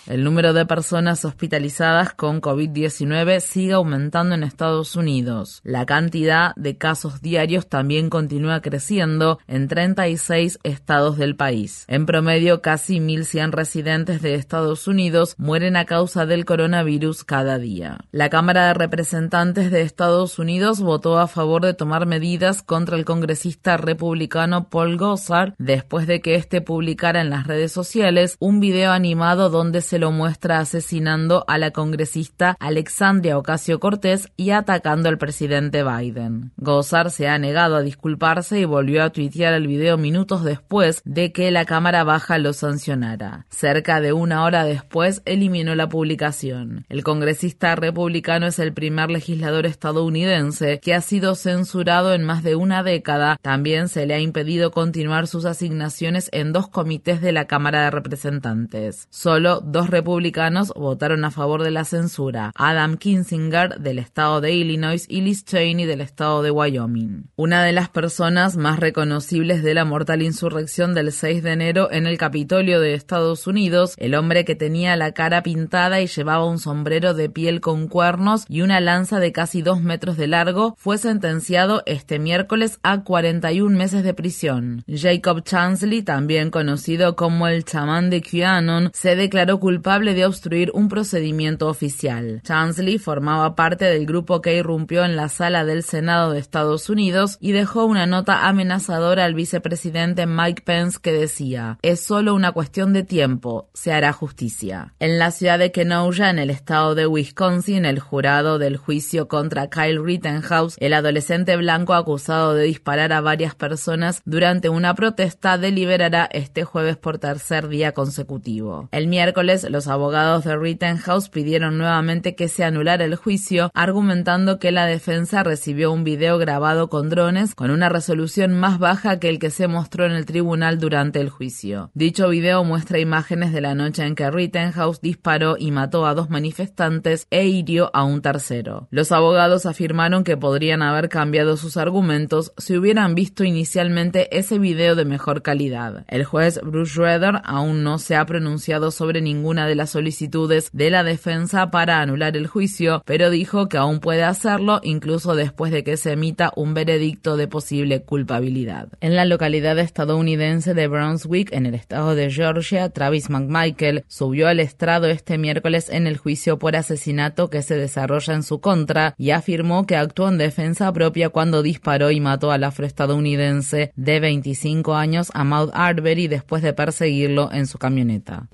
El 0.07 0.23
número 0.23 0.53
de 0.53 0.65
personas 0.65 1.25
hospitalizadas 1.25 2.13
con 2.13 2.41
COVID-19 2.41 3.41
sigue 3.41 3.73
aumentando 3.73 4.35
en 4.35 4.43
Estados 4.43 4.95
Unidos. 4.95 5.59
La 5.65 5.85
cantidad 5.85 6.55
de 6.55 6.77
casos 6.77 7.21
diarios 7.21 7.67
también 7.67 8.09
continúa 8.09 8.61
creciendo 8.61 9.39
en 9.47 9.67
36 9.67 10.59
estados 10.63 11.17
del 11.17 11.35
país. 11.35 11.83
En 11.87 12.05
promedio, 12.05 12.61
casi 12.61 12.99
1.100 12.99 13.51
residentes 13.51 14.21
de 14.21 14.35
Estados 14.35 14.59
Unidos 14.60 15.36
mueren 15.38 15.77
a 15.77 15.86
causa 15.86 16.26
del 16.26 16.44
coronavirus 16.44 17.23
cada 17.23 17.57
día. 17.57 17.99
La 18.11 18.30
Cámara 18.30 18.68
de 18.68 18.73
Representantes 18.73 19.72
de 19.72 19.81
Estados 19.81 20.38
Unidos 20.38 20.81
votó 20.81 21.18
a 21.18 21.27
favor 21.27 21.64
de 21.64 21.73
tomar 21.73 22.06
medidas 22.06 22.61
contra 22.61 22.98
el 22.98 23.06
congresista 23.06 23.77
republicano 23.77 24.69
Paul 24.69 24.98
Gosar 24.98 25.56
después 25.57 26.07
de 26.07 26.19
que 26.19 26.36
éste 26.36 26.60
publicara 26.60 27.22
en 27.22 27.30
las 27.30 27.48
redes 27.48 27.72
sociales 27.72 28.36
un 28.40 28.60
video 28.60 28.91
animado 28.91 29.49
donde 29.49 29.81
se 29.81 29.98
lo 29.98 30.11
muestra 30.11 30.60
asesinando 30.60 31.45
a 31.48 31.57
la 31.57 31.72
congresista 31.72 32.57
Alexandria 32.60 33.38
Ocasio 33.38 33.80
Cortés 33.80 34.30
y 34.36 34.52
atacando 34.52 35.07
al 35.07 35.18
presidente 35.18 35.84
Biden. 35.84 36.52
Gosar 36.57 37.11
se 37.11 37.30
ha 37.30 37.40
negado 37.40 37.77
a 37.77 37.81
disculparse 37.81 38.60
y 38.60 38.65
volvió 38.65 39.03
a 39.03 39.11
tuitear 39.11 39.53
el 39.53 39.68
video 39.68 39.98
minutos 39.98 40.44
después 40.44 41.02
de 41.06 41.31
que 41.31 41.49
la 41.52 41.65
Cámara 41.65 42.03
Baja 42.03 42.38
lo 42.38 42.52
sancionara. 42.52 43.45
Cerca 43.49 44.02
de 44.02 44.14
una 44.14 44.44
hora 44.44 44.48
después 44.51 45.21
eliminó 45.26 45.76
la 45.76 45.89
publicación. 45.89 46.85
El 46.89 47.03
congresista 47.03 47.76
republicano 47.76 48.47
es 48.47 48.59
el 48.59 48.73
primer 48.73 49.09
legislador 49.09 49.65
estadounidense 49.65 50.80
que 50.80 50.93
ha 50.93 51.01
sido 51.01 51.35
censurado 51.35 52.13
en 52.13 52.23
más 52.23 52.43
de 52.43 52.55
una 52.55 52.84
década. 52.84 53.38
También 53.41 53.88
se 53.88 54.05
le 54.05 54.13
ha 54.13 54.19
impedido 54.19 54.71
continuar 54.71 55.27
sus 55.27 55.45
asignaciones 55.45 56.30
en 56.31 56.53
dos 56.53 56.67
comités 56.67 57.21
de 57.21 57.31
la 57.31 57.45
Cámara 57.45 57.84
de 57.84 57.91
Representantes. 57.91 59.07
Solo 59.09 59.61
dos 59.61 59.89
republicanos 59.89 60.73
votaron 60.76 61.26
a 61.26 61.31
favor 61.31 61.63
de 61.63 61.71
la 61.71 61.85
censura, 61.85 62.51
Adam 62.55 62.97
Kinzinger 62.97 63.80
del 63.80 63.99
estado 63.99 64.41
de 64.41 64.53
Illinois 64.53 65.05
y 65.07 65.21
Liz 65.21 65.45
Cheney 65.45 65.85
del 65.85 66.01
estado 66.01 66.41
de 66.41 66.51
Wyoming. 66.51 67.30
Una 67.35 67.63
de 67.63 67.71
las 67.71 67.89
personas 67.89 68.57
más 68.57 68.80
reconocibles 68.80 69.63
de 69.63 69.73
la 69.73 69.85
mortal 69.85 70.21
insurrección 70.21 70.93
del 70.93 71.11
6 71.11 71.43
de 71.43 71.51
enero 71.51 71.91
en 71.91 72.07
el 72.07 72.17
Capitolio 72.17 72.80
de 72.80 72.93
Estados 72.93 73.47
Unidos, 73.47 73.93
el 73.97 74.15
hombre 74.15 74.28
que 74.45 74.56
tenía 74.56 74.95
la 74.95 75.11
cara 75.11 75.43
pintada 75.43 76.01
y 76.01 76.07
llevaba 76.07 76.45
un 76.45 76.60
sombrero 76.60 77.14
de 77.14 77.30
piel 77.30 77.61
con 77.61 77.88
cuernos 77.88 78.45
y 78.47 78.61
una 78.61 78.80
lanza 78.80 79.19
de 79.19 79.31
casi 79.31 79.61
dos 79.61 79.81
metros 79.81 80.18
de 80.18 80.27
largo, 80.27 80.76
fue 80.77 80.97
sentenciado 80.97 81.84
este 81.85 82.19
miércoles 82.19 82.80
a 82.84 83.03
41 83.03 83.76
meses 83.76 84.03
de 84.03 84.14
prisión. 84.14 84.84
Jacob 84.88 85.43
Chansley, 85.43 86.03
también 86.03 86.51
conocido 86.51 87.15
como 87.15 87.47
el 87.47 87.65
chamán 87.65 88.10
de 88.10 88.22
QAnon, 88.22 88.91
se 88.93 89.15
declaró 89.15 89.60
culpable 89.60 90.14
de 90.14 90.26
obstruir 90.26 90.72
un 90.73 90.89
procedimiento 90.89 91.68
oficial. 91.68 92.41
Chansley 92.43 92.97
formaba 92.97 93.56
parte 93.56 93.85
del 93.85 94.06
grupo 94.06 94.41
que 94.41 94.56
irrumpió 94.56 95.03
en 95.03 95.15
la 95.15 95.30
sala 95.30 95.65
del 95.65 95.84
Senado 95.84 96.31
de 96.31 96.39
Estados 96.39 96.89
Unidos 96.89 97.38
y 97.39 97.51
dejó 97.51 97.85
una 97.85 98.06
nota 98.06 98.47
amenazadora 98.47 99.26
al 99.26 99.34
vicepresidente 99.34 100.26
Mike 100.26 100.64
Pence 100.65 100.99
que 101.01 101.11
decía, 101.11 101.77
es 101.81 102.01
solo 102.01 102.35
una 102.35 102.51
cuestión 102.51 102.93
de 102.93 103.03
tiempo, 103.03 103.69
se 103.73 103.91
hará 103.91 104.14
justicia. 104.19 104.93
En 104.99 105.17
la 105.17 105.31
ciudad 105.31 105.57
de 105.57 105.71
Kenosha, 105.71 106.29
en 106.29 106.39
el 106.39 106.49
estado 106.49 106.93
de 106.93 107.07
Wisconsin, 107.07 107.85
el 107.85 107.99
jurado 107.99 108.59
del 108.59 108.75
juicio 108.75 109.29
contra 109.29 109.69
Kyle 109.69 110.03
Rittenhouse, 110.03 110.75
el 110.79 110.93
adolescente 110.93 111.55
blanco 111.55 111.93
acusado 111.93 112.53
de 112.53 112.65
disparar 112.65 113.13
a 113.13 113.21
varias 113.21 113.55
personas 113.55 114.21
durante 114.25 114.67
una 114.67 114.93
protesta, 114.93 115.57
deliberará 115.57 116.27
este 116.33 116.65
jueves 116.65 116.97
por 116.97 117.17
tercer 117.17 117.69
día 117.69 117.93
consecutivo. 117.93 118.89
El 118.91 119.07
miércoles, 119.07 119.65
los 119.69 119.87
abogados 119.87 120.43
de 120.43 120.57
Rittenhouse 120.57 121.29
pidieron 121.29 121.77
nuevamente 121.77 122.35
que 122.35 122.49
se 122.49 122.65
anulara 122.65 123.05
el 123.05 123.15
juicio, 123.15 123.71
argumentando 123.73 124.59
que 124.59 124.73
la 124.73 124.85
defensa 124.85 125.43
recibió 125.43 125.93
un 125.93 126.03
video 126.03 126.37
grabado 126.37 126.89
con 126.89 127.09
drones 127.09 127.55
con 127.55 127.71
una 127.71 127.87
resolución 127.87 128.59
más 128.59 128.79
baja 128.79 129.17
que 129.19 129.29
el 129.29 129.39
que 129.39 129.49
se 129.49 129.69
mostró 129.69 130.05
en 130.05 130.11
el 130.11 130.25
tribunal 130.25 130.77
durante 130.77 131.21
el 131.21 131.29
juicio. 131.29 131.89
Dicho 131.93 132.27
video 132.27 132.65
muestra 132.65 132.99
imágenes 132.99 133.53
de 133.53 133.61
la 133.61 133.75
noche 133.75 134.09
que 134.15 134.30
Rittenhouse 134.30 135.02
disparó 135.02 135.56
y 135.57 135.72
mató 135.72 136.06
a 136.06 136.14
dos 136.14 136.30
manifestantes 136.30 137.27
e 137.30 137.48
hirió 137.48 137.90
a 137.94 138.03
un 138.03 138.22
tercero. 138.22 138.88
Los 138.91 139.11
abogados 139.11 139.65
afirmaron 139.65 140.23
que 140.23 140.38
podrían 140.38 140.81
haber 140.81 141.10
cambiado 141.10 141.57
sus 141.57 141.77
argumentos 141.77 142.53
si 142.57 142.77
hubieran 142.77 143.15
visto 143.15 143.44
inicialmente 143.44 144.38
ese 144.38 144.60
video 144.60 144.95
de 144.95 145.06
mejor 145.06 145.41
calidad. 145.41 146.06
El 146.07 146.23
juez 146.26 146.60
Bruce 146.64 146.91
Schroeder 146.91 147.41
aún 147.44 147.84
no 147.84 147.99
se 147.99 148.15
ha 148.15 148.26
pronunciado 148.26 148.91
sobre 148.91 149.22
ninguna 149.22 149.68
de 149.68 149.76
las 149.76 149.91
solicitudes 149.91 150.69
de 150.73 150.90
la 150.90 151.03
defensa 151.03 151.72
para 151.72 152.02
anular 152.02 152.38
el 152.38 152.48
juicio, 152.48 153.02
pero 153.06 153.30
dijo 153.30 153.69
que 153.69 153.77
aún 153.77 153.99
puede 153.99 154.23
hacerlo 154.23 154.80
incluso 154.84 155.36
después 155.36 155.72
de 155.72 155.84
que 155.84 155.98
se 155.98 156.14
emita 156.14 156.52
un 156.56 156.73
veredicto 156.73 157.38
de 157.38 157.48
posible 157.48 158.02
culpabilidad. 158.03 158.90
En 159.02 159.15
la 159.15 159.26
localidad 159.26 159.77
estadounidense 159.80 160.73
de 160.73 160.88
Brunswick, 160.88 161.52
en 161.52 161.65
el 161.65 161.76
estado 161.76 162.15
de 162.15 162.31
Georgia, 162.31 162.90
Travis 162.90 163.30
McMichael 163.30 163.98
subió 164.07 164.47
al 164.47 164.59
estrado 164.59 165.07
este 165.07 165.38
miércoles 165.38 165.89
en 165.89 166.07
el 166.07 166.17
juicio 166.17 166.59
por 166.59 166.76
asesinato 166.76 167.49
que 167.49 167.61
se 167.61 167.76
desarrolla 167.76 168.34
en 168.34 168.43
su 168.43 168.59
contra 168.59 169.15
y 169.17 169.31
afirmó 169.31 169.85
que 169.85 169.95
actuó 169.95 170.30
en 170.30 170.38
defensa 170.38 170.91
propia 170.93 171.30
cuando 171.30 171.61
disparó 171.61 172.11
y 172.11 172.19
mató 172.19 172.51
al 172.51 172.63
afroestadounidense 172.63 173.91
de 173.95 174.19
25 174.19 174.95
años 174.95 175.31
a 175.34 175.43
Maud 175.43 175.71
Arbery 175.73 176.27
después 176.27 176.63
de 176.63 176.73
perseguirlo 176.73 177.51
en 177.51 177.67
su 177.67 177.77
camioneta. 177.77 178.47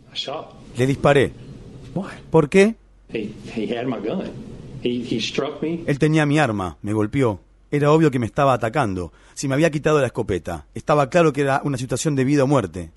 Le 0.78 0.88
disparé. 0.88 1.32
¿Por 2.30 2.50
qué? 2.50 2.76
Él 5.88 6.00
tenía 6.00 6.26
mi 6.26 6.40
arma, 6.40 6.78
me 6.82 6.94
golpeó. 6.94 7.40
Era 7.76 7.92
obvio 7.92 8.10
que 8.10 8.20
me 8.20 8.26
estaba 8.26 8.54
atacando. 8.54 9.12
Si 9.34 9.50
me 9.50 9.54
había 9.54 9.70
quitado 9.70 10.00
la 10.00 10.06
escopeta, 10.06 10.66
estaba 10.74 11.10
claro 11.10 11.34
que 11.34 11.42
era 11.42 11.60
una 11.66 11.78
situación 11.78 12.16
de 12.16 12.24
vida 12.24 12.46
o 12.46 12.48
muerte. 12.48 12.92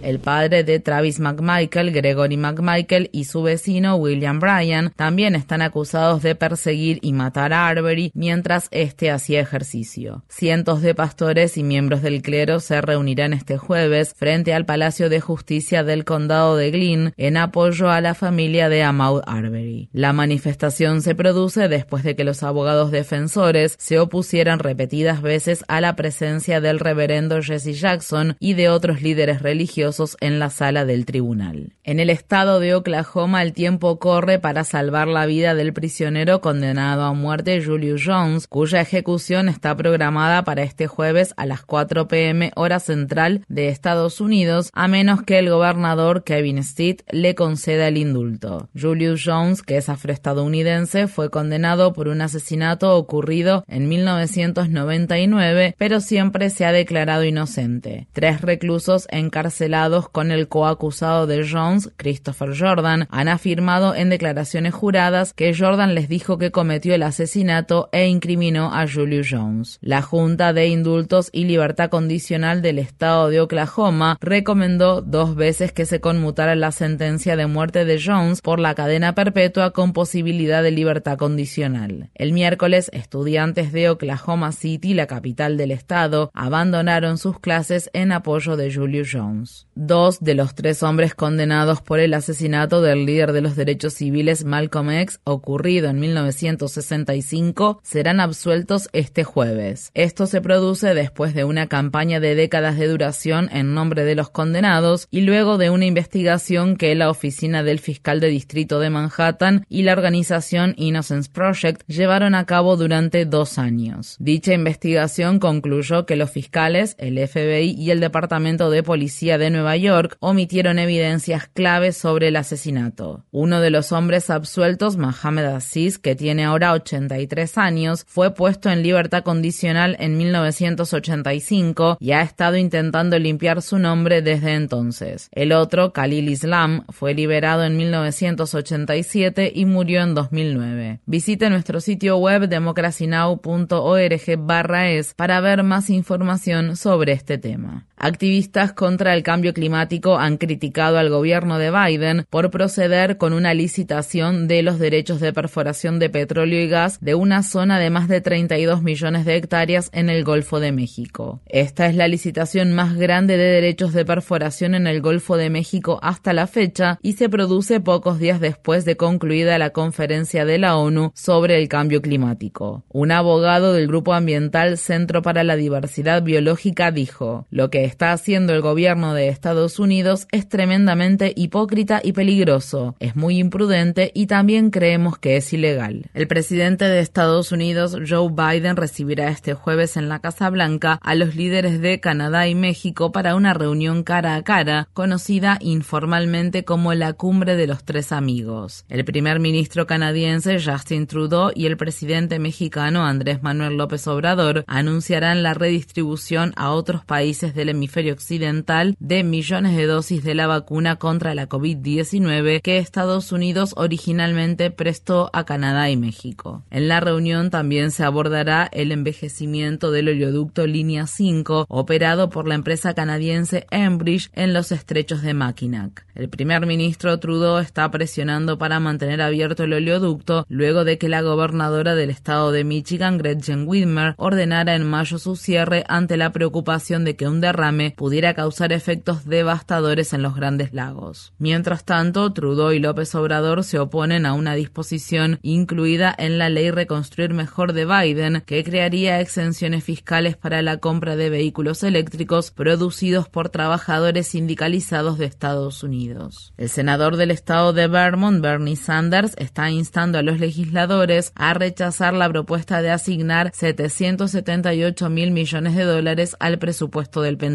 El 0.00 0.20
padre 0.20 0.62
de 0.62 0.78
Travis 0.78 1.18
McMichael, 1.18 1.90
Gregory 1.90 2.36
McMichael, 2.36 3.10
y 3.10 3.24
su 3.24 3.42
vecino 3.42 3.96
William 3.96 4.38
Bryan 4.38 4.92
también 4.94 5.34
están 5.34 5.60
acusados 5.60 6.22
de 6.22 6.36
perseguir 6.36 7.00
y 7.02 7.12
matar 7.14 7.52
a 7.52 7.66
Arbery 7.66 8.12
mientras 8.14 8.68
éste 8.70 9.10
hacía 9.10 9.40
ejercicio. 9.40 10.22
Cientos 10.28 10.80
de 10.80 10.94
pastores 10.94 11.58
y 11.58 11.64
miembros 11.64 12.00
del 12.00 12.22
clero 12.22 12.60
se 12.60 12.80
reunirán 12.80 13.32
este 13.32 13.58
jueves 13.58 14.14
frente 14.16 14.54
al 14.54 14.66
Palacio 14.66 15.08
de 15.08 15.20
Justicia 15.20 15.82
del 15.82 16.04
Condado 16.04 16.56
de 16.56 16.70
Glynn 16.70 17.12
en 17.16 17.38
apoyo 17.38 17.90
a 17.90 18.00
la 18.00 18.14
familia 18.14 18.68
de 18.68 18.84
Ahmaud 18.84 19.22
Arbery. 19.26 19.88
La 19.92 20.12
manifestación 20.12 21.02
se 21.02 21.16
produce 21.16 21.66
después 21.68 22.04
de 22.04 22.14
que 22.14 22.22
los 22.22 22.44
abogados 22.44 22.83
abogados 22.84 22.90
defensores 22.90 23.76
se 23.78 23.98
opusieron 23.98 24.58
repetidas 24.58 25.22
veces 25.22 25.64
a 25.68 25.80
la 25.80 25.96
presencia 25.96 26.60
del 26.60 26.78
reverendo 26.78 27.42
Jesse 27.42 27.78
Jackson 27.78 28.36
y 28.40 28.54
de 28.54 28.68
otros 28.68 29.02
líderes 29.02 29.42
religiosos 29.42 30.16
en 30.20 30.38
la 30.38 30.50
sala 30.50 30.84
del 30.84 31.04
tribunal. 31.04 31.72
En 31.82 32.00
el 32.00 32.10
estado 32.10 32.60
de 32.60 32.74
Oklahoma 32.74 33.42
el 33.42 33.52
tiempo 33.52 33.98
corre 33.98 34.38
para 34.38 34.64
salvar 34.64 35.08
la 35.08 35.26
vida 35.26 35.54
del 35.54 35.72
prisionero 35.72 36.40
condenado 36.40 37.02
a 37.02 37.12
muerte 37.12 37.62
Julius 37.64 38.02
Jones, 38.04 38.46
cuya 38.46 38.80
ejecución 38.80 39.48
está 39.48 39.76
programada 39.76 40.44
para 40.44 40.62
este 40.62 40.86
jueves 40.86 41.34
a 41.36 41.46
las 41.46 41.62
4 41.62 42.08
pm 42.08 42.52
hora 42.56 42.80
central 42.80 43.44
de 43.48 43.68
Estados 43.68 44.20
Unidos, 44.20 44.70
a 44.72 44.88
menos 44.88 45.22
que 45.22 45.38
el 45.38 45.50
gobernador 45.50 46.24
Kevin 46.24 46.62
Stitt 46.62 47.02
le 47.10 47.34
conceda 47.34 47.88
el 47.88 47.96
indulto. 47.96 48.68
Julius 48.78 49.22
Jones, 49.24 49.62
que 49.62 49.76
es 49.76 49.88
afroestadounidense, 49.88 51.06
fue 51.06 51.30
condenado 51.30 51.92
por 51.92 52.08
un 52.08 52.20
asesinato 52.20 52.73
ocurrido 52.82 53.64
en 53.68 53.88
1999, 53.88 55.74
pero 55.78 56.00
siempre 56.00 56.50
se 56.50 56.64
ha 56.64 56.72
declarado 56.72 57.24
inocente. 57.24 58.08
Tres 58.12 58.40
reclusos 58.40 59.06
encarcelados 59.10 60.08
con 60.08 60.30
el 60.30 60.48
coacusado 60.48 61.26
de 61.26 61.46
Jones, 61.48 61.90
Christopher 61.96 62.50
Jordan, 62.58 63.06
han 63.10 63.28
afirmado 63.28 63.94
en 63.94 64.10
declaraciones 64.10 64.74
juradas 64.74 65.32
que 65.32 65.54
Jordan 65.54 65.94
les 65.94 66.08
dijo 66.08 66.38
que 66.38 66.50
cometió 66.50 66.94
el 66.94 67.02
asesinato 67.02 67.88
e 67.92 68.08
incriminó 68.08 68.74
a 68.74 68.86
Julius 68.86 69.28
Jones. 69.30 69.78
La 69.80 70.02
Junta 70.02 70.52
de 70.52 70.68
Indultos 70.68 71.30
y 71.32 71.44
Libertad 71.44 71.90
Condicional 71.90 72.62
del 72.62 72.78
Estado 72.78 73.28
de 73.28 73.40
Oklahoma 73.40 74.18
recomendó 74.20 75.00
dos 75.00 75.34
veces 75.34 75.72
que 75.72 75.86
se 75.86 76.00
conmutara 76.00 76.54
la 76.54 76.72
sentencia 76.72 77.36
de 77.36 77.46
muerte 77.46 77.84
de 77.84 78.00
Jones 78.04 78.40
por 78.40 78.58
la 78.58 78.74
cadena 78.74 79.14
perpetua 79.14 79.72
con 79.72 79.92
posibilidad 79.92 80.62
de 80.62 80.70
libertad 80.70 81.18
condicional. 81.18 82.10
El 82.14 82.32
miércoles, 82.32 82.53
estudiantes 82.92 83.72
de 83.72 83.90
Oklahoma 83.90 84.52
City, 84.52 84.94
la 84.94 85.06
capital 85.06 85.56
del 85.56 85.70
estado, 85.70 86.30
abandonaron 86.34 87.18
sus 87.18 87.38
clases 87.40 87.90
en 87.92 88.12
apoyo 88.12 88.56
de 88.56 88.72
Julius 88.72 89.10
Jones. 89.12 89.66
Dos 89.74 90.20
de 90.20 90.34
los 90.34 90.54
tres 90.54 90.82
hombres 90.82 91.14
condenados 91.14 91.80
por 91.80 92.00
el 92.00 92.14
asesinato 92.14 92.80
del 92.80 93.06
líder 93.06 93.32
de 93.32 93.40
los 93.40 93.56
derechos 93.56 93.94
civiles 93.94 94.44
Malcolm 94.44 94.90
X, 94.90 95.20
ocurrido 95.24 95.88
en 95.90 96.00
1965, 96.00 97.80
serán 97.82 98.20
absueltos 98.20 98.88
este 98.92 99.24
jueves. 99.24 99.90
Esto 99.94 100.26
se 100.26 100.40
produce 100.40 100.94
después 100.94 101.34
de 101.34 101.44
una 101.44 101.66
campaña 101.66 102.20
de 102.20 102.34
décadas 102.34 102.78
de 102.78 102.88
duración 102.88 103.48
en 103.52 103.74
nombre 103.74 104.04
de 104.04 104.14
los 104.14 104.30
condenados 104.30 105.08
y 105.10 105.22
luego 105.22 105.58
de 105.58 105.70
una 105.70 105.86
investigación 105.86 106.76
que 106.76 106.94
la 106.94 107.10
oficina 107.10 107.62
del 107.62 107.78
fiscal 107.78 108.20
de 108.20 108.28
distrito 108.28 108.80
de 108.80 108.90
Manhattan 108.90 109.66
y 109.68 109.82
la 109.82 109.92
organización 109.92 110.74
Innocence 110.76 111.30
Project 111.30 111.82
llevaron 111.86 112.34
a 112.34 112.43
cabo 112.44 112.76
durante 112.76 113.24
dos 113.24 113.58
años. 113.58 114.16
Dicha 114.18 114.52
investigación 114.52 115.38
concluyó 115.38 116.06
que 116.06 116.16
los 116.16 116.30
fiscales, 116.30 116.96
el 116.98 117.18
FBI 117.18 117.74
y 117.78 117.90
el 117.90 118.00
Departamento 118.00 118.70
de 118.70 118.82
Policía 118.82 119.38
de 119.38 119.50
Nueva 119.50 119.76
York 119.76 120.16
omitieron 120.20 120.78
evidencias 120.78 121.48
claves 121.48 121.96
sobre 121.96 122.28
el 122.28 122.36
asesinato. 122.36 123.24
Uno 123.30 123.60
de 123.60 123.70
los 123.70 123.92
hombres 123.92 124.30
absueltos, 124.30 124.96
Mohamed 124.96 125.44
Aziz, 125.44 125.98
que 125.98 126.14
tiene 126.14 126.44
ahora 126.44 126.72
83 126.72 127.58
años, 127.58 128.04
fue 128.08 128.34
puesto 128.34 128.70
en 128.70 128.82
libertad 128.82 129.22
condicional 129.22 129.96
en 129.98 130.16
1985 130.16 131.98
y 132.00 132.12
ha 132.12 132.22
estado 132.22 132.56
intentando 132.56 133.18
limpiar 133.18 133.62
su 133.62 133.78
nombre 133.78 134.22
desde 134.22 134.54
entonces. 134.54 135.28
El 135.32 135.52
otro, 135.52 135.92
Khalil 135.92 136.28
Islam, 136.28 136.84
fue 136.90 137.14
liberado 137.14 137.64
en 137.64 137.76
1987 137.76 139.52
y 139.54 139.64
murió 139.64 140.02
en 140.02 140.14
2009. 140.14 141.00
Visite 141.06 141.50
nuestro 141.50 141.80
sitio 141.80 142.16
web 142.16 142.33
democracynow.org/es 142.40 145.14
para 145.14 145.40
ver 145.40 145.62
más 145.62 145.90
información 145.90 146.76
sobre 146.76 147.12
este 147.12 147.38
tema. 147.38 147.86
Activistas 148.04 148.74
contra 148.74 149.14
el 149.14 149.22
cambio 149.22 149.54
climático 149.54 150.18
han 150.18 150.36
criticado 150.36 150.98
al 150.98 151.08
gobierno 151.08 151.56
de 151.56 151.70
Biden 151.70 152.26
por 152.28 152.50
proceder 152.50 153.16
con 153.16 153.32
una 153.32 153.54
licitación 153.54 154.46
de 154.46 154.62
los 154.62 154.78
derechos 154.78 155.20
de 155.20 155.32
perforación 155.32 155.98
de 155.98 156.10
petróleo 156.10 156.60
y 156.60 156.68
gas 156.68 157.00
de 157.00 157.14
una 157.14 157.42
zona 157.42 157.78
de 157.78 157.88
más 157.88 158.06
de 158.06 158.20
32 158.20 158.82
millones 158.82 159.24
de 159.24 159.36
hectáreas 159.36 159.88
en 159.94 160.10
el 160.10 160.22
Golfo 160.22 160.60
de 160.60 160.70
México. 160.70 161.40
Esta 161.46 161.86
es 161.86 161.96
la 161.96 162.06
licitación 162.06 162.72
más 162.72 162.94
grande 162.94 163.38
de 163.38 163.44
derechos 163.44 163.94
de 163.94 164.04
perforación 164.04 164.74
en 164.74 164.86
el 164.86 165.00
Golfo 165.00 165.38
de 165.38 165.48
México 165.48 165.98
hasta 166.02 166.34
la 166.34 166.46
fecha 166.46 166.98
y 167.00 167.14
se 167.14 167.30
produce 167.30 167.80
pocos 167.80 168.18
días 168.18 168.38
después 168.38 168.84
de 168.84 168.98
concluida 168.98 169.56
la 169.56 169.70
conferencia 169.70 170.44
de 170.44 170.58
la 170.58 170.76
ONU 170.76 171.10
sobre 171.14 171.58
el 171.58 171.68
cambio 171.68 172.02
climático. 172.02 172.84
Un 172.90 173.12
abogado 173.12 173.72
del 173.72 173.86
grupo 173.86 174.12
ambiental 174.12 174.76
Centro 174.76 175.22
para 175.22 175.42
la 175.42 175.56
Diversidad 175.56 176.22
Biológica 176.22 176.90
dijo, 176.90 177.46
lo 177.48 177.70
que 177.70 177.93
está 177.94 178.10
haciendo 178.10 178.52
el 178.52 178.60
gobierno 178.60 179.14
de 179.14 179.28
Estados 179.28 179.78
Unidos 179.78 180.26
es 180.32 180.48
tremendamente 180.48 181.32
hipócrita 181.36 182.00
y 182.02 182.12
peligroso, 182.12 182.96
es 182.98 183.14
muy 183.14 183.38
imprudente 183.38 184.10
y 184.14 184.26
también 184.26 184.70
creemos 184.70 185.16
que 185.16 185.36
es 185.36 185.52
ilegal. 185.52 186.10
El 186.12 186.26
presidente 186.26 186.86
de 186.86 186.98
Estados 186.98 187.52
Unidos, 187.52 187.96
Joe 188.04 188.32
Biden, 188.32 188.74
recibirá 188.74 189.28
este 189.28 189.54
jueves 189.54 189.96
en 189.96 190.08
la 190.08 190.18
Casa 190.18 190.50
Blanca 190.50 190.98
a 191.04 191.14
los 191.14 191.36
líderes 191.36 191.80
de 191.80 192.00
Canadá 192.00 192.48
y 192.48 192.56
México 192.56 193.12
para 193.12 193.36
una 193.36 193.54
reunión 193.54 194.02
cara 194.02 194.34
a 194.34 194.42
cara, 194.42 194.88
conocida 194.92 195.58
informalmente 195.60 196.64
como 196.64 196.94
la 196.94 197.12
Cumbre 197.12 197.54
de 197.54 197.68
los 197.68 197.84
Tres 197.84 198.10
Amigos. 198.10 198.86
El 198.88 199.04
primer 199.04 199.38
ministro 199.38 199.86
canadiense, 199.86 200.58
Justin 200.60 201.06
Trudeau, 201.06 201.52
y 201.54 201.66
el 201.66 201.76
presidente 201.76 202.40
mexicano, 202.40 203.06
Andrés 203.06 203.40
Manuel 203.44 203.76
López 203.76 204.04
Obrador, 204.08 204.64
anunciarán 204.66 205.44
la 205.44 205.54
redistribución 205.54 206.52
a 206.56 206.72
otros 206.72 207.04
países 207.04 207.54
del 207.54 207.68
hemisferio 207.68 207.83
occidental 208.12 208.96
de 208.98 209.24
millones 209.24 209.76
de 209.76 209.86
dosis 209.86 210.24
de 210.24 210.34
la 210.34 210.46
vacuna 210.46 210.96
contra 210.96 211.34
la 211.34 211.48
COVID-19 211.48 212.60
que 212.62 212.78
Estados 212.78 213.32
Unidos 213.32 213.74
originalmente 213.76 214.70
prestó 214.70 215.30
a 215.32 215.44
Canadá 215.44 215.90
y 215.90 215.96
México. 215.96 216.62
En 216.70 216.88
la 216.88 217.00
reunión 217.00 217.50
también 217.50 217.90
se 217.90 218.04
abordará 218.04 218.68
el 218.72 218.92
envejecimiento 218.92 219.90
del 219.90 220.08
oleoducto 220.08 220.66
Línea 220.66 221.06
5 221.06 221.66
operado 221.68 222.30
por 222.30 222.48
la 222.48 222.54
empresa 222.54 222.94
canadiense 222.94 223.66
Enbridge 223.70 224.30
en 224.34 224.52
los 224.52 224.72
estrechos 224.72 225.22
de 225.22 225.34
Mackinac. 225.34 226.04
El 226.14 226.28
primer 226.28 226.66
ministro 226.66 227.18
Trudeau 227.18 227.58
está 227.58 227.90
presionando 227.90 228.58
para 228.58 228.80
mantener 228.80 229.20
abierto 229.20 229.64
el 229.64 229.72
oleoducto 229.72 230.46
luego 230.48 230.84
de 230.84 230.98
que 230.98 231.08
la 231.08 231.22
gobernadora 231.22 231.94
del 231.94 232.10
estado 232.10 232.52
de 232.52 232.64
Michigan, 232.64 233.18
Gretchen 233.18 233.66
Whitmer, 233.66 234.14
ordenara 234.16 234.74
en 234.74 234.84
mayo 234.84 235.18
su 235.18 235.36
cierre 235.36 235.84
ante 235.88 236.16
la 236.16 236.32
preocupación 236.32 237.04
de 237.04 237.16
que 237.16 237.26
un 237.26 237.40
derrame 237.40 237.63
pudiera 237.96 238.34
causar 238.34 238.72
efectos 238.72 239.24
devastadores 239.24 240.12
en 240.12 240.22
los 240.22 240.34
grandes 240.34 240.74
lagos. 240.74 241.32
Mientras 241.38 241.84
tanto, 241.84 242.32
Trudeau 242.32 242.72
y 242.72 242.78
López 242.78 243.14
Obrador 243.14 243.64
se 243.64 243.78
oponen 243.78 244.26
a 244.26 244.34
una 244.34 244.54
disposición 244.54 245.38
incluida 245.42 246.14
en 246.16 246.38
la 246.38 246.48
ley 246.48 246.70
Reconstruir 246.70 247.32
Mejor 247.32 247.72
de 247.72 247.86
Biden 247.86 248.42
que 248.44 248.62
crearía 248.64 249.20
exenciones 249.20 249.84
fiscales 249.84 250.36
para 250.36 250.62
la 250.62 250.78
compra 250.78 251.16
de 251.16 251.30
vehículos 251.30 251.82
eléctricos 251.82 252.50
producidos 252.50 253.28
por 253.28 253.48
trabajadores 253.48 254.28
sindicalizados 254.28 255.18
de 255.18 255.26
Estados 255.26 255.82
Unidos. 255.82 256.52
El 256.56 256.68
senador 256.68 257.16
del 257.16 257.30
estado 257.30 257.72
de 257.72 257.86
Vermont, 257.86 258.42
Bernie 258.42 258.76
Sanders, 258.76 259.34
está 259.38 259.70
instando 259.70 260.18
a 260.18 260.22
los 260.22 260.40
legisladores 260.40 261.32
a 261.34 261.54
rechazar 261.54 262.14
la 262.14 262.28
propuesta 262.28 262.82
de 262.82 262.90
asignar 262.90 263.50
778 263.54 265.08
mil 265.10 265.30
millones 265.30 265.74
de 265.76 265.84
dólares 265.84 266.36
al 266.40 266.58
presupuesto 266.58 267.22
del 267.22 267.36
Pentágono. 267.36 267.53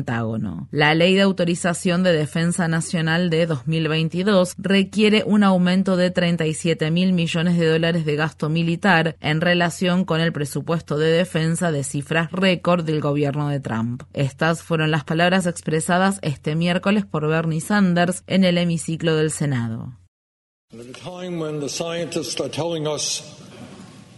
La 0.71 0.93
ley 0.95 1.15
de 1.15 1.21
autorización 1.21 2.03
de 2.03 2.13
defensa 2.13 2.67
nacional 2.67 3.29
de 3.29 3.45
2022 3.45 4.55
requiere 4.57 5.23
un 5.25 5.43
aumento 5.43 5.97
de 5.97 6.11
37 6.11 6.91
mil 6.91 7.13
millones 7.13 7.57
de 7.57 7.67
dólares 7.67 8.05
de 8.05 8.15
gasto 8.15 8.49
militar 8.49 9.15
en 9.19 9.41
relación 9.41 10.05
con 10.05 10.21
el 10.21 10.31
presupuesto 10.31 10.97
de 10.97 11.11
defensa 11.11 11.71
de 11.71 11.83
cifras 11.83 12.31
récord 12.31 12.85
del 12.85 13.01
gobierno 13.01 13.49
de 13.49 13.59
Trump. 13.59 14.03
Estas 14.13 14.63
fueron 14.63 14.91
las 14.91 15.03
palabras 15.03 15.45
expresadas 15.45 16.19
este 16.21 16.55
miércoles 16.55 17.05
por 17.05 17.27
Bernie 17.27 17.61
Sanders 17.61 18.23
en 18.27 18.43
el 18.43 18.57
hemiciclo 18.57 19.15
del 19.15 19.31
Senado. 19.31 19.93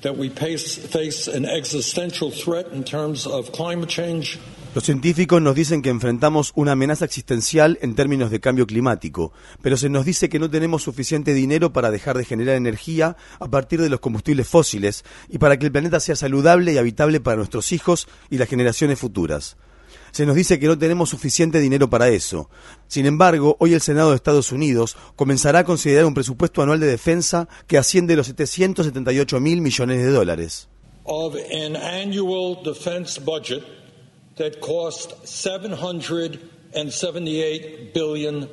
That 0.02 0.18
we 0.18 0.30
face, 0.30 0.78
face 0.78 1.28
an 1.28 1.46
existential 1.46 2.32
threat 2.32 2.72
in 2.74 2.84
terms 2.84 3.28
of 3.28 3.52
climate 3.52 3.88
change, 3.88 4.40
Los 4.74 4.86
científicos 4.86 5.42
nos 5.42 5.54
dicen 5.54 5.82
que 5.82 5.90
enfrentamos 5.90 6.54
una 6.56 6.72
amenaza 6.72 7.04
existencial 7.04 7.78
en 7.82 7.94
términos 7.94 8.32
de 8.32 8.40
cambio 8.40 8.66
climático, 8.66 9.34
pero 9.62 9.76
se 9.76 9.90
nos 9.90 10.06
dice 10.06 10.30
que 10.30 10.40
no 10.40 10.50
tenemos 10.50 10.84
suficiente 10.84 11.34
dinero 11.34 11.74
para 11.74 11.92
dejar 11.92 12.18
de 12.18 12.24
generar 12.24 12.56
energía 12.56 13.18
a 13.42 13.50
partir 13.50 13.82
de 13.82 13.90
los 13.90 14.00
combustibles 14.00 14.48
fósiles 14.48 15.04
y 15.28 15.40
para 15.40 15.60
que 15.60 15.66
el 15.66 15.74
planeta 15.74 16.00
sea 16.00 16.16
saludable 16.16 16.72
y 16.72 16.78
habitable 16.78 17.20
para 17.20 17.36
nuestros 17.36 17.74
hijos 17.74 18.08
y 18.30 18.38
las 18.38 18.48
generaciones 18.48 18.98
futuras. 18.98 19.58
Se 20.12 20.26
nos 20.26 20.38
dice 20.38 20.58
que 20.58 20.68
no 20.68 20.78
tenemos 20.78 21.10
suficiente 21.10 21.60
dinero 21.60 21.90
para 21.90 22.08
eso. 22.08 22.50
Sin 22.88 23.06
embargo, 23.06 23.58
hoy 23.60 23.74
el 23.74 23.82
Senado 23.82 24.12
de 24.12 24.16
Estados 24.16 24.54
Unidos 24.54 24.96
comenzará 25.18 25.60
a 25.60 25.66
considerar 25.66 26.06
un 26.06 26.14
presupuesto 26.14 26.62
anual 26.62 26.80
de 26.80 26.88
defensa 26.88 27.50
que 27.68 27.78
asciende 27.78 28.14
a 28.14 28.18
los 28.18 28.28
778 28.28 29.38
mil 29.42 29.60
millones 29.60 29.98
de 29.98 30.12
dólares. 30.12 30.70
That 34.38 34.62
cost 34.62 35.12
$778 35.24 37.94
billion. 37.94 38.48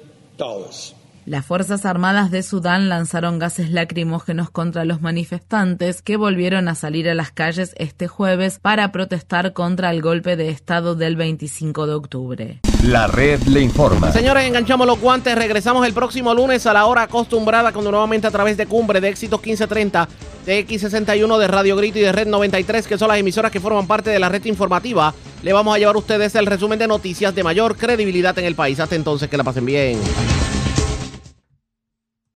Las 1.28 1.44
Fuerzas 1.44 1.84
Armadas 1.84 2.30
de 2.30 2.42
Sudán 2.42 2.88
lanzaron 2.88 3.38
gases 3.38 3.70
lacrimógenos 3.70 4.48
contra 4.48 4.86
los 4.86 5.02
manifestantes 5.02 6.00
que 6.00 6.16
volvieron 6.16 6.68
a 6.68 6.74
salir 6.74 7.06
a 7.06 7.14
las 7.14 7.32
calles 7.32 7.74
este 7.76 8.08
jueves 8.08 8.58
para 8.58 8.92
protestar 8.92 9.52
contra 9.52 9.90
el 9.90 10.00
golpe 10.00 10.36
de 10.36 10.48
Estado 10.48 10.94
del 10.94 11.16
25 11.16 11.86
de 11.86 11.92
octubre. 11.92 12.60
La 12.82 13.08
red 13.08 13.42
le 13.42 13.60
informa. 13.60 14.10
Señores, 14.10 14.46
enganchamos 14.46 14.86
los 14.86 14.98
guantes. 14.98 15.34
Regresamos 15.34 15.86
el 15.86 15.92
próximo 15.92 16.32
lunes 16.32 16.64
a 16.66 16.72
la 16.72 16.86
hora 16.86 17.02
acostumbrada, 17.02 17.72
cuando 17.72 17.90
nuevamente 17.90 18.26
a 18.26 18.30
través 18.30 18.56
de 18.56 18.64
Cumbre 18.64 18.98
de 18.98 19.10
Éxitos 19.10 19.38
1530, 19.38 20.08
de 20.46 20.66
X61, 20.66 21.38
de 21.38 21.46
Radio 21.46 21.76
Grito 21.76 21.98
y 21.98 22.02
de 22.02 22.12
Red 22.12 22.28
93, 22.28 22.86
que 22.86 22.96
son 22.96 23.08
las 23.08 23.18
emisoras 23.18 23.52
que 23.52 23.60
forman 23.60 23.86
parte 23.86 24.08
de 24.08 24.18
la 24.18 24.30
red 24.30 24.46
informativa, 24.46 25.12
le 25.42 25.52
vamos 25.52 25.76
a 25.76 25.78
llevar 25.78 25.94
a 25.94 25.98
ustedes 25.98 26.34
el 26.36 26.46
resumen 26.46 26.78
de 26.78 26.88
noticias 26.88 27.34
de 27.34 27.44
mayor 27.44 27.76
credibilidad 27.76 28.38
en 28.38 28.46
el 28.46 28.54
país. 28.54 28.80
Hasta 28.80 28.94
entonces, 28.94 29.28
que 29.28 29.36
la 29.36 29.44
pasen 29.44 29.66
bien. 29.66 30.00